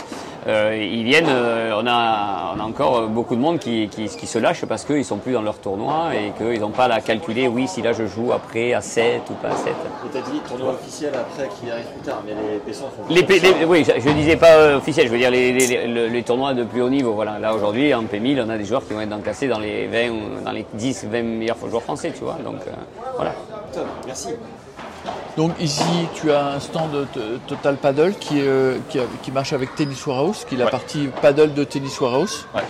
Euh, 0.48 0.78
ils 0.82 1.04
viennent, 1.04 1.28
euh, 1.30 1.74
on, 1.82 1.86
a, 1.88 2.54
on 2.56 2.60
a 2.60 2.64
encore 2.64 3.08
beaucoup 3.10 3.36
de 3.36 3.42
monde 3.42 3.60
qui, 3.60 3.90
qui, 3.90 4.06
qui 4.08 4.28
se 4.28 4.40
lâche 4.40 4.64
parce 4.66 4.86
qu'ils 4.86 5.04
sont 5.04 5.18
plus 5.18 5.34
dans 5.34 5.42
leur 5.42 5.58
tournoi 5.60 6.12
et 6.16 6.32
qu'ils 6.38 6.62
n'ont 6.62 6.70
pas 6.70 6.86
à 6.86 7.02
calculer, 7.02 7.50
oui, 7.50 7.68
si 7.68 7.82
là 7.82 7.92
je 7.92 8.06
joue 8.06 8.32
après 8.32 8.74
à 8.74 8.80
7 8.82 9.24
ou 9.30 9.34
pas 9.34 9.50
à 9.50 9.56
7. 9.58 9.68
Et 10.06 10.10
t'as 10.14 10.22
dit 10.22 10.40
tournoi 10.48 10.70
officiel 10.72 11.12
après 11.14 11.50
qui 11.50 11.70
arrive 11.70 11.86
plus 11.88 12.02
tard, 12.02 12.24
mais 12.26 12.32
les 12.34 12.72
P100 12.72 12.78
font 12.80 13.04
Les, 13.10 13.24
P- 13.24 13.40
les- 13.40 13.66
oui, 13.66 13.84
je 13.86 14.00
je 14.00 14.10
disais 14.14 14.38
pas 14.38 14.54
euh, 14.56 14.78
officiel, 14.78 15.08
je 15.08 15.12
veux 15.12 15.18
dire 15.18 15.32
les, 15.32 15.52
les, 15.52 15.68
les- 15.86 16.10
les 16.10 16.24
tournois 16.24 16.54
de 16.54 16.64
plus 16.64 16.82
haut 16.82 16.90
niveau. 16.90 17.12
Voilà. 17.14 17.40
Là 17.40 17.54
aujourd'hui, 17.54 17.94
en 17.94 18.04
P1000, 18.04 18.42
on 18.46 18.50
a 18.50 18.58
des 18.58 18.64
joueurs 18.66 18.88
qui 18.88 18.94
vont 18.94 19.02
être 19.02 19.22
classés 19.22 19.48
dans 19.50 19.60
les 19.60 19.88
20 19.88 20.10
ou 20.12 20.44
dans 20.46 20.52
les 20.54 20.66
10, 20.74 21.08
20 21.12 21.24
meilleurs 21.24 21.58
joueurs 21.70 21.84
français, 21.84 22.14
tu 22.18 22.24
vois. 22.24 22.38
Donc 22.44 22.62
euh, 22.68 22.72
voilà. 23.18 23.34
Merci. 24.06 24.30
Donc 25.36 25.52
ici, 25.62 25.84
tu 26.16 26.32
as 26.32 26.46
un 26.54 26.60
stand 26.60 26.92
de 26.92 27.38
Total 27.48 27.78
Paddle 27.78 28.14
qui, 28.20 28.42
euh, 28.42 28.78
qui, 29.22 29.32
marche 29.32 29.54
avec 29.54 29.76
Tennis 29.76 30.06
Warehouse, 30.08 30.46
qui 30.48 30.56
est 30.56 30.58
la 30.58 30.66
Ouais. 30.66 30.72
partie 30.72 31.08
paddle 31.22 31.54
de 31.54 31.64
Tennis 31.64 32.00
Warehouse, 32.02 32.48
Ouais. 32.56 32.62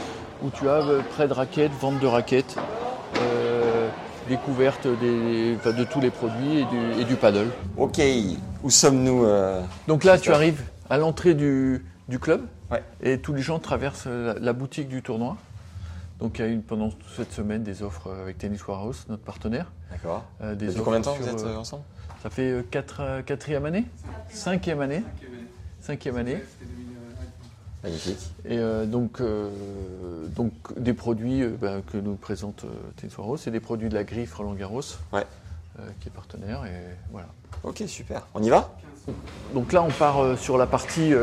où 0.44 0.50
tu 0.50 0.68
as 0.68 0.74
euh, 0.74 1.02
prêt 1.16 1.28
de 1.28 1.34
raquettes, 1.34 1.72
vente 1.80 2.00
de 2.00 2.08
raquettes, 2.08 2.58
euh, 3.22 3.88
découverte 4.28 4.86
des, 5.00 5.56
enfin, 5.58 5.72
de 5.72 5.84
tous 5.86 6.02
les 6.02 6.10
produits 6.12 6.60
et 6.60 6.66
du, 6.66 7.02
et 7.02 7.06
du 7.06 7.16
paddle. 7.16 7.48
Ok, 7.78 8.02
où 8.64 8.70
sommes-nous 8.70 9.24
euh, 9.24 9.62
Donc 9.88 10.04
là, 10.04 10.18
tu 10.18 10.32
arrives 10.34 10.62
à 10.90 10.98
l'entrée 10.98 11.34
du, 11.36 11.86
du 12.10 12.20
club 12.20 12.42
Ouais. 12.70 12.84
et 13.02 13.18
tous 13.20 13.34
les 13.34 13.42
gens 13.42 13.60
traversent 13.60 14.08
la, 14.08 14.34
la 14.34 14.52
boutique 14.54 14.90
du 14.90 15.02
tournoi. 15.02 15.38
Donc 16.20 16.40
il 16.40 16.46
y 16.46 16.48
a 16.48 16.52
eu 16.52 16.58
pendant 16.60 16.90
toute 16.90 17.08
cette 17.16 17.32
semaine 17.32 17.64
des 17.64 17.84
offres 17.84 18.12
avec 18.22 18.38
Tennis 18.40 18.66
Warehouse, 18.68 19.06
notre 19.08 19.24
partenaire. 19.24 19.72
D'accord. 19.92 20.26
Euh, 20.42 20.56
des 20.56 20.66
Depuis 20.66 20.80
offres 20.80 20.84
combien 20.86 21.00
de 21.00 21.06
temps 21.06 21.14
sur, 21.16 21.24
vous 21.24 21.30
êtes 21.30 21.58
ensemble? 21.58 21.84
Ça 22.28 22.32
fait 22.32 22.52
euh, 22.52 22.62
quatre, 22.70 22.98
euh, 23.00 23.22
quatrième 23.22 23.64
année 23.64 23.86
Cinquième 24.30 24.82
année 24.82 25.02
Cinquième 25.80 26.18
année. 26.18 26.44
Magnifique. 27.82 28.20
Et 28.44 28.58
euh, 28.60 28.86
donc, 28.86 29.22
euh, 29.22 29.50
donc 30.36 30.52
des 30.78 30.92
produits 30.92 31.42
euh, 31.42 31.52
ben, 31.58 31.82
que 31.90 31.96
nous 31.96 32.16
présente 32.16 32.66
euh, 32.66 33.38
c'est 33.38 33.50
des 33.50 33.62
produits 33.62 33.88
de 33.88 33.94
la 33.94 34.04
griffe 34.04 34.34
Roland 34.34 34.56
Garros, 34.56 34.82
Ouais. 35.14 35.26
qui 36.02 36.10
est 36.10 36.12
partenaire. 36.12 36.66
Et 36.66 36.98
voilà. 37.14 37.28
Ok, 37.64 37.82
super. 37.88 38.28
On 38.34 38.44
y 38.44 38.50
va? 38.50 38.76
Donc 39.54 39.72
là, 39.72 39.82
on 39.82 39.90
part 39.92 40.38
sur 40.38 40.58
la 40.58 40.66
partie 40.68 41.14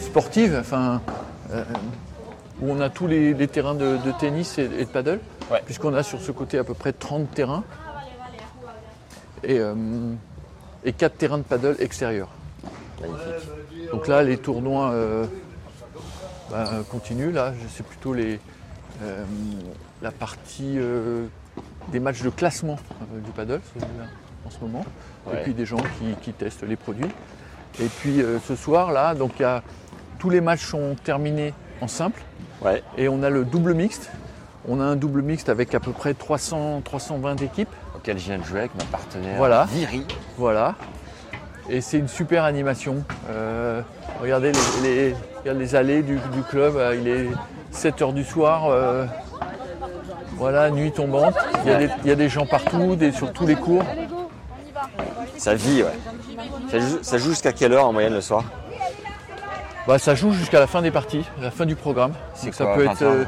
sportive, 0.00 0.56
enfin, 0.60 1.02
où 2.62 2.70
on 2.70 2.80
a 2.80 2.88
tous 2.88 3.08
les, 3.08 3.34
les 3.34 3.48
terrains 3.48 3.74
de, 3.74 3.96
de 3.96 4.12
tennis 4.20 4.58
et, 4.58 4.70
et 4.78 4.84
de 4.84 4.90
paddle, 4.90 5.18
Ouais. 5.50 5.60
puisqu'on 5.64 5.94
a 5.94 6.04
sur 6.04 6.20
ce 6.20 6.30
côté 6.30 6.56
à 6.58 6.62
peu 6.62 6.74
près 6.74 6.92
30 6.92 7.28
terrains 7.32 7.64
et, 9.44 9.58
euh, 9.58 9.74
et 10.84 10.92
4 10.92 11.16
terrains 11.16 11.38
de 11.38 11.42
paddle 11.42 11.76
extérieurs. 11.80 12.30
Magnifique. 13.00 13.48
Donc 13.92 14.08
là, 14.08 14.22
les 14.22 14.36
tournois 14.36 14.90
euh, 14.90 15.24
bah, 16.50 16.70
continuent. 16.90 17.32
Là, 17.32 17.52
c'est 17.74 17.86
plutôt 17.86 18.12
les, 18.12 18.38
euh, 19.02 19.24
la 20.02 20.10
partie 20.10 20.74
euh, 20.76 21.24
des 21.88 22.00
matchs 22.00 22.22
de 22.22 22.30
classement 22.30 22.78
du 23.24 23.30
paddle 23.30 23.60
celui-là, 23.74 24.04
en 24.46 24.50
ce 24.50 24.58
moment. 24.60 24.84
Ouais. 25.26 25.40
Et 25.40 25.42
puis 25.42 25.54
des 25.54 25.66
gens 25.66 25.78
qui, 25.98 26.14
qui 26.22 26.32
testent 26.32 26.66
les 26.66 26.76
produits. 26.76 27.10
Et 27.80 27.86
puis 27.86 28.22
ce 28.46 28.56
soir, 28.56 28.90
là, 28.90 29.14
donc 29.14 29.32
il 29.38 29.42
y 29.42 29.44
a, 29.44 29.62
tous 30.18 30.30
les 30.30 30.40
matchs 30.40 30.66
sont 30.66 30.96
terminés 31.04 31.54
en 31.80 31.86
simple. 31.86 32.20
Ouais. 32.60 32.82
Et 32.96 33.08
on 33.08 33.22
a 33.22 33.30
le 33.30 33.44
double 33.44 33.74
mixte. 33.74 34.10
On 34.68 34.80
a 34.80 34.84
un 34.84 34.96
double 34.96 35.22
mixte 35.22 35.48
avec 35.48 35.74
à 35.74 35.80
peu 35.80 35.92
près 35.92 36.12
300, 36.12 36.82
320 36.84 37.40
équipes. 37.42 37.68
Je 38.16 38.24
viens 38.24 38.38
de 38.38 38.44
jouer 38.44 38.60
avec 38.60 38.74
ma 38.74 38.84
partenaire 38.84 39.36
Voilà. 39.36 39.64
Viri. 39.70 40.04
Voilà. 40.36 40.74
Et 41.68 41.80
c'est 41.82 41.98
une 41.98 42.08
super 42.08 42.44
animation. 42.44 43.04
Euh, 43.30 43.82
regardez 44.22 44.52
les, 44.82 45.14
les- 45.44 45.74
allées 45.74 46.02
du, 46.02 46.14
du 46.16 46.42
club. 46.48 46.76
euh, 46.76 46.96
Il 46.98 47.06
est 47.08 47.26
7h 47.74 48.14
du 48.14 48.24
soir. 48.24 48.66
euh, 48.70 49.04
voilà, 50.36 50.70
nuit 50.70 50.92
tombante. 50.92 51.34
Il 51.64 51.70
y, 51.70 51.74
a 51.74 51.78
des, 51.78 51.88
il 52.04 52.08
y 52.08 52.12
a 52.12 52.14
des 52.14 52.28
gens 52.28 52.46
partout, 52.46 52.96
des, 52.96 53.12
sur 53.12 53.32
tous 53.32 53.46
les 53.46 53.56
cours. 53.56 53.82
Ça 55.36 55.54
vit, 55.54 55.82
ouais. 55.82 55.92
Ça 56.70 56.78
joue, 56.78 56.98
ça 57.02 57.18
joue 57.18 57.30
jusqu'à 57.30 57.52
quelle 57.52 57.72
heure 57.72 57.86
en 57.86 57.92
moyenne 57.92 58.14
le 58.14 58.20
soir? 58.20 58.44
Bah, 59.86 59.98
ça 59.98 60.14
joue 60.14 60.32
jusqu'à 60.32 60.60
la 60.60 60.66
fin 60.66 60.80
des 60.82 60.90
parties, 60.90 61.24
la 61.40 61.50
fin 61.50 61.66
du 61.66 61.74
programme. 61.76 62.12
Donc 62.44 62.54
ça 62.54 62.64
quoi, 62.64 62.74
peut 62.74 62.84
être. 62.84 63.02
euh, 63.02 63.24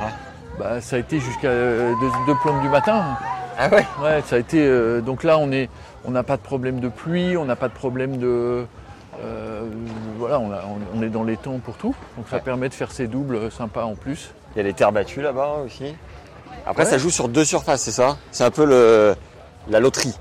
bah, 0.58 0.80
ça 0.80 0.96
a 0.96 0.98
été 0.98 1.18
jusqu'à 1.20 1.48
2 1.50 1.96
plombes 2.42 2.60
du 2.62 2.68
matin. 2.68 3.02
Ah 3.62 3.68
ouais 3.68 3.84
Ouais, 4.02 4.22
ça 4.26 4.36
a 4.36 4.38
été. 4.38 4.64
euh, 4.66 5.00
donc 5.02 5.22
là, 5.22 5.36
on 5.38 5.52
est, 5.52 5.68
on 6.06 6.10
n'a 6.10 6.22
pas 6.22 6.36
de 6.36 6.42
problème 6.42 6.80
de 6.80 6.88
pluie, 6.88 7.36
on 7.36 7.44
n'a 7.44 7.56
pas 7.56 7.68
de 7.68 7.74
problème 7.74 8.16
de. 8.16 8.64
euh, 9.22 9.62
voilà, 10.18 10.40
on, 10.40 10.50
a- 10.50 10.62
on- 10.66 10.98
on 10.98 11.02
est 11.02 11.10
dans 11.10 11.24
les 11.24 11.36
temps 11.36 11.58
pour 11.58 11.76
tout. 11.76 11.94
Donc 12.16 12.26
ça 12.30 12.36
Ouais. 12.36 12.42
permet 12.42 12.68
de 12.70 12.74
faire 12.74 12.90
ces 12.90 13.06
doubles 13.06 13.50
sympas 13.52 13.84
en 13.84 13.94
plus. 13.96 14.32
Il 14.54 14.58
y 14.58 14.60
a 14.60 14.62
les 14.64 14.72
terres 14.72 14.92
battues 14.92 15.20
là-bas 15.20 15.56
aussi. 15.66 15.94
Après, 16.66 16.84
Ouais. 16.84 16.90
ça 16.90 16.96
joue 16.98 17.10
sur 17.10 17.28
deux 17.28 17.44
surfaces, 17.44 17.82
c'est 17.82 17.90
ça? 17.90 18.16
C'est 18.30 18.44
un 18.44 18.50
peu 18.50 18.64
le, 18.64 19.14
la 19.68 19.78
loterie 19.80 20.16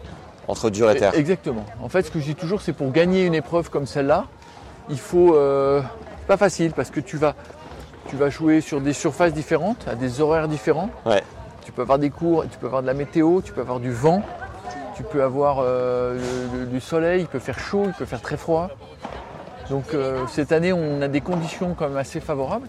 entre 0.49 0.69
dur 0.69 0.89
et 0.91 0.97
terre. 0.97 1.13
Exactement. 1.15 1.65
En 1.81 1.87
fait, 1.89 2.03
ce 2.03 2.11
que 2.11 2.19
je 2.19 2.25
dis 2.25 2.35
toujours, 2.35 2.61
c'est 2.61 2.73
pour 2.73 2.91
gagner 2.91 3.25
une 3.25 3.35
épreuve 3.35 3.69
comme 3.69 3.85
celle-là, 3.85 4.25
il 4.89 4.99
faut. 4.99 5.35
euh, 5.35 5.81
c'est 6.19 6.27
pas 6.27 6.37
facile 6.37 6.73
parce 6.73 6.89
que 6.91 6.99
tu 6.99 7.15
vas, 7.17 7.35
tu 8.09 8.15
vas 8.17 8.29
jouer 8.29 8.59
sur 8.61 8.81
des 8.81 8.93
surfaces 8.93 9.33
différentes, 9.33 9.87
à 9.87 9.95
des 9.95 10.19
horaires 10.21 10.47
différents. 10.49 10.89
Ouais. 11.05 11.23
Tu 11.69 11.73
peux 11.75 11.83
avoir 11.83 11.99
des 11.99 12.09
cours, 12.09 12.45
tu 12.49 12.57
peux 12.57 12.65
avoir 12.65 12.81
de 12.81 12.87
la 12.87 12.95
météo, 12.95 13.41
tu 13.43 13.53
peux 13.53 13.61
avoir 13.61 13.79
du 13.79 13.91
vent, 13.91 14.23
tu 14.95 15.03
peux 15.03 15.21
avoir 15.21 15.59
euh, 15.59 16.17
le- 16.51 16.61
le- 16.61 16.65
du 16.65 16.79
soleil, 16.79 17.21
il 17.21 17.27
peut 17.27 17.37
faire 17.37 17.59
chaud, 17.59 17.83
il 17.85 17.93
peut 17.93 18.05
faire 18.05 18.21
très 18.21 18.37
froid. 18.37 18.69
Donc 19.69 19.93
euh, 19.93 20.25
cette 20.27 20.51
année, 20.51 20.73
on 20.73 20.99
a 21.03 21.07
des 21.07 21.21
conditions 21.21 21.75
quand 21.77 21.87
même 21.87 21.97
assez 21.97 22.19
favorables, 22.21 22.67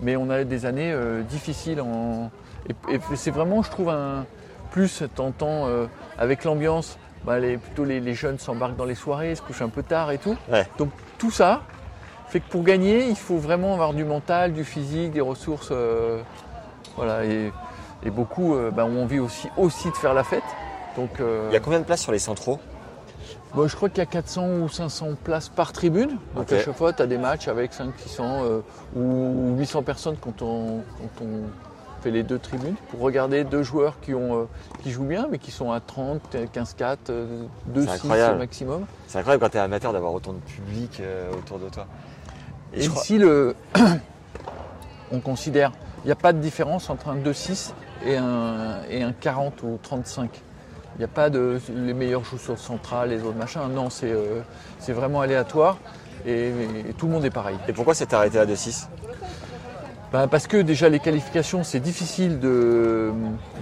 mais 0.00 0.16
on 0.16 0.28
a 0.28 0.42
des 0.42 0.66
années 0.66 0.90
euh, 0.92 1.22
difficiles. 1.22 1.80
En... 1.80 2.32
Et, 2.68 2.96
et 2.96 2.98
c'est 3.14 3.30
vraiment, 3.30 3.62
je 3.62 3.70
trouve, 3.70 3.90
un 3.90 4.26
plus 4.72 5.04
tentant 5.14 5.68
avec 6.18 6.42
l'ambiance. 6.42 6.98
bah, 7.24 7.38
les, 7.38 7.58
plutôt 7.58 7.84
les, 7.84 8.00
les 8.00 8.14
jeunes 8.14 8.40
s'embarquent 8.40 8.74
dans 8.76 8.86
les 8.86 8.96
soirées, 8.96 9.36
se 9.36 9.42
couchent 9.42 9.62
un 9.62 9.68
peu 9.68 9.84
tard 9.84 10.10
et 10.10 10.18
tout. 10.18 10.36
Ouais. 10.50 10.66
Donc 10.78 10.90
tout 11.16 11.30
ça 11.30 11.60
fait 12.26 12.40
que 12.40 12.50
pour 12.50 12.64
gagner, 12.64 13.06
il 13.06 13.14
faut 13.16 13.36
vraiment 13.36 13.72
avoir 13.74 13.94
du 13.94 14.04
mental, 14.04 14.52
du 14.52 14.64
physique, 14.64 15.12
des 15.12 15.20
ressources. 15.20 15.72
voilà, 16.96 17.24
et, 17.24 17.52
et 18.04 18.10
beaucoup 18.10 18.54
euh, 18.54 18.70
bah, 18.70 18.84
ont 18.84 19.02
envie 19.02 19.18
aussi, 19.18 19.48
aussi 19.56 19.90
de 19.90 19.96
faire 19.96 20.14
la 20.14 20.24
fête. 20.24 20.42
Donc, 20.96 21.20
euh, 21.20 21.46
Il 21.50 21.54
y 21.54 21.56
a 21.56 21.60
combien 21.60 21.80
de 21.80 21.84
places 21.84 22.02
sur 22.02 22.12
les 22.12 22.18
centraux? 22.18 22.58
Bon, 23.54 23.68
je 23.68 23.76
crois 23.76 23.88
qu'il 23.88 23.98
y 23.98 24.02
a 24.02 24.06
400 24.06 24.46
ou 24.62 24.68
500 24.68 25.08
places 25.22 25.48
par 25.48 25.72
tribune. 25.72 26.18
Donc 26.34 26.44
Ok. 26.44 26.52
à 26.52 26.58
chaque 26.60 26.76
fois, 26.76 26.92
tu 26.92 27.02
as 27.02 27.06
des 27.06 27.18
matchs 27.18 27.48
avec 27.48 27.72
500, 27.72 27.92
600 27.98 28.24
euh, 28.44 28.60
ou 28.96 29.56
800 29.58 29.82
personnes 29.82 30.16
quand 30.20 30.40
on, 30.42 30.78
quand 31.18 31.24
on 31.24 31.42
fait 32.02 32.10
les 32.10 32.22
deux 32.22 32.38
tribunes 32.38 32.74
pour 32.90 33.00
regarder 33.00 33.44
deux 33.44 33.62
joueurs 33.62 34.00
qui, 34.00 34.14
ont, 34.14 34.40
euh, 34.40 34.44
qui 34.82 34.90
jouent 34.90 35.04
bien, 35.04 35.28
mais 35.30 35.38
qui 35.38 35.50
sont 35.50 35.70
à 35.70 35.80
30, 35.80 36.34
15-4, 36.52 36.96
euh, 37.10 37.44
2-6 37.74 37.88
incroyable. 37.90 38.38
maximum. 38.38 38.86
C'est 39.06 39.18
incroyable 39.18 39.44
quand 39.44 39.50
tu 39.50 39.56
es 39.58 39.60
amateur 39.60 39.92
d'avoir 39.92 40.12
autant 40.14 40.32
de 40.32 40.38
public 40.38 41.02
autour 41.38 41.58
de 41.58 41.68
toi. 41.68 41.86
Et, 42.74 42.80
je 42.80 42.88
crois- 42.88 43.02
ici, 43.02 43.18
le... 43.18 43.54
on 45.12 45.20
considère 45.20 45.72
il 46.04 46.06
n'y 46.06 46.12
a 46.12 46.16
pas 46.16 46.32
de 46.32 46.38
différence 46.38 46.90
entre 46.90 47.08
un 47.10 47.16
2-6 47.16 47.72
et 48.06 48.16
un, 48.16 48.82
et 48.90 49.02
un 49.02 49.12
40 49.12 49.62
ou 49.62 49.78
35. 49.82 50.42
Il 50.94 50.98
n'y 50.98 51.04
a 51.04 51.08
pas 51.08 51.30
de 51.30 51.58
les 51.74 51.94
meilleurs 51.94 52.24
jouent 52.24 52.38
sur 52.38 52.52
le 52.52 52.58
central, 52.58 53.10
les 53.10 53.22
autres 53.22 53.38
machins. 53.38 53.62
Non, 53.74 53.88
c'est 53.90 54.12
euh, 54.12 54.42
vraiment 54.88 55.20
aléatoire 55.22 55.78
et, 56.26 56.48
et 56.88 56.92
tout 56.96 57.06
le 57.06 57.12
monde 57.12 57.24
est 57.24 57.30
pareil. 57.30 57.56
Et 57.68 57.72
pourquoi 57.72 57.94
c'est 57.94 58.12
arrêté 58.12 58.38
à 58.38 58.44
2-6 58.44 58.88
Ben, 60.12 60.28
parce 60.28 60.46
que 60.46 60.58
déjà 60.58 60.88
les 60.88 61.00
qualifications, 61.00 61.64
c'est 61.64 61.80
difficile 61.80 62.38
de, 62.40 63.12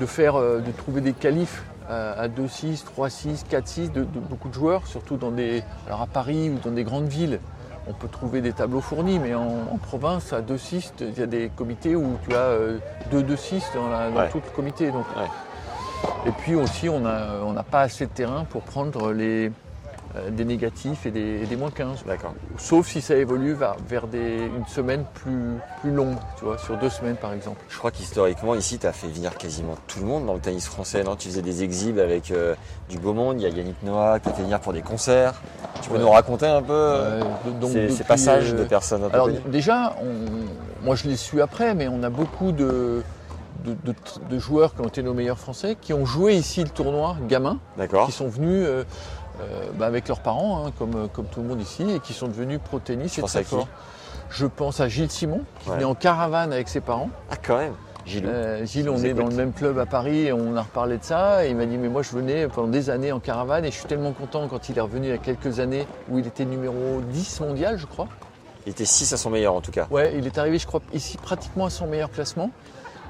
de 0.00 0.06
faire, 0.06 0.36
euh, 0.36 0.58
de 0.58 0.72
trouver 0.72 1.00
des 1.00 1.12
qualifs 1.12 1.62
à, 1.88 2.12
à 2.12 2.28
2-6, 2.28 2.84
3-6, 2.98 3.44
4-6 3.48 3.92
de, 3.92 4.00
de 4.00 4.18
beaucoup 4.18 4.48
de 4.48 4.54
joueurs, 4.54 4.86
surtout 4.86 5.16
dans 5.16 5.30
des, 5.30 5.62
alors 5.86 6.02
à 6.02 6.06
Paris 6.06 6.50
ou 6.50 6.58
dans 6.58 6.74
des 6.74 6.84
grandes 6.84 7.08
villes. 7.08 7.38
On 7.90 7.92
peut 7.92 8.06
trouver 8.08 8.40
des 8.40 8.52
tableaux 8.52 8.80
fournis, 8.80 9.18
mais 9.18 9.34
en, 9.34 9.42
en 9.72 9.76
province, 9.78 10.32
à 10.32 10.40
2-6, 10.42 10.92
il 11.00 11.18
y 11.18 11.22
a 11.22 11.26
des 11.26 11.50
comités 11.54 11.96
où 11.96 12.16
tu 12.28 12.32
as 12.36 12.38
euh, 12.38 12.78
2-2-6 13.12 13.62
dans, 13.74 13.88
la- 13.88 14.10
dans 14.10 14.16
Ouais. 14.20 14.28
tout 14.28 14.40
le 14.44 14.50
comité. 14.54 14.92
Donc. 14.92 15.04
Ouais. 15.16 15.26
Et 16.26 16.30
puis 16.30 16.54
aussi, 16.54 16.88
on 16.88 17.00
n'a 17.00 17.26
on 17.44 17.52
pas 17.64 17.80
assez 17.80 18.06
de 18.06 18.10
terrain 18.12 18.44
pour 18.44 18.62
prendre 18.62 19.12
les, 19.12 19.48
euh, 19.48 19.52
des 20.30 20.44
négatifs 20.44 21.06
et 21.06 21.10
des, 21.10 21.42
et 21.42 21.46
des 21.46 21.56
moins 21.56 21.70
15. 21.70 22.04
D'accord. 22.06 22.34
Sauf 22.58 22.88
si 22.88 23.00
ça 23.00 23.14
évolue 23.14 23.52
vers, 23.52 23.76
vers 23.88 24.06
des, 24.08 24.38
une 24.56 24.66
semaine 24.66 25.04
plus, 25.14 25.54
plus 25.80 25.92
longue, 25.92 26.16
tu 26.38 26.44
vois, 26.44 26.58
sur 26.58 26.76
deux 26.78 26.88
semaines 26.90 27.16
par 27.16 27.32
exemple. 27.32 27.60
Je 27.68 27.78
crois 27.78 27.90
qu'historiquement, 27.90 28.54
ici, 28.54 28.78
tu 28.78 28.86
as 28.86 28.92
fait 28.92 29.06
venir 29.06 29.36
quasiment 29.36 29.76
tout 29.86 30.00
le 30.00 30.06
monde 30.06 30.26
dans 30.26 30.34
le 30.34 30.40
tennis 30.40 30.66
français. 30.66 31.04
Non? 31.04 31.14
Tu 31.16 31.28
faisais 31.28 31.42
des 31.42 31.62
exhibes 31.62 31.98
avec 32.00 32.30
euh, 32.32 32.54
du 32.88 32.98
beau 32.98 33.12
monde. 33.12 33.40
Il 33.40 33.42
y 33.44 33.46
a 33.46 33.50
Yannick 33.50 33.82
Noah, 33.84 34.18
tu 34.20 34.28
as 34.28 34.32
fait 34.32 34.42
venir 34.42 34.58
pour 34.60 34.72
des 34.72 34.82
concerts. 34.82 35.34
Tu 35.82 35.88
peux 35.88 35.94
Ouais. 35.96 36.00
nous 36.02 36.10
raconter 36.10 36.46
un 36.46 36.62
peu 36.62 36.72
euh, 36.72 37.20
Euh, 37.46 37.50
donc 37.60 37.70
ces, 37.70 38.04
passages 38.04 38.52
euh, 38.52 38.58
de 38.58 38.64
personnes 38.64 39.04
un 39.04 39.08
peu 39.08 39.14
Alors 39.14 39.26
connues 39.26 39.38
déjà, 39.46 39.94
on- 40.02 40.84
moi 40.84 40.94
je 40.96 41.06
l'ai 41.08 41.16
su 41.16 41.40
après, 41.40 41.74
mais 41.74 41.88
on 41.88 42.02
a 42.02 42.10
beaucoup 42.10 42.52
de, 42.52 43.02
de, 43.64 43.72
de- 43.84 43.94
de 44.28 44.38
joueurs 44.38 44.74
qui 44.74 44.80
ont 44.82 44.88
été 44.88 45.02
nos 45.02 45.14
meilleurs 45.14 45.38
français, 45.38 45.76
qui 45.80 45.92
ont 45.94 46.04
joué 46.04 46.34
ici 46.34 46.62
le 46.62 46.68
tournoi 46.70 47.16
gamins, 47.28 47.58
D'accord. 47.78 48.06
qui 48.06 48.12
sont 48.12 48.28
venus 48.28 48.64
euh, 48.66 48.84
euh, 49.40 49.66
bah, 49.74 49.86
avec 49.86 50.08
leurs 50.08 50.20
parents, 50.20 50.66
hein, 50.66 50.72
comme, 50.78 51.08
comme 51.08 51.26
tout 51.26 51.40
le 51.42 51.48
monde 51.48 51.60
ici, 51.60 51.84
et 51.90 52.00
qui 52.00 52.12
sont 52.12 52.28
devenus 52.28 52.60
pro 52.62 52.78
tennis 52.78 53.12
Tu 53.12 53.20
et 53.20 53.22
très 53.24 53.44
forts. 53.44 53.68
Je 54.30 54.46
pense 54.46 54.80
à 54.80 54.88
Gilles 54.88 55.10
Simon, 55.10 55.42
qui 55.60 55.68
Ouais. 55.70 55.74
venait 55.76 55.84
en 55.86 55.94
caravane 55.94 56.52
avec 56.52 56.68
ses 56.68 56.80
parents. 56.80 57.10
Ah, 57.30 57.36
quand 57.36 57.58
même. 57.58 57.72
Gilou. 58.06 58.28
Euh, 58.28 58.64
Gilles, 58.64 58.88
on 58.88 58.96
est 59.02 59.12
dans 59.12 59.26
le 59.26 59.34
même 59.34 59.52
club 59.52 59.78
à 59.78 59.84
Paris 59.86 60.26
et 60.26 60.32
on 60.32 60.56
a 60.56 60.62
reparlé 60.62 60.96
de 60.96 61.04
ça. 61.04 61.44
Et 61.44 61.50
il 61.50 61.56
m'a 61.56 61.66
dit, 61.66 61.76
mais 61.76 61.88
moi 61.88 62.02
je 62.02 62.10
venais 62.12 62.48
pendant 62.48 62.68
des 62.68 62.88
années 62.90 63.12
en 63.12 63.20
caravane 63.20 63.64
et 63.64 63.70
je 63.70 63.76
suis 63.76 63.84
tellement 63.86 64.12
content 64.12 64.46
quand 64.48 64.68
il 64.70 64.78
est 64.78 64.80
revenu 64.80 65.08
il 65.08 65.10
y 65.10 65.12
a 65.14 65.18
quelques 65.18 65.60
années 65.60 65.86
où 66.08 66.18
il 66.18 66.26
était 66.26 66.46
numéro 66.46 67.00
10 67.10 67.40
mondial, 67.40 67.76
je 67.78 67.86
crois. 67.86 68.08
Il 68.66 68.70
était 68.70 68.86
6 68.86 69.12
à 69.12 69.16
son 69.18 69.30
meilleur 69.30 69.54
en 69.54 69.60
tout 69.60 69.70
cas. 69.70 69.86
Ouais, 69.90 70.14
il 70.16 70.26
est 70.26 70.38
arrivé, 70.38 70.58
je 70.58 70.66
crois, 70.66 70.80
ici 70.94 71.18
pratiquement 71.18 71.66
à 71.66 71.70
son 71.70 71.86
meilleur 71.86 72.10
classement. 72.10 72.50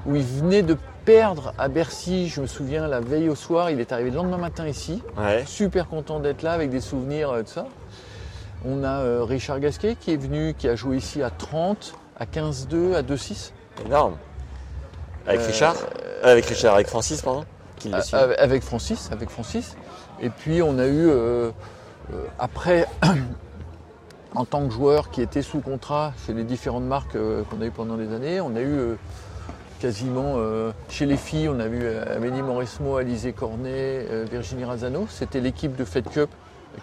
où 0.05 0.15
il 0.15 0.23
venait 0.23 0.61
de 0.63 0.75
perdre 1.05 1.53
à 1.57 1.67
Bercy, 1.67 2.27
je 2.27 2.41
me 2.41 2.47
souviens, 2.47 2.87
la 2.87 2.99
veille 2.99 3.29
au 3.29 3.35
soir. 3.35 3.69
Il 3.69 3.79
est 3.79 3.91
arrivé 3.91 4.09
le 4.11 4.15
lendemain 4.17 4.37
matin 4.37 4.67
ici. 4.67 5.01
Ouais. 5.17 5.43
Super 5.45 5.87
content 5.87 6.19
d'être 6.19 6.41
là 6.43 6.53
avec 6.53 6.69
des 6.69 6.81
souvenirs 6.81 7.31
euh, 7.31 7.43
de 7.43 7.47
ça. 7.47 7.65
On 8.65 8.83
a 8.83 8.99
euh, 8.99 9.23
Richard 9.23 9.59
Gasquet 9.59 9.95
qui 9.99 10.13
est 10.13 10.17
venu, 10.17 10.53
qui 10.57 10.67
a 10.67 10.75
joué 10.75 10.97
ici 10.97 11.23
à 11.23 11.29
30, 11.31 11.95
à 12.19 12.25
15-2, 12.25 12.93
à 12.95 13.01
2-6. 13.01 13.51
Énorme. 13.85 14.15
Avec 15.25 15.41
Euh, 15.41 15.47
Richard 15.47 15.75
Euh, 16.23 16.31
Avec 16.31 16.45
Richard, 16.45 16.75
avec 16.75 16.87
Francis, 16.87 17.21
pardon. 17.21 17.45
Euh, 17.87 18.35
Avec 18.37 18.61
Francis, 18.63 19.09
avec 19.11 19.29
Francis. 19.29 19.75
Et 20.19 20.29
puis 20.29 20.61
on 20.61 20.77
a 20.77 20.85
eu 20.85 21.09
euh, 21.09 21.49
euh, 22.13 22.25
après, 22.37 22.85
en 24.35 24.45
tant 24.45 24.67
que 24.67 24.71
joueur 24.71 25.09
qui 25.09 25.21
était 25.23 25.41
sous 25.41 25.59
contrat 25.61 26.13
chez 26.25 26.33
les 26.33 26.43
différentes 26.43 26.83
marques 26.83 27.15
euh, 27.15 27.41
qu'on 27.49 27.59
a 27.61 27.65
eu 27.65 27.71
pendant 27.71 27.97
des 27.97 28.13
années, 28.13 28.39
on 28.39 28.55
a 28.55 28.59
eu 28.59 28.77
euh, 28.77 28.95
quasiment 29.81 30.35
euh, 30.37 30.71
chez 30.89 31.07
les 31.07 31.17
filles, 31.17 31.49
on 31.49 31.59
a 31.59 31.65
eu 31.65 31.81
euh, 31.81 32.15
Amélie 32.15 32.43
Mauresmo, 32.43 32.97
Alizé 32.97 33.33
Cornet, 33.33 34.05
euh, 34.11 34.25
Virginie 34.31 34.63
Razano. 34.63 35.07
C'était 35.09 35.39
l'équipe 35.39 35.75
de 35.75 35.83
Fed 35.85 36.07
Cup 36.07 36.29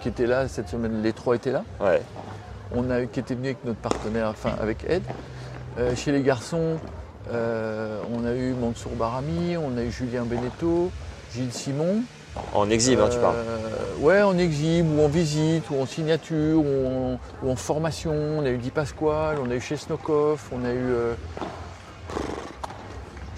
qui 0.01 0.09
était 0.09 0.27
là 0.27 0.49
cette 0.49 0.69
semaine. 0.69 1.01
Les 1.01 1.13
trois 1.13 1.37
étaient 1.37 1.53
là. 1.53 1.63
Ouais. 1.81 2.03
On 2.75 2.91
a 2.91 3.07
qui 3.07 3.21
était 3.21 3.35
venu 3.35 3.47
avec 3.47 3.65
notre 3.65 3.79
partenaire, 3.79 4.29
enfin 4.29 4.51
avec 4.61 4.85
Ed. 4.89 5.03
Euh, 5.79 5.95
chez 5.95 6.11
les 6.11 6.23
garçons, 6.23 6.77
on 7.31 8.25
a 8.27 8.33
eu 8.35 8.53
Mansour 8.55 8.93
Barami, 8.93 9.57
on 9.57 9.79
a 9.79 9.83
eu 9.83 9.93
Julien 9.93 10.25
Beneteau, 10.25 10.91
Gilles 11.33 11.53
Simon. 11.53 12.03
En 12.55 12.69
exhibe, 12.69 13.01
hein, 13.01 13.09
tu 13.11 13.19
parles. 13.19 13.37
Ouais, 14.01 14.23
en 14.23 14.37
exhibe, 14.39 14.87
ou 14.99 15.05
en 15.05 15.09
visite, 15.09 15.71
ou 15.71 15.81
en 15.81 15.87
signature, 15.87 16.59
ou 16.59 16.87
en, 16.87 17.21
ou 17.43 17.51
en 17.51 17.57
formation. 17.57 18.13
On 18.13 18.45
a 18.45 18.51
eu 18.51 18.57
Di 18.57 18.71
Pasquale, 18.71 19.39
on 19.45 19.51
a 19.51 19.55
eu 19.55 19.61
Chesnokov, 19.61 20.41
on 20.53 20.65
a 20.65 20.73
eu. 20.73 21.15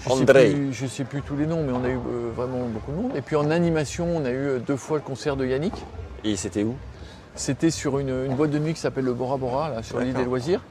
Euh, 0.09 0.15
je 0.19 0.23
plus, 0.53 0.73
je 0.73 0.85
sais 0.87 1.03
plus 1.03 1.21
tous 1.21 1.35
les 1.35 1.45
noms, 1.45 1.63
mais 1.63 1.71
on 1.71 1.83
a 1.83 1.89
eu 1.89 1.95
euh, 1.97 2.31
vraiment 2.35 2.59
beaucoup 2.67 2.91
de 2.91 2.97
monde. 2.97 3.11
Et 3.15 3.21
puis 3.21 3.35
en 3.35 3.51
animation, 3.51 4.07
on 4.15 4.25
a 4.25 4.29
eu 4.29 4.47
euh, 4.47 4.59
deux 4.59 4.75
fois 4.77 4.97
le 4.97 5.03
concert 5.03 5.35
de 5.35 5.45
Yannick. 5.45 5.73
Et 6.23 6.35
c'était 6.35 6.63
où? 6.63 6.75
C'était 7.35 7.71
sur 7.71 7.99
une, 7.99 8.09
une 8.25 8.35
boîte 8.35 8.51
de 8.51 8.59
nuit 8.59 8.73
qui 8.73 8.79
s'appelle 8.79 9.05
le 9.05 9.13
Bora 9.13 9.37
Bora, 9.37 9.69
là, 9.69 9.83
sur 9.83 9.99
l'île 9.99 10.13
des 10.13 10.25
loisirs. 10.25 10.61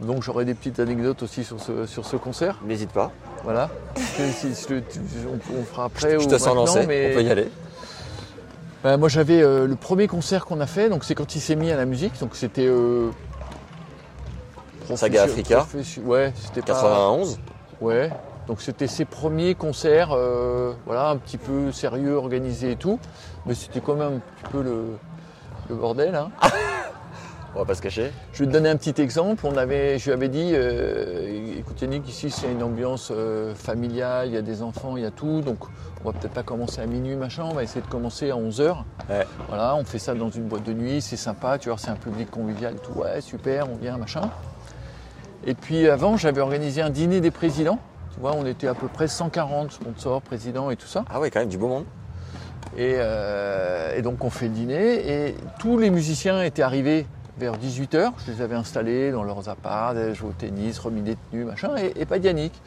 Donc 0.00 0.22
j'aurai 0.22 0.44
des 0.44 0.54
petites 0.54 0.78
anecdotes 0.78 1.22
aussi 1.24 1.42
sur 1.44 1.60
ce, 1.60 1.84
sur 1.86 2.06
ce 2.06 2.16
concert. 2.16 2.56
N'hésite 2.64 2.90
pas. 2.90 3.10
Voilà. 3.42 3.68
Si- 3.96 4.54
si 4.54 4.66
on, 4.72 5.58
on 5.58 5.62
fera 5.64 5.84
après 5.84 6.12
Je 6.12 6.24
ou 6.24 6.30
te 6.30 6.38
sens 6.38 6.54
lancé, 6.54 6.86
mais- 6.86 7.10
on 7.12 7.16
peut 7.16 7.22
y 7.24 7.30
aller. 7.30 7.48
bah, 8.84 8.96
moi 8.96 9.08
j'avais 9.08 9.42
euh, 9.42 9.66
le 9.66 9.74
premier 9.74 10.06
concert 10.06 10.44
qu'on 10.46 10.60
a 10.60 10.66
fait, 10.68 10.88
donc 10.88 11.02
c'est 11.04 11.16
quand 11.16 11.34
il 11.34 11.40
s'est 11.40 11.56
mis 11.56 11.72
à 11.72 11.76
la 11.76 11.84
musique, 11.84 12.18
donc 12.20 12.36
c'était. 12.36 12.66
euh, 12.66 13.10
Saga 14.94 15.24
Africa. 15.24 15.66
Ouais, 16.04 16.32
c'était 16.42 16.62
pas- 16.62 16.74
91 16.74 17.38
Ouais. 17.80 18.10
Donc 18.48 18.62
c'était 18.62 18.86
ses 18.86 19.04
premiers 19.04 19.54
concerts, 19.54 20.08
euh, 20.12 20.72
voilà, 20.86 21.10
un 21.10 21.18
petit 21.18 21.36
peu 21.36 21.70
sérieux, 21.70 22.16
organisés 22.16 22.72
et 22.72 22.76
tout, 22.76 22.98
mais 23.44 23.54
c'était 23.54 23.80
quand 23.80 23.94
même 23.94 24.14
un 24.14 24.18
petit 24.18 24.50
peu 24.50 24.62
le, 24.62 24.96
le 25.68 25.74
bordel. 25.74 26.14
Hein. 26.14 26.30
On 27.54 27.60
va 27.60 27.66
pas 27.66 27.74
se 27.74 27.82
cacher. 27.82 28.10
Je 28.32 28.40
vais 28.40 28.46
te 28.46 28.52
donner 28.52 28.70
un 28.70 28.76
petit 28.76 29.00
exemple. 29.02 29.46
On 29.46 29.56
avait, 29.56 29.98
je 29.98 30.06
lui 30.06 30.12
avais 30.12 30.28
dit, 30.28 30.52
euh, 30.52 31.58
écoute 31.58 31.80
Yannick, 31.82 32.08
ici 32.08 32.30
c'est 32.30 32.50
une 32.50 32.62
ambiance 32.62 33.12
euh, 33.14 33.54
familiale, 33.54 34.28
il 34.28 34.34
y 34.34 34.38
a 34.38 34.42
des 34.42 34.62
enfants, 34.62 34.96
il 34.96 35.02
y 35.02 35.06
a 35.06 35.10
tout, 35.10 35.42
donc 35.42 35.58
on 36.02 36.10
va 36.10 36.18
peut-être 36.18 36.32
pas 36.32 36.42
commencer 36.42 36.80
à 36.80 36.86
minuit, 36.86 37.16
machin, 37.16 37.44
on 37.50 37.54
va 37.54 37.62
essayer 37.62 37.82
de 37.82 37.86
commencer 37.86 38.30
à 38.30 38.36
11h. 38.36 38.76
Ouais. 39.10 39.26
Voilà, 39.48 39.76
on 39.76 39.84
fait 39.84 39.98
ça 39.98 40.14
dans 40.14 40.30
une 40.30 40.44
boîte 40.44 40.64
de 40.64 40.72
nuit, 40.72 41.02
c'est 41.02 41.16
sympa, 41.16 41.58
tu 41.58 41.68
vois, 41.68 41.76
c'est 41.76 41.90
un 41.90 41.96
public 41.96 42.30
convivial 42.30 42.76
et 42.76 42.78
tout, 42.78 42.98
ouais, 42.98 43.20
super, 43.20 43.70
on 43.70 43.76
vient, 43.76 43.98
machin. 43.98 44.30
Et 45.44 45.54
puis 45.54 45.88
avant, 45.88 46.16
j'avais 46.16 46.40
organisé 46.40 46.80
un 46.80 46.90
dîner 46.90 47.20
des 47.20 47.30
présidents. 47.30 47.78
Tu 48.18 48.22
vois, 48.22 48.34
on 48.34 48.44
était 48.46 48.66
à 48.66 48.74
peu 48.74 48.88
près 48.88 49.06
140 49.06 49.70
sponsors, 49.70 50.20
présidents 50.22 50.70
et 50.70 50.76
tout 50.76 50.88
ça. 50.88 51.04
Ah 51.08 51.20
ouais, 51.20 51.30
quand 51.30 51.38
même, 51.38 51.48
du 51.48 51.56
beau 51.56 51.68
monde. 51.68 51.84
Et, 52.76 52.94
euh, 52.96 53.94
et 53.96 54.02
donc 54.02 54.24
on 54.24 54.30
fait 54.30 54.48
le 54.48 54.54
dîner 54.54 55.26
et 55.28 55.36
tous 55.60 55.78
les 55.78 55.88
musiciens 55.88 56.42
étaient 56.42 56.62
arrivés 56.62 57.06
vers 57.38 57.56
18h. 57.56 58.10
Je 58.26 58.32
les 58.32 58.42
avais 58.42 58.56
installés 58.56 59.12
dans 59.12 59.22
leurs 59.22 59.48
apparts, 59.48 59.94
jouaient 60.14 60.30
au 60.30 60.32
tennis, 60.32 60.80
remis 60.80 61.02
des 61.02 61.14
tenues, 61.14 61.44
machin, 61.44 61.76
et, 61.76 61.92
et 61.94 62.06
pas 62.06 62.16
Yannick. 62.16 62.60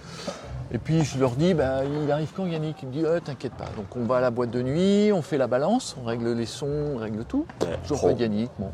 Et 0.73 0.77
puis 0.77 1.03
je 1.03 1.19
leur 1.19 1.31
dis, 1.31 1.53
bah, 1.53 1.81
il 1.83 2.09
arrive 2.09 2.31
quand 2.33 2.45
Yannick? 2.45 2.77
Il 2.83 2.87
me 2.87 2.93
dit, 2.93 3.03
oh, 3.05 3.19
t'inquiète 3.19 3.55
pas. 3.55 3.67
Donc 3.75 3.93
on 3.97 4.05
va 4.05 4.17
à 4.17 4.21
la 4.21 4.31
boîte 4.31 4.51
de 4.51 4.61
nuit, 4.61 5.11
on 5.11 5.21
fait 5.21 5.37
la 5.37 5.47
balance, 5.47 5.97
on 6.01 6.05
règle 6.05 6.31
les 6.31 6.45
sons, 6.45 6.93
on 6.95 6.97
règle 6.97 7.25
tout. 7.25 7.45
Toujours 7.83 8.03
pas 8.03 8.13
de 8.13 8.21
Yannick. 8.21 8.51
Bon, 8.57 8.69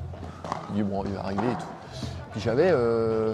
je 0.70 0.76
dis, 0.76 0.84
bon, 0.84 1.04
il 1.08 1.14
va 1.14 1.22
arriver 1.22 1.48
et 1.48 1.56
tout. 1.56 2.08
Puis 2.34 2.42
j'avais, 2.42 2.70
euh, 2.72 3.34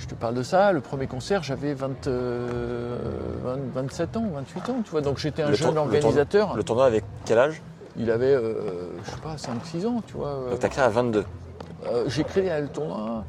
je 0.00 0.06
te 0.06 0.14
parle 0.14 0.34
de 0.34 0.42
ça, 0.42 0.72
le 0.72 0.80
premier 0.80 1.06
concert, 1.06 1.42
j'avais 1.42 1.74
20, 1.74 2.06
euh, 2.06 2.96
20 3.44 3.58
27 3.74 4.16
ans, 4.16 4.24
28 4.34 4.68
ans, 4.70 4.76
tu 4.84 4.90
vois. 4.90 5.00
Donc 5.00 5.18
j'étais 5.18 5.42
un 5.42 5.50
Le 5.50 5.54
jeune 5.54 5.76
organisateur. 5.78 6.56
Le 6.56 6.64
tournoi 6.64 6.86
avec 6.86 7.04
quel 7.24 7.38
âge? 7.38 7.62
Il 7.96 8.10
avait, 8.10 8.34
euh, 8.34 8.90
je 9.04 9.10
sais 9.10 9.16
pas, 9.18 9.36
5-6 9.36 9.86
ans, 9.86 10.02
tu 10.06 10.14
vois. 10.14 10.44
Donc 10.50 10.58
t'as 10.58 10.68
créé 10.68 10.84
à 10.84 10.88
22. 10.88 11.24
Euh, 11.86 12.04
J'ai 12.08 12.24
créé 12.24 12.60
le 12.60 12.68
tournoi 12.68 13.24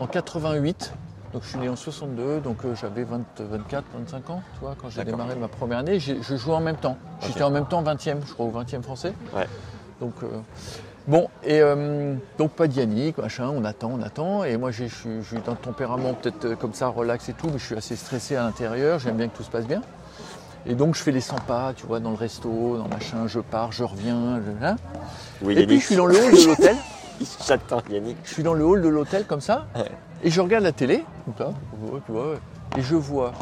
en 0.00 0.06
88. 0.06 0.92
Donc 1.32 1.42
je 1.42 1.48
suis 1.48 1.58
né 1.58 1.68
en 1.68 1.74
62, 1.74 2.38
donc 2.40 2.58
euh, 2.64 2.76
j'avais 2.80 3.02
20 3.02 3.20
24, 3.40 3.84
25 3.98 4.30
ans, 4.30 4.42
tu 4.54 4.60
vois, 4.60 4.76
quand 4.80 4.88
j'ai 4.88 5.02
démarré 5.02 5.34
ma 5.34 5.48
première 5.48 5.78
année. 5.78 5.98
Je 5.98 6.36
jouais 6.36 6.54
en 6.54 6.60
même 6.60 6.76
temps. 6.76 6.96
J'étais 7.26 7.42
en 7.42 7.50
même 7.50 7.66
temps 7.66 7.82
20e, 7.82 8.18
je 8.24 8.32
crois, 8.32 8.46
au 8.46 8.52
20e 8.52 8.82
français. 8.82 9.12
Ouais. 9.34 9.48
Donc, 10.00 10.14
euh, 10.22 10.26
bon, 11.06 11.28
et 11.42 11.60
euh, 11.60 12.14
donc 12.38 12.52
pas 12.52 12.66
de 12.66 12.72
Yannick, 12.74 13.18
machin, 13.18 13.48
on 13.54 13.64
attend, 13.64 13.90
on 13.98 14.02
attend. 14.02 14.44
Et 14.44 14.56
moi, 14.56 14.70
j'ai- 14.70 14.88
je 14.88 15.20
suis 15.22 15.38
d'un 15.44 15.54
tempérament 15.54 16.14
peut-être 16.14 16.44
euh, 16.44 16.56
comme 16.56 16.74
ça, 16.74 16.88
relax 16.88 17.28
et 17.28 17.32
tout, 17.32 17.48
mais 17.52 17.58
je 17.58 17.64
suis 17.66 17.76
assez 17.76 17.96
stressé 17.96 18.36
à 18.36 18.42
l'intérieur, 18.42 18.98
j'aime 18.98 19.16
bien 19.16 19.28
que 19.28 19.36
tout 19.36 19.42
se 19.42 19.50
passe 19.50 19.66
bien. 19.66 19.82
Et 20.66 20.74
donc 20.74 20.94
je 20.94 21.02
fais 21.02 21.10
les 21.12 21.20
100 21.20 21.36
pas, 21.46 21.72
tu 21.76 21.86
vois, 21.86 22.00
dans 22.00 22.10
le 22.10 22.16
resto, 22.16 22.78
dans 22.78 22.88
machin, 22.88 23.26
je 23.26 23.38
pars, 23.40 23.70
je 23.72 23.84
reviens, 23.84 24.40
je- 24.60 24.66
hein. 24.66 24.76
Oui, 25.42 25.58
Et 25.58 25.66
puis 25.66 25.78
je 25.78 25.84
suis 25.86 25.96
dans 25.96 26.06
le 26.06 26.16
hall 26.16 26.32
de 26.32 26.46
l'hôtel. 26.46 26.76
J'attends 27.46 27.82
Yannick. 27.90 28.16
Je 28.24 28.32
suis 28.32 28.42
dans 28.42 28.54
le 28.54 28.64
hall 28.64 28.80
de 28.82 28.88
l'hôtel 28.88 29.24
comme 29.26 29.42
ça, 29.42 29.66
Ouais. 29.76 29.90
et 30.22 30.30
je 30.30 30.40
regarde 30.40 30.64
la 30.64 30.72
télé, 30.72 31.04
là, 31.38 31.50
tu 32.06 32.12
vois, 32.12 32.34
et 32.78 32.82
je 32.82 32.94
vois 32.96 33.32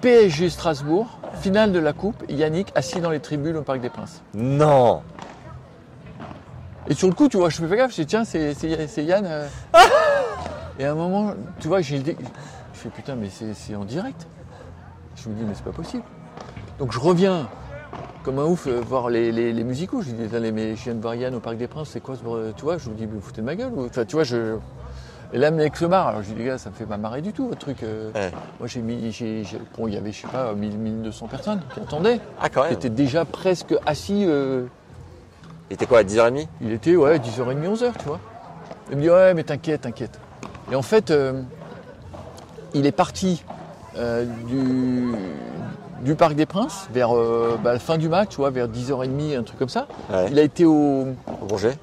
PSG 0.00 0.48
Strasbourg, 0.48 1.18
finale 1.42 1.72
de 1.72 1.78
la 1.78 1.92
Coupe, 1.92 2.24
Yannick 2.30 2.72
assis 2.74 3.00
dans 3.00 3.10
les 3.10 3.20
tribunes 3.20 3.58
au 3.58 3.62
Parc 3.62 3.80
des 3.80 3.90
Princes. 3.90 4.22
Non 4.34 5.02
Et 6.90 6.94
sur 6.94 7.08
le 7.08 7.14
coup, 7.14 7.28
tu 7.28 7.36
vois, 7.38 7.48
je 7.48 7.62
me 7.62 7.68
fais 7.68 7.76
gaffe, 7.76 7.92
je 7.92 8.02
dis 8.02 8.06
tiens, 8.06 8.24
c'est 8.24 8.52
c'est- 8.52 8.86
c'est 8.88 9.04
Yann. 9.04 9.24
euh. 9.26 9.46
et 10.78 10.84
à 10.84 10.92
un 10.92 10.94
moment, 10.94 11.34
tu 11.60 11.68
vois, 11.68 11.80
j'ai 11.80 11.96
le 11.96 12.02
dé- 12.02 12.16
Je 12.74 12.78
fais 12.80 12.88
putain, 12.90 13.14
mais 13.14 13.28
c'est 13.30 13.54
c'est 13.54 13.74
en 13.76 13.84
direct. 13.84 14.26
Je 15.16 15.28
me 15.28 15.34
dis, 15.34 15.42
mais 15.44 15.52
c'est 15.54 15.64
pas 15.64 15.70
possible. 15.72 16.02
Donc 16.78 16.92
je 16.92 16.98
reviens 16.98 17.48
comme 18.24 18.38
un 18.38 18.44
ouf 18.44 18.66
euh, 18.66 18.80
voir 18.80 19.08
les, 19.10 19.30
les, 19.32 19.52
les 19.52 19.64
musicaux. 19.64 20.02
Je 20.02 20.10
dis, 20.10 20.24
Attendez, 20.24 20.50
mais 20.52 20.74
je 20.76 20.84
viens 20.84 20.94
de 20.94 21.00
voir 21.00 21.14
Yann 21.14 21.34
au 21.34 21.40
Parc 21.40 21.56
des 21.58 21.66
Princes, 21.68 21.90
c'est 21.90 22.00
quoi 22.00 22.16
ce 22.16 22.22
bordel 22.22 22.52
Tu 22.56 22.62
vois, 22.64 22.78
je 22.78 22.88
me 22.90 22.94
dis, 22.94 23.06
mais 23.06 23.14
vous 23.14 23.20
foutez 23.20 23.40
de 23.42 23.46
ma 23.46 23.54
gueule 23.54 23.72
ou- 23.74 23.86
Enfin, 23.86 24.04
tu 24.04 24.16
vois, 24.16 24.24
je. 24.24 24.56
Et 25.32 25.38
là, 25.38 25.46
avec 25.48 25.76
se 25.76 25.84
marre. 25.84 26.08
Alors 26.08 26.22
je 26.22 26.28
dis, 26.30 26.34
les 26.34 26.44
gars, 26.46 26.58
ça 26.58 26.70
me 26.70 26.74
fait 26.74 26.86
pas 26.86 26.96
marrer 26.96 27.20
du 27.22 27.32
tout, 27.32 27.46
votre 27.48 27.60
truc. 27.60 27.82
euh. 27.84 28.10
Ouais. 28.14 28.32
Moi, 28.58 28.66
j'ai 28.66 28.80
mis. 28.80 29.12
j'ai- 29.12 29.44
j'ai- 29.44 29.60
Bon, 29.78 29.86
il 29.86 29.94
y 29.94 29.96
avait, 29.96 30.10
je 30.10 30.22
sais 30.22 30.28
pas, 30.28 30.52
1000, 30.54 30.76
1200 30.78 31.28
personnes 31.28 31.60
qui 31.74 31.80
attendaient. 31.80 32.20
Ah 32.40 32.48
quand 32.48 32.64
même. 32.64 32.72
étaient 32.72 32.88
déjà 32.90 33.24
presque 33.24 33.74
assis. 33.86 34.24
euh, 34.26 34.64
Il 35.70 35.74
était 35.74 35.86
quoi, 35.86 35.98
à 35.98 36.02
10h30 36.02 36.46
il 36.60 36.72
était 36.72 36.96
ouais, 36.96 37.18
10h30, 37.18 37.62
11h, 37.74 37.92
tu 37.98 38.04
vois. 38.06 38.18
Il 38.90 38.96
me 38.96 39.02
dit 39.02 39.10
ouais, 39.10 39.34
mais 39.34 39.44
t'inquiète, 39.44 39.82
t'inquiète. 39.82 40.18
Et 40.72 40.74
en 40.74 40.82
fait, 40.82 41.10
euh, 41.10 41.42
il 42.74 42.86
est 42.86 42.92
parti 42.92 43.44
euh, 43.96 44.24
du, 44.48 45.12
du 46.02 46.14
Parc 46.16 46.34
des 46.34 46.46
Princes 46.46 46.88
vers 46.92 47.16
euh, 47.16 47.56
bah, 47.62 47.72
la 47.72 47.78
fin 47.78 47.98
du 47.98 48.08
match, 48.08 48.30
tu 48.30 48.36
vois, 48.38 48.50
vers 48.50 48.68
10h30, 48.68 49.38
un 49.38 49.42
truc 49.44 49.58
comme 49.58 49.68
ça. 49.68 49.86
Ouais. 50.12 50.26
Il 50.30 50.38
a 50.38 50.42
été 50.42 50.64
au. 50.64 51.06
Au 51.42 51.46
Bourget? 51.46 51.76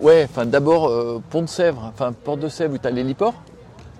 Ouais, 0.00 0.26
enfin 0.28 0.46
d'abord 0.46 0.90
Pont 1.28 1.42
de 1.42 1.46
Sèvres, 1.46 1.82
enfin 1.92 2.12
Porte 2.12 2.40
de 2.40 2.48
Sèvres 2.48 2.74
où 2.74 2.78
t'as 2.78 2.90
l'héliport, 2.90 3.34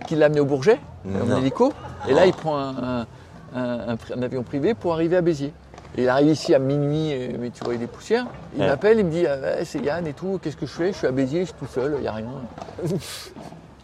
qui 0.07 0.16
l'a 0.16 0.26
amené 0.26 0.41
au 0.41 0.47
Bourget, 0.47 0.81
en 1.07 1.37
hélico. 1.37 1.72
Et 2.09 2.14
là, 2.14 2.24
il 2.26 2.33
prend 2.33 2.59
un, 2.59 2.70
un- 2.70 3.07
un- 3.55 3.89
un 3.91 3.97
pri- 3.97 4.14
un 4.16 4.22
avion 4.22 4.43
privé 4.43 4.72
pour 4.74 4.95
arriver 4.95 5.16
à 5.16 5.20
Béziers. 5.20 5.53
Et 5.99 6.03
il 6.05 6.09
arrive 6.09 6.28
ici 6.28 6.55
à 6.55 6.59
minuit, 6.59 7.12
euh, 7.12 7.36
mais 7.38 7.51
tu 7.51 7.64
vois, 7.64 7.74
il 7.74 7.82
est 7.82 7.86
poussière. 7.88 8.26
Il 8.55 8.61
Ouais. 8.62 8.68
m'appelle, 8.68 8.99
il 9.01 9.07
me 9.07 9.11
dit 9.11 9.26
ah, 9.26 9.36
ouais, 9.38 9.64
c'est 9.64 9.80
Yann 9.80 10.07
et 10.07 10.12
tout, 10.12 10.38
qu'est-ce 10.43 10.57
que 10.57 10.66
je 10.66 10.72
fais? 10.72 10.93
Je 10.93 10.99
suis 10.99 11.07
à 11.07 11.11
Béziers, 11.12 11.41
je 11.41 11.45
suis 11.47 11.55
tout 11.59 11.66
seul, 11.66 11.95
il 11.99 12.03
n'y 12.03 12.07
a 12.09 12.12
rien. 12.12 12.28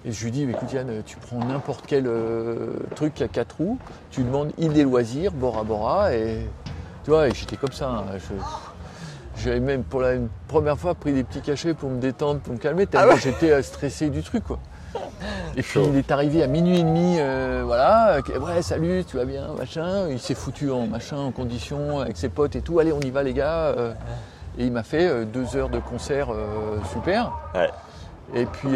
Et 0.04 0.12
je 0.12 0.24
lui 0.24 0.30
dis, 0.30 0.42
écoute 0.44 0.72
Yann, 0.72 1.02
tu 1.04 1.16
prends 1.16 1.38
n'importe 1.44 1.84
quel 1.86 2.06
euh, 2.06 2.74
truc 2.94 3.14
qui 3.14 3.24
a 3.24 3.28
quatre 3.28 3.56
roues, 3.58 3.78
tu 4.10 4.22
demandes 4.22 4.52
île 4.56 4.72
des 4.72 4.84
loisirs, 4.84 5.32
Bora 5.32 5.64
Bora, 5.64 6.14
et 6.14 6.46
tu 7.04 7.10
vois, 7.10 7.28
et 7.28 7.34
j'étais 7.34 7.56
comme 7.56 7.72
ça. 7.72 7.88
hein, 7.88 8.04
je- 8.18 9.42
J'avais 9.42 9.60
même 9.60 9.82
pour 9.82 10.00
la 10.00 10.12
première 10.48 10.78
fois 10.78 10.94
pris 10.94 11.12
des 11.12 11.22
petits 11.24 11.42
cachets 11.42 11.74
pour 11.74 11.90
me 11.90 11.98
détendre, 12.00 12.40
pour 12.40 12.54
me 12.54 12.58
calmer, 12.58 12.86
tellement 12.86 13.16
j'étais 13.16 13.50
euh, 13.50 13.62
stressé 13.62 14.08
du 14.08 14.22
truc 14.22 14.44
quoi. 14.44 14.58
Et 15.56 15.62
puis 15.62 15.80
il 15.82 15.96
est 15.96 16.10
arrivé 16.10 16.42
à 16.42 16.46
minuit 16.46 16.80
et 16.80 16.82
demi, 16.82 17.16
euh, 17.18 17.62
voilà, 17.64 18.16
euh, 18.16 18.38
ouais 18.40 18.60
salut, 18.62 19.04
tu 19.08 19.16
vas 19.16 19.24
bien, 19.24 19.48
machin. 19.58 20.08
Il 20.10 20.18
s'est 20.20 20.34
foutu 20.34 20.70
en 20.70 20.86
machin, 20.86 21.16
en 21.16 21.30
condition, 21.32 22.00
avec 22.00 22.16
ses 22.16 22.28
potes 22.28 22.56
et 22.56 22.60
tout. 22.60 22.78
Allez, 22.78 22.92
on 22.92 23.00
y 23.00 23.10
va 23.10 23.22
les 23.22 23.32
gars. 23.34 23.74
euh. 23.76 23.92
et 24.58 24.64
il 24.66 24.72
m'a 24.72 24.82
fait 24.82 25.06
euh, 25.08 25.24
deux 25.24 25.56
heures 25.56 25.68
de 25.70 25.78
concert 25.78 26.28
super. 26.92 27.32
Ouais. 27.54 27.70
Et 28.34 28.44
puis, 28.46 28.70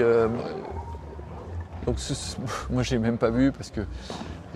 donc 1.87 1.99
ce- 1.99 2.15
ce- 2.15 2.37
moi 2.71 2.83
j'ai 2.83 2.99
même 2.99 3.19
pas 3.19 3.31
vu 3.31 3.53
parce 3.53 3.71
que 3.71 3.81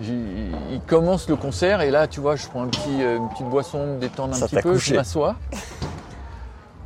il 0.01 0.81
commence 0.87 1.29
le 1.29 1.35
concert 1.37 1.81
et 1.81 1.89
là, 1.89 2.05
tu 2.07 2.19
vois, 2.19 2.35
je 2.35 2.45
prends 2.47 2.63
un 2.63 2.67
petit, 2.67 3.01
une 3.01 3.29
petite 3.29 3.47
boisson, 3.47 3.85
me 3.95 3.99
détendre 3.99 4.33
un 4.35 4.37
Ça 4.37 4.47
petit 4.47 4.57
peu, 4.57 4.73
couché. 4.73 4.91
je 4.91 4.95
m'assois. 4.99 5.35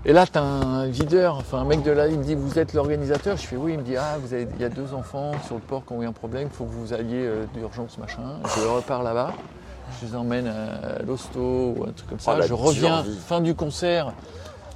Et 0.09 0.11
là, 0.11 0.25
t'as 0.25 0.41
un 0.41 0.87
videur, 0.87 1.35
enfin 1.35 1.59
un 1.59 1.65
mec 1.65 1.83
de 1.83 1.91
là, 1.91 2.07
il 2.07 2.17
me 2.17 2.23
dit 2.23 2.33
Vous 2.33 2.57
êtes 2.57 2.73
l'organisateur 2.73 3.37
Je 3.37 3.45
fais 3.45 3.55
Oui, 3.55 3.73
il 3.73 3.77
me 3.77 3.83
dit 3.83 3.95
Ah, 3.95 4.17
vous 4.19 4.33
avez, 4.33 4.47
il 4.55 4.59
y 4.59 4.65
a 4.65 4.69
deux 4.69 4.95
enfants 4.95 5.33
sur 5.45 5.53
le 5.53 5.61
port 5.61 5.85
qui 5.85 5.93
ont 5.93 6.01
eu 6.01 6.07
un 6.07 6.13
problème, 6.13 6.47
il 6.51 6.57
faut 6.57 6.63
que 6.63 6.71
vous 6.71 6.93
alliez 6.93 7.27
euh, 7.27 7.45
d'urgence, 7.53 7.99
machin. 7.99 8.23
Je 8.43 8.67
repars 8.67 9.03
là-bas, 9.03 9.33
je 10.01 10.07
les 10.07 10.15
emmène 10.15 10.47
à 10.47 11.03
l'hosto 11.03 11.39
ou 11.77 11.85
un 11.87 11.91
truc 11.91 12.09
comme 12.09 12.19
ça. 12.19 12.37
Oh, 12.39 12.41
je 12.41 12.53
reviens, 12.55 13.03
vie. 13.03 13.19
fin 13.23 13.39
du 13.39 13.53
concert, 13.53 14.11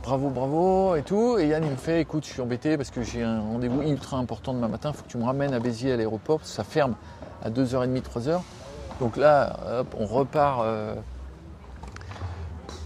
bravo, 0.03 0.29
bravo 0.29 0.95
et 0.97 1.01
tout. 1.01 1.39
Et 1.39 1.47
Yann, 1.47 1.63
il 1.65 1.71
me 1.71 1.77
fait 1.77 2.01
Écoute, 2.01 2.27
je 2.27 2.31
suis 2.31 2.41
embêté 2.41 2.77
parce 2.77 2.91
que 2.91 3.01
j'ai 3.01 3.23
un 3.23 3.41
rendez-vous 3.41 3.81
ultra 3.81 4.17
important 4.17 4.53
demain 4.53 4.67
matin, 4.67 4.91
il 4.93 4.97
faut 4.97 5.03
que 5.03 5.09
tu 5.09 5.17
me 5.17 5.25
ramènes 5.25 5.55
à 5.55 5.59
Béziers 5.59 5.93
à 5.93 5.97
l'aéroport, 5.97 6.37
parce 6.41 6.51
que 6.51 6.55
ça 6.57 6.63
ferme 6.63 6.93
à 7.43 7.49
2h30, 7.49 8.03
3h. 8.03 8.39
Donc 8.99 9.17
là, 9.17 9.57
hop, 9.79 9.95
on 9.99 10.05
repart. 10.05 10.61
euh, 10.61 10.93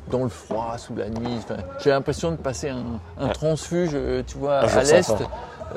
dans 0.09 0.23
le 0.23 0.29
froid, 0.29 0.75
sous 0.77 0.95
la 0.95 1.09
nuit. 1.09 1.35
Enfin, 1.37 1.57
j'ai 1.83 1.89
l'impression 1.89 2.31
de 2.31 2.37
passer 2.37 2.69
un, 2.69 2.83
un 3.19 3.27
transfuge, 3.29 3.91
euh, 3.93 4.23
tu 4.25 4.37
vois, 4.37 4.61
Ah, 4.63 4.77
à 4.79 4.83
l'est. 4.83 5.11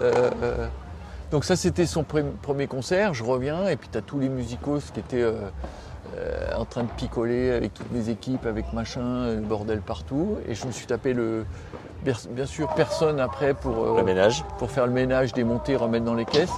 Euh, 0.01 0.31
euh, 0.43 0.67
donc 1.31 1.45
ça, 1.45 1.57
c'était 1.57 1.87
son 1.87 2.03
pre- 2.03 2.25
premier 2.43 2.67
concert. 2.67 3.13
Je 3.15 3.25
reviens 3.25 3.67
et 3.69 3.77
puis 3.77 3.89
tu 3.91 3.99
as 3.99 4.03
tous 4.03 4.19
les 4.19 4.29
musicos 4.29 4.91
qui 4.93 5.01
étaient 5.01 5.23
euh, 5.23 5.35
en 6.57 6.65
train 6.65 6.83
de 6.83 6.89
picoler 6.97 7.53
avec 7.53 7.75
toutes 7.75 7.91
mes 7.93 8.09
équipes, 8.09 8.47
avec 8.47 8.73
machin, 8.73 9.27
le 9.27 9.41
bordel 9.41 9.81
partout. 9.81 10.39
Et 10.49 10.55
je 10.55 10.67
me 10.67 10.73
suis 10.73 10.87
tapé 10.87 11.13
le... 11.13 11.45
Bien 12.31 12.47
sûr, 12.47 12.69
personne 12.75 13.21
après 13.21 13.53
pour, 13.53 13.97
Le 13.99 14.03
ménage. 14.03 14.43
pour 14.59 14.71
faire 14.71 14.87
le 14.87 14.93
ménage, 14.93 15.33
démonter, 15.35 15.77
remettre 15.77 16.05
dans 16.07 16.15
les 16.15 16.25
caisses. 16.25 16.49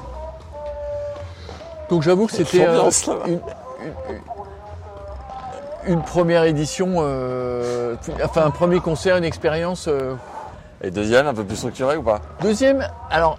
Donc 1.91 2.03
j'avoue 2.03 2.27
que 2.27 2.33
c'était 2.33 2.65
une, 2.65 3.33
une- 3.33 3.41
une 5.87 6.03
première 6.03 6.45
édition, 6.45 6.97
euh, 6.99 7.97
enfin 8.25 8.45
un 8.47 8.51
premier 8.51 8.81
concert, 8.81 9.17
une 9.17 9.25
expérience. 9.25 9.87
euh, 9.89 10.15
Et 10.83 10.91
deuxième, 10.91 11.27
un 11.27 11.35
peu 11.35 11.45
plus 11.45 11.57
structuré 11.57 11.97
ou 11.97 12.03
pas? 12.03 12.21
Deuxième, 12.41 12.89
alors 13.11 13.39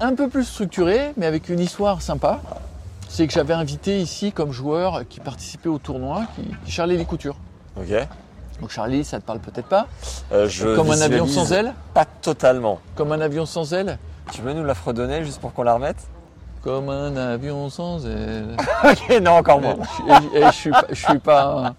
un 0.00 0.14
peu 0.14 0.28
plus 0.28 0.44
structuré, 0.44 1.12
mais 1.16 1.26
avec 1.26 1.48
une 1.48 1.60
histoire 1.60 2.02
sympa. 2.02 2.40
C'est 3.08 3.26
que 3.26 3.32
j'avais 3.32 3.54
invité 3.54 4.00
ici 4.00 4.30
comme 4.32 4.52
joueur 4.52 5.02
qui 5.08 5.18
participait 5.20 5.68
au 5.68 5.78
tournoi, 5.78 6.22
qui, 6.36 6.42
qui 6.64 6.70
Charlie 6.70 6.96
Les 6.96 7.04
Coutures. 7.04 7.36
Ok. 7.76 7.92
Donc 8.60 8.70
Charlie, 8.70 9.04
ça 9.04 9.18
te 9.18 9.24
parle 9.24 9.40
peut-être 9.40 9.66
pas. 9.66 9.86
Euh, 10.32 10.48
je 10.48 10.76
comme 10.76 10.90
un 10.90 11.00
avion 11.00 11.26
sans 11.26 11.52
aile. 11.52 11.74
Pas 11.92 12.04
totalement. 12.04 12.78
Comme 12.94 13.10
un 13.12 13.20
avion 13.20 13.46
sans 13.46 13.74
aile. 13.74 13.98
Tu 14.32 14.42
veux 14.42 14.52
nous 14.52 14.64
la 14.64 14.74
fredonner 14.74 15.24
juste 15.24 15.40
pour 15.40 15.52
qu'on 15.52 15.64
la 15.64 15.74
remette? 15.74 15.96
Comme 16.62 16.88
un 16.90 17.16
avion 17.16 17.70
sans 17.70 18.04
aile. 18.06 18.56
Ok, 18.84 19.20
non, 19.22 19.32
encore 19.38 19.60
moins. 19.60 19.76
Et, 20.34 20.38
et 20.38 20.46
je 20.46 20.50
suis 20.52 20.70
je 20.90 20.94
suis 21.06 21.18
pas- 21.18 21.74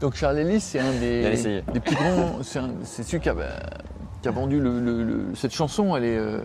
Donc 0.00 0.14
Charlie 0.14 0.44
Lee, 0.44 0.60
c'est 0.60 0.80
un 0.80 0.92
des, 0.92 1.62
des 1.72 1.80
plus 1.80 1.94
grands. 1.94 2.38
C'est 2.42 3.02
celui 3.04 3.20
qui 3.20 3.28
a, 3.28 3.34
qui 4.22 4.28
a 4.28 4.30
vendu 4.32 4.60
le, 4.60 4.80
le- 4.80 5.02
le- 5.04 5.34
cette 5.36 5.52
chanson. 5.54 5.94
Elle, 5.96 6.04
est, 6.04 6.16
euh, 6.18 6.40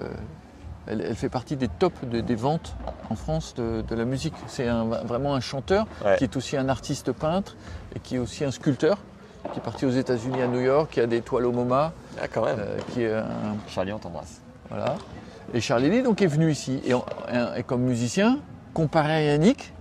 elle, 0.88 1.02
elle 1.02 1.16
fait 1.16 1.30
partie 1.30 1.56
des 1.56 1.68
tops 1.68 1.98
de- 2.04 2.22
des 2.22 2.36
ventes 2.36 2.76
en 3.10 3.16
France 3.16 3.54
de, 3.56 3.82
de 3.82 3.96
la 3.96 4.06
musique. 4.06 4.34
C'est 4.48 4.68
vraiment 5.06 5.34
un 5.36 5.40
chanteur 5.40 5.88
Ouais. 6.06 6.18
qui 6.18 6.26
est 6.26 6.36
aussi 6.38 6.58
un 6.58 6.70
artiste 6.70 7.12
peintre 7.12 7.56
et 7.96 8.00
qui 8.00 8.18
est 8.18 8.20
aussi 8.20 8.44
un 8.46 8.52
sculpteur. 8.52 8.98
Qui 9.54 9.60
est 9.60 9.64
parti 9.64 9.86
aux 9.86 9.92
États-Unis 9.92 10.42
à 10.42 10.48
New 10.48 10.60
York, 10.60 10.90
qui 10.92 11.00
a 11.02 11.06
des 11.06 11.22
toiles 11.22 11.46
au 11.46 11.52
MoMA, 11.52 11.92
Ah, 12.20 12.28
quand 12.28 12.44
même. 12.46 12.58
euh, 12.60 12.78
qui 12.92 13.04
est 13.04 13.14
un, 13.14 13.26
Charlie, 13.68 13.94
on 13.94 14.00
t'embrasse. 14.00 14.42
voilà. 14.70 14.96
Et 15.54 15.62
Charlie 15.62 15.90
Lee 15.90 16.02
donc 16.02 16.22
est 16.22 16.28
venu 16.28 16.52
ici. 16.52 16.82
Et, 16.86 16.94
en- 16.94 17.06
et 17.56 17.64
comme 17.64 17.82
musicien, 17.82 18.40
comparé 18.74 19.14
à 19.14 19.22
Yannick, 19.22 19.74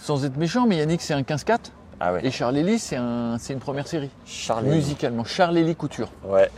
sans 0.00 0.24
être 0.24 0.36
méchant, 0.36 0.66
mais 0.66 0.76
Yannick 0.76 1.00
c'est 1.00 1.14
un 1.14 1.22
15-4 1.22 1.58
Ah 2.00 2.12
ouais. 2.14 2.20
et 2.24 2.30
Charlie 2.30 2.62
Lee 2.62 2.78
c'est 2.78 2.96
un, 2.96 3.36
une 3.36 3.58
première 3.58 3.86
série. 3.86 4.10
Charlie. 4.24 4.70
Musicalement, 4.70 5.24
Charlie 5.24 5.64
Lee 5.64 5.76
Couture. 5.76 6.08
Ouais. 6.24 6.50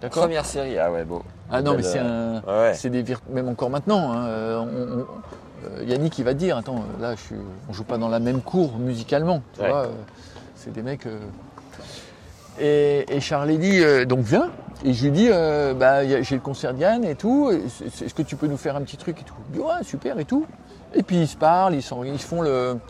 D'accord 0.00 0.22
Première 0.24 0.44
série, 0.46 0.78
ah 0.78 0.92
ouais, 0.92 1.04
beau. 1.04 1.22
Ah 1.50 1.60
non, 1.62 1.74
mais 1.74 1.82
c'est 1.82 1.98
euh, 1.98 2.38
un. 2.46 2.62
Ouais. 2.68 2.74
C'est 2.74 2.90
des 2.90 3.02
vir- 3.02 3.20
Même 3.30 3.48
encore 3.48 3.70
maintenant, 3.70 4.12
hein, 4.12 4.26
euh, 4.28 4.58
on- 4.60 5.00
on- 5.00 5.06
euh, 5.80 5.84
Yannick 5.84 6.16
il 6.18 6.24
va 6.24 6.34
te 6.34 6.38
dire 6.38 6.56
Attends, 6.56 6.84
euh, 6.98 7.02
là 7.02 7.14
je 7.16 7.20
suis... 7.20 7.34
on 7.68 7.72
joue 7.72 7.82
pas 7.84 7.98
dans 7.98 8.08
la 8.08 8.20
même 8.20 8.40
cour 8.40 8.78
musicalement. 8.78 9.42
Tu 9.54 9.62
Ouais. 9.62 9.68
vois, 9.70 9.86
euh, 9.86 9.90
c'est 10.54 10.72
des 10.72 10.82
mecs. 10.82 11.06
euh. 11.06 11.18
Et, 12.60 13.04
et 13.14 13.20
Charlie 13.20 13.58
dit 13.58 13.80
euh, 13.82 14.04
donc 14.04 14.20
viens. 14.20 14.50
Et 14.84 14.92
je 14.92 15.04
lui 15.04 15.10
dis 15.10 15.28
euh, 15.30 15.74
bah, 15.74 16.06
j'ai 16.22 16.34
le 16.36 16.40
concert 16.40 16.72
de 16.74 16.78
Yann 16.80 17.04
et 17.04 17.14
tout. 17.14 17.50
Est-ce 17.50 18.14
que 18.14 18.22
tu 18.22 18.36
peux 18.36 18.46
nous 18.46 18.56
faire 18.56 18.76
un 18.76 18.82
petit 18.82 18.96
truc 18.96 19.20
et 19.20 19.24
tout? 19.24 19.34
Il 19.50 19.54
dit 19.56 19.60
ouais, 19.60 19.82
super 19.82 20.18
et 20.18 20.24
tout. 20.24 20.46
Et 20.94 21.02
puis 21.02 21.16
ils 21.16 21.28
se 21.28 21.36
parlent, 21.36 21.74
ils, 21.74 21.82
sont- 21.82 22.04
ils 22.04 22.18
font 22.18 22.42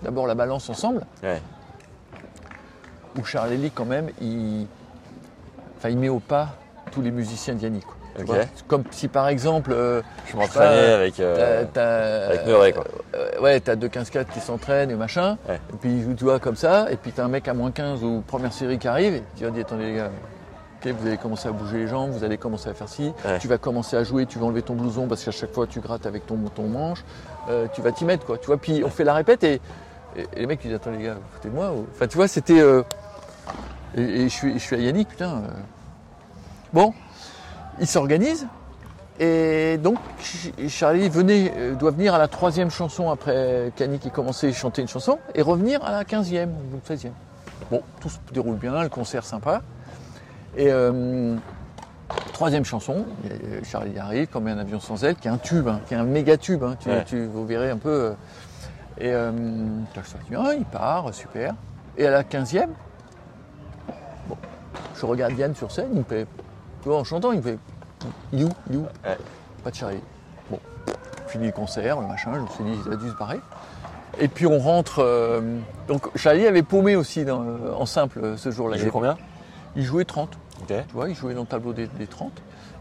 d'abord 0.03 0.27
la 0.27 0.35
balance 0.35 0.69
ensemble. 0.71 1.05
Ouais. 1.23 1.41
Où 3.19 3.25
Charlie 3.25 3.71
quand 3.75 3.85
même, 3.87 4.09
il, 4.21 4.67
enfin, 5.79 5.89
il 5.89 5.99
met 5.99 6.09
au 6.09 6.21
pas 6.21 6.51
tous 6.93 7.01
les 7.03 7.11
musiciens 7.11 7.55
de 7.55 7.61
Yannick. 7.63 7.85
quoi. 7.85 7.97
Tu 8.19 8.25
Ok. 8.25 8.29
vois 8.37 8.45
Comme 8.67 8.85
si 8.91 9.09
par 9.09 9.29
exemple. 9.29 9.71
euh, 9.73 10.03
Je 10.27 10.37
m'entraînais 10.37 10.93
avec, 10.93 11.21
euh, 11.21 11.65
avec 12.31 12.47
Murray, 12.47 12.73
quoi. 12.73 12.85
euh, 13.15 13.41
ouais, 13.41 13.61
t'as 13.61 13.77
deux 13.77 13.89
15-4 13.89 14.27
qui 14.33 14.41
s'entraînent 14.41 14.91
et 14.91 14.95
machin. 14.97 15.39
Ouais. 15.49 15.61
Et 15.73 15.77
puis 15.81 16.05
tu 16.17 16.25
vois 16.25 16.39
comme 16.41 16.57
ça. 16.57 16.91
Et 16.91 16.97
puis 16.97 17.13
t'as 17.13 17.25
un 17.25 17.29
mec 17.29 17.47
à 17.49 17.55
moins 17.55 17.71
15 17.71 18.03
ou 18.03 18.23
première 18.27 18.53
série 18.53 18.79
qui 18.79 18.89
arrive. 18.89 19.15
Et 19.15 19.23
tu 19.37 19.45
vas 19.45 19.51
dire 19.51 19.65
attendez 19.65 19.87
les 19.87 19.95
gars. 19.97 20.11
ok, 20.85 20.93
vous 20.93 21.07
allez 21.07 21.17
commencer 21.17 21.49
à 21.49 21.53
bouger 21.53 21.79
les 21.79 21.87
jambes, 21.89 22.11
vous 22.11 22.25
allez 22.25 22.39
commencer 22.39 22.69
à 22.71 22.75
faire 22.75 22.89
ci, 22.89 23.13
Ouais. 23.25 23.39
tu 23.41 23.49
vas 23.49 23.59
commencer 23.59 23.97
à 23.97 24.05
jouer, 24.05 24.27
tu 24.27 24.39
vas 24.39 24.47
enlever 24.47 24.63
ton 24.63 24.75
blouson 24.75 25.07
parce 25.09 25.25
qu'à 25.25 25.31
chaque 25.33 25.53
fois 25.53 25.67
tu 25.67 25.81
grattes 25.81 26.07
avec 26.07 26.25
ton, 26.27 26.37
ton 26.55 26.69
manche, 26.69 27.05
tu 27.73 27.81
vas 27.83 27.91
t'y 27.93 28.05
mettre 28.05 28.25
quoi, 28.27 28.39
tu 28.39 28.47
vois, 28.47 28.59
puis 28.59 28.83
on 28.85 28.89
fait 28.91 29.03
la 29.05 29.15
répète 29.15 29.43
et, 29.43 29.55
et- 30.17 30.21
et 30.35 30.41
les 30.41 30.47
mecs 30.47 30.61
ils 30.65 30.69
disent 30.69 30.77
attends 30.77 30.91
les 30.93 31.03
gars, 31.03 31.15
vous 31.15 31.35
foutez 31.35 31.49
de 31.49 31.55
moi 31.55 31.73
ou- 31.73 31.87
Enfin 31.93 32.07
tu 32.07 32.17
vois, 32.17 32.29
c'était... 32.29 32.61
euh, 32.61 32.83
et, 33.97 34.03
et 34.03 34.29
je, 34.29 34.35
suis, 34.35 34.53
je 34.55 34.59
suis 34.65 34.77
à 34.77 34.79
Yannick, 34.79 35.09
putain. 35.09 35.43
Bon, 36.73 36.93
il 37.81 37.87
s'organise 37.87 38.47
et 39.21 39.79
donc 39.83 39.97
Ch- 40.21 40.53
Charlie 40.69 41.09
venait, 41.09 41.53
euh, 41.57 41.75
doit 41.75 41.91
venir 41.91 42.15
à 42.15 42.19
la 42.19 42.29
troisième 42.29 42.71
chanson 42.71 43.11
après 43.11 43.73
qu'Yannick 43.77 44.07
ait 44.07 44.11
commencé 44.11 44.49
à 44.49 44.53
chanter 44.53 44.81
une 44.83 44.89
chanson 44.89 45.19
et 45.35 45.43
revenir 45.43 45.85
à 45.85 45.91
la 45.91 46.05
quinzième 46.05 46.51
ou 46.51 46.79
seizième. 46.85 47.15
Bon, 47.71 47.83
tout 48.01 48.09
se 48.09 48.19
déroule 48.33 48.57
bien, 48.57 48.81
le 48.83 48.89
concert 48.89 49.25
sympa. 49.25 49.63
Et 50.57 50.71
euh, 50.71 51.37
troisième 52.33 52.65
chanson, 52.65 53.05
et 53.25 53.65
Charlie 53.65 53.99
arrive 53.99 54.29
comme 54.29 54.47
un 54.47 54.57
avion 54.59 54.79
sans 54.81 55.03
aile, 55.05 55.17
qui 55.17 55.27
est 55.29 55.31
un 55.31 55.37
tube, 55.39 55.67
hein, 55.69 55.81
qui 55.87 55.95
est 55.95 55.97
un 55.97 56.05
méga 56.05 56.37
tube. 56.37 56.63
hein, 56.63 56.77
tu, 56.79 56.89
Ouais. 56.89 57.05
tu- 57.05 57.27
vous 57.27 57.45
verrez 57.45 57.71
un 57.71 57.77
peu. 57.77 57.91
euh, 57.91 58.13
et 59.01 59.13
euh, 59.13 59.31
bien, 60.31 60.53
il 60.55 60.65
part, 60.65 61.13
super. 61.13 61.55
Et 61.97 62.07
à 62.07 62.11
la 62.11 62.23
quinzième, 62.25 62.71
bon, 64.29 64.37
je 64.97 65.05
regarde 65.07 65.37
Yann 65.37 65.55
sur 65.55 65.71
scène, 65.73 65.89
il 65.93 65.99
me 65.99 66.05
fait, 66.05 66.27
tu 66.83 66.89
vois, 66.89 66.99
en 66.99 67.05
chantant, 67.05 67.33
il 67.33 67.39
me 67.39 67.43
fait, 67.43 67.59
you, 68.33 68.49
you, 68.71 68.81
Ouais. 69.05 69.17
pas 69.65 69.71
de 69.71 69.75
Charlie. 69.75 70.01
Bon, 70.51 70.59
fini 71.27 71.47
le 71.47 71.53
concert, 71.53 72.01
le 72.01 72.07
machin, 72.07 72.33
je 72.35 72.41
me 72.41 72.47
suis 72.49 72.65
dit, 72.65 72.79
il 72.87 72.93
a 72.93 72.97
dû 72.97 73.09
se 73.09 73.15
barrer. 73.17 73.41
Et 74.21 74.29
puis 74.29 74.47
on 74.47 74.59
rentre. 74.59 75.01
euh, 75.01 75.59
donc 75.87 76.09
Charlie 76.17 76.47
avait 76.47 76.63
paumé 76.63 76.97
aussi 76.97 77.25
dans, 77.25 77.43
euh, 77.43 77.73
en 77.77 77.87
simple 77.87 78.19
euh, 78.23 78.37
ce 78.37 78.51
jour-là. 78.51 78.77
Il 78.77 78.81
jouait 78.83 78.91
combien? 78.91 79.17
Il 79.77 79.85
jouait 79.85 80.05
30. 80.05 80.31
Ok. 80.63 80.67
Tu 80.69 80.95
vois, 80.95 81.09
il 81.09 81.15
jouait 81.15 81.35
dans 81.35 81.43
le 81.43 81.47
tableau 81.47 81.73
des, 81.73 81.87
des 81.87 82.07
30. 82.07 82.33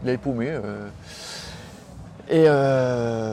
Il 0.02 0.08
avait 0.08 0.18
paumé. 0.18 0.48
euh. 0.50 0.88
Et 2.30 2.44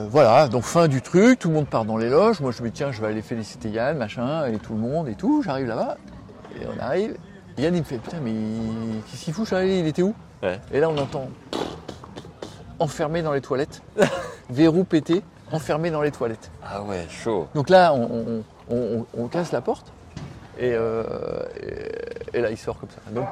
voilà, 0.10 0.48
donc 0.48 0.64
fin 0.64 0.88
du 0.88 1.02
truc, 1.02 1.40
tout 1.40 1.50
le 1.50 1.56
monde 1.56 1.68
part 1.68 1.84
dans 1.86 1.98
les 1.98 2.10
loges. 2.10 2.40
Moi 2.42 2.52
je 2.52 2.62
me 2.64 2.68
dis 2.70 2.74
tiens, 2.74 2.92
je 2.92 3.02
vais 3.02 3.08
aller 3.08 3.22
féliciter 3.22 3.70
Yann, 3.70 3.98
machin, 3.98 4.46
et 4.46 4.58
tout 4.58 4.74
le 4.74 4.80
monde 4.80 5.08
et 5.10 5.16
tout. 5.16 5.42
J'arrive 5.44 5.68
là-bas, 5.68 5.98
et 6.56 6.66
on 6.66 6.82
arrive. 6.82 7.18
Yann 7.58 7.74
il 7.76 7.80
me 7.80 7.86
fait 7.86 7.98
putain, 7.98 8.18
mais 8.24 8.32
qu'est-ce 9.10 9.26
qu'il 9.26 9.34
fout, 9.34 9.48
Charlie 9.48 9.80
Il 9.80 9.88
était 9.88 10.02
où? 10.02 10.14
Ouais. 10.46 10.60
Et 10.72 10.80
là 10.80 10.90
on 10.90 10.98
entend 10.98 11.28
enfermé 12.80 13.22
dans 13.22 13.32
les 13.34 13.42
toilettes, 13.42 13.82
verrou 14.50 14.84
pété, 14.84 15.24
enfermé 15.52 15.92
dans 15.92 16.02
les 16.02 16.12
toilettes. 16.12 16.52
Ah 16.64 16.82
ouais, 16.82 17.06
chaud. 17.10 17.48
Donc 17.56 17.70
là, 17.70 17.94
on, 17.94 18.44
on- 18.70 18.76
on- 18.76 19.06
on 19.18 19.28
casse 19.28 19.52
la 19.52 19.62
porte 19.62 19.92
et, 20.60 20.74
euh, 20.74 21.04
et- 21.62 22.38
et 22.38 22.42
là, 22.42 22.50
il 22.52 22.58
sort 22.58 22.78
comme 22.80 22.90
ça. 22.90 22.98
Donc, 23.12 23.28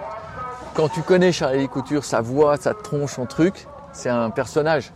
quand 0.76 0.88
tu 0.90 1.02
connais 1.02 1.32
Charlie 1.32 1.68
Couture, 1.68 2.06
sa 2.06 2.22
voix, 2.22 2.56
sa 2.58 2.74
tronche, 2.74 3.14
son 3.14 3.26
truc, 3.26 3.68
c'est 3.92 4.10
un 4.10 4.30
personnage. 4.30 4.92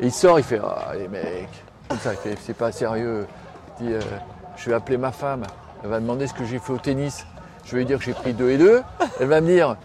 Et 0.00 0.06
il 0.06 0.12
sort, 0.12 0.38
il 0.38 0.44
fait 0.44 0.60
Ah, 0.64 0.92
les 0.94 1.08
mecs, 1.08 1.48
comme 1.88 1.98
ça, 1.98 2.12
C'est 2.40 2.56
pas 2.56 2.72
sérieux. 2.72 3.26
Il 3.80 3.86
dit 3.88 3.92
euh, 3.94 4.00
Je 4.56 4.70
vais 4.70 4.74
appeler 4.76 4.96
ma 4.96 5.12
femme, 5.12 5.42
elle 5.84 5.90
va 5.90 6.00
demander 6.00 6.26
ce 6.26 6.34
que 6.34 6.44
j'ai 6.44 6.58
fait 6.58 6.72
au 6.72 6.78
tennis. 6.78 7.26
Je 7.64 7.72
vais 7.72 7.78
lui 7.78 7.86
dire 7.86 7.98
que 7.98 8.04
j'ai 8.04 8.14
pris 8.14 8.32
deux 8.32 8.50
et 8.50 8.58
deux. 8.58 8.82
Elle 9.20 9.28
va 9.28 9.40
me 9.40 9.46
dire 9.46 9.76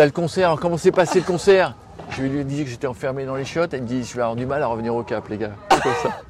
T'as 0.00 0.06
le 0.06 0.12
concert, 0.12 0.56
comment 0.58 0.78
s'est 0.78 0.92
passé 0.92 1.18
le 1.20 1.26
concert? 1.26 1.74
Je 2.08 2.22
lui 2.22 2.42
dire 2.46 2.64
que 2.64 2.70
j'étais 2.70 2.86
enfermé 2.86 3.26
dans 3.26 3.34
les 3.34 3.44
chiottes. 3.44 3.74
Elle 3.74 3.82
me 3.82 3.86
dit 3.86 4.02
Je 4.02 4.14
vais 4.14 4.22
avoir 4.22 4.34
du 4.34 4.46
mal 4.46 4.62
à 4.62 4.66
revenir 4.66 4.94
au 4.94 5.02
cap, 5.02 5.28
les 5.28 5.36
gars. 5.36 5.50
Comme 5.68 5.92
ça. 6.02 6.22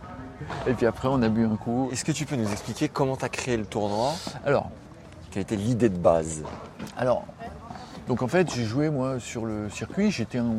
Et 0.66 0.72
puis 0.72 0.86
après, 0.86 1.06
on 1.06 1.22
a 1.22 1.28
bu 1.28 1.46
un 1.46 1.54
coup. 1.54 1.88
Est-ce 1.92 2.04
que 2.04 2.10
tu 2.10 2.26
peux 2.26 2.34
nous 2.34 2.50
expliquer 2.50 2.88
comment 2.88 3.16
tu 3.16 3.24
as 3.24 3.28
créé 3.28 3.56
le 3.56 3.64
tournoi? 3.64 4.10
Alors, 4.44 4.70
Quelle 5.30 5.42
était 5.42 5.54
l'idée 5.54 5.88
de 5.88 5.96
base? 5.96 6.42
Alors, 6.98 7.22
donc 8.08 8.22
en 8.22 8.26
fait, 8.26 8.52
j'ai 8.52 8.64
joué 8.64 8.90
moi 8.90 9.20
sur 9.20 9.46
le 9.46 9.70
circuit. 9.70 10.10
J'étais 10.10 10.38
un, 10.38 10.50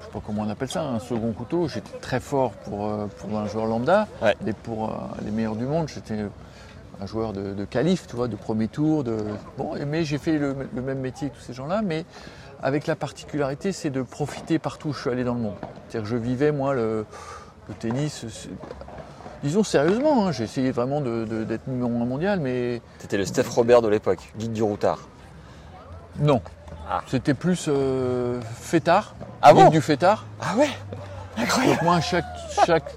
je 0.00 0.04
sais 0.04 0.10
pas 0.12 0.20
comment 0.26 0.42
on 0.42 0.50
appelle 0.50 0.68
ça, 0.70 0.82
un 0.82 0.98
second 0.98 1.32
couteau. 1.32 1.68
J'étais 1.68 1.96
très 2.02 2.20
fort 2.20 2.50
pour, 2.50 2.84
euh, 2.86 3.06
pour 3.18 3.38
un 3.38 3.46
joueur 3.46 3.64
lambda, 3.64 4.08
Ouais. 4.20 4.36
mais 4.44 4.52
pour 4.52 4.90
euh, 4.90 4.96
les 5.24 5.30
meilleurs 5.30 5.56
du 5.56 5.64
monde, 5.64 5.88
j'étais 5.88 6.26
un 7.00 7.06
joueur 7.06 7.32
de, 7.32 7.52
de 7.54 7.64
qualif, 7.64 8.06
tu 8.06 8.16
vois, 8.16 8.28
de 8.28 8.36
premier 8.36 8.68
tour. 8.68 9.04
De... 9.04 9.16
Bon, 9.58 9.74
mais 9.86 10.04
j'ai 10.04 10.18
fait 10.18 10.38
le, 10.38 10.56
le 10.74 10.82
même 10.82 11.00
métier 11.00 11.28
que 11.30 11.34
tous 11.36 11.42
ces 11.42 11.52
gens-là, 11.52 11.82
mais 11.82 12.04
avec 12.62 12.86
la 12.86 12.96
particularité, 12.96 13.72
c'est 13.72 13.90
de 13.90 14.02
profiter 14.02 14.58
partout 14.58 14.88
où 14.88 14.92
je 14.92 15.00
suis 15.00 15.10
allé 15.10 15.24
dans 15.24 15.34
le 15.34 15.40
monde. 15.40 15.54
C'est-à-dire 15.88 16.08
que 16.08 16.16
je 16.16 16.20
vivais, 16.20 16.52
moi, 16.52 16.74
le, 16.74 17.04
le 17.68 17.74
tennis, 17.74 18.24
disons 19.42 19.62
sérieusement, 19.62 20.26
hein, 20.26 20.32
j'ai 20.32 20.44
essayé 20.44 20.70
vraiment 20.70 21.00
d'être 21.02 21.66
numéro 21.66 21.90
un 21.90 22.06
mondial, 22.06 22.40
mais 22.40 22.80
C'était 22.98 23.18
le 23.18 23.26
Steph 23.26 23.48
Robert 23.54 23.82
de 23.82 23.88
l'époque, 23.88 24.32
guide 24.38 24.52
du 24.52 24.62
routard. 24.62 25.00
non. 26.18 26.40
Ah. 26.88 27.02
C'était 27.08 27.34
plus 27.34 27.64
euh, 27.66 28.40
fêtard, 28.60 29.16
Ah 29.42 29.52
guide 29.52 29.64
bon? 29.64 29.70
du 29.70 29.80
fêtard. 29.80 30.24
Ah 30.40 30.54
ouais? 30.56 30.68
Donc 31.36 31.82
moi, 31.82 32.00
chaque, 32.00 32.24
chaque 32.64 32.94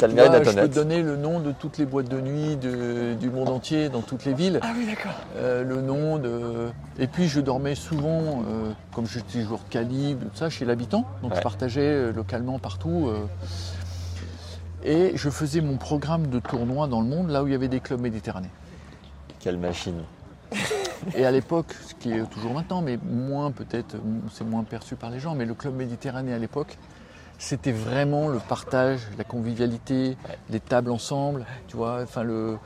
Ça 0.00 0.06
le 0.06 0.12
tu 0.12 0.16
mérite 0.16 0.30
vois, 0.32 0.40
d'être 0.40 0.50
je 0.52 0.60
peux 0.60 0.68
te 0.68 0.74
donner 0.74 1.02
le 1.02 1.16
nom 1.16 1.40
de 1.40 1.52
toutes 1.52 1.78
les 1.78 1.84
boîtes 1.86 2.08
de 2.08 2.20
nuit 2.20 2.56
de- 2.56 3.14
du 3.14 3.30
monde 3.30 3.48
entier, 3.50 3.88
dans 3.88 4.00
toutes 4.00 4.24
les 4.24 4.32
villes. 4.34 4.58
Ah 4.62 4.72
oui, 4.76 4.86
d'accord. 4.86 5.12
Euh, 5.36 5.62
le 5.62 5.80
nom 5.82 6.18
de. 6.18 6.68
Et 6.98 7.06
puis 7.06 7.28
je 7.28 7.40
dormais 7.40 7.74
souvent, 7.74 8.42
euh, 8.48 8.72
comme 8.94 9.06
j'étais 9.06 9.42
joueur 9.42 9.60
de 9.60 9.68
calibre, 9.70 10.22
tout 10.30 10.36
ça, 10.36 10.48
chez 10.50 10.64
l'habitant. 10.64 11.04
Donc 11.22 11.32
Ouais. 11.32 11.36
je 11.36 11.42
partageais 11.42 11.80
euh, 11.82 12.12
localement 12.12 12.58
partout. 12.58 13.08
euh, 13.08 13.26
et 14.82 15.12
je 15.14 15.28
faisais 15.28 15.60
mon 15.60 15.76
programme 15.76 16.28
de 16.28 16.38
tournoi 16.38 16.86
dans 16.88 17.00
le 17.02 17.06
monde, 17.06 17.28
là 17.30 17.42
où 17.42 17.46
il 17.46 17.52
y 17.52 17.54
avait 17.54 17.68
des 17.68 17.80
clubs 17.80 18.00
méditerranéens. 18.00 18.50
Quelle 19.38 19.58
machine. 19.58 20.00
Et 21.16 21.24
à 21.24 21.30
l'époque, 21.30 21.74
ce 21.86 21.94
qui 21.94 22.12
est 22.12 22.24
toujours 22.30 22.52
maintenant, 22.54 22.82
mais 22.82 22.98
moins 23.02 23.50
peut-être, 23.52 23.96
c'est 24.32 24.44
moins 24.44 24.64
perçu 24.64 24.96
par 24.96 25.10
les 25.10 25.18
gens, 25.20 25.34
mais 25.34 25.44
le 25.46 25.54
club 25.54 25.74
méditerranéen 25.76 26.34
à 26.34 26.38
l'époque, 26.38 26.76
c'était 27.40 27.72
vraiment 27.72 28.28
le 28.28 28.38
partage, 28.38 29.00
la 29.18 29.24
convivialité, 29.24 30.16
les 30.50 30.60
tables 30.60 30.90
ensemble, 30.90 31.46
tu 31.68 31.76
vois, 31.76 32.00
enfin 32.02 32.22
le, 32.22 32.58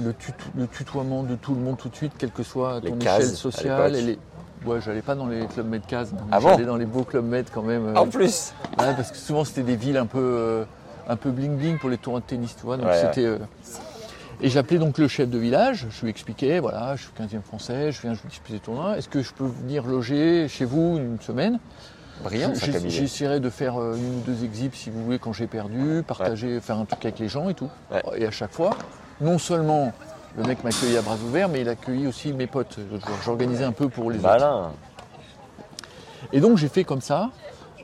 le, 0.00 0.12
tuto- 0.12 0.50
le 0.56 0.66
tutoiement 0.68 1.24
de 1.24 1.34
tout 1.34 1.54
le 1.54 1.60
monde 1.60 1.76
tout 1.76 1.88
de 1.88 1.96
suite, 1.96 2.12
quelle 2.16 2.30
que 2.30 2.42
soit 2.44 2.80
ton 2.80 2.98
échelle 3.00 3.34
sociale. 3.34 3.96
Et 3.96 4.02
les... 4.02 4.18
Ouais, 4.64 4.80
j'allais 4.80 5.02
pas 5.02 5.14
dans 5.14 5.26
les 5.26 5.46
clubs 5.46 5.66
med 5.68 5.84
cases, 5.86 6.12
Ah 6.32 6.40
bon? 6.40 6.50
j'allais 6.50 6.64
dans 6.66 6.76
les 6.76 6.86
beaux 6.86 7.04
clubs 7.04 7.24
med 7.24 7.46
quand 7.52 7.62
même. 7.62 7.86
euh, 7.86 7.94
En 7.96 8.06
plus 8.06 8.52
Ouais, 8.78 8.94
parce 8.94 9.10
que 9.10 9.16
souvent 9.16 9.44
c'était 9.44 9.62
des 9.62 9.76
villes 9.76 9.96
un 9.96 10.06
peu, 10.06 10.18
euh, 10.20 10.64
un 11.08 11.16
peu 11.16 11.30
bling 11.30 11.56
bling 11.56 11.78
pour 11.78 11.90
les 11.90 11.98
tournois 11.98 12.20
de 12.20 12.26
tennis, 12.26 12.56
tu 12.56 12.62
vois. 12.64 12.76
Donc 12.76 12.86
Ouais, 12.86 13.00
c'était. 13.00 13.24
euh, 13.24 13.38
Et 14.40 14.48
j'appelais 14.48 14.78
donc 14.78 14.98
le 14.98 15.08
chef 15.08 15.28
de 15.28 15.38
village, 15.38 15.86
je 15.90 16.02
lui 16.02 16.10
expliquais, 16.10 16.60
voilà, 16.60 16.94
je 16.96 17.02
suis 17.02 17.12
15e 17.12 17.42
français, 17.42 17.90
je 17.90 18.00
viens 18.02 18.12
disputer 18.12 18.54
des 18.54 18.60
tournois, 18.60 18.96
est-ce 18.96 19.08
que 19.08 19.22
je 19.22 19.32
peux 19.32 19.46
venir 19.46 19.84
loger 19.84 20.46
chez 20.48 20.64
vous 20.64 20.96
une 20.98 21.20
semaine? 21.20 21.58
Brillant, 22.22 22.54
ça. 22.54 22.66
J'essaierai 22.86 23.40
de 23.40 23.50
faire 23.50 23.80
euh, 23.80 23.96
une 23.96 24.18
ou 24.18 24.20
deux 24.20 24.44
exhibs 24.44 24.74
si 24.74 24.90
vous 24.90 25.04
voulez 25.04 25.18
quand 25.18 25.32
j'ai 25.32 25.46
perdu, 25.46 26.02
partager, 26.06 26.60
faire 26.60 26.78
un 26.78 26.84
truc 26.84 27.04
avec 27.04 27.18
les 27.18 27.28
gens 27.28 27.48
et 27.48 27.54
tout. 27.54 27.70
Ouais. 27.90 28.02
Et 28.16 28.26
à 28.26 28.30
chaque 28.30 28.52
fois, 28.52 28.70
non 29.20 29.38
seulement 29.38 29.92
le 30.36 30.44
mec 30.44 30.62
m'accueillait 30.64 30.98
à 30.98 31.02
bras 31.02 31.16
ouverts, 31.16 31.48
mais 31.48 31.62
il 31.62 31.68
accueillit 31.68 32.06
aussi 32.06 32.32
mes 32.32 32.46
potes. 32.46 32.78
J'organisais 33.24 33.64
un 33.64 33.72
peu 33.72 33.88
pour 33.88 34.10
les 34.10 34.18
autres. 34.18 34.28
Malin. 34.28 34.72
Et 36.32 36.40
donc 36.40 36.58
j'ai 36.58 36.68
fait 36.68 36.84
comme 36.84 37.00
ça. 37.00 37.30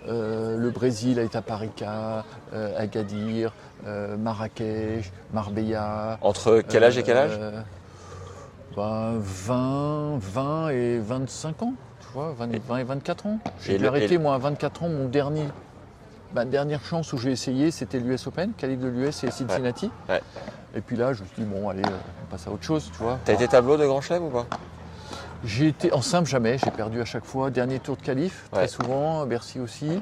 Euh, 0.07 0.59
le 0.59 0.70
Brésil, 0.70 1.18
à 1.18 1.22
Itaparica, 1.22 2.24
euh, 2.53 2.78
Agadir, 2.78 3.53
euh, 3.87 4.16
Marrakech, 4.16 5.11
Marbella. 5.32 6.18
Entre 6.20 6.62
quel 6.68 6.85
âge 6.85 6.99
et 6.99 7.03
quel 7.03 7.16
âge? 7.16 7.41
Euh, 8.79 9.12
ben, 9.12 9.18
20, 9.18 10.18
20 10.18 10.68
et 10.70 10.99
25 10.99 11.62
ans, 11.62 11.75
tu 12.01 12.07
vois, 12.12 12.33
20, 12.37 12.59
20 12.66 12.77
et 12.79 12.85
24 12.85 13.27
ans. 13.27 13.39
J'ai 13.61 13.79
dû 13.79 13.87
arrêter 13.87 14.18
moi 14.18 14.35
à 14.35 14.39
24 14.39 14.85
ans. 14.85 14.89
Mon 14.89 15.09
dernier, 15.09 15.45
ma 16.35 16.45
dernière 16.45 16.85
chance 16.85 17.12
où 17.12 17.18
j'ai 17.18 17.31
essayé, 17.33 17.70
c'était 17.70 17.99
l'US 17.99 18.27
Open, 18.27 18.53
calibre 18.57 18.85
de 18.85 18.89
l'US 18.89 19.25
et 19.25 19.31
Cincinnati. 19.31 19.91
Ouais. 20.09 20.20
Et 20.77 20.81
puis 20.81 20.97
là, 20.97 21.12
je 21.12 21.22
me 21.22 21.29
suis 21.29 21.43
dit, 21.43 21.49
bon, 21.49 21.68
allez, 21.68 21.83
on 21.87 22.31
passe 22.31 22.47
à 22.47 22.51
autre 22.51 22.64
chose, 22.64 22.91
tu 22.93 23.03
vois. 23.03 23.18
T'as 23.25 23.35
été 23.35 23.47
tableau 23.47 23.77
de 23.77 23.87
grand 23.87 24.01
chelem 24.01 24.25
ou 24.25 24.31
pas? 24.31 24.47
J'ai 25.45 25.68
été 25.68 25.93
en 25.93 26.01
simple 26.01 26.29
jamais, 26.29 26.57
j'ai 26.59 26.70
perdu 26.70 27.01
à 27.01 27.05
chaque 27.05 27.27
fois. 27.27 27.51
Dernier 27.51 27.79
tour 27.79 27.97
de 27.97 28.03
qualif, 28.03 28.49
Ouais. 28.53 28.61
très 28.61 28.68
souvent, 28.68 29.27
Bercy 29.27 29.61
aussi. 29.61 30.01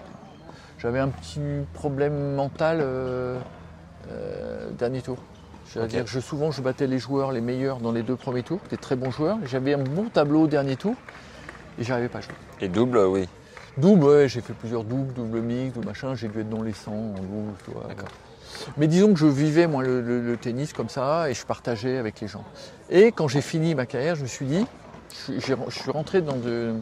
J'avais 0.78 1.00
un 1.00 1.08
petit 1.08 1.40
problème 1.74 2.34
mental 2.34 2.78
euh, 2.80 3.38
euh, 4.10 4.70
dernier 4.70 5.02
tour. 5.02 5.18
C'est-à-dire 5.72 6.00
Ok. 6.00 6.04
que 6.06 6.10
je, 6.10 6.20
souvent 6.20 6.50
je 6.50 6.60
battais 6.60 6.86
les 6.86 6.98
joueurs 6.98 7.32
les 7.32 7.40
meilleurs 7.40 7.78
dans 7.78 7.92
les 7.92 8.02
deux 8.02 8.16
premiers 8.16 8.42
tours, 8.42 8.60
des 8.70 8.76
très 8.76 8.94
bons 8.96 9.10
joueurs. 9.10 9.38
J'avais 9.46 9.74
un 9.74 9.78
bon 9.82 10.04
tableau 10.12 10.42
au 10.42 10.46
dernier 10.46 10.76
tour 10.76 10.94
et 11.78 11.84
j'arrivais 11.84 12.08
pas 12.08 12.18
à 12.18 12.22
jouer. 12.22 12.34
Et 12.60 12.68
double, 12.68 12.98
oui. 12.98 13.28
Double, 13.78 14.04
ouais, 14.04 14.28
j'ai 14.28 14.42
fait 14.42 14.52
plusieurs 14.52 14.84
doubles, 14.84 15.14
double 15.14 15.40
mix, 15.40 15.72
double 15.72 15.86
machin, 15.86 16.14
j'ai 16.14 16.28
dû 16.28 16.40
être 16.40 16.50
dans 16.50 16.60
les 16.62 16.74
100 16.74 16.90
en 16.92 17.08
double, 17.14 17.52
tu 17.64 17.70
vois. 17.70 17.86
Mais 18.76 18.86
disons 18.86 19.14
que 19.14 19.18
je 19.18 19.26
vivais 19.26 19.66
moi 19.66 19.82
le, 19.82 20.02
le- 20.02 20.20
le 20.20 20.36
tennis 20.36 20.74
comme 20.74 20.90
ça 20.90 21.30
et 21.30 21.34
je 21.34 21.44
partageais 21.46 21.96
avec 21.96 22.20
les 22.20 22.28
gens. 22.28 22.44
Et 22.90 23.10
quand 23.12 23.26
j'ai 23.28 23.40
fini 23.40 23.74
ma 23.74 23.86
carrière, 23.86 24.14
je 24.14 24.22
me 24.22 24.28
suis 24.28 24.44
dit, 24.44 24.66
je, 25.28 25.54
je 25.68 25.78
suis 25.78 25.90
rentré 25.90 26.20
dans, 26.20 26.36
de- 26.36 26.74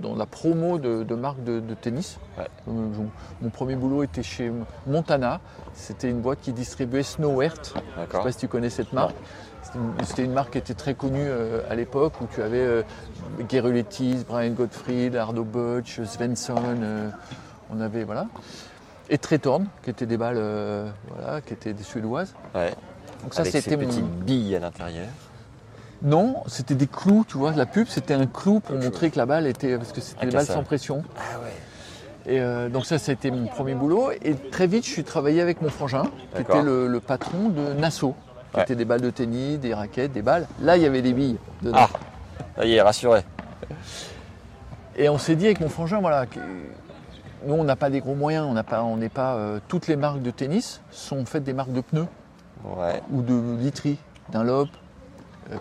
dans- 0.00 0.14
la 0.16 0.26
promo 0.26 0.78
de, 0.78 1.02
de 1.02 1.14
marques 1.14 1.42
de, 1.44 1.60
de 1.60 1.74
tennis. 1.74 2.18
Ouais. 2.38 2.46
Mon 2.66 3.50
premier 3.50 3.76
boulot 3.76 4.02
était 4.02 4.22
chez 4.22 4.52
Montana. 4.86 5.40
C'était 5.74 6.10
une 6.10 6.20
boîte 6.20 6.40
qui 6.42 6.52
distribuait 6.52 7.02
Snowert. 7.02 7.54
Je 7.96 8.00
ne 8.00 8.06
sais 8.06 8.18
pas 8.22 8.32
si 8.32 8.38
tu 8.38 8.48
connais 8.48 8.70
cette 8.70 8.92
marque. 8.92 9.14
C'était 10.02 10.24
une, 10.24 10.32
marque 10.32 10.50
qui 10.52 10.58
était 10.58 10.74
très 10.74 10.94
connue 10.94 11.24
euh, 11.24 11.60
à 11.70 11.74
l'époque 11.74 12.20
où 12.20 12.26
tu 12.34 12.42
avais 12.42 12.58
euh, 12.58 12.82
Brian 14.28 14.50
Gottfried, 14.52 15.16
Ardo 15.16 15.44
Butch, 15.44 16.00
Svensson. 16.02 16.56
euh, 16.66 17.08
on 17.70 17.80
avait 17.80 18.04
voilà. 18.04 18.26
Et 19.08 19.18
Tretorn, 19.18 19.66
qui 19.82 19.90
étaient 19.90 20.06
des 20.06 20.16
balles, 20.16 20.36
euh, 20.38 20.90
voilà, 21.08 21.40
qui 21.40 21.52
étaient 21.54 21.72
des 21.74 21.82
suédoises. 21.82 22.34
Ouais. 22.54 22.74
Donc 23.22 23.34
ça, 23.34 23.44
c'était 23.44 23.76
mon. 23.76 23.86
petites 23.86 24.04
billes 24.24 24.56
à 24.56 24.60
l'intérieur. 24.60 25.08
Non, 26.02 26.42
c'était 26.46 26.74
des 26.74 26.86
clous, 26.88 27.24
tu 27.28 27.38
vois. 27.38 27.52
La 27.52 27.66
pub, 27.66 27.86
c'était 27.88 28.14
un 28.14 28.26
clou 28.26 28.60
pour 28.60 28.76
montrer 28.76 29.10
que 29.10 29.18
la 29.18 29.26
balle 29.26 29.46
était. 29.46 29.76
Parce 29.76 29.92
que 29.92 30.00
c'était 30.00 30.26
des 30.26 30.32
balles 30.32 30.46
sans 30.46 30.64
pression. 30.64 31.04
Ah 31.16 31.38
ouais. 31.40 31.52
Et 32.34 32.40
euh, 32.40 32.68
donc 32.68 32.86
ça, 32.86 32.98
c'était 32.98 33.30
mon 33.30 33.46
premier 33.46 33.74
boulot. 33.74 34.10
Et 34.22 34.34
très 34.34 34.66
vite, 34.66 34.84
je 34.84 34.90
suis 34.90 35.04
travaillé 35.04 35.40
avec 35.40 35.60
mon 35.62 35.68
frangin, 35.70 36.04
qui 36.34 36.42
était 36.42 36.62
le, 36.62 36.86
le 36.88 37.00
patron 37.00 37.48
de 37.48 37.72
Nassau, 37.74 38.14
qui 38.52 38.56
Ouais. 38.58 38.62
était 38.64 38.74
des 38.76 38.84
balles 38.84 39.00
de 39.00 39.10
tennis, 39.10 39.58
des 39.58 39.74
raquettes, 39.74 40.12
des 40.12 40.22
balles. 40.22 40.46
Là, 40.60 40.76
il 40.76 40.82
y 40.82 40.86
avait 40.86 41.02
des 41.02 41.12
billes 41.12 41.38
dedans. 41.62 41.78
Ah 41.80 41.88
Ça 42.58 42.64
y 42.66 42.74
est, 42.74 42.82
rassuré. 42.82 43.22
Et 44.96 45.08
on 45.08 45.18
s'est 45.18 45.36
dit 45.36 45.46
avec 45.46 45.60
mon 45.60 45.68
frangin, 45.68 46.00
voilà, 46.00 46.26
que 46.26 46.38
nous, 47.46 47.54
on 47.54 47.64
n'a 47.64 47.76
pas 47.76 47.90
des 47.90 48.00
gros 48.00 48.14
moyens, 48.14 48.46
on 48.48 48.52
n'a 48.52 48.62
pas, 48.62 48.82
on 48.82 48.96
n'est 48.96 49.08
pas. 49.08 49.34
euh, 49.36 49.58
toutes 49.68 49.86
les 49.86 49.96
marques 49.96 50.20
de 50.22 50.30
tennis 50.30 50.80
sont 50.90 51.24
faites 51.24 51.44
des 51.44 51.52
marques 51.54 51.72
de 51.72 51.80
pneus 51.80 52.06
Ouais. 52.64 53.00
ou 53.10 53.22
de 53.22 53.56
literie, 53.58 53.98
Dunlop, 54.30 54.68
euh, 54.68 54.70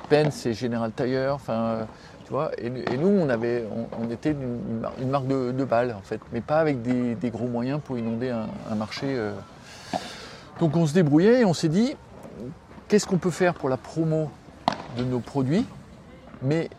Pence 0.10 0.46
et 0.46 0.54
General 0.54 0.92
Tire, 0.92 1.34
enfin, 1.34 1.54
euh, 1.54 1.84
tu 2.26 2.32
vois. 2.32 2.52
Et, 2.58 2.70
nous, 2.70 3.08
on 3.08 3.30
avait, 3.30 3.66
était 4.12 4.32
une, 4.32 4.60
une 4.70 4.80
mar- 4.80 4.94
une 5.02 5.10
marque 5.10 5.28
de, 5.28 5.64
balles 5.66 5.96
en 5.98 6.02
fait, 6.02 6.20
mais 6.32 6.42
pas 6.42 6.60
avec 6.60 6.82
des, 6.82 7.30
gros 7.30 7.48
moyens 7.48 7.80
pour 7.84 7.98
inonder 7.98 8.30
un, 8.30 8.76
marché. 8.76 9.08
euh. 9.08 9.34
Donc 10.60 10.76
on 10.76 10.86
se 10.86 10.94
débrouillait 10.94 11.42
et 11.42 11.46
on 11.46 11.54
s'est 11.54 11.70
dit, 11.70 11.96
qu'est-ce 12.88 13.08
qu'on 13.08 13.18
peut 13.18 13.32
faire 13.32 13.54
pour 13.54 13.70
la 13.70 13.78
promo 13.78 14.30
de 14.98 15.04
nos 15.04 15.20
produits, 15.20 15.66
mais 16.42 16.70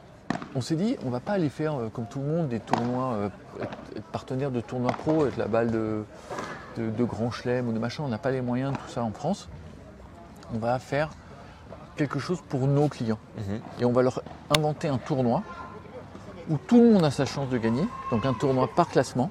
on 0.55 0.61
s'est 0.61 0.77
dit, 0.77 0.97
on 1.05 1.11
va 1.11 1.20
pas 1.20 1.33
aller 1.33 1.49
faire 1.49 1.74
euh, 1.74 1.89
comme 1.89 2.07
tout 2.07 2.20
le 2.20 2.27
monde 2.27 2.49
des 2.49 2.61
tournois, 2.61 3.15
euh, 3.15 3.29
être, 3.62 3.79
être 3.97 4.05
partenaire 4.07 4.51
de 4.51 4.61
tournois 4.61 4.93
pro 4.93 5.23
avec 5.23 5.37
la 5.37 5.47
balle 5.47 5.70
de, 5.70 6.05
de, 6.77 6.91
de 6.91 7.05
Grand 7.05 7.31
Chelem 7.31 7.69
ou 7.69 7.73
de 7.73 7.79
machin. 7.79 8.03
On 8.05 8.09
n'a 8.09 8.19
pas 8.19 8.31
les 8.31 8.43
moyens 8.43 8.73
de 8.73 8.77
tout 8.77 8.89
ça 8.89 9.03
en 9.03 9.12
France. 9.12 9.49
On 10.55 10.59
va 10.59 10.79
faire 10.79 11.09
quelque 11.97 12.19
chose 12.19 12.40
pour 12.48 12.66
nos 12.66 12.89
clients. 12.89 13.19
Mhm. 13.36 13.60
Et 13.81 13.85
on 13.85 13.93
va 13.93 14.02
leur 14.02 14.23
inventer 14.55 14.89
un 14.89 14.98
tournoi 14.98 15.43
où 16.48 16.56
tout 16.56 16.81
le 16.81 16.93
monde 16.93 17.05
a 17.05 17.10
sa 17.10 17.24
chance 17.24 17.48
de 17.48 17.59
gagner. 17.59 17.85
Donc 18.10 18.27
un 18.27 18.35
tournoi 18.35 18.69
par 18.74 18.89
classement. 18.89 19.31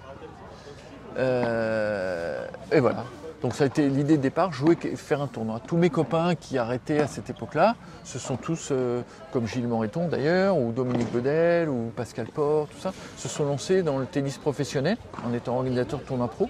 Euh, 1.17 2.47
et 2.71 2.79
voilà. 2.79 3.05
Donc 3.41 3.55
ça 3.55 3.63
a 3.63 3.67
été 3.67 3.89
l'idée 3.89 4.17
de 4.17 4.21
départ, 4.21 4.53
jouer, 4.53 4.75
faire 4.75 5.19
un 5.21 5.27
tournoi. 5.27 5.59
Tous 5.65 5.75
mes 5.75 5.89
copains 5.89 6.35
qui 6.35 6.59
arrêtaient 6.59 6.99
à 6.99 7.07
cette 7.07 7.31
époque-là, 7.31 7.75
ce 8.03 8.19
sont 8.19 8.37
tous, 8.37 8.69
euh, 8.71 9.01
comme 9.31 9.47
Gilles 9.47 9.67
Moreton 9.67 10.07
d'ailleurs, 10.07 10.57
ou 10.57 10.71
Dominique 10.71 11.11
Bedel, 11.11 11.67
ou 11.67 11.91
Pascal 11.95 12.27
Port, 12.27 12.67
tout 12.67 12.79
ça, 12.79 12.93
se 13.17 13.27
sont 13.27 13.45
lancés 13.45 13.81
dans 13.81 13.97
le 13.97 14.05
tennis 14.05 14.37
professionnel 14.37 14.97
en 15.27 15.33
étant 15.33 15.55
organisateur 15.55 15.99
de 15.99 16.05
tournoi 16.05 16.27
pro. 16.27 16.49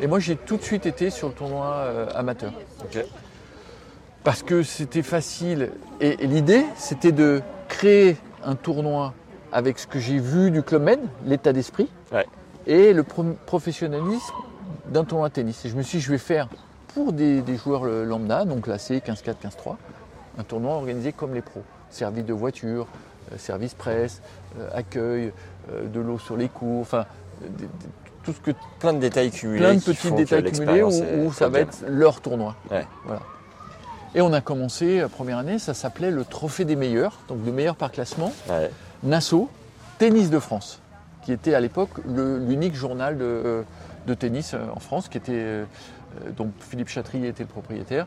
Et 0.00 0.08
moi 0.08 0.18
j'ai 0.18 0.34
tout 0.34 0.56
de 0.56 0.62
suite 0.62 0.86
été 0.86 1.10
sur 1.10 1.28
le 1.28 1.34
tournoi 1.34 1.66
euh, 1.66 2.08
amateur. 2.16 2.52
Parce 4.24 4.42
que 4.42 4.62
c'était 4.62 5.02
facile. 5.02 5.70
Et, 6.00 6.24
et 6.24 6.26
l'idée, 6.26 6.64
c'était 6.76 7.12
de 7.12 7.42
créer 7.68 8.16
un 8.42 8.54
tournoi 8.56 9.12
avec 9.52 9.78
ce 9.78 9.86
que 9.86 9.98
j'ai 9.98 10.18
vu 10.18 10.50
du 10.50 10.62
Club 10.62 10.82
Med, 10.82 11.00
l'état 11.26 11.52
d'esprit, 11.52 11.88
Ouais. 12.12 12.26
et 12.66 12.92
le 12.92 13.02
pro- 13.02 13.36
professionnalisme 13.46 14.34
d'un 14.88 15.04
tournoi 15.04 15.28
de 15.28 15.34
tennis. 15.34 15.64
Et 15.64 15.68
je 15.68 15.76
me 15.76 15.82
suis 15.82 15.98
dit, 15.98 16.04
je 16.04 16.10
vais 16.10 16.18
faire 16.18 16.48
pour 16.94 17.12
des, 17.12 17.40
des 17.42 17.56
joueurs 17.56 17.84
lambda, 17.84 18.44
donc 18.44 18.64
classés 18.64 18.98
15-4, 18.98 19.34
15-3, 19.44 19.76
un 20.38 20.42
tournoi 20.42 20.74
organisé 20.74 21.12
comme 21.12 21.34
les 21.34 21.42
pros. 21.42 21.62
Service 21.90 22.24
de 22.24 22.32
voiture, 22.32 22.86
euh, 23.32 23.38
service 23.38 23.74
presse, 23.74 24.20
euh, 24.58 24.68
accueil, 24.74 25.32
euh, 25.72 25.86
de 25.86 26.00
l'eau 26.00 26.18
sur 26.18 26.36
les 26.36 26.48
cours, 26.48 26.80
enfin, 26.80 27.04
tout 28.24 28.32
ce 28.32 28.40
que 28.40 28.50
plein 28.80 28.92
de 28.92 28.98
détails 28.98 29.30
cumulés, 29.30 29.60
plein 29.60 29.74
de 29.74 29.80
petits 29.80 30.10
détails 30.12 30.50
cumulés 30.50 30.82
où, 30.82 31.32
ça 31.32 31.48
va 31.48 31.60
être 31.60 31.84
leur 31.88 32.20
tournoi. 32.20 32.56
Ouais. 32.70 32.86
Voilà. 33.04 33.20
Et 34.14 34.20
on 34.20 34.32
a 34.32 34.40
commencé 34.40 35.00
la 35.00 35.08
première 35.08 35.38
année, 35.38 35.58
ça 35.58 35.74
s'appelait 35.74 36.10
le 36.10 36.24
Trophée 36.24 36.64
des 36.64 36.76
meilleurs, 36.76 37.18
donc 37.28 37.38
le 37.44 37.52
meilleur 37.52 37.74
par 37.76 37.90
classement. 37.90 38.32
Ouais. 38.48 38.70
Nassau, 39.02 39.50
Tennis 39.98 40.30
de 40.30 40.38
France, 40.38 40.80
qui 41.24 41.32
était 41.32 41.54
à 41.54 41.60
l'époque 41.60 41.90
l'unique 42.06 42.74
journal 42.76 43.18
de, 43.18 43.64
de 44.06 44.14
tennis 44.14 44.54
euh, 44.54 44.58
en 44.74 44.78
France, 44.80 45.08
qui 45.08 45.18
était 45.18 45.32
euh, 45.32 45.64
euh, 46.24 46.30
dont 46.36 46.50
Philippe 46.60 46.88
Chatrier 46.88 47.28
était 47.28 47.42
le 47.42 47.48
propriétaire, 47.48 48.06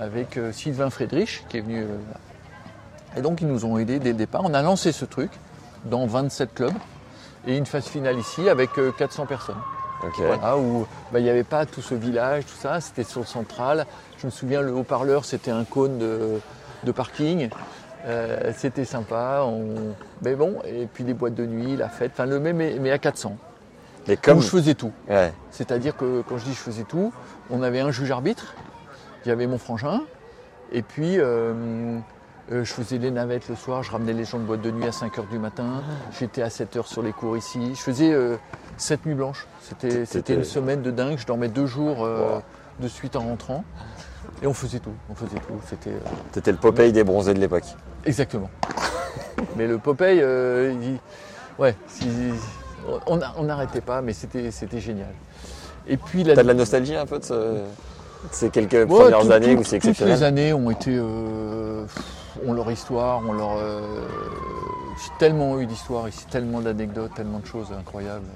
avec 0.00 0.38
euh, 0.38 0.52
Sylvain 0.52 0.88
Friedrich 0.88 1.44
qui 1.50 1.58
est 1.58 1.60
venu. 1.60 1.82
euh, 1.82 1.86
et 3.16 3.20
donc 3.20 3.42
ils 3.42 3.46
nous 3.46 3.66
ont 3.66 3.76
aidés 3.76 3.98
dès 3.98 4.12
le 4.12 4.16
départ. 4.16 4.40
On 4.44 4.54
a 4.54 4.62
lancé 4.62 4.90
ce 4.90 5.04
truc 5.04 5.30
dans 5.84 6.06
27 6.06 6.54
clubs 6.54 6.72
et 7.46 7.58
une 7.58 7.66
phase 7.66 7.84
finale 7.84 8.18
ici 8.18 8.48
avec 8.48 8.78
euh, 8.78 8.90
400 8.96 9.26
personnes. 9.26 9.56
Voilà, 10.26 10.56
où 10.56 10.86
bah, 11.12 11.20
il 11.20 11.24
n'y 11.24 11.30
avait 11.30 11.44
pas 11.44 11.66
tout 11.66 11.82
ce 11.82 11.94
village, 11.94 12.44
tout 12.46 12.56
ça, 12.60 12.80
c'était 12.80 13.04
sur 13.04 13.20
le 13.20 13.26
central. 13.26 13.86
Je 14.18 14.26
me 14.26 14.30
souviens, 14.30 14.60
le 14.62 14.72
haut-parleur, 14.72 15.24
c'était 15.24 15.50
un 15.50 15.64
cône 15.64 15.98
de, 15.98 16.40
de 16.84 16.92
parking. 16.92 17.48
Euh, 18.06 18.52
c'était 18.56 18.84
sympa, 18.84 19.42
on- 19.44 19.94
mais 20.22 20.34
bon, 20.34 20.58
et 20.66 20.86
puis 20.92 21.04
les 21.04 21.14
boîtes 21.14 21.34
de 21.34 21.46
nuit, 21.46 21.76
la 21.76 21.88
fête, 21.88 22.10
enfin 22.14 22.26
le 22.26 22.40
même, 22.40 22.56
mais 22.56 22.76
mais 22.80 22.90
à 22.90 22.98
400. 22.98 23.36
Et 24.08 24.16
comme. 24.16 24.38
Où 24.38 24.40
je 24.42 24.48
faisais 24.48 24.74
tout. 24.74 24.90
Ouais. 25.08 25.32
C'est-à-dire 25.52 25.96
que 25.96 26.22
quand 26.28 26.36
je 26.38 26.44
dis 26.46 26.50
je 26.52 26.58
faisais 26.58 26.82
tout, 26.82 27.12
on 27.50 27.62
avait 27.62 27.78
un 27.78 27.92
juge 27.92 28.10
arbitre, 28.10 28.54
il 29.24 29.28
y 29.28 29.30
avait 29.30 29.46
mon 29.46 29.58
frangin, 29.58 30.00
et 30.72 30.82
puis 30.82 31.20
euh, 31.20 31.96
euh, 32.50 32.64
je 32.64 32.72
faisais 32.72 32.98
les 32.98 33.10
navettes 33.10 33.48
le 33.48 33.54
soir, 33.54 33.82
je 33.82 33.90
ramenais 33.92 34.12
les 34.12 34.24
gens 34.24 34.38
de 34.38 34.44
boîte 34.44 34.62
de 34.62 34.70
nuit 34.70 34.84
à 34.86 34.90
5h 34.90 35.28
du 35.30 35.38
matin, 35.38 35.82
j'étais 36.18 36.42
à 36.42 36.48
7h 36.48 36.86
sur 36.86 37.02
les 37.02 37.12
cours 37.12 37.36
ici, 37.36 37.60
je 37.74 37.80
faisais 37.80 38.12
euh, 38.12 38.36
7 38.78 39.06
nuits 39.06 39.14
blanches. 39.14 39.46
C'était 39.60 40.34
une 40.34 40.44
semaine 40.44 40.82
de 40.82 40.90
dingue, 40.90 41.18
je 41.18 41.26
dormais 41.26 41.48
deux 41.48 41.66
jours 41.66 42.04
euh, 42.04 42.36
Wow. 42.36 42.42
de 42.80 42.88
suite 42.88 43.16
en 43.16 43.20
rentrant. 43.20 43.64
Et 44.42 44.46
on 44.46 44.54
faisait 44.54 44.80
tout, 44.80 44.92
on 45.10 45.14
faisait 45.14 45.36
tout. 45.36 45.54
C'était 45.68 45.90
euh, 45.90 45.98
T'étais 46.32 46.50
le 46.52 46.58
Popeye 46.58 46.92
des 46.92 47.04
bronzés 47.04 47.34
de 47.34 47.38
l'époque. 47.38 47.64
exactement. 48.04 48.50
Mais 49.56 49.66
le 49.68 49.78
Popeye, 49.78 50.20
euh, 50.20 50.74
il- 50.82 50.98
ouais, 51.62 51.76
on 53.06 53.44
n'arrêtait 53.44 53.80
pas, 53.80 54.00
mais 54.02 54.12
c'était 54.12 54.80
génial. 54.80 55.12
Et 55.86 55.96
puis 55.96 56.24
la 56.24 56.34
T'as 56.34 56.42
de 56.42 56.48
la 56.48 56.54
nostalgie 56.54 56.94
un 56.96 57.06
peu 57.06 57.18
de, 57.18 57.24
ce- 57.24 57.32
de 57.34 57.60
ces 58.30 58.50
quelques 58.50 58.72
Ouais, 58.72 58.86
premières 58.86 59.20
tout- 59.20 59.32
années 59.32 59.54
tout- 59.54 59.60
où 59.60 59.64
c'est 59.64 59.78
Toutes 59.78 59.84
les 59.84 59.90
exceptionnel? 59.90 60.24
années 60.24 60.52
ont 60.52 60.70
été, 60.70 60.90
euh, 60.96 61.84
ont 62.46 62.52
leur 62.52 62.70
histoire, 62.70 63.18
ont 63.28 63.32
leur, 63.32 63.56
euh, 63.58 63.80
j'ai 65.02 65.10
tellement 65.18 65.58
eu 65.60 65.66
d'histoires 65.66 66.08
ici, 66.08 66.26
tellement 66.26 66.60
d'anecdotes, 66.60 67.12
tellement 67.14 67.38
de 67.40 67.46
choses 67.46 67.72
incroyables. 67.72 68.26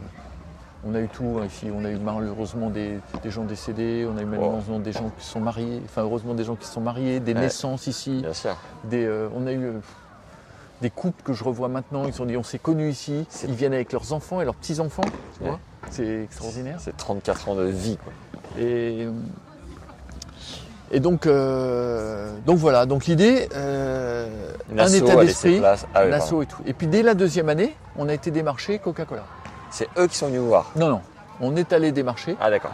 On 0.88 0.94
a 0.94 1.00
eu 1.00 1.08
tout 1.08 1.38
hein, 1.40 1.46
ici, 1.46 1.66
on 1.74 1.84
a 1.84 1.90
eu 1.90 1.96
malheureusement 1.98 2.70
des, 2.70 2.98
des 3.22 3.30
gens 3.30 3.44
décédés, 3.44 4.06
on 4.12 4.16
a 4.16 4.22
eu 4.22 4.26
malheureusement 4.26 4.78
des 4.78 4.92
gens 4.92 5.10
qui 5.18 5.24
sont 5.26 5.40
mariés, 5.40 5.82
enfin 5.84 6.02
heureusement 6.02 6.34
des 6.34 6.44
gens 6.44 6.54
qui 6.54 6.66
sont 6.66 6.80
mariés, 6.80 7.18
des 7.18 7.34
Ouais. 7.34 7.40
naissances 7.40 7.86
ici, 7.88 8.20
Bien 8.22 8.32
sûr. 8.32 8.56
des, 8.84 9.04
euh, 9.04 9.28
on 9.34 9.46
a 9.48 9.52
eu 9.52 9.64
euh, 9.64 9.72
des 10.82 10.90
couples 10.90 11.22
que 11.24 11.32
je 11.32 11.42
revois 11.42 11.68
maintenant, 11.68 12.04
ils 12.06 12.12
sont 12.12 12.26
dit 12.26 12.36
on 12.36 12.42
s'est 12.44 12.58
connus 12.60 12.90
ici, 12.90 13.26
ils 13.48 13.54
viennent 13.54 13.74
avec 13.74 13.92
leurs 13.92 14.12
enfants 14.12 14.40
et 14.40 14.44
leurs 14.44 14.54
petits-enfants, 14.54 15.02
Ouais. 15.40 15.50
c'est 15.90 16.22
extraordinaire. 16.24 16.76
C'est 16.78 16.96
34 16.96 17.48
ans 17.48 17.54
de 17.56 17.64
vie. 17.64 17.96
Quoi. 17.96 18.12
Et, 18.62 19.08
et 20.90 21.00
donc, 21.00 21.26
euh, 21.26 22.30
donc 22.46 22.58
voilà, 22.58 22.86
donc 22.86 23.06
l'idée, 23.06 23.48
euh, 23.54 24.52
un 24.78 24.86
état 24.88 25.16
d'esprit, 25.16 25.58
place- 25.58 25.86
ah 25.94 26.04
oui, 26.04 26.42
et 26.42 26.46
tout. 26.46 26.62
Et 26.66 26.72
puis 26.72 26.86
dès 26.86 27.02
la 27.02 27.14
deuxième 27.14 27.48
année, 27.48 27.74
on 27.96 28.08
a 28.08 28.14
été 28.14 28.30
démarché 28.30 28.78
Coca-Cola. 28.78 29.24
C'est 29.70 29.88
eux 29.98 30.06
qui 30.06 30.16
sont 30.16 30.26
venus 30.28 30.40
vous 30.40 30.46
voir. 30.48 30.70
Non, 30.76 30.88
non, 30.88 31.00
on 31.40 31.56
est 31.56 31.72
allé 31.72 31.92
démarcher 31.92 32.36
Ah 32.40 32.50
d'accord. 32.50 32.72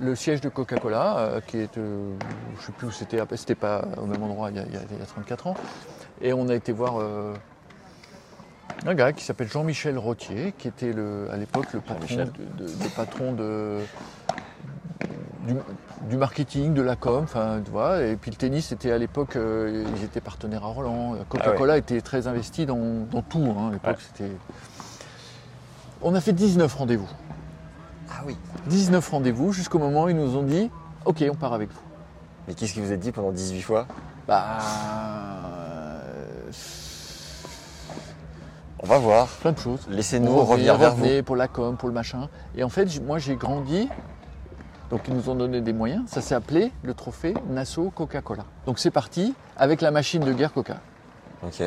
le 0.00 0.14
siège 0.16 0.40
de 0.40 0.48
Coca-Cola, 0.48 1.16
euh, 1.18 1.40
qui 1.46 1.58
est, 1.58 1.70
je 1.76 2.66
sais 2.66 2.72
plus 2.72 2.88
où 2.88 2.90
c'était, 2.90 3.18
c'était 3.36 3.54
pas 3.54 3.84
au 3.96 4.06
même 4.06 4.22
endroit 4.22 4.50
il 4.50 4.56
y 4.56 4.60
a, 4.60 4.64
il 4.66 4.72
y 4.74 4.76
a- 4.76 4.80
il 4.90 4.98
y 4.98 5.02
a 5.02 5.06
34 5.06 5.46
ans. 5.46 5.54
Et 6.20 6.32
on 6.32 6.48
a 6.48 6.54
été 6.54 6.72
voir 6.72 6.94
un 8.86 8.94
gars 8.94 9.12
qui 9.12 9.24
s'appelle 9.24 9.48
Jean-Michel 9.48 9.96
Rottier, 9.98 10.52
qui 10.58 10.66
était 10.68 10.92
le, 10.92 11.28
à 11.32 11.36
l'époque 11.36 11.66
le 11.72 11.80
patron, 11.80 12.16
de, 12.16 12.88
patron 12.96 13.32
de, 13.32 13.78
du, 15.46 15.54
du 16.08 16.16
marketing, 16.16 16.74
de 16.74 16.82
la 16.82 16.96
com, 16.96 17.22
enfin, 17.24 17.60
tu 17.64 17.70
vois. 17.70 18.02
Et 18.02 18.16
puis 18.16 18.30
le 18.30 18.36
tennis, 18.36 18.66
c'était 18.66 18.90
à 18.92 18.98
l'époque, 18.98 19.36
euh, 19.36 19.84
ils 19.96 20.04
étaient 20.04 20.20
partenaires 20.20 20.64
à 20.64 20.68
Roland. 20.68 21.16
Coca-Cola 21.28 21.78
était 21.78 22.00
très 22.00 22.26
investi 22.26 22.66
dans, 22.66 23.06
dans 23.10 23.22
tout. 23.22 23.54
hein, 23.58 23.68
à 23.68 23.72
l'époque, 23.72 23.96
Ouais. 23.96 24.02
c'était. 24.14 24.30
On 26.02 26.14
a 26.14 26.20
fait 26.20 26.32
19 26.32 26.74
rendez-vous. 26.74 27.08
Ah 28.10 28.22
oui. 28.26 28.36
19 28.66 29.08
rendez-vous 29.08 29.52
jusqu'au 29.52 29.78
moment 29.78 30.04
où 30.04 30.08
ils 30.08 30.16
nous 30.16 30.36
ont 30.36 30.42
dit 30.42 30.70
Ok, 31.04 31.24
on 31.30 31.34
part 31.34 31.52
avec 31.52 31.70
vous. 31.70 31.80
Mais 32.48 32.54
qu'est-ce 32.54 32.72
qu'ils 32.72 32.82
vous 32.82 32.92
a 32.92 32.96
dit 32.96 33.12
pendant 33.12 33.30
18 33.30 33.62
fois? 33.62 33.86
Bah. 34.26 34.58
On 38.84 38.86
va 38.86 38.98
voir. 38.98 39.28
Plein 39.28 39.52
de 39.52 39.58
choses. 39.58 39.80
Laissez-nous 39.88 40.36
revenir 40.44 40.76
vers 40.76 40.94
vous. 40.96 41.22
pour 41.24 41.36
la 41.36 41.46
com, 41.46 41.76
pour 41.76 41.88
le 41.88 41.94
machin. 41.94 42.28
Et 42.56 42.64
en 42.64 42.68
fait, 42.68 43.00
moi 43.04 43.18
j'ai 43.18 43.36
grandi. 43.36 43.88
Donc 44.92 45.00
ils 45.08 45.14
nous 45.14 45.30
ont 45.30 45.34
donné 45.34 45.60
des 45.62 45.72
moyens. 45.72 46.02
Ça 46.06 46.20
s'est 46.20 46.34
appelé 46.34 46.70
le 46.84 46.92
trophée 46.94 47.32
Nassau 47.48 47.90
Coca-Cola. 47.90 48.44
Donc 48.66 48.78
c'est 48.78 48.90
parti 48.90 49.34
avec 49.56 49.80
la 49.80 49.90
machine 49.90 50.22
de 50.22 50.32
guerre 50.34 50.52
Coca. 50.52 50.76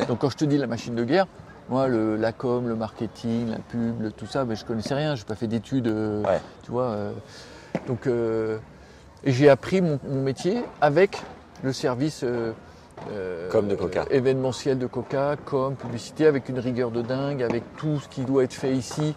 Donc 0.06 0.20
quand 0.20 0.30
je 0.30 0.36
te 0.36 0.44
dis 0.44 0.56
la 0.56 0.68
machine 0.68 0.94
de 0.94 1.04
guerre, 1.04 1.26
moi 1.68 1.88
le, 1.88 2.14
la 2.16 2.32
com, 2.32 2.68
le 2.68 2.76
marketing, 2.76 3.50
la 3.50 3.58
pub, 3.58 4.00
le- 4.00 4.12
tout 4.12 4.26
ça, 4.26 4.44
ben, 4.44 4.56
je 4.56 4.64
connaissais 4.64 4.94
rien. 4.94 5.16
Je 5.16 5.22
n'ai 5.22 5.26
pas 5.26 5.34
fait 5.34 5.48
d'études. 5.48 5.88
euh, 5.88 6.22
Ouais. 6.22 6.40
Tu 6.62 6.70
vois. 6.70 6.84
euh, 6.84 7.12
donc 7.88 8.06
euh, 8.06 8.58
et 9.24 9.32
j'ai 9.32 9.48
appris 9.50 9.80
mon, 9.82 9.98
mon 10.08 10.22
métier 10.22 10.62
avec 10.80 11.20
le 11.64 11.72
service. 11.72 12.20
euh, 12.22 12.52
de 13.10 13.74
Coca. 13.74 14.02
euh, 14.02 14.04
événementiel 14.10 14.78
de 14.78 14.86
Coca, 14.86 15.34
com, 15.44 15.74
publicité, 15.74 16.26
avec 16.26 16.48
une 16.48 16.58
rigueur 16.60 16.90
de 16.92 17.02
dingue, 17.02 17.42
avec 17.42 17.62
tout 17.76 17.98
ce 18.00 18.08
qui 18.08 18.22
doit 18.22 18.44
être 18.44 18.54
fait 18.54 18.72
ici. 18.72 19.14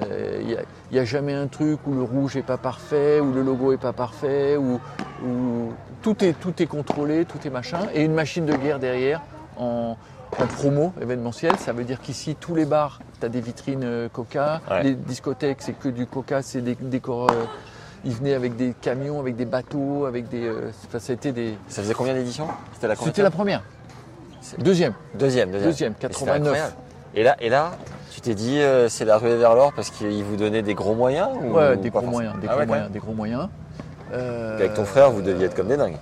Il 0.00 0.56
n'y 0.92 0.98
a, 0.98 1.04
jamais 1.04 1.34
un 1.34 1.46
truc 1.46 1.80
où 1.86 1.94
le 1.94 2.02
rouge 2.02 2.36
n'est 2.36 2.42
pas 2.42 2.58
parfait, 2.58 3.20
où 3.20 3.32
le 3.32 3.42
logo 3.42 3.72
n'est 3.72 3.78
pas 3.78 3.92
parfait, 3.92 4.56
où, 4.56 4.80
où 5.24 5.72
tout, 6.02 6.24
est, 6.24 6.32
tout 6.32 6.62
est 6.62 6.66
contrôlé, 6.66 7.24
tout 7.24 7.38
est 7.44 7.50
machin. 7.50 7.80
Et 7.94 8.04
une 8.04 8.14
machine 8.14 8.46
de 8.46 8.54
guerre 8.54 8.78
derrière 8.78 9.20
en, 9.56 9.96
en 10.38 10.46
promo 10.46 10.92
événementiel. 11.00 11.56
Ça 11.56 11.72
veut 11.72 11.84
dire 11.84 12.00
qu'ici, 12.00 12.36
tous 12.38 12.54
les 12.54 12.64
bars, 12.64 13.00
tu 13.18 13.26
as 13.26 13.28
des 13.28 13.40
vitrines 13.40 13.84
euh, 13.84 14.08
Coca. 14.08 14.60
Ouais. 14.70 14.82
Les 14.82 14.94
discothèques, 14.94 15.58
c'est 15.60 15.78
que 15.78 15.88
du 15.88 16.06
Coca, 16.06 16.42
c'est 16.42 16.60
des 16.60 16.76
décors. 16.76 17.30
euh, 17.30 17.44
ils 18.04 18.12
venaient 18.12 18.34
avec 18.34 18.56
des 18.56 18.74
camions, 18.80 19.20
avec 19.20 19.36
des 19.36 19.44
bateaux, 19.44 20.06
avec 20.06 20.28
des. 20.28 20.46
euh, 20.46 20.70
ça 20.90 20.98
a 21.10 21.12
été 21.12 21.32
des. 21.32 21.54
Ça 21.68 21.82
faisait 21.82 21.94
combien 21.94 22.14
d'éditions? 22.14 22.48
C'était 22.72 22.88
la 22.88 22.94
la 23.22 23.30
première. 23.30 23.62
Deuxième. 24.58 24.94
Deuxième, 25.14 25.50
deuxième. 25.50 25.70
Deuxième, 25.70 25.92
Et 25.92 25.94
c'était 25.96 26.08
89. 26.08 26.76
Et 27.14 27.22
là, 27.22 27.36
et 27.40 27.48
là, 27.48 27.72
tu 28.10 28.20
t'es 28.20 28.34
dit, 28.34 28.58
euh, 28.60 28.88
c'est 28.88 29.04
la 29.04 29.18
ruée 29.18 29.36
vers 29.36 29.54
l'or 29.54 29.72
parce 29.74 29.90
qu'ils 29.90 30.22
vous 30.24 30.36
donnaient 30.36 30.62
des 30.62 30.74
gros 30.74 30.94
moyens 30.94 31.28
ou 31.42 31.54
Ouais, 31.54 31.76
des 31.76 31.90
gros 31.90 32.02
moyens, 32.02 32.34
des 32.40 32.46
Ah 32.48 32.52
gros 32.52 32.58
ouais, 32.60 32.66
quand 32.66 32.72
moyens, 32.72 32.90
des 32.92 32.98
gros 32.98 33.12
moyens. 33.12 33.48
Euh, 34.12 34.56
Avec 34.56 34.74
ton 34.74 34.84
frère, 34.84 35.10
vous 35.10 35.22
deviez 35.22 35.46
être 35.46 35.54
comme 35.54 35.68
des 35.68 35.76
dingues. 35.76 35.96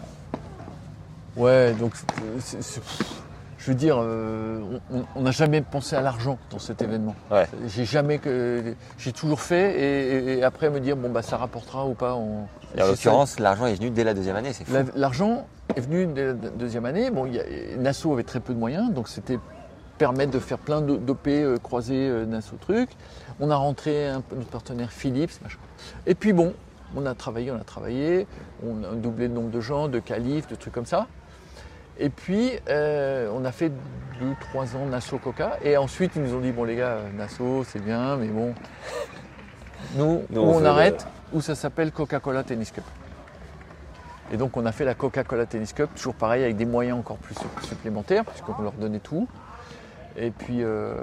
Ouais, 1.37 1.73
donc 1.75 1.93
je 3.59 3.67
veux 3.71 3.75
dire, 3.75 3.97
euh, 4.01 4.61
on- 5.17 5.21
n'a 5.23 5.31
jamais 5.31 5.61
pensé 5.61 5.95
à 5.97 6.01
l'argent 6.01 6.39
dans 6.51 6.59
cet 6.59 6.81
événement. 6.83 7.15
Ouais. 7.31 7.47
J'ai 7.67 7.85
jamais 7.85 8.19
que 8.19 8.75
j'ai 8.99 9.13
toujours 9.13 9.41
fait 9.41 9.79
et, 9.79 10.15
et- 10.35 10.39
et 10.39 10.45
après 10.45 10.71
me 10.71 10.81
dire 10.81 10.97
bon 10.97 11.11
bah 11.11 11.23
ça 11.23 11.37
rapportera 11.37 11.87
ou 11.87 11.95
pas. 11.95 12.15
on- 12.15 12.47
Et 12.77 12.83
en 12.83 12.87
l'occurrence, 12.87 13.39
l'argent 13.41 13.67
est 13.67 13.75
venu 13.75 13.91
dès 13.91 14.05
la 14.05 14.15
deuxième 14.15 14.37
année, 14.37 14.53
c'est 14.53 14.65
fou. 14.65 14.73
L'argent 14.95 15.47
est 15.77 15.81
venu 15.81 16.07
dès 16.07 16.27
la 16.27 16.33
deuxième 16.33 16.87
année. 16.87 17.11
Bon, 17.11 17.27
il 17.27 17.35
y 17.35 17.41
a- 17.41 17.45
Nassau 17.79 18.13
avait 18.13 18.23
très 18.25 18.41
peu 18.41 18.53
de 18.55 18.59
moyens, 18.59 18.93
donc 18.93 19.09
c'était 19.09 19.39
permettre 19.99 20.31
de 20.31 20.39
faire 20.39 20.59
plein 20.59 20.81
d'OP 20.81 21.27
euh, 21.29 21.59
croisés 21.59 22.09
euh, 22.09 22.25
Nassau 22.25 22.57
truc. 22.57 22.91
On 23.41 23.51
a 23.51 23.57
rentré 23.57 24.07
un 24.09 24.23
notre 24.35 24.49
partenaire 24.51 24.91
Philips, 24.91 25.41
machin. 25.43 25.59
Et 26.07 26.15
puis 26.15 26.33
bon, 26.33 26.55
on 26.97 27.05
a 27.05 27.15
travaillé, 27.15 27.51
on 27.51 27.57
a 27.57 27.65
travaillé, 27.65 28.27
on 28.65 28.83
a 28.85 28.95
doublé 28.95 29.29
le 29.29 29.35
nombre 29.35 29.51
de 29.51 29.61
gens, 29.61 29.89
de 29.89 29.99
qualifs, 29.99 30.47
de 30.49 30.55
trucs 30.55 30.73
comme 30.73 30.87
ça. 30.87 31.07
Et 32.01 32.11
puis, 32.11 32.53
euh, 32.69 33.29
on 33.35 33.45
a 33.45 33.51
fait 33.51 33.71
deux, 34.21 34.33
trois 34.41 34.77
ans 34.77 34.87
Nassau 34.87 35.19
Coca. 35.19 35.59
Et 35.65 35.77
ensuite, 35.77 36.13
ils 36.15 36.23
nous 36.23 36.35
ont 36.35 36.41
dit, 36.41 36.53
bon 36.53 36.63
les 36.63 36.77
gars, 36.77 36.99
Nassau, 37.17 37.65
c'est 37.65 37.81
bien, 37.85 38.17
mais 38.17 38.29
bon, 38.29 38.55
nous, 39.97 40.23
où 40.33 40.39
on 40.39 40.65
arrête, 40.65 41.07
où 41.33 41.41
ça 41.41 41.55
s'appelle 41.57 41.91
Coca-Cola 41.91 42.45
Tennis 42.45 42.71
Cup. 42.71 42.85
Et 44.33 44.37
donc, 44.37 44.57
on 44.57 44.65
a 44.65 44.73
fait 44.73 44.85
la 44.85 44.95
Coca-Cola 44.95 45.47
Tennis 45.47 45.73
Cup, 45.73 45.91
toujours 45.97 46.15
pareil, 46.15 46.45
avec 46.45 46.57
des 46.57 46.67
moyens 46.67 46.99
encore 46.99 47.17
plus 47.17 47.35
sup- 47.35 47.63
supplémentaires, 47.67 48.25
puisqu'on 48.25 48.63
leur 48.63 48.73
donnait 48.73 49.01
tout. 49.01 49.27
Et 50.21 50.31
puis, 50.31 50.63
euh, 50.63 50.95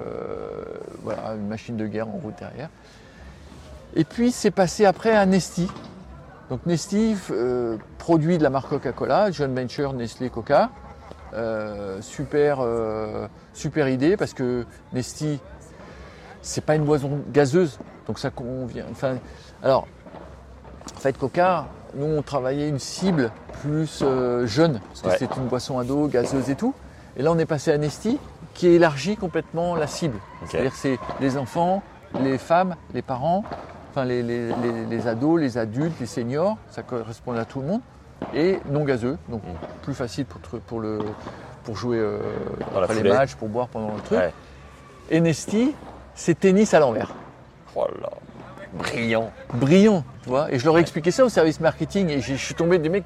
voilà, 1.04 1.34
une 1.36 1.48
machine 1.48 1.78
de 1.78 1.88
guerre 1.88 2.08
en 2.08 2.18
route 2.22 2.36
derrière. 2.38 2.70
Et 3.96 4.04
puis, 4.04 4.32
c'est 4.32 4.52
passé 4.52 4.86
après 4.86 5.16
à 5.16 5.26
Nesti. 5.26 5.70
Donc, 6.50 6.66
Nesti, 6.66 7.16
euh, 7.32 7.78
produit 7.98 8.38
de 8.38 8.44
la 8.44 8.50
marque 8.50 8.70
Coca-Cola, 8.70 9.32
joint 9.32 9.48
venture 9.48 9.94
Nestlé 9.94 10.30
Coca. 10.30 10.70
Euh, 11.34 12.02
super, 12.02 12.60
super 13.54 13.88
idée 13.90 14.16
parce 14.16 14.34
que 14.34 14.66
Nesti, 14.94 15.40
c'est 16.42 16.64
pas 16.64 16.76
une 16.76 16.86
boisson 16.86 17.20
gazeuse, 17.34 17.80
donc 18.08 18.20
ça 18.20 18.30
convient. 18.30 18.86
Enfin, 18.92 19.16
alors, 19.64 19.88
en 20.96 21.00
fait, 21.00 21.18
Coca, 21.18 21.66
nous 21.96 22.06
on 22.06 22.22
travaillait 22.22 22.70
une 22.70 22.80
cible 22.80 23.32
plus 23.62 24.02
euh, 24.04 24.46
jeune, 24.46 24.80
parce 24.90 25.02
que 25.02 25.08
Ouais. 25.08 25.16
c'est 25.18 25.36
une 25.38 25.48
boisson 25.48 25.80
ado, 25.80 26.08
gazeuse 26.08 26.50
et 26.50 26.56
tout. 26.56 26.74
Et 27.18 27.24
là, 27.24 27.32
on 27.32 27.38
est 27.40 27.46
passé 27.46 27.72
à 27.72 27.78
Nesti, 27.78 28.20
qui 28.56 28.68
élargit 28.70 29.16
complètement 29.18 29.76
la 29.76 29.86
cible. 29.86 30.18
C'est-à-dire 30.48 30.74
c'est 30.74 30.98
les 31.20 31.38
enfants, 31.38 31.84
les 32.20 32.38
femmes, 32.40 32.76
les 32.94 33.04
parents, 33.04 33.44
enfin 33.92 34.06
les, 34.06 34.24
les- 34.24 34.50
les- 34.64 34.86
les 34.90 35.08
ados, 35.08 35.40
les 35.40 35.58
adultes, 35.60 36.00
les 36.00 36.06
seniors, 36.08 36.58
ça 36.72 36.82
correspond 36.82 37.34
à 37.38 37.46
tout 37.46 37.60
le 37.62 37.68
monde, 37.68 37.82
et 38.34 38.60
non 38.72 38.84
gazeux, 38.84 39.18
donc 39.30 39.44
Mm. 39.44 39.48
plus 39.84 39.94
facile 39.94 40.26
pour, 40.26 40.40
pour, 40.62 40.80
le, 40.80 41.00
pour 41.66 41.76
jouer 41.76 41.98
euh, 42.00 42.20
après 42.76 42.96
les 42.96 43.10
matchs, 43.12 43.36
pour 43.36 43.50
boire 43.50 43.68
pendant 43.68 43.94
le 43.94 44.02
truc. 44.02 44.18
Ouais. 44.20 44.34
Et 45.12 45.20
Nesti, 45.20 45.76
c'est 46.16 46.40
tennis 46.40 46.74
à 46.74 46.80
l'envers. 46.80 47.14
Oh 47.76 47.86
là. 48.02 48.10
Brillant. 48.74 49.32
Brillant, 49.54 50.04
tu 50.24 50.30
vois. 50.30 50.52
Et 50.52 50.60
je 50.60 50.66
leur 50.66 50.78
ai 50.78 50.82
expliqué 50.82 51.12
ça 51.12 51.24
au 51.26 51.30
service 51.30 51.60
marketing, 51.60 52.10
et 52.10 52.22
je 52.22 52.34
suis 52.36 52.56
tombé 52.56 52.78
des 52.80 52.90
mecs. 52.90 53.04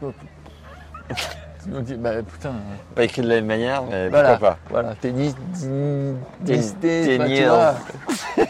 Dit, 1.67 1.95
bah 1.95 2.21
putain, 2.23 2.53
Pas 2.95 3.03
écrit 3.03 3.21
de 3.21 3.27
la 3.27 3.35
même 3.35 3.45
manière, 3.45 3.83
mais 3.83 4.09
voilà, 4.09 4.29
pourquoi 4.31 4.49
pas. 4.51 4.57
voilà, 4.69 4.95
tennis, 4.95 5.35
din- 5.35 6.15
Ten- 6.45 6.55
Nesté, 6.55 7.15
enfin, 7.15 7.23
tu 7.25 7.35
tenir. 7.35 7.53
vois. 7.53 7.73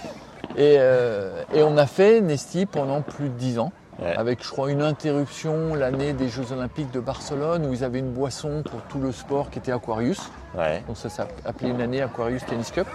et, 0.58 0.76
euh, 0.80 1.44
et 1.54 1.64
on 1.64 1.78
a 1.78 1.86
fait 1.88 2.22
Nesti 2.22 2.66
pendant 2.66 3.02
plus 3.02 3.30
de 3.30 3.34
10 3.36 3.60
ans, 3.60 3.72
Ouais. 4.02 4.16
avec 4.16 4.42
je 4.46 4.50
crois 4.50 4.72
une 4.72 4.82
interruption 4.82 5.76
l'année 5.76 6.14
des 6.14 6.30
Jeux 6.30 6.54
Olympiques 6.54 6.90
de 6.92 7.02
Barcelone 7.02 7.66
où 7.66 7.74
ils 7.74 7.84
avaient 7.84 8.00
une 8.00 8.14
boisson 8.14 8.64
pour 8.64 8.82
tout 8.84 9.00
le 9.00 9.12
sport 9.12 9.50
qui 9.50 9.60
était 9.60 9.74
Aquarius. 9.74 10.22
Ouais. 10.58 10.82
Donc 10.88 10.96
ça 10.96 11.10
s'appelait 11.10 11.68
une 11.70 11.82
année 11.82 12.02
Aquarius 12.02 12.46
Tennis 12.46 12.72
Cup. 12.72 12.88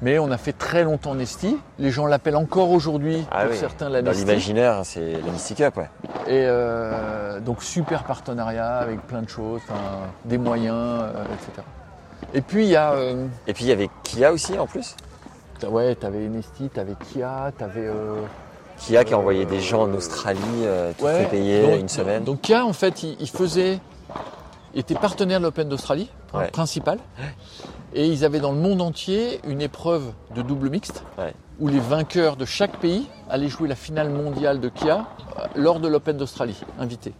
Mais 0.00 0.18
on 0.20 0.30
a 0.30 0.38
fait 0.38 0.52
très 0.52 0.84
longtemps 0.84 1.14
Nesti. 1.16 1.56
Les 1.78 1.90
gens 1.90 2.06
l'appellent 2.06 2.36
encore 2.36 2.70
aujourd'hui, 2.70 3.26
Ah 3.32 3.42
pour 3.42 3.52
oui. 3.52 3.56
certains, 3.58 3.88
la 3.88 4.00
Dans 4.00 4.10
Nesti. 4.10 4.24
l'imaginaire, 4.24 4.80
c'est 4.84 5.12
la 5.24 5.32
Mystic 5.32 5.56
Cup, 5.58 5.76
ouais. 5.76 5.90
Et 6.28 6.44
euh, 6.46 7.40
donc 7.40 7.62
super 7.62 8.04
partenariat 8.04 8.76
avec 8.78 9.00
plein 9.06 9.22
de 9.22 9.28
choses, 9.28 9.60
des 10.24 10.38
moyens, 10.38 10.76
euh, 10.76 11.24
etc. 11.34 11.66
Et 12.34 12.42
puis 12.42 12.64
il 12.66 12.70
y 12.70 12.76
a, 12.76 12.92
euh, 12.92 13.26
Et 13.48 13.54
puis 13.54 13.64
il 13.64 13.68
y 13.68 13.72
avait 13.72 13.88
Kia 14.04 14.32
aussi 14.32 14.56
en 14.58 14.66
plus? 14.66 14.94
ouais, 15.68 15.94
t'avais 15.96 16.28
Nesti, 16.28 16.68
t'avais 16.68 16.94
Kia, 17.12 17.50
t'avais 17.58 17.90
Kia 18.78 19.02
qui 19.04 19.14
a 19.14 19.18
envoyé 19.18 19.44
des 19.46 19.60
gens 19.60 19.82
en 19.82 19.94
Australie, 19.94 20.38
tout 20.96 21.04
ouais, 21.06 21.24
fait 21.24 21.30
payer 21.30 21.62
donc- 21.62 21.80
une 21.80 21.88
semaine. 21.88 22.22
Donc 22.22 22.40
Kia 22.42 22.64
en 22.64 22.72
fait, 22.72 23.02
il, 23.02 23.16
il 23.18 23.28
faisait, 23.28 23.80
il 24.74 24.80
était 24.80 24.94
partenaire 24.94 25.40
de 25.40 25.44
l'Open 25.46 25.68
d'Australie, 25.68 26.08
hein, 26.32 26.38
Ouais. 26.40 26.50
principal, 26.52 26.98
et 27.94 28.06
ils 28.06 28.24
avaient 28.24 28.40
dans 28.40 28.52
le 28.52 28.58
monde 28.58 28.80
entier 28.82 29.40
une 29.46 29.60
épreuve 29.60 30.12
de 30.34 30.42
double 30.42 30.70
mixte 30.70 31.04
Ouais. 31.18 31.32
où 31.60 31.68
les 31.68 31.80
vainqueurs 31.80 32.36
de 32.36 32.44
chaque 32.44 32.78
pays 32.78 33.08
allaient 33.30 33.48
jouer 33.48 33.68
la 33.68 33.74
finale 33.74 34.10
mondiale 34.10 34.60
de 34.60 34.68
Kia 34.68 35.06
euh, 35.38 35.46
lors 35.56 35.80
de 35.80 35.88
l'Open 35.88 36.16
d'Australie, 36.16 36.60
invité. 36.78 37.14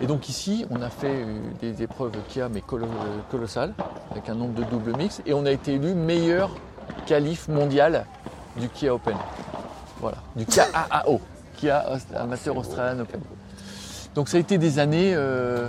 Et 0.00 0.06
donc 0.06 0.28
ici, 0.28 0.64
on 0.70 0.80
a 0.82 0.88
fait 0.90 1.08
euh, 1.10 1.38
des 1.60 1.82
épreuves 1.82 2.12
Kia, 2.28 2.48
mais 2.48 2.60
colo- 2.60 2.86
colossales, 3.30 3.74
avec 4.10 4.28
un 4.28 4.34
nombre 4.34 4.54
de 4.54 4.64
double 4.64 4.96
mix, 4.96 5.20
et 5.26 5.34
on 5.34 5.44
a 5.46 5.50
été 5.50 5.74
élu 5.74 5.94
meilleur 5.94 6.50
qualif 7.06 7.48
mondial 7.48 8.06
du 8.56 8.68
Kia 8.68 8.94
Open. 8.94 9.16
Voilà, 10.00 10.18
du 10.36 10.46
Kia 10.46 10.64
AAO, 10.90 11.20
Kia 11.56 11.84
Amateur 12.16 12.56
Australian 12.56 13.00
Open. 13.00 13.20
Donc 14.14 14.28
ça 14.28 14.38
a 14.38 14.40
été 14.40 14.58
des 14.58 14.78
années 14.78 15.12
euh, 15.14 15.66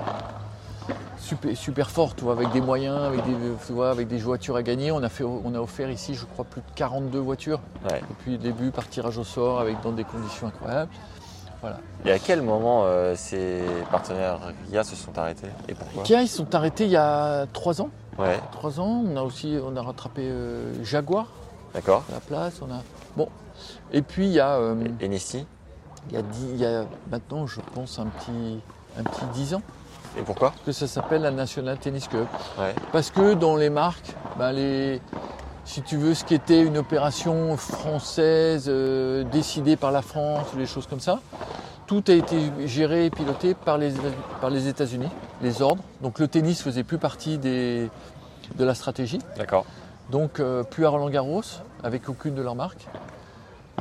super, 1.20 1.56
super 1.58 1.88
tu 2.16 2.24
vois, 2.24 2.34
avec 2.34 2.52
des 2.52 2.62
moyens, 2.62 2.98
avec 3.04 3.24
des, 3.26 3.36
tu 3.66 3.74
vois, 3.74 3.92
avec 3.92 4.08
des 4.08 4.18
voitures 4.18 4.56
à 4.56 4.64
gagner. 4.64 4.92
On 4.92 5.02
a, 5.04 5.10
fait, 5.10 5.24
on 5.24 5.54
a 5.56 5.60
offert 5.60 5.90
ici, 5.90 6.14
je 6.16 6.26
crois, 6.26 6.46
plus 6.46 6.62
de 6.62 6.66
42 6.76 7.20
voitures 7.20 7.60
Ouais. 7.90 8.02
depuis 8.10 8.32
le 8.32 8.38
début, 8.38 8.72
par 8.72 8.88
tirage 8.88 9.18
au 9.18 9.24
sort, 9.24 9.60
avec 9.60 9.82
dans 9.82 9.92
des 9.92 10.04
conditions 10.04 10.48
incroyables. 10.48 10.92
Voilà. 11.62 11.78
Et 12.06 12.12
à 12.12 12.18
quel 12.18 12.42
moment 12.42 12.84
euh, 12.86 13.14
ces 13.16 13.62
partenaires 13.92 14.40
Kia 14.70 14.84
se 14.84 14.96
sont 14.96 15.16
arrêtés 15.18 15.48
Et 15.70 15.76
pourquoi? 15.76 16.02
Kia, 16.04 16.22
ils 16.24 16.28
sont 16.28 16.56
arrêtés 16.56 16.86
il 16.86 16.90
y 16.92 16.96
a 16.98 17.46
trois 17.54 17.82
ans. 17.82 17.90
Ouais, 18.18 18.40
Trois 18.52 18.80
ans, 18.80 19.04
on 19.08 19.16
a 19.16 19.22
aussi 19.22 19.58
on 19.64 19.76
a 19.78 19.82
rattrapé 19.84 20.24
euh, 20.24 20.74
Jaguar 20.84 21.28
d'accord. 21.76 22.04
à 22.10 22.14
la 22.16 22.20
place. 22.20 22.62
On 22.62 22.72
a 22.74 22.82
bon. 23.16 23.30
Et 23.94 24.02
puis 24.02 24.26
il 24.26 24.34
y 24.34 24.40
a 24.40 24.56
euh, 24.56 24.76
Et 25.00 25.08
Nesti 25.08 25.46
il 26.10 26.16
y 26.16 26.18
a, 26.18 26.24
dix- 26.24 26.50
il 26.54 26.60
y 26.60 26.66
a 26.66 26.86
maintenant, 27.12 27.46
je 27.46 27.60
pense, 27.76 28.00
un 28.00 28.08
petit 28.08 28.60
un 28.98 29.04
petit 29.04 29.26
10 29.34 29.54
ans 29.54 29.62
Et 30.18 30.22
pourquoi 30.24 30.54
que 30.66 30.72
ça 30.72 30.88
s'appelle 30.88 31.22
la 31.22 31.32
National 31.32 31.78
Tennis 31.78 32.08
Cup. 32.08 32.28
Ouais. 32.60 32.76
Parce 32.92 33.10
que 33.12 33.34
dans 33.34 33.56
les 33.56 33.70
marques, 33.70 34.14
ben, 34.38 34.52
les, 34.52 35.02
si 35.66 35.82
tu 35.82 35.98
veux, 35.98 36.14
ce 36.14 36.24
qui 36.26 36.34
était 36.36 36.62
une 36.62 36.78
opération 36.78 37.56
française 37.58 38.66
euh, 38.68 39.24
décidée 39.24 39.76
par 39.78 39.92
la 39.92 40.02
France, 40.02 40.48
des 40.56 40.66
choses 40.66 40.88
comme 40.88 41.00
ça, 41.00 41.20
tout 41.88 42.04
a 42.08 42.12
été 42.14 42.52
géré 42.66 43.06
et 43.06 43.10
piloté 43.10 43.54
par 43.54 43.78
les, 43.78 43.92
par 44.40 44.50
les 44.50 44.68
États-Unis, 44.68 45.10
les 45.42 45.62
ordres. 45.62 45.84
Donc 46.02 46.20
le 46.20 46.28
tennis 46.28 46.62
faisait 46.62 46.84
plus 46.84 46.98
partie 46.98 47.38
des, 47.38 47.90
de 48.58 48.64
la 48.66 48.76
stratégie. 48.76 49.20
D'accord. 49.38 49.66
Donc 50.10 50.40
euh, 50.40 50.64
plus 50.64 50.86
à 50.86 50.90
Roland 50.90 51.10
Garros, 51.10 51.42
avec 51.84 52.10
aucune 52.10 52.36
de 52.36 52.42
leurs 52.42 52.56
marques. 52.56 52.86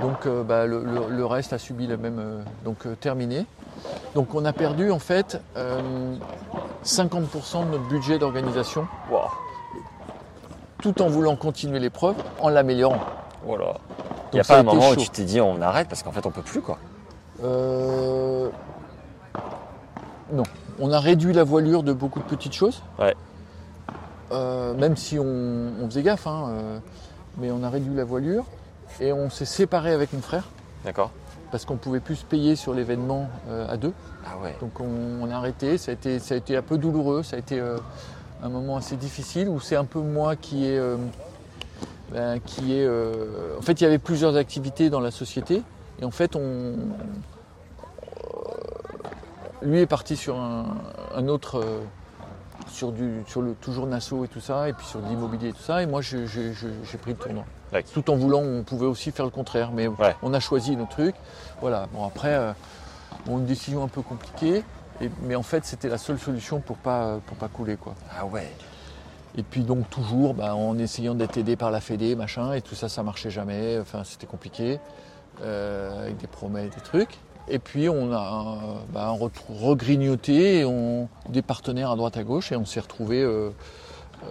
Donc 0.01 0.27
euh, 0.27 0.43
bah, 0.45 0.67
le, 0.67 0.85
le- 0.85 1.09
le 1.15 1.27
reste 1.27 1.53
a 1.53 1.59
subi 1.59 1.87
le 1.87 1.97
même. 1.97 2.45
donc 2.65 2.87
terminé. 3.01 3.47
Donc 4.15 4.35
on 4.35 4.45
a 4.45 4.53
perdu 4.53 4.91
en 4.91 4.99
fait 4.99 5.41
euh, 5.57 6.15
50% 6.85 7.67
de 7.67 7.71
notre 7.71 7.89
budget 7.89 8.19
d'organisation, 8.19 8.87
Wow. 9.11 9.21
tout 10.83 11.01
en 11.03 11.09
voulant 11.09 11.37
continuer 11.37 11.79
l'épreuve, 11.79 12.17
en 12.41 12.49
l'améliorant. 12.49 13.01
Voilà. 13.45 13.75
Il 14.33 14.37
n'y 14.37 14.41
a 14.41 14.45
pas 14.45 14.59
un 14.59 14.63
moment 14.63 14.91
où 14.91 14.97
tu 14.97 15.09
t'es 15.09 15.25
dit 15.25 15.41
on 15.41 15.61
arrête 15.63 15.89
parce 15.89 16.03
qu'en 16.03 16.13
fait 16.13 16.25
on 16.27 16.31
peut 16.31 16.43
plus 16.43 16.61
quoi. 16.61 16.79
Euh, 17.43 18.49
Non, 20.33 20.45
on 20.79 20.93
a 20.93 21.01
réduit 21.01 21.33
la 21.33 21.43
voilure 21.45 21.83
de 21.83 21.93
beaucoup 21.93 22.19
de 22.21 22.25
petites 22.25 22.53
choses. 22.55 22.83
Ouais. 22.99 23.15
Euh, 24.33 24.75
même 24.75 24.97
si 24.97 25.19
on, 25.19 25.25
on 25.83 25.87
faisait 25.87 26.03
gaffe, 26.03 26.27
hein, 26.29 26.47
euh, 26.51 26.79
mais 27.39 27.51
on 27.51 27.65
a 27.65 27.71
réduit 27.71 27.95
la 27.95 28.05
voilure 28.05 28.45
et 29.01 29.13
on 29.13 29.29
s'est 29.31 29.45
séparé 29.45 29.93
avec 29.93 30.13
mon 30.13 30.21
frère 30.21 30.45
D'accord. 30.85 31.11
Parce 31.51 31.65
qu'on 31.65 31.77
pouvait 31.77 32.01
plus 32.01 32.17
se 32.17 32.25
payer 32.25 32.57
sur 32.57 32.75
l'événement 32.75 33.29
euh, 33.49 33.69
à 33.69 33.77
deux. 33.77 33.93
Ah 34.25 34.39
ouais. 34.43 34.55
Donc 34.61 34.81
on, 34.81 35.23
on 35.23 35.31
a 35.31 35.35
arrêté, 35.35 35.79
ça 35.79 35.91
a, 35.91 35.95
été, 35.95 36.19
ça 36.19 36.35
a 36.35 36.39
été 36.39 36.57
un 36.57 36.63
peu 36.63 36.79
douloureux, 36.79 37.23
ça 37.23 37.37
a 37.37 37.39
été 37.39 37.59
euh, 37.59 37.79
un 38.43 38.49
moment 38.49 38.77
assez 38.77 38.97
difficile 38.97 39.49
où 39.49 39.61
c'est 39.61 39.77
un 39.77 39.85
peu 39.85 40.01
moi 40.01 40.37
qui 40.37 40.67
est... 40.67 40.79
euh, 40.79 40.97
ben, 42.13 42.41
qui 42.41 42.75
est 42.75 42.89
En 43.57 43.63
fait, 43.63 43.81
il 43.81 43.85
y 43.85 43.87
avait 43.87 43.99
plusieurs 43.99 44.37
activités 44.37 44.91
dans 44.91 44.99
la 44.99 45.13
société 45.13 45.63
et 46.01 46.05
en 46.05 46.11
fait, 46.11 46.35
on, 46.35 46.75
lui 49.63 49.79
est 49.81 49.87
parti 49.87 50.17
sur 50.17 50.37
un, 50.37 50.79
un 51.15 51.29
autre... 51.29 51.65
sur, 52.71 52.93
du, 52.93 53.23
sur 53.27 53.43
le 53.43 53.55
toujours 53.55 53.87
Nassau 53.87 54.25
et 54.25 54.29
tout 54.29 54.41
ça, 54.41 54.69
et 54.69 54.73
puis 54.73 54.87
sur 54.87 55.01
de 55.01 55.09
l'immobilier 55.09 55.49
et 55.49 55.53
tout 55.53 55.63
ça, 55.63 55.83
et 55.83 55.87
moi 55.87 56.01
j'ai 56.03 56.25
pris 57.01 57.11
le 57.13 57.17
tournoi. 57.17 57.45
Ouais. 57.73 57.83
Tout 57.83 58.11
en 58.11 58.17
voulant, 58.17 58.41
on 58.43 58.63
pouvait 58.65 58.87
aussi 58.87 59.11
faire 59.13 59.25
le 59.25 59.31
contraire, 59.31 59.71
mais 59.73 59.87
Ouais. 59.89 60.17
on 60.23 60.33
a 60.35 60.41
choisi 60.41 60.77
nos 60.77 60.87
trucs. 60.87 61.15
Voilà, 61.61 61.87
bon 61.93 62.05
après, 62.07 62.35
euh, 62.35 62.53
bon, 63.27 63.39
une 63.39 63.47
décision 63.47 63.85
un 63.85 63.89
peu 63.89 64.03
compliquée, 64.03 64.65
et- 65.01 65.11
mais 65.23 65.35
en 65.37 65.43
fait 65.43 65.65
c'était 65.65 65.89
la 65.89 65.99
seule 65.99 66.19
solution 66.19 66.61
pour 66.61 66.77
pas, 66.77 67.19
pour 67.27 67.37
pas 67.37 67.49
couler 67.49 67.77
quoi. 67.77 67.95
Ah 68.19 68.27
ouais. 68.27 68.51
Et 69.37 69.43
puis 69.45 69.63
donc 69.63 69.89
toujours 69.91 70.35
bah, 70.35 70.55
en 70.57 70.77
essayant 70.79 71.15
d'être 71.15 71.37
aidé 71.39 71.55
par 71.57 71.71
la 71.71 71.81
Fédé, 71.81 72.17
machin, 72.17 72.53
et 72.55 72.63
tout 72.63 72.75
ça, 72.75 72.89
ça 72.89 73.03
marchait 73.03 73.31
jamais, 73.31 73.79
enfin 73.81 74.03
c'était 74.05 74.27
compliqué, 74.27 74.81
euh, 75.43 76.03
avec 76.03 76.17
des 76.17 76.27
promesses, 76.27 76.71
des 76.75 76.81
trucs. 76.83 77.19
Et 77.51 77.59
puis 77.59 77.89
on 77.89 78.13
a 78.13 78.57
bah, 78.93 79.15
regrignoté 79.49 80.65
on, 80.65 81.09
des 81.29 81.43
partenaires 81.43 81.91
à 81.91 81.97
droite 81.97 82.17
à 82.17 82.23
gauche 82.23 82.53
et 82.53 82.57
on 82.57 82.65
s'est 82.65 82.81
retrouvé 82.81 83.21
euh, 83.23 83.51
euh, 84.25 84.29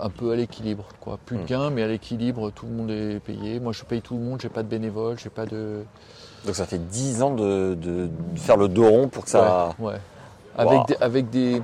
un 0.00 0.10
peu 0.10 0.32
à 0.32 0.36
l'équilibre. 0.36 0.86
quoi. 1.00 1.18
Plus 1.24 1.36
de 1.36 1.42
Mm. 1.42 1.46
gains, 1.46 1.70
mais 1.70 1.82
à 1.82 1.88
l'équilibre, 1.88 2.50
tout 2.50 2.66
le 2.66 2.72
monde 2.72 2.90
est 2.90 3.20
payé. 3.20 3.60
Moi 3.60 3.72
je 3.72 3.84
paye 3.84 4.02
tout 4.02 4.14
le 4.14 4.20
monde, 4.20 4.40
j'ai 4.40 4.48
pas 4.48 4.62
de 4.62 4.68
bénévoles, 4.68 5.18
j'ai 5.18 5.30
pas 5.30 5.46
de. 5.46 5.84
Donc 6.44 6.54
ça 6.56 6.66
fait 6.66 6.78
10 6.78 7.22
ans 7.22 7.30
de, 7.34 7.74
de- 7.74 8.08
de 8.34 8.38
faire 8.38 8.56
le 8.56 8.68
dos 8.68 8.88
rond 8.88 9.08
pour 9.08 9.24
que 9.24 9.30
ça. 9.30 9.70
Ouais, 9.78 9.92
ouais. 9.92 10.00
Avec, 10.58 10.78
Wow. 10.80 10.86
des, 10.86 10.96
avec 11.00 11.30
des. 11.30 11.62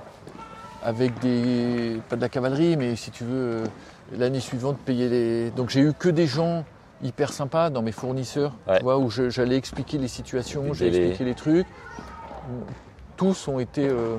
Avec 0.85 1.19
des. 1.21 2.01
Pas 2.09 2.17
de 2.17 2.21
la 2.21 2.29
cavalerie, 2.29 2.77
mais 2.77 2.97
si 2.97 3.11
tu 3.11 3.25
veux, 3.25 3.35
euh, 3.35 3.65
l'année 4.17 4.41
suivante, 4.41 4.79
payer 4.79 5.09
les. 5.09 5.51
Donc 5.51 5.71
j'ai 5.71 5.81
eu 5.81 5.93
que 5.93 6.09
des 6.09 6.27
gens 6.27 6.65
hyper 7.03 7.33
sympas 7.33 7.71
dans 7.71 7.83
mes 7.83 7.93
fournisseurs, 7.93 8.53
Ouais. 8.69 8.79
tu 8.79 8.85
vois, 8.85 8.99
où 8.99 9.11
j'allais 9.11 9.57
expliquer 9.57 9.99
les 9.99 10.09
situations, 10.09 10.73
j'ai 10.73 10.89
expliqué 10.89 11.25
les 11.25 11.35
trucs. 11.35 11.67
Tous 13.17 13.49
ont 13.49 13.59
été. 13.59 13.89
euh, 13.89 14.17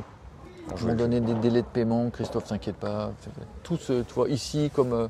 On 0.82 0.88
le 0.88 0.96
donné 0.96 1.20
des 1.20 1.34
délais 1.34 1.62
de 1.62 1.68
paiement, 1.68 2.10
Christophe, 2.10 2.46
t'inquiète 2.48 2.78
pas. 2.78 3.12
Tous, 3.64 3.90
euh, 3.92 4.04
tu 4.08 4.14
vois, 4.14 4.30
ici, 4.30 4.72
comme 4.74 4.94
euh, 4.94 5.08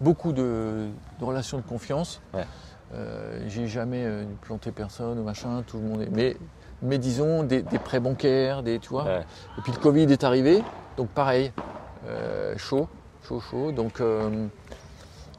beaucoup 0.00 0.32
de, 0.34 0.88
de 1.18 1.24
relations 1.24 1.56
de 1.56 1.62
confiance, 1.62 2.20
Ouais. 2.34 2.44
euh, 2.94 3.42
j'ai 3.48 3.66
jamais 3.66 4.06
planté 4.42 4.72
personne 4.72 5.18
ou 5.18 5.22
machin, 5.22 5.62
tout 5.66 5.78
le 5.78 5.84
monde 5.84 6.02
est. 6.02 6.10
Mais, 6.10 6.36
mais 6.82 6.98
disons, 6.98 7.44
des, 7.44 7.62
des 7.62 7.78
prêts 7.78 7.98
bancaires, 8.00 8.62
des, 8.62 8.78
tu 8.78 8.90
vois. 8.90 9.04
Ouais. 9.04 9.20
Et 9.58 9.62
puis 9.62 9.72
le 9.72 9.78
Covid 9.78 10.02
est 10.12 10.22
arrivé, 10.22 10.62
donc 10.98 11.08
pareil, 11.08 11.50
chaud, 12.58 12.86
chaud, 13.26 13.40
chaud. 13.40 13.72
Donc 13.72 14.02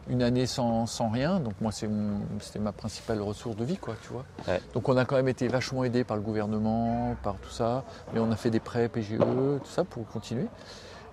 une 0.10 0.22
année 0.22 0.46
sans, 0.46 0.86
sans 0.86 1.10
rien. 1.10 1.40
Donc 1.40 1.54
moi, 1.62 1.72
c'était 1.72 2.60
ma 2.60 2.72
principale 2.72 3.22
ressource 3.22 3.56
de 3.56 3.64
vie, 3.66 3.78
quoi, 3.78 3.96
tu 4.02 4.10
vois. 4.14 4.26
Ouais. 4.48 4.62
Donc 4.74 4.88
on 4.90 4.98
a 4.98 5.06
quand 5.06 5.16
même 5.16 5.28
été 5.28 5.48
vachement 5.48 5.84
aidé 5.84 6.04
par 6.04 6.18
le 6.18 6.24
gouvernement, 6.24 7.16
par 7.24 7.36
tout 7.36 7.50
ça. 7.50 7.84
Mais 8.14 8.20
on 8.20 8.32
a 8.32 8.36
fait 8.36 8.50
des 8.52 8.60
prêts 8.60 8.88
PGE, 8.90 9.18
tout 9.18 9.60
ça 9.70 9.84
pour 9.84 10.08
continuer. 10.08 10.48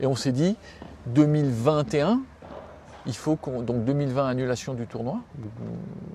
Et 0.00 0.06
on 0.06 0.14
s'est 0.16 0.32
dit, 0.32 0.56
2021, 1.06 2.20
il 3.06 3.14
faut 3.16 3.36
qu'on. 3.36 3.62
Donc 3.62 3.84
2020, 3.84 4.28
annulation 4.28 4.74
du 4.74 4.86
tournoi. 4.86 5.18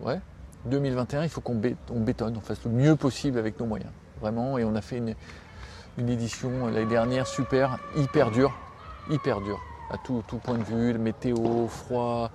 Ouais. 0.04 0.20
2021, 0.66 1.24
il 1.24 1.30
faut 1.30 1.42
qu'on 1.42 1.56
bé- 1.56 1.78
on 1.94 2.00
bétonne, 2.02 2.36
on 2.38 2.42
fasse 2.42 2.64
le 2.66 2.72
mieux 2.72 2.96
possible 2.96 3.38
avec 3.40 3.60
nos 3.60 3.66
moyens. 3.66 3.92
Vraiment. 4.22 4.58
Et 4.58 4.66
on 4.66 4.76
a 4.76 4.82
fait 4.82 4.98
une, 4.98 5.16
une 5.98 6.10
édition 6.10 6.50
euh, 6.68 6.72
l'année 6.72 6.86
dernière 6.88 7.28
super, 7.28 7.78
hyper 7.96 8.32
dure. 8.32 8.54
Hyper 9.10 9.40
dure. 9.42 9.60
À 9.90 9.98
tout, 9.98 10.22
tout 10.28 10.38
point 10.38 10.58
de 10.58 10.64
vue, 10.64 10.92
le 10.92 11.00
météo, 11.00 11.68
froid, 11.68 12.30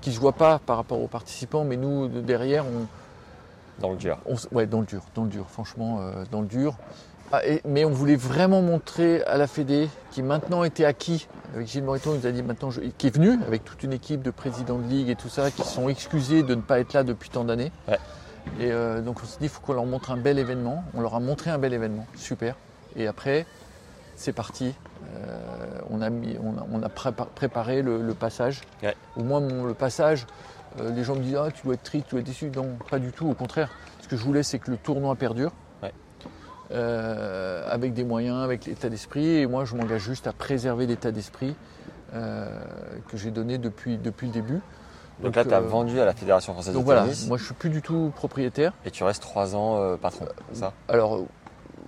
qui 0.00 0.10
ne 0.10 0.14
se 0.14 0.20
voit 0.20 0.32
pas 0.32 0.58
par 0.58 0.76
rapport 0.76 1.00
aux 1.00 1.06
participants, 1.08 1.64
mais 1.64 1.76
nous, 1.76 2.08
de 2.08 2.20
derrière, 2.20 2.64
on, 2.66 2.86
Dans 3.80 3.90
le 3.90 3.96
dur. 3.96 4.18
on 4.26 4.34
ouais, 4.56 4.66
dans 4.66 4.80
le 4.80 4.86
dur, 4.86 5.02
dans 5.14 5.24
le 5.24 5.28
dur, 5.30 5.46
franchement, 5.50 5.98
euh, 6.00 6.24
dans 6.30 6.40
le 6.40 6.46
dur. 6.46 6.74
Ah, 7.30 7.44
et- 7.46 7.60
mais 7.66 7.84
on 7.84 7.90
voulait 7.90 8.16
vraiment 8.16 8.62
montrer 8.62 9.22
à 9.24 9.36
la 9.36 9.46
Fédé, 9.46 9.90
qui 10.12 10.22
maintenant 10.22 10.64
était 10.64 10.86
acquis, 10.86 11.28
avec 11.54 11.66
Gilles 11.66 11.84
Moreton, 11.84 12.12
il 12.14 12.20
nous 12.20 12.26
a 12.26 12.30
dit 12.32 12.42
maintenant, 12.42 12.70
je- 12.70 12.80
qui 12.80 13.06
est 13.06 13.14
venu 13.14 13.38
avec 13.46 13.64
toute 13.64 13.82
une 13.82 13.92
équipe 13.92 14.22
de 14.22 14.30
présidents 14.30 14.78
de 14.78 14.86
ligue 14.88 15.10
et 15.10 15.16
tout 15.16 15.28
ça, 15.28 15.50
qui 15.50 15.62
sont 15.62 15.88
excusés 15.90 16.42
de 16.42 16.54
ne 16.54 16.62
pas 16.62 16.80
être 16.80 16.94
là 16.94 17.02
depuis 17.04 17.28
tant 17.28 17.44
d'années. 17.44 17.70
Ouais. 17.86 17.98
Et 18.60 18.72
euh, 18.72 19.02
donc 19.02 19.18
on 19.22 19.26
s'est 19.26 19.38
dit, 19.40 19.44
il 19.46 19.48
faut 19.50 19.60
qu'on 19.60 19.74
leur 19.74 19.84
montre 19.84 20.10
un 20.10 20.16
bel 20.16 20.38
événement. 20.38 20.82
On 20.94 21.02
leur 21.02 21.14
a 21.14 21.20
montré 21.20 21.50
un 21.50 21.58
bel 21.58 21.74
événement, 21.74 22.06
super. 22.16 22.54
Et 22.96 23.06
après, 23.06 23.44
c'est 24.16 24.32
parti. 24.32 24.74
Euh, 25.16 25.78
on 25.90 26.00
a, 26.02 26.10
mis, 26.10 26.36
on 26.42 26.56
a, 26.58 26.66
on 26.72 26.82
a 26.82 26.88
prépa- 26.88 27.26
préparé 27.34 27.82
le, 27.82 28.02
le 28.02 28.14
passage. 28.14 28.60
Ouais. 28.82 28.94
Au 29.16 29.22
moins, 29.22 29.40
mon- 29.40 29.64
le 29.64 29.74
passage, 29.74 30.26
euh, 30.80 30.90
les 30.92 31.04
gens 31.04 31.14
me 31.14 31.20
disent 31.22 31.36
Ah, 31.40 31.48
tu 31.54 31.62
dois 31.64 31.74
être 31.74 31.82
triste, 31.82 32.06
tu 32.08 32.10
dois 32.12 32.20
être 32.20 32.26
déçu. 32.26 32.50
Non, 32.54 32.76
pas 32.90 32.98
du 32.98 33.12
tout, 33.12 33.28
au 33.28 33.34
contraire. 33.34 33.70
Ce 34.02 34.08
que 34.08 34.16
je 34.16 34.22
voulais, 34.24 34.42
c'est 34.42 34.58
que 34.58 34.70
le 34.70 34.76
tournoi 34.76 35.14
perdure. 35.16 35.52
Euh, 36.70 37.66
avec 37.70 37.94
des 37.94 38.04
moyens, 38.04 38.42
avec 38.44 38.66
l'état 38.66 38.90
d'esprit. 38.90 39.26
Et 39.26 39.46
moi, 39.46 39.64
je 39.64 39.74
m'engage 39.74 40.02
juste 40.02 40.26
à 40.26 40.34
préserver 40.34 40.86
l'état 40.86 41.10
d'esprit 41.10 41.56
euh, 42.14 42.46
que 43.10 43.16
j'ai 43.16 43.30
donné 43.30 43.56
depuis, 43.56 43.96
depuis 43.96 44.26
le 44.26 44.32
début. 44.34 44.60
Donc, 45.22 45.34
là, 45.34 45.44
tu 45.46 45.54
as 45.54 45.56
euh, 45.56 45.60
vendu 45.60 45.98
à 45.98 46.04
la 46.04 46.12
Fédération 46.12 46.52
française 46.52 46.74
Donc 46.74 46.82
de 46.82 46.84
voilà, 46.84 47.02
tennis 47.04 47.26
moi 47.26 47.38
je 47.38 47.44
suis 47.44 47.54
plus 47.54 47.70
du 47.70 47.80
tout 47.82 48.12
propriétaire. 48.14 48.72
et 48.84 48.90
tu 48.90 49.02
restes 49.02 49.22
trois 49.22 49.56
ans 49.56 49.96
patron, 49.96 50.26
ça? 50.52 50.74
Alors 50.88 51.22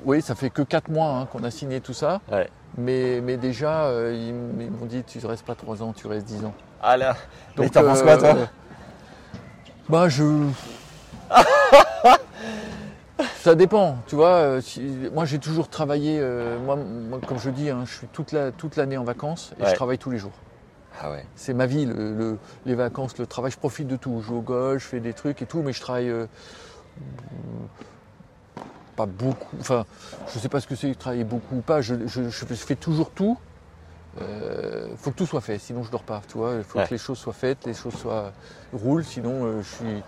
oui, 0.05 0.23
ça 0.23 0.35
fait 0.35 0.51
que 0.51 0.63
4 0.63 0.89
mois 0.91 1.09
hein, 1.11 1.27
qu'on 1.27 1.45
a 1.45 1.51
signé 1.51 1.81
tout 1.81 1.95
ça. 1.95 2.21
Ouais. 2.31 2.49
Mais, 2.79 3.21
mais 3.21 3.37
déjà, 3.37 3.85
euh, 3.87 4.15
ils, 4.15 4.33
m'ont 4.71 4.87
dit 4.87 5.03
tu 5.05 5.19
ne 5.19 5.27
restes 5.27 5.45
pas 5.45 5.55
3 5.55 5.83
ans, 5.83 5.93
tu 5.93 6.07
restes 6.07 6.27
10 6.27 6.45
ans. 6.45 6.55
Ah 6.83 6.97
là 6.97 7.17
Donc, 7.57 7.71
t'en 7.73 7.83
penses 7.83 8.03
quoi, 8.03 8.17
toi 8.17 8.35
euh, 8.37 8.47
Bah 9.89 10.09
je. 10.09 10.25
Ça 13.37 13.55
dépend, 13.55 13.97
tu 14.07 14.17
vois. 14.17 14.29
euh, 14.29 14.61
si- 14.61 14.81
moi, 15.13 15.25
j'ai 15.25 15.39
toujours 15.39 15.69
travaillé. 15.69 16.19
euh, 16.21 16.59
moi, 16.59 16.77
moi, 16.77 17.19
comme 17.27 17.39
je 17.39 17.51
dis, 17.51 17.71
hein, 17.71 17.83
je 17.87 17.95
suis 17.95 18.07
toute 18.07 18.33
la- 18.33 18.51
toute 18.53 18.77
l'année 18.77 18.97
en 18.99 19.05
vacances 19.05 19.53
et 19.59 19.63
Ouais. 19.63 19.71
je 19.71 19.75
travaille 19.75 19.99
tous 19.99 20.11
les 20.11 20.19
jours. 20.19 20.33
Ah 21.03 21.11
ouais. 21.11 21.25
C'est 21.37 21.55
ma 21.55 21.67
vie, 21.67 21.87
le- 21.87 22.15
le- 22.15 22.39
les 22.67 22.75
vacances, 22.75 23.17
le 23.19 23.27
travail. 23.27 23.51
Je 23.51 23.59
profite 23.59 23.89
de 23.89 23.97
tout. 23.97 24.21
Je 24.21 24.27
joue 24.27 24.37
au 24.39 24.43
golf, 24.43 24.83
je 24.83 24.89
fais 24.89 25.01
des 25.01 25.13
trucs 25.15 25.41
et 25.43 25.47
tout, 25.47 25.63
mais 25.63 25.73
je 25.73 25.81
travaille 25.81 26.09
euh, 26.11 26.27
pas 29.01 29.07
beaucoup. 29.07 29.57
Enfin, 29.61 29.85
je 30.33 30.39
sais 30.39 30.49
pas 30.49 30.61
ce 30.61 30.67
que 30.67 30.75
c'est 30.77 30.95
travailler 30.99 31.25
beaucoup 31.25 31.57
ou 31.57 31.61
pas. 31.61 31.81
Je, 31.81 31.95
je- 32.07 32.29
je 32.29 32.45
fais- 32.45 32.77
toujours 32.77 33.11
tout. 33.11 33.39
Il 34.21 34.97
faut 34.97 35.11
que 35.13 35.17
tout 35.17 35.27
soit 35.27 35.41
fait, 35.41 35.59
sinon 35.59 35.83
je 35.83 35.91
dors 35.91 36.03
pas. 36.03 36.21
Tu 36.29 36.37
vois, 36.37 36.55
il 36.59 36.65
faut 36.65 36.79
Ouais. 36.79 36.87
que 36.87 36.91
les 36.91 36.99
choses 36.99 37.19
soient 37.19 37.33
faites, 37.33 37.65
les 37.67 37.75
choses 37.75 37.95
soient 37.95 38.33
roulent. 38.73 39.05
Sinon, 39.05 39.45
euh, 39.45 39.63
je 39.63 39.69
suis 39.77 40.03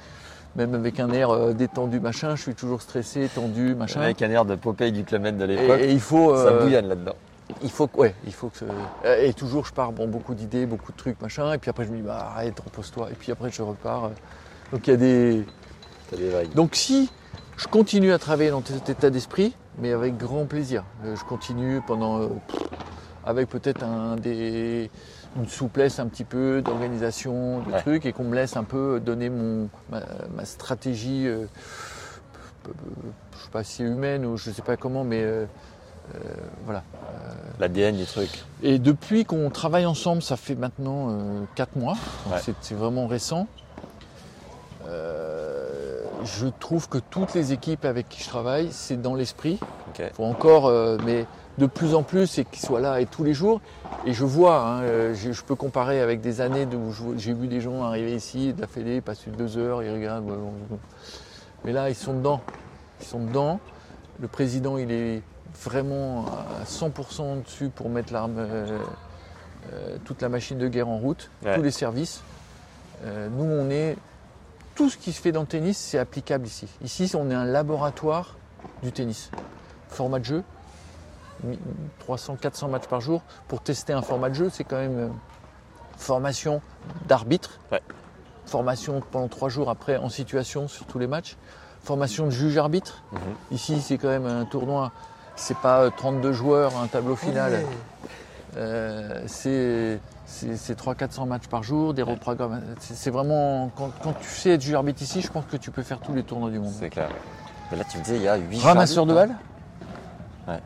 même 0.56 0.74
avec 0.74 1.00
un 1.00 1.10
air 1.12 1.30
euh, 1.30 1.52
détendu, 1.52 2.00
machin. 2.00 2.34
Je 2.36 2.42
suis 2.42 2.54
toujours 2.54 2.82
stressé, 2.82 3.28
tendu, 3.34 3.74
machin. 3.74 4.00
Avec 4.00 4.20
un 4.22 4.30
air 4.30 4.44
de 4.44 4.54
Popeye 4.56 4.92
du 4.92 5.04
Med 5.18 5.36
de 5.38 5.44
l'époque, 5.44 5.80
et 5.80 5.92
il 5.92 6.00
faut. 6.00 6.34
ça 6.36 6.48
euh, 6.48 6.62
bouillonne 6.62 6.88
là-dedans. 6.88 7.14
il 7.62 7.70
faut 7.70 7.86
que, 7.86 7.96
ouais, 7.98 8.14
il 8.26 8.32
faut 8.34 8.48
que. 8.48 8.64
euh, 9.04 9.24
Et 9.24 9.32
toujours, 9.32 9.64
je 9.64 9.72
pars, 9.72 9.92
bon, 9.92 10.08
beaucoup 10.08 10.34
d'idées, 10.34 10.66
beaucoup 10.66 10.92
de 10.92 10.96
trucs, 10.96 11.20
machin. 11.22 11.52
Et 11.52 11.58
puis 11.58 11.70
après, 11.70 11.84
je 11.84 11.90
me 11.90 11.96
dis, 11.96 12.02
bah, 12.02 12.32
arrête, 12.34 12.58
repose-toi. 12.58 13.08
Et 13.10 13.14
puis 13.14 13.30
après, 13.32 13.50
je 13.50 13.62
repars. 13.62 14.06
euh. 14.06 14.10
Donc 14.72 14.86
il 14.86 14.90
y 14.90 14.94
a 14.94 14.96
des. 14.96 15.46
Donc 16.54 16.74
si 16.74 17.10
je 17.56 17.66
continue 17.66 18.12
à 18.12 18.18
travailler 18.18 18.50
dans 18.50 18.62
cet 18.64 18.88
état 18.88 19.10
d'esprit, 19.10 19.54
mais 19.78 19.92
avec 19.92 20.16
grand 20.16 20.46
plaisir. 20.46 20.84
Euh, 21.04 21.16
Je 21.16 21.24
continue 21.24 21.80
pendant. 21.86 22.20
euh, 22.22 22.28
avec 23.24 23.48
peut-être 23.48 23.84
un 23.84 24.16
des 24.16 24.90
une 25.36 25.46
souplesse 25.48 25.98
un 26.00 26.08
petit 26.08 26.24
peu 26.24 26.60
d'organisation, 26.60 27.60
de 27.60 27.70
Ouais. 27.72 27.80
trucs, 27.80 28.04
et 28.04 28.12
qu'on 28.12 28.24
me 28.24 28.34
laisse 28.34 28.56
un 28.56 28.64
peu 28.64 29.00
donner 29.00 29.30
mon, 29.30 29.68
ma, 29.90 30.00
ma 30.36 30.44
stratégie, 30.44 31.26
euh, 31.26 31.46
je 32.66 33.42
sais 33.44 33.50
pas 33.50 33.64
si 33.64 33.82
humaine 33.82 34.26
ou 34.26 34.36
je 34.36 34.50
sais 34.50 34.60
pas 34.60 34.76
comment, 34.76 35.04
mais 35.04 35.22
euh, 35.22 35.46
voilà. 36.66 36.82
L'ADN 37.60 37.96
du 37.96 38.04
truc. 38.06 38.28
Et 38.62 38.78
depuis 38.78 39.24
qu'on 39.24 39.48
travaille 39.50 39.86
ensemble, 39.86 40.20
ça 40.20 40.36
fait 40.36 40.54
maintenant 40.56 41.16
4 41.54 41.76
mois, 41.76 41.96
Ouais. 42.30 42.38
c'est- 42.42 42.54
c'est 42.60 42.74
vraiment 42.74 43.06
récent. 43.06 43.46
Euh, 44.88 45.51
je 46.24 46.46
trouve 46.46 46.88
que 46.88 46.98
toutes 46.98 47.34
les 47.34 47.52
équipes 47.52 47.84
avec 47.84 48.08
qui 48.08 48.22
je 48.22 48.28
travaille, 48.28 48.68
c'est 48.70 49.00
dans 49.00 49.14
l'esprit. 49.14 49.58
Ok. 49.90 49.98
Il 50.00 50.14
faut 50.14 50.24
encore, 50.24 50.66
euh, 50.66 50.96
mais 51.04 51.26
de 51.58 51.66
plus 51.66 51.94
en 51.94 52.02
plus, 52.02 52.38
et 52.38 52.44
qu'ils 52.44 52.64
soient 52.64 52.80
là 52.80 53.00
et 53.00 53.06
tous 53.06 53.24
les 53.24 53.34
jours. 53.34 53.60
Et 54.06 54.12
je 54.12 54.24
vois, 54.24 54.58
hein, 54.60 54.82
euh, 54.82 55.14
je, 55.14 55.32
je 55.32 55.42
peux 55.44 55.54
comparer 55.54 56.00
avec 56.00 56.20
des 56.20 56.40
années 56.40 56.66
où 56.66 56.92
j'ai 57.18 57.34
vu 57.34 57.46
des 57.48 57.60
gens 57.60 57.82
arriver 57.84 58.14
ici, 58.14 58.52
de 58.52 58.60
la 58.60 58.66
Fédé, 58.66 59.00
passer 59.00 59.30
deux 59.30 59.58
heures, 59.58 59.82
ils 59.82 59.92
regardent. 59.92 60.32
Mais 61.64 61.72
là, 61.72 61.88
ils 61.90 61.94
sont 61.94 62.14
dedans. 62.14 62.40
Ils 63.00 63.06
sont 63.06 63.20
dedans. 63.20 63.60
Le 64.20 64.28
président, 64.28 64.78
il 64.78 64.90
est 64.90 65.22
vraiment 65.62 66.24
à 66.60 66.64
100% 66.64 67.42
dessus 67.42 67.68
pour 67.68 67.90
mettre 67.90 68.12
l'arme, 68.12 68.36
euh, 68.38 68.78
euh, 69.72 69.96
toute 70.04 70.22
la 70.22 70.28
machine 70.28 70.58
de 70.58 70.68
guerre 70.68 70.88
en 70.88 70.98
route, 70.98 71.30
Ouais. 71.44 71.54
tous 71.56 71.62
les 71.62 71.70
services. 71.70 72.22
Nous, 73.04 73.44
on 73.44 73.68
est. 73.68 73.96
Tout 74.74 74.88
ce 74.90 74.96
qui 74.96 75.12
se 75.12 75.20
fait 75.20 75.32
dans 75.32 75.42
le 75.42 75.46
tennis, 75.46 75.76
c'est 75.78 75.98
applicable 75.98 76.46
ici. 76.46 76.66
Ici, 76.82 77.10
on 77.14 77.30
est 77.30 77.34
un 77.34 77.44
laboratoire 77.44 78.36
du 78.82 78.90
tennis. 78.92 79.30
Format 79.88 80.18
de 80.18 80.24
jeu, 80.24 80.44
300, 82.00 82.36
400 82.40 82.68
matchs 82.68 82.86
par 82.86 83.00
jour. 83.00 83.22
Pour 83.48 83.60
tester 83.60 83.92
un 83.92 84.02
format 84.02 84.30
de 84.30 84.34
jeu, 84.34 84.50
c'est 84.50 84.64
quand 84.64 84.76
même 84.78 84.98
euh, 84.98 85.08
formation 85.98 86.62
d'arbitre, 87.06 87.60
Ouais. 87.70 87.82
formation 88.46 89.02
pendant 89.10 89.28
trois 89.28 89.48
jours 89.48 89.68
après 89.68 89.96
en 89.98 90.08
situation 90.08 90.68
sur 90.68 90.86
tous 90.86 90.98
les 90.98 91.06
matchs, 91.06 91.36
formation 91.82 92.26
de 92.26 92.30
juge-arbitre. 92.30 93.02
Mhm. 93.12 93.20
Ici, 93.50 93.80
c'est 93.82 93.98
quand 93.98 94.08
même 94.08 94.26
un 94.26 94.44
tournoi, 94.46 94.92
c'est 95.36 95.56
pas 95.58 95.82
euh, 95.82 95.90
32 95.94 96.32
joueurs, 96.32 96.76
un 96.78 96.86
tableau 96.86 97.16
final. 97.16 97.62
Euh, 98.56 99.22
c'est 99.26 100.00
c'est- 100.26 100.56
c'est 100.56 100.74
300-400 100.74 101.26
matchs 101.26 101.46
par 101.46 101.62
jour, 101.62 101.94
des 101.94 102.02
reprogrammes. 102.02 102.60
C'est 102.80 103.10
vraiment. 103.10 103.70
Quand, 103.76 103.90
quand 104.02 104.12
tu 104.14 104.28
sais 104.28 104.50
être 104.50 104.60
juge-arbitre 104.62 105.02
ici, 105.02 105.20
je 105.20 105.30
pense 105.30 105.44
que 105.46 105.56
tu 105.56 105.70
peux 105.70 105.82
faire 105.82 106.00
tous 106.00 106.14
les 106.14 106.22
tournois 106.22 106.50
du 106.50 106.58
monde. 106.58 106.72
C'est 106.78 106.90
clair. 106.90 107.08
Mais 107.70 107.78
là, 107.78 107.84
tu 107.90 107.98
me 107.98 108.02
disais, 108.02 108.16
il 108.16 108.22
y 108.22 108.28
a 108.28 108.36
8 108.36 108.60
Ramasseur 108.60 109.06
de 109.06 109.14
balles 109.14 109.34
Ouais. 110.48 110.60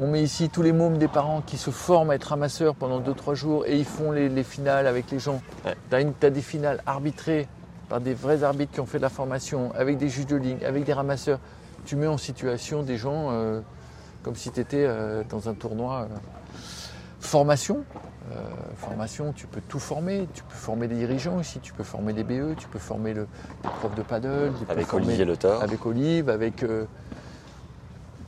On 0.00 0.06
met 0.06 0.22
ici 0.22 0.48
tous 0.48 0.62
les 0.62 0.72
mômes 0.72 0.96
des 0.98 1.08
parents 1.08 1.42
qui 1.42 1.58
se 1.58 1.70
forment 1.70 2.10
à 2.10 2.14
être 2.14 2.24
ramasseurs 2.24 2.74
pendant 2.74 2.98
2-3 3.00 3.34
jours 3.34 3.66
et 3.66 3.76
ils 3.76 3.84
font 3.84 4.10
les, 4.10 4.28
les 4.28 4.42
finales 4.42 4.86
avec 4.86 5.10
les 5.10 5.18
gens. 5.18 5.42
Ouais. 5.66 5.74
Tu 5.90 6.26
as, 6.26 6.30
des 6.30 6.40
finales 6.40 6.80
arbitrées 6.86 7.46
par 7.88 8.00
des 8.00 8.14
vrais 8.14 8.42
arbitres 8.42 8.72
qui 8.72 8.80
ont 8.80 8.86
fait 8.86 8.98
de 8.98 9.02
la 9.02 9.10
formation, 9.10 9.70
avec 9.74 9.98
des 9.98 10.08
juges 10.08 10.26
de 10.26 10.36
ligne, 10.36 10.58
avec 10.64 10.84
des 10.84 10.92
ramasseurs. 10.94 11.40
Tu 11.84 11.96
mets 11.96 12.06
en 12.06 12.16
situation 12.16 12.82
des 12.82 12.96
gens 12.96 13.28
euh, 13.30 13.60
comme 14.22 14.34
si 14.34 14.50
tu 14.50 14.60
étais 14.60 14.88
dans 15.28 15.48
un 15.48 15.54
tournoi. 15.54 16.08
Formation. 17.20 17.84
euh, 18.32 18.34
formation, 18.76 19.32
tu 19.32 19.46
peux 19.46 19.60
tout 19.60 19.78
former. 19.78 20.28
Tu 20.34 20.42
peux 20.44 20.54
former 20.54 20.86
des 20.88 20.94
dirigeants 20.96 21.40
ici, 21.40 21.58
tu 21.60 21.72
peux 21.72 21.82
former 21.82 22.12
des 22.12 22.24
BE, 22.24 22.54
tu 22.56 22.68
peux 22.68 22.78
former 22.78 23.12
le, 23.14 23.26
des 23.62 23.68
profs 23.80 23.94
de 23.94 24.02
paddle. 24.02 24.52
tu 24.58 24.64
peux 24.66 24.72
Avec 24.72 24.86
former- 24.86 25.06
Olivier 25.06 25.24
Le 25.24 25.36
avec 25.62 25.86
Olive, 25.86 26.28
avec 26.28 26.62
euh, 26.62 26.84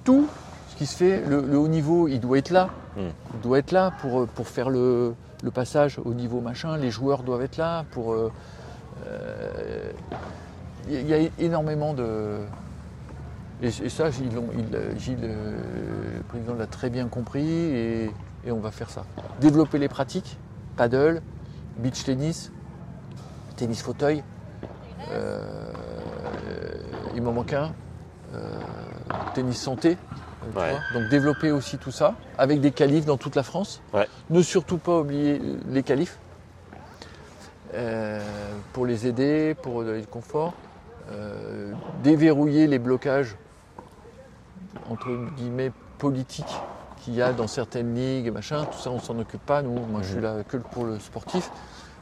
tout 0.04 0.26
ce 0.70 0.76
qui 0.76 0.86
se 0.86 0.96
fait. 0.96 1.22
Le, 1.26 1.42
le 1.42 1.58
haut 1.58 1.68
niveau, 1.68 2.08
il 2.08 2.18
doit 2.20 2.38
être 2.38 2.50
là. 2.50 2.68
Mm. 2.96 3.00
Il 3.34 3.40
doit 3.40 3.58
être 3.58 3.72
là 3.72 3.92
pour, 4.00 4.20
euh, 4.22 4.26
pour 4.34 4.48
faire 4.48 4.70
le, 4.70 5.14
le 5.44 5.50
passage 5.50 6.00
au 6.04 6.14
niveau 6.14 6.40
machin. 6.40 6.76
Les 6.78 6.90
joueurs 6.90 7.22
doivent 7.22 7.42
être 7.42 7.58
là 7.58 7.84
pour. 7.92 8.12
euh, 8.14 8.30
Il 10.88 11.06
y 11.08 11.14
a 11.14 11.18
énormément 11.38 11.94
de. 11.94 12.38
Et, 13.62 13.68
et 13.68 13.88
ça, 13.90 14.10
Gilles, 14.10 14.30
le 15.20 16.22
président 16.28 16.54
l'a 16.54 16.66
très 16.66 16.88
bien 16.90 17.06
compris 17.08 17.46
et, 17.46 18.10
et 18.44 18.52
on 18.52 18.60
va 18.60 18.70
faire 18.70 18.90
ça. 18.90 19.04
Développer 19.40 19.78
les 19.78 19.88
pratiques, 19.88 20.38
paddle, 20.76 21.22
beach 21.78 22.04
tennis, 22.04 22.52
tennis 23.56 23.82
fauteuil. 23.82 24.22
Euh, 25.10 25.62
il 27.14 27.22
m'en 27.22 27.32
manque 27.32 27.52
un. 27.52 27.72
Euh, 28.34 28.58
tennis 29.34 29.60
santé. 29.60 29.96
euh, 30.56 30.58
Ouais. 30.58 30.74
Donc 30.94 31.08
développer 31.10 31.50
aussi 31.52 31.76
tout 31.78 31.90
ça 31.90 32.14
avec 32.38 32.60
des 32.60 32.70
qualifs 32.70 33.04
dans 33.04 33.16
toute 33.18 33.36
la 33.36 33.42
France. 33.42 33.82
Ouais. 33.92 34.08
Ne 34.30 34.40
surtout 34.42 34.78
pas 34.78 34.98
oublier 35.00 35.40
les 35.68 35.82
qualifs. 35.82 36.18
euh, 37.74 38.20
pour 38.72 38.84
les 38.86 39.06
aider, 39.06 39.54
pour 39.54 39.84
donner 39.84 40.00
du 40.00 40.06
confort, 40.06 40.54
déverrouiller 42.02 42.66
les 42.68 42.78
blocages 42.78 43.36
entre 44.88 45.08
guillemets 45.36 45.72
politiques 45.98 46.60
qu'il 47.02 47.14
y 47.14 47.22
a 47.22 47.32
dans 47.32 47.46
certaines 47.46 47.94
ligues, 47.94 48.32
machin, 48.32 48.64
tout 48.64 48.78
ça 48.78 48.90
on 48.90 49.00
s'en 49.00 49.18
occupe 49.18 49.44
pas, 49.44 49.62
nous, 49.62 49.72
moi 49.86 50.00
je 50.02 50.12
suis 50.12 50.20
là 50.20 50.42
que 50.46 50.56
pour 50.56 50.84
le 50.84 50.98
sportif, 50.98 51.50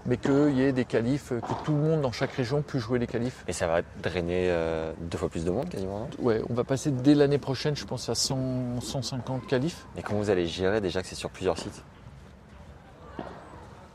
mais 0.07 0.17
qu'il 0.17 0.55
y 0.55 0.63
ait 0.63 0.73
des 0.73 0.85
qualifs, 0.85 1.29
que 1.31 1.65
tout 1.65 1.73
le 1.73 1.79
monde 1.79 2.01
dans 2.01 2.13
chaque 2.13 2.33
région 2.33 2.63
puisse 2.63 2.83
jouer 2.83 2.99
les 2.99 3.07
qualifs. 3.07 3.45
Et 3.49 3.53
ça 3.53 3.67
va 3.67 3.81
drainer 4.03 4.49
euh, 4.51 4.93
deux 5.01 5.19
fois 5.19 5.29
plus 5.29 5.45
de 5.45 5.51
monde 5.51 5.69
quasiment, 5.69 6.01
non? 6.01 6.09
Ouais, 6.21 6.41
on 6.49 6.55
va 6.55 6.65
passer 6.65 6.91
dès 6.91 7.15
l'année 7.15 7.39
prochaine, 7.39 7.77
je 7.77 7.85
pense, 7.85 8.09
à 8.09 8.15
100, 8.15 8.81
150 8.81 9.47
qualifs. 9.47 9.87
Et 9.97 10.03
comment 10.03 10.21
vous 10.21 10.31
allez 10.31 10.47
gérer 10.47 10.81
déjà 10.81 11.03
que 11.03 11.09
c'est 11.09 11.15
sur 11.15 11.31
plusieurs 11.31 11.59
sites? 11.59 11.83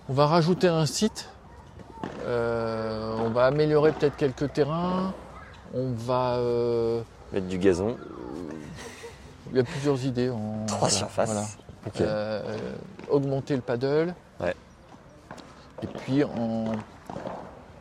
On 0.09 0.13
va 0.13 0.27
rajouter 0.27 0.67
un 0.67 0.85
site, 0.85 1.29
euh, 2.25 3.15
on 3.19 3.29
va 3.29 3.45
améliorer 3.45 3.93
peut-être 3.93 4.17
quelques 4.17 4.51
terrains, 4.51 5.13
on 5.73 5.91
va... 5.93 6.35
euh, 6.35 7.01
Mettre 7.31 7.47
du 7.47 7.57
gazon, 7.57 7.95
il 9.53 9.57
y 9.57 9.61
a 9.61 9.63
plusieurs 9.63 10.03
idées. 10.03 10.29
En, 10.29 10.65
trois 10.67 10.79
voilà, 10.89 10.93
surfaces. 10.95 11.29
voilà. 11.31 11.45
Euh, 12.01 12.57
augmenter 13.09 13.55
le 13.55 13.61
paddle. 13.61 14.13
Ouais. 14.39 14.55
Et 15.81 15.87
puis 15.87 16.23
en, 16.23 16.65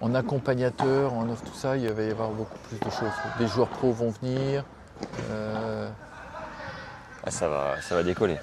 en 0.01 0.15
accompagnateur, 0.15 1.15
en 1.15 1.29
offre, 1.31 1.45
tout 1.45 1.55
ça, 1.55 1.77
il 1.77 1.89
va 1.91 2.03
y 2.03 2.11
avoir 2.11 2.31
beaucoup 2.31 2.59
plus 2.69 2.79
de 2.79 2.91
choses. 2.91 3.13
Des 3.39 3.47
joueurs 3.47 3.69
pros 3.69 3.93
vont 3.93 4.11
venir. 4.23 4.65
euh, 5.31 5.89
Ah, 7.25 7.31
ça, 7.31 7.49
va, 7.49 7.81
ça 7.81 7.95
va 7.95 8.03
décoller. 8.03 8.37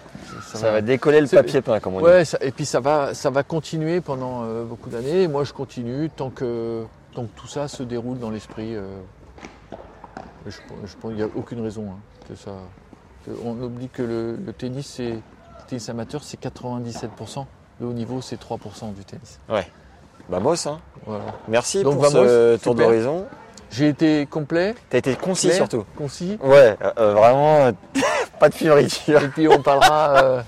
ça 0.52 0.58
Ça, 0.58 0.72
va... 0.72 0.82
décoller 0.82 1.20
le 1.22 1.28
papier 1.28 1.62
peint, 1.62 1.80
comme 1.82 1.96
on 1.96 2.00
dit. 2.20 2.26
Ça- 2.26 2.38
et 2.42 2.52
puis 2.52 2.66
ça 2.66 2.80
va, 2.80 3.14
ça 3.14 3.30
va 3.30 3.44
continuer 3.44 4.00
pendant 4.02 4.44
euh, 4.44 4.64
beaucoup 4.64 4.90
d'années. 4.90 5.28
Moi, 5.28 5.44
je 5.44 5.52
continue 5.54 6.10
tant 6.10 6.30
que, 6.30 6.86
tant 7.14 7.24
que 7.26 7.36
tout 7.36 7.48
ça 7.48 7.68
se 7.68 7.84
déroule 7.84 8.18
dans 8.20 8.30
l'esprit. 8.30 8.76
je, 10.48 10.52
je 10.86 10.96
pense 10.96 11.12
qu'il 11.12 11.16
n'y 11.16 11.22
a 11.24 11.28
aucune 11.36 11.62
raison 11.62 11.86
hein, 11.92 12.00
que 12.30 12.36
ça. 12.36 12.52
Que- 13.26 13.32
on 13.46 13.52
oublie 13.62 13.90
que 13.90 14.02
le, 14.04 14.36
le 14.38 14.54
tennis, 14.54 15.00
le 15.00 15.16
tennis 15.68 15.90
amateur, 15.90 16.24
c'est 16.24 16.40
97%. 16.40 17.46
Le 17.82 17.88
haut 17.88 17.94
niveau, 17.94 18.22
c'est 18.22 18.40
3% 18.40 18.94
du 18.94 19.06
tennis. 19.06 19.40
Vamos, 20.28 20.68
hein. 20.68 20.80
Voilà. 21.06 21.24
Merci 21.48 21.82
Donc, 21.84 21.94
pour 21.94 22.04
vamos, 22.04 22.26
ce 22.28 22.58
tour 22.58 22.76
d'horizon. 22.76 23.26
J'ai 23.72 23.88
été 23.88 24.26
complet, 24.26 24.74
T'as 24.90 24.98
été 24.98 25.16
concis 25.16 25.48
clair, 25.48 25.58
surtout. 25.58 25.86
concis. 25.96 26.38
Ouais, 26.44 26.76
euh, 26.82 26.92
euh, 26.98 27.14
vraiment, 27.14 27.58
euh, 27.68 27.72
pas 28.40 28.50
de 28.50 28.54
fioriture. 28.56 29.22
Et 29.24 29.28
puis 29.30 29.48
on 29.48 29.62
parlera 29.62 30.24
euh, 30.24 30.42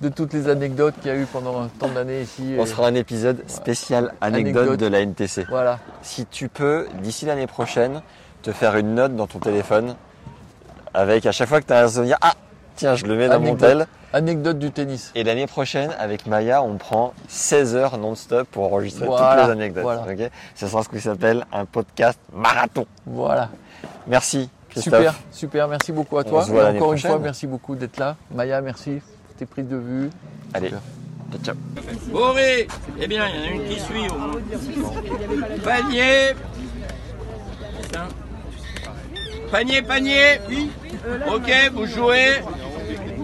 de 0.00 0.08
toutes 0.08 0.32
les 0.32 0.48
anecdotes 0.48 0.94
qu'il 1.00 1.12
y 1.12 1.14
a 1.14 1.16
eu 1.16 1.26
pendant 1.26 1.68
tant 1.68 1.88
d'années 1.88 2.22
ici. 2.22 2.56
On 2.58 2.64
Et- 2.64 2.66
sera 2.66 2.88
un 2.88 2.94
épisode 2.94 3.42
spécial 3.48 4.14
anecdote, 4.20 4.56
Anecdote. 4.64 4.80
de 4.80 4.86
la 4.88 5.00
NTC. 5.00 5.46
Voilà. 5.48 5.78
Si 6.02 6.26
tu 6.26 6.48
peux, 6.48 6.88
d'ici 7.00 7.24
l'année 7.24 7.46
prochaine, 7.46 8.02
te 8.42 8.50
faire 8.52 8.76
une 8.76 8.94
note 8.96 9.14
dans 9.14 9.28
ton 9.28 9.38
téléphone 9.38 9.94
avec 10.94 11.26
à 11.26 11.32
chaque 11.32 11.48
fois 11.48 11.60
que 11.60 11.66
tu 11.66 11.72
as 11.72 11.84
un 11.84 11.88
souvenir, 11.88 12.16
ah 12.20 12.34
tiens, 12.76 12.94
je 12.96 13.06
le 13.06 13.16
mets 13.16 13.28
dans 13.28 13.40
mon 13.40 13.54
tel. 13.56 13.86
Anecdote 14.12 14.58
du 14.58 14.72
tennis. 14.72 15.12
Et 15.14 15.22
l'année 15.22 15.46
prochaine, 15.46 15.92
avec 16.00 16.26
Maya, 16.26 16.62
on 16.64 16.76
prend 16.78 17.14
16 17.28 17.76
heures 17.76 17.96
non-stop 17.96 18.48
pour 18.50 18.64
enregistrer 18.64 19.06
Voilà, 19.06 19.36
toutes 19.36 19.46
les 19.46 19.52
anecdotes. 19.52 19.82
voilà. 19.84 20.04
Ce 20.56 20.66
sera 20.66 20.82
ce 20.82 20.88
qui 20.88 21.00
s'appelle 21.00 21.46
un 21.52 21.64
podcast 21.64 22.18
marathon. 22.32 22.86
Voilà. 23.06 23.50
Merci, 24.08 24.50
Christophe. 24.68 24.94
Super, 24.98 25.14
super, 25.30 25.68
merci 25.68 25.92
beaucoup 25.92 26.18
à 26.18 26.22
On 26.22 26.28
toi. 26.28 26.44
se 26.44 26.50
voit 26.50 26.62
Et 26.72 26.76
encore 26.76 26.92
une 26.92 26.98
prochaine. 26.98 27.10
fois, 27.12 27.20
merci 27.20 27.46
beaucoup 27.46 27.76
d'être 27.76 27.98
là. 27.98 28.16
Maya, 28.34 28.60
merci. 28.60 29.00
Tes 29.38 29.46
prises 29.46 29.68
de 29.68 29.76
vue. 29.76 30.10
Allez, 30.52 30.70
Super. 30.70 30.80
ciao, 31.30 31.54
ciao. 31.54 31.54
Boré 32.10 32.66
Eh 33.00 33.06
bien, 33.06 33.26
il 33.28 33.36
y 33.36 33.38
en 33.38 33.42
a 33.44 33.50
une 33.52 33.68
qui 33.68 33.78
suit 33.80 34.08
au 34.10 34.18
moins. 34.18 34.32
Panier 35.62 36.34
Putain. 37.80 38.08
Panier, 39.50 39.82
panier 39.82 40.40
Oui. 40.48 40.70
Ok, 41.32 41.50
vous 41.74 41.86
jouez. 41.86 42.42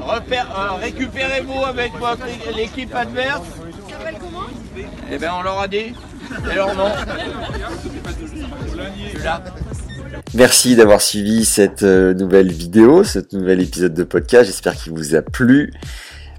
Euh, 0.08 0.70
Récupérez-vous 0.80 1.64
avec 1.64 1.92
l'équipe 2.56 2.94
adverse. 2.94 3.42
Eh 5.10 5.18
bien, 5.18 5.34
on 5.34 5.42
leur 5.42 5.60
a 5.60 5.68
dit. 5.68 5.92
Et 6.50 6.54
leur 6.54 6.74
nom. 6.74 6.90
Là. 9.24 9.42
Merci 10.34 10.76
d'avoir 10.76 11.00
suivi 11.00 11.44
cette 11.44 11.82
euh, 11.82 12.14
nouvelle 12.14 12.52
vidéo, 12.52 13.04
ce 13.04 13.20
nouvel 13.32 13.60
épisode 13.60 13.94
de 13.94 14.04
podcast. 14.04 14.46
J'espère 14.46 14.74
qu'il 14.74 14.92
vous 14.92 15.14
a 15.14 15.22
plu. 15.22 15.72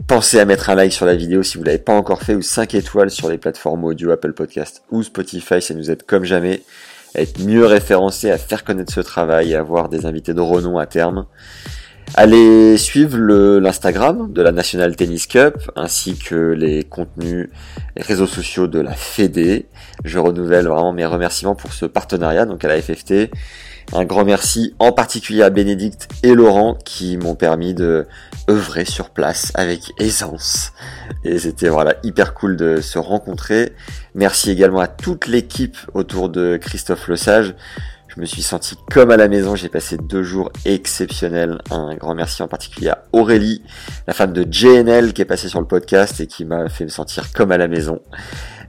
Pensez 0.07 0.39
à 0.39 0.45
mettre 0.45 0.69
un 0.69 0.75
like 0.75 0.93
sur 0.93 1.05
la 1.05 1.15
vidéo 1.15 1.43
si 1.43 1.57
vous 1.57 1.63
l'avez 1.63 1.79
pas 1.79 1.93
encore 1.93 2.21
fait 2.21 2.35
ou 2.35 2.41
5 2.41 2.75
étoiles 2.75 3.09
sur 3.09 3.29
les 3.29 3.37
plateformes 3.37 3.83
audio 3.83 4.11
Apple 4.11 4.33
Podcast 4.33 4.83
ou 4.91 5.03
Spotify. 5.03 5.61
Ça 5.61 5.73
nous 5.73 5.91
aide 5.91 6.03
comme 6.03 6.23
jamais 6.23 6.61
être 7.15 7.39
mieux 7.39 7.65
référencés, 7.65 8.31
à 8.31 8.37
faire 8.37 8.63
connaître 8.63 8.93
ce 8.93 9.01
travail 9.01 9.55
à 9.55 9.59
avoir 9.59 9.89
des 9.89 10.05
invités 10.05 10.33
de 10.33 10.41
renom 10.41 10.77
à 10.77 10.85
terme. 10.85 11.25
Allez 12.15 12.77
suivre 12.77 13.17
l'Instagram 13.59 14.31
de 14.31 14.41
la 14.41 14.51
National 14.51 14.95
Tennis 14.95 15.27
Cup 15.27 15.55
ainsi 15.75 16.17
que 16.17 16.35
les 16.35 16.83
contenus, 16.83 17.49
les 17.95 18.01
réseaux 18.01 18.27
sociaux 18.27 18.67
de 18.67 18.79
la 18.79 18.93
Fédé. 18.93 19.65
Je 20.05 20.17
renouvelle 20.17 20.67
vraiment 20.67 20.93
mes 20.93 21.05
remerciements 21.05 21.55
pour 21.55 21.73
ce 21.73 21.85
partenariat 21.85 22.45
donc 22.45 22.63
à 22.63 22.69
la 22.69 22.81
FFT. 22.81 23.29
Un 23.93 24.05
grand 24.05 24.25
merci 24.25 24.73
en 24.79 24.91
particulier 24.91 25.43
à 25.43 25.49
Bénédicte 25.49 26.07
et 26.23 26.33
Laurent 26.33 26.77
qui 26.83 27.17
m'ont 27.17 27.35
permis 27.35 27.73
de 27.73 28.07
œuvrer 28.49 28.85
sur 28.85 29.09
place 29.09 29.51
avec 29.55 29.93
aisance. 29.99 30.73
Et 31.23 31.39
c'était 31.39 31.69
voilà 31.69 31.95
hyper 32.03 32.33
cool 32.33 32.55
de 32.57 32.81
se 32.81 32.97
rencontrer. 32.97 33.73
Merci 34.15 34.51
également 34.51 34.79
à 34.79 34.87
toute 34.87 35.27
l'équipe 35.27 35.77
autour 35.93 36.29
de 36.29 36.57
Christophe 36.57 37.07
Lesage. 37.07 37.55
Je 38.07 38.21
me 38.21 38.25
suis 38.25 38.41
senti 38.41 38.75
comme 38.89 39.11
à 39.11 39.17
la 39.17 39.27
maison, 39.27 39.55
j'ai 39.55 39.69
passé 39.69 39.95
deux 39.95 40.23
jours 40.23 40.51
exceptionnels. 40.65 41.59
Un 41.69 41.93
grand 41.95 42.15
merci 42.15 42.41
en 42.41 42.47
particulier 42.47 42.89
à 42.89 43.03
Aurélie, 43.11 43.61
la 44.07 44.13
femme 44.13 44.33
de 44.33 44.43
JNL 44.49 45.13
qui 45.13 45.21
est 45.21 45.25
passée 45.25 45.49
sur 45.49 45.59
le 45.59 45.67
podcast 45.67 46.19
et 46.19 46.25
qui 46.25 46.43
m'a 46.43 46.67
fait 46.67 46.83
me 46.83 46.89
sentir 46.89 47.31
comme 47.31 47.51
à 47.51 47.57
la 47.57 47.67
maison. 47.67 48.01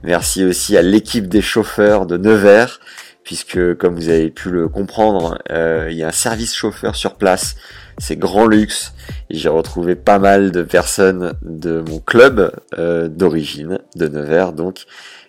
Merci 0.03 0.43
aussi 0.43 0.77
à 0.77 0.81
l'équipe 0.81 1.27
des 1.27 1.41
chauffeurs 1.41 2.05
de 2.05 2.17
Nevers, 2.17 2.79
puisque 3.23 3.75
comme 3.75 3.95
vous 3.95 4.09
avez 4.09 4.29
pu 4.29 4.51
le 4.51 4.69
comprendre, 4.69 5.39
euh, 5.49 5.87
il 5.89 5.97
y 5.97 6.03
a 6.03 6.09
un 6.09 6.11
service 6.11 6.55
chauffeur 6.55 6.95
sur 6.95 7.15
place. 7.15 7.55
C'est 7.99 8.15
grand 8.15 8.47
luxe. 8.47 8.93
J'ai 9.29 9.49
retrouvé 9.49 9.95
pas 9.95 10.19
mal 10.19 10.51
de 10.51 10.63
personnes 10.63 11.33
de 11.41 11.83
mon 11.87 11.99
club 11.99 12.51
euh, 12.77 13.07
d'origine, 13.07 13.79
de 13.95 14.07
Nevers. 14.07 14.53
Donc, 14.53 14.85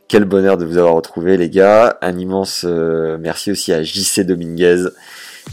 quel 0.08 0.24
bonheur 0.24 0.56
de 0.56 0.64
vous 0.64 0.78
avoir 0.78 0.94
retrouvé, 0.94 1.36
les 1.36 1.50
gars. 1.50 1.98
Un 2.00 2.16
immense 2.16 2.64
euh, 2.66 3.18
merci 3.20 3.50
aussi 3.50 3.72
à 3.72 3.82
JC 3.82 4.20
Dominguez, 4.20 4.86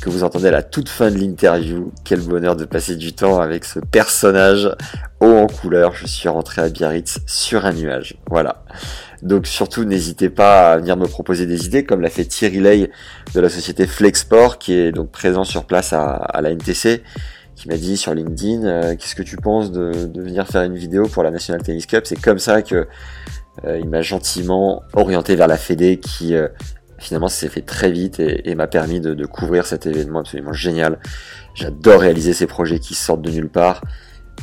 que 0.02 0.10
vous 0.10 0.24
entendez 0.24 0.48
à 0.48 0.52
la 0.52 0.64
toute 0.64 0.90
fin 0.90 1.12
de 1.12 1.18
l'interview. 1.18 1.92
Quel 2.06 2.22
bonheur 2.22 2.56
de 2.56 2.66
passer 2.66 2.96
du 2.96 3.14
temps 3.14 3.40
avec 3.40 3.66
ce 3.66 3.80
personnage 3.80 4.70
haut 5.20 5.36
en 5.36 5.48
couleur. 5.48 5.94
Je 5.94 6.06
suis 6.06 6.30
rentré 6.30 6.62
à 6.62 6.70
Biarritz 6.70 7.20
sur 7.26 7.66
un 7.66 7.74
nuage. 7.74 8.16
Voilà. 8.30 8.64
Donc 9.24 9.48
surtout, 9.48 9.84
n'hésitez 9.84 10.30
pas 10.30 10.74
à 10.74 10.78
venir 10.78 10.98
me 10.98 11.08
proposer 11.08 11.46
des 11.46 11.66
idées, 11.66 11.84
comme 11.84 12.02
l'a 12.02 12.10
fait 12.10 12.26
Thierry 12.26 12.60
Lay 12.60 12.92
de 13.34 13.40
la 13.40 13.50
société 13.50 13.88
Flexport, 13.88 14.58
qui 14.60 14.74
est 14.74 14.92
donc 14.92 15.12
présent 15.12 15.44
sur 15.44 15.66
place 15.66 15.94
à, 15.94 16.12
à 16.12 16.42
la 16.42 16.52
NTC, 16.52 17.04
qui 17.56 17.68
m'a 17.68 17.78
dit 17.78 17.98
sur 17.98 18.14
LinkedIn, 18.14 18.66
euh, 18.66 18.96
qu'est-ce 18.96 19.16
que 19.16 19.24
tu 19.24 19.38
penses 19.38 19.72
de, 19.72 20.06
de 20.06 20.22
venir 20.22 20.48
faire 20.48 20.62
une 20.62 20.76
vidéo 20.76 21.08
pour 21.08 21.24
la 21.24 21.32
National 21.32 21.64
Tennis 21.64 21.88
Cup? 21.88 22.06
C'est 22.06 22.22
comme 22.22 22.40
ça 22.40 22.62
que 22.62 22.88
euh, 23.66 23.80
il 23.80 23.90
m'a 23.90 24.02
gentiment 24.02 24.84
orienté 24.94 25.36
vers 25.36 25.48
la 25.48 25.58
Fédé, 25.58 26.00
qui 26.00 26.36
euh, 26.36 26.48
finalement 27.00 27.28
s'est 27.28 27.50
fait 27.50 27.62
très 27.62 27.92
vite 27.92 28.20
et, 28.20 28.50
et 28.50 28.54
m'a 28.54 28.68
permis 28.68 29.00
de, 29.00 29.16
de 29.16 29.26
couvrir 29.26 29.66
cet 29.66 29.88
événement 29.88 30.20
absolument 30.20 30.54
génial. 30.54 31.00
J'adore 31.56 32.02
réaliser 32.02 32.34
ces 32.34 32.46
projets 32.46 32.78
qui 32.78 32.94
sortent 32.94 33.24
de 33.24 33.32
nulle 33.32 33.50
part. 33.50 33.82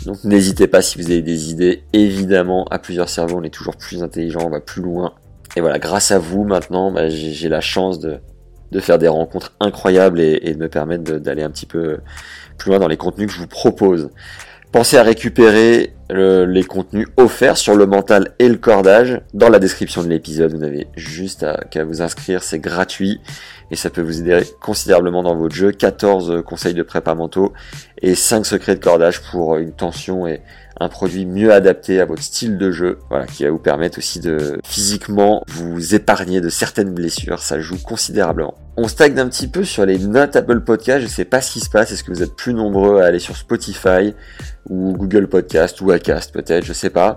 Donc 0.07 0.23
n'hésitez 0.25 0.67
pas 0.67 0.83
si 0.83 0.99
vous 0.99 1.11
avez 1.11 1.23
des 1.23 1.51
idées. 1.51 1.85
Évidemment, 1.93 2.65
à 2.71 2.79
plusieurs 2.79 3.09
cerveaux, 3.09 3.39
on 3.39 3.43
est 3.43 3.55
toujours 3.55 3.77
plus 3.77 4.03
intelligent, 4.03 4.41
on 4.45 4.51
va 4.51 4.61
plus 4.61 4.83
loin. 4.83 5.15
Et 5.57 5.61
voilà, 5.61 5.79
grâce 5.79 6.11
à 6.11 6.19
vous, 6.19 6.45
maintenant, 6.45 6.91
bah, 6.91 7.09
j'ai 7.09 7.49
la 7.49 7.61
chance 7.61 7.99
de, 8.01 8.19
de 8.73 8.81
faire 8.81 8.99
des 8.99 9.09
rencontres 9.09 9.53
incroyables 9.61 10.21
et, 10.21 10.41
et 10.43 10.55
de 10.55 10.59
me 10.59 10.69
permettre 10.69 11.19
d'aller 11.19 11.43
un 11.43 11.51
petit 11.51 11.67
peu 11.67 11.99
plus 12.59 12.71
loin 12.71 12.79
dans 12.79 12.89
les 12.89 12.97
contenus 12.97 13.29
que 13.29 13.33
je 13.33 13.39
vous 13.39 13.47
propose. 13.47 14.11
Pensez 14.75 14.97
à 14.97 15.05
récupérer 15.05 15.93
le- 16.11 16.47
les 16.47 16.65
contenus 16.65 17.07
offerts 17.17 17.57
sur 17.57 17.77
le 17.77 17.87
mental 17.87 18.33
et 18.41 18.49
le 18.49 18.57
cordage 18.57 19.21
dans 19.33 19.49
la 19.49 19.61
description 19.61 20.03
de 20.03 20.09
l'épisode. 20.09 20.51
Vous 20.51 20.59
n'avez 20.59 20.89
juste 20.97 21.47
qu'à 21.71 21.85
vous 21.85 22.03
inscrire, 22.03 22.43
c'est 22.43 22.59
gratuit 22.59 23.21
et 23.71 23.77
ça 23.77 23.89
peut 23.89 24.01
vous 24.01 24.19
aider 24.21 24.41
considérablement 24.61 25.23
dans 25.23 25.37
votre 25.37 25.55
jeu. 25.55 25.71
14 25.71 26.43
conseils 26.45 26.75
de 26.75 26.83
prépa 26.83 27.15
mentaux 27.15 27.53
et 28.03 28.17
5 28.17 28.45
secrets 28.45 28.75
de 28.75 28.83
cordage 28.83 29.23
pour 29.31 29.59
une 29.59 29.71
tension 29.71 30.27
et 30.27 30.41
un 30.81 30.89
produit 30.89 31.25
mieux 31.25 31.53
adapté 31.53 32.01
à 32.01 32.05
votre 32.05 32.25
style 32.25 32.59
de 32.59 32.73
jeu, 32.73 32.99
voilà, 33.11 33.27
qui 33.27 33.45
va 33.45 33.51
vous 33.53 33.61
permettre 33.61 33.99
aussi 33.99 34.19
de 34.19 34.59
physiquement 34.65 35.45
vous 35.47 35.95
épargner 35.95 36.41
de 36.41 36.49
certaines 36.49 36.93
blessures, 36.93 37.39
ça 37.39 37.61
joue 37.61 37.79
considérablement. 37.81 38.55
On 38.77 38.89
stagne 38.89 39.19
un 39.21 39.29
petit 39.29 39.47
peu 39.47 39.63
sur 39.63 39.87
les 39.87 39.99
notes 39.99 40.35
Apple 40.35 40.61
Podcast, 40.61 41.01
je 41.01 41.07
sais 41.07 41.25
pas 41.25 41.41
ce 41.41 41.53
qui 41.53 41.61
se 41.61 41.71
passe, 41.71 41.93
est-ce 41.93 42.03
que 42.03 42.11
vous 42.11 42.25
êtes 42.25 42.35
plus 42.35 42.55
nombreux 42.55 43.01
à 43.01 43.07
aller 43.07 43.21
sur 43.21 43.37
Spotify 43.37 44.15
ou 44.69 44.95
Google 44.97 45.29
Podcast 45.29 45.81
ou 45.81 45.91
Acast 45.91 46.33
peut-être, 46.33 46.65
je 46.65 46.73
sais 46.73 46.91
pas. 46.91 47.17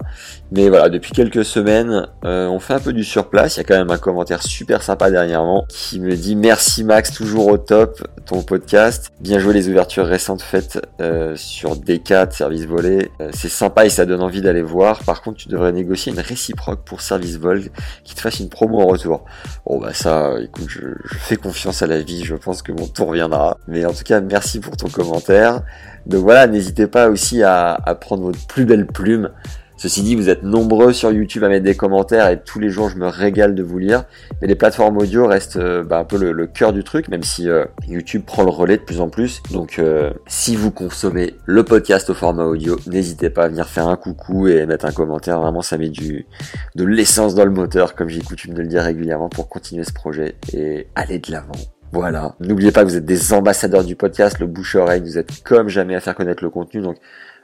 Mais 0.52 0.70
voilà, 0.70 0.90
depuis 0.90 1.12
quelques 1.12 1.46
semaines, 1.46 2.08
euh, 2.26 2.48
on 2.48 2.60
fait 2.60 2.74
un 2.74 2.80
peu 2.80 2.94
du 2.94 3.04
surplace. 3.04 3.56
Il 3.56 3.60
y 3.60 3.62
a 3.62 3.64
quand 3.64 3.78
même 3.78 3.90
un 3.90 3.98
commentaire 3.98 4.44
super 4.44 4.84
sympa 4.84 5.10
dernièrement 5.10 5.66
qui 5.70 6.00
me 6.00 6.16
dit 6.16 6.36
merci 6.36 6.84
Max, 6.84 7.12
toujours 7.12 7.48
au 7.48 7.58
top 7.58 8.06
ton 8.26 8.42
podcast. 8.42 9.12
Bien 9.20 9.40
joué 9.40 9.54
les 9.54 9.70
ouvertures 9.70 10.06
récentes 10.06 10.42
faites 10.42 10.80
euh, 11.02 11.36
sur 11.36 11.76
D4, 11.78 12.32
Service 12.32 12.66
Volé. 12.66 13.10
Euh, 13.22 13.30
c'est 13.34 13.50
sympa 13.50 13.86
et 13.86 13.90
ça 13.90 14.06
donne 14.06 14.22
envie 14.22 14.42
d'aller 14.42 14.62
voir. 14.62 15.04
Par 15.04 15.22
contre, 15.22 15.38
tu 15.38 15.50
devrais 15.50 15.72
négocier 15.72 16.12
une 16.12 16.20
réciproque 16.20 16.84
pour 16.84 17.02
Service 17.02 17.38
Vol 17.38 17.64
qui 18.04 18.16
te 18.16 18.22
fasse 18.22 18.40
une 18.40 18.50
promo 18.50 18.82
en 18.82 18.88
retour. 18.88 19.26
Bon 19.66 19.80
bah 19.80 19.94
ça, 19.94 20.34
écoute, 20.42 20.68
je, 20.68 20.82
je 21.06 21.18
fais 21.18 21.38
confiance 21.48 21.82
à 21.82 21.88
la 21.88 22.02
vie. 22.02 22.26
Je 22.26 22.36
pense 22.36 22.62
que 22.62 22.74
mon 22.74 22.88
tour 22.88 23.14
viendra. 23.14 23.58
Mais 23.68 23.86
en 23.86 23.94
tout 23.94 24.04
cas, 24.04 24.20
merci 24.20 24.60
pour 24.60 24.76
ton 24.76 24.90
commentaire. 24.90 25.62
Donc 26.06 26.24
voilà, 26.24 26.46
n'hésitez 26.48 26.88
pas 26.88 27.08
aussi 27.08 27.42
à, 27.42 27.74
à 27.74 27.96
prendre 27.96 28.24
votre 28.24 28.46
plus 28.48 28.66
belle 28.66 28.86
plume 28.86 29.30
Ceci 29.78 30.02
dit, 30.02 30.16
vous 30.16 30.28
êtes 30.28 30.42
nombreux 30.42 30.92
sur 30.92 31.12
YouTube 31.12 31.44
à 31.44 31.50
mettre 31.50 31.64
des 31.64 31.76
commentaires 31.76 32.28
et 32.30 32.42
tous 32.42 32.60
les 32.60 32.70
jours 32.70 32.90
je 32.90 32.98
me 32.98 33.06
régale 33.06 33.54
de 33.54 33.62
vous 33.62 33.78
lire. 33.78 34.06
Mais 34.42 34.48
les 34.48 34.56
plateformes 34.56 34.98
audio 34.98 35.28
restent 35.28 35.58
euh, 35.58 35.84
bah, 35.84 36.00
un 36.00 36.04
peu 36.04 36.18
le, 36.18 36.48
cœur 36.48 36.74
du 36.74 36.84
truc, 36.84 37.10
même 37.10 37.22
si 37.22 37.48
euh, 37.48 37.64
YouTube 37.88 38.24
prend 38.26 38.42
le 38.42 38.50
relais 38.50 38.78
de 38.78 38.82
plus 38.82 39.02
en 39.02 39.10
plus. 39.10 39.44
Donc 39.52 39.78
euh, 39.78 40.12
si 40.26 40.56
vous 40.56 40.72
consommez 40.72 41.36
le 41.46 41.64
podcast 41.64 42.10
au 42.10 42.16
format 42.16 42.46
audio, 42.46 42.76
n'hésitez 42.88 43.30
pas 43.30 43.44
à 43.44 43.48
venir 43.50 43.68
faire 43.68 43.88
un 43.88 43.98
coucou 43.98 44.48
et 44.48 44.66
mettre 44.66 44.86
un 44.86 44.92
commentaire. 44.92 45.40
Vraiment, 45.40 45.62
ça 45.62 45.78
met 45.78 45.90
du 45.90 46.26
de 46.76 46.84
l'essence 46.84 47.36
dans 47.36 47.46
le 47.46 47.52
moteur, 47.52 47.94
comme 47.94 48.10
j'ai 48.10 48.22
coutume 48.22 48.56
de 48.56 48.64
le 48.64 48.68
dire 48.68 48.82
régulièrement, 48.82 49.30
pour 49.30 49.48
continuer 49.48 49.84
ce 49.84 49.94
projet 49.94 50.38
et 50.54 50.88
aller 50.96 51.20
de 51.20 51.32
l'avant. 51.32 51.54
Voilà. 51.92 52.36
N'oubliez 52.40 52.72
pas 52.72 52.84
que 52.84 52.90
vous 52.90 52.98
êtes 52.98 53.06
des 53.06 53.32
ambassadeurs 53.32 53.84
du 53.84 53.96
podcast, 53.96 54.40
le 54.40 54.48
bouche-oreille, 54.48 55.02
vous 55.02 55.18
êtes 55.18 55.44
comme 55.44 55.70
jamais 55.70 55.96
à 55.96 56.02
faire 56.02 56.16
connaître 56.16 56.44
le 56.44 56.50
contenu. 56.50 56.82
Donc 56.82 56.98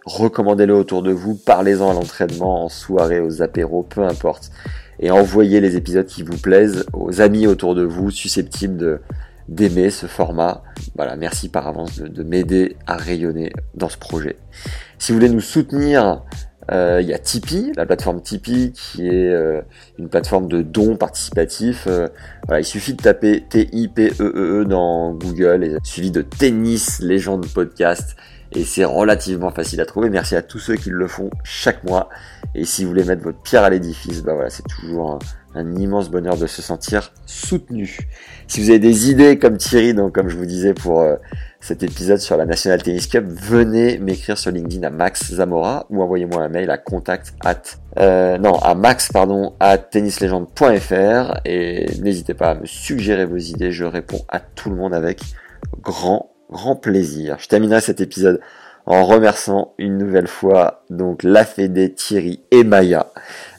recommandez-le 0.05 0.73
autour 0.73 1.03
de 1.03 1.11
vous, 1.11 1.35
parlez-en 1.35 1.91
à 1.91 1.93
l'entraînement, 1.93 2.65
en 2.65 2.69
soirée, 2.69 3.19
aux 3.19 3.41
apéros, 3.41 3.83
peu 3.83 4.03
importe. 4.03 4.51
Et 4.99 5.11
envoyez 5.11 5.59
les 5.59 5.75
épisodes 5.75 6.05
qui 6.05 6.23
vous 6.23 6.37
plaisent 6.37 6.85
aux 6.93 7.21
amis 7.21 7.47
autour 7.47 7.75
de 7.75 7.83
vous, 7.83 8.11
susceptibles 8.11 9.01
d'aimer 9.47 9.89
ce 9.89 10.05
format. 10.05 10.63
Voilà, 10.95 11.15
merci 11.15 11.49
par 11.49 11.67
avance 11.67 11.99
de, 11.99 12.23
m'aider 12.23 12.77
à 12.87 12.95
rayonner 12.95 13.51
dans 13.75 13.89
ce 13.89 13.97
projet. 13.97 14.37
Si 14.99 15.11
vous 15.11 15.17
voulez 15.17 15.29
nous 15.29 15.41
soutenir, 15.41 16.23
euh, 16.71 16.99
il 17.01 17.07
y 17.07 17.13
a 17.13 17.19
Tipeee, 17.19 17.73
la 17.75 17.85
plateforme 17.85 18.21
Tipeee 18.21 18.71
qui 18.71 19.07
est 19.07 19.29
euh, 19.29 19.61
une 19.99 20.07
plateforme 20.07 20.47
de 20.47 20.61
dons 20.61 20.95
participatifs. 20.95 21.87
Euh, 21.87 22.07
voilà, 22.47 22.61
il 22.61 22.65
suffit 22.65 22.93
de 22.93 23.01
taper 23.01 23.43
T-I-P-E-E-E 23.49 24.61
e 24.61 24.65
dans 24.65 25.11
Google 25.11 25.79
suivi 25.83 26.11
de 26.11 26.21
Tennis 26.21 26.99
Légende 27.01 27.45
Podcast 27.47 28.15
et 28.55 28.63
c'est 28.63 28.85
relativement 28.85 29.49
facile 29.49 29.81
à 29.81 29.85
trouver. 29.85 30.09
Merci 30.09 30.35
à 30.35 30.41
tous 30.41 30.59
ceux 30.59 30.75
qui 30.75 30.89
le 30.89 31.07
font 31.07 31.29
chaque 31.43 31.83
mois. 31.83 32.09
Et 32.55 32.65
si 32.65 32.83
vous 32.83 32.89
voulez 32.89 33.03
mettre 33.03 33.23
votre 33.23 33.39
pierre 33.39 33.63
à 33.63 33.69
l'édifice, 33.69 34.21
bah 34.21 34.33
voilà, 34.33 34.49
c'est 34.49 34.63
toujours 34.67 35.19
un, 35.55 35.75
immense 35.75 36.09
bonheur 36.09 36.37
de 36.37 36.47
se 36.47 36.61
sentir 36.61 37.11
soutenu. 37.25 37.99
Si 38.47 38.61
vous 38.61 38.69
avez 38.69 38.79
des 38.79 39.09
idées 39.09 39.37
comme 39.37 39.57
Thierry, 39.57 39.93
donc 39.93 40.13
comme 40.13 40.29
je 40.29 40.35
vous 40.35 40.45
disais 40.45 40.73
pour 40.73 41.01
euh, 41.01 41.15
cet 41.61 41.83
épisode 41.83 42.17
sur 42.17 42.37
la 42.37 42.45
National 42.45 42.81
Tennis 42.81 43.07
Cup, 43.07 43.25
venez 43.27 43.97
m'écrire 43.99 44.37
sur 44.37 44.51
LinkedIn 44.51 44.85
à 44.85 44.89
Max 44.89 45.33
Zamora 45.33 45.85
ou 45.89 46.01
envoyez-moi 46.01 46.41
un 46.41 46.49
mail 46.49 46.71
à 46.71 46.77
contact 46.77 47.35
at 47.43 47.61
euh, 47.99 48.39
non 48.39 48.57
à 48.59 48.73
max 48.73 49.11
pardon 49.11 49.53
à 49.59 49.77
tennislegende.fr 49.77 51.39
et 51.45 51.85
n'hésitez 52.01 52.33
pas 52.33 52.51
à 52.51 52.55
me 52.55 52.65
suggérer 52.65 53.25
vos 53.25 53.37
idées. 53.37 53.71
Je 53.71 53.85
réponds 53.85 54.25
à 54.29 54.39
tout 54.39 54.71
le 54.71 54.75
monde 54.75 54.93
avec 54.95 55.21
grand 55.81 56.32
grand 56.53 56.77
plaisir. 56.77 57.35
Je 57.39 57.49
terminerai 57.49 57.81
cet 57.81 57.99
épisode 57.99 58.39
en 58.85 59.03
remerciant 59.05 59.73
une 59.77 59.97
nouvelle 59.97 60.27
fois 60.27 60.83
donc 60.89 61.23
la 61.23 61.43
Fédé, 61.43 61.93
Thierry 61.93 62.41
et 62.51 62.63
Maya 62.63 63.11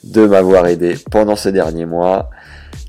de 0.02 0.26
m'avoir 0.26 0.66
aidé 0.66 0.96
pendant 1.10 1.36
ce 1.36 1.50
dernier 1.50 1.84
mois. 1.84 2.30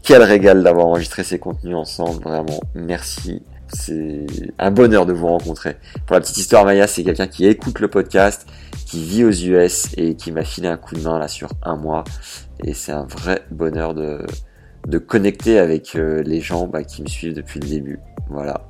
Quel 0.04 0.22
régal 0.22 0.64
d'avoir 0.64 0.88
enregistré 0.88 1.24
ces 1.24 1.40
contenus 1.40 1.76
ensemble, 1.76 2.24
vraiment 2.24 2.60
merci. 2.74 3.42
C'est 3.74 4.26
un 4.60 4.72
bonheur 4.72 5.06
de 5.06 5.14
vous 5.14 5.28
rencontrer. 5.28 5.78
Pour 6.06 6.14
la 6.14 6.22
petite 6.22 6.38
histoire, 6.38 6.66
Maya, 6.66 6.88
c'est 6.88 7.04
quelqu'un 7.04 7.28
qui 7.28 7.48
écoute 7.48 7.80
le 7.80 7.88
podcast, 7.88 8.48
qui 8.86 9.04
vit 9.04 9.24
aux 9.24 9.32
US 9.32 9.88
et 9.98 10.16
qui 10.16 10.32
m'a 10.32 10.44
filé 10.44 10.68
un 10.68 10.78
coup 10.78 10.96
de 10.96 11.02
main 11.02 11.18
là 11.18 11.28
sur 11.28 11.50
un 11.64 11.76
mois. 11.76 12.04
Et 12.64 12.74
c'est 12.74 12.92
un 12.92 13.06
vrai 13.06 13.42
bonheur 13.50 13.96
de, 13.96 14.20
de 14.88 14.98
connecter 15.00 15.58
avec 15.58 15.96
euh, 15.96 16.22
les 16.24 16.42
gens 16.42 16.68
bah, 16.68 16.84
qui 16.84 17.02
me 17.02 17.08
suivent 17.08 17.34
depuis 17.34 17.60
le 17.60 17.68
début. 17.68 18.00
Voilà. 18.30 18.70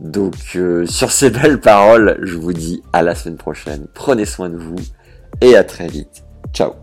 Donc 0.00 0.34
euh, 0.56 0.86
sur 0.86 1.10
ces 1.10 1.30
belles 1.30 1.60
paroles, 1.60 2.18
je 2.22 2.36
vous 2.36 2.52
dis 2.52 2.82
à 2.92 3.02
la 3.02 3.14
semaine 3.14 3.36
prochaine. 3.36 3.86
Prenez 3.94 4.24
soin 4.24 4.50
de 4.50 4.56
vous 4.56 4.76
et 5.40 5.56
à 5.56 5.64
très 5.64 5.88
vite. 5.88 6.24
Ciao. 6.52 6.74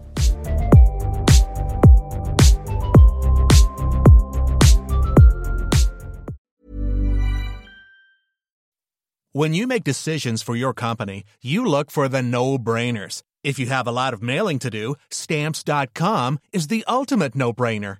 When 9.34 9.54
you 9.54 9.66
make 9.66 9.86
decisions 9.86 10.44
for 10.44 10.58
your 10.58 10.74
company, 10.74 11.24
you 11.42 11.66
look 11.66 11.90
for 11.90 12.10
the 12.10 12.22
no-brainers. 12.22 13.24
If 13.46 13.58
you 13.58 13.68
have 13.68 13.88
a 13.88 13.92
lot 13.92 14.14
of 14.14 14.22
mailing 14.22 14.60
to 14.60 14.70
do, 14.70 14.96
stamps.com 15.10 16.40
is 16.52 16.68
the 16.68 16.84
ultimate 16.86 17.34
no-brainer. 17.34 18.00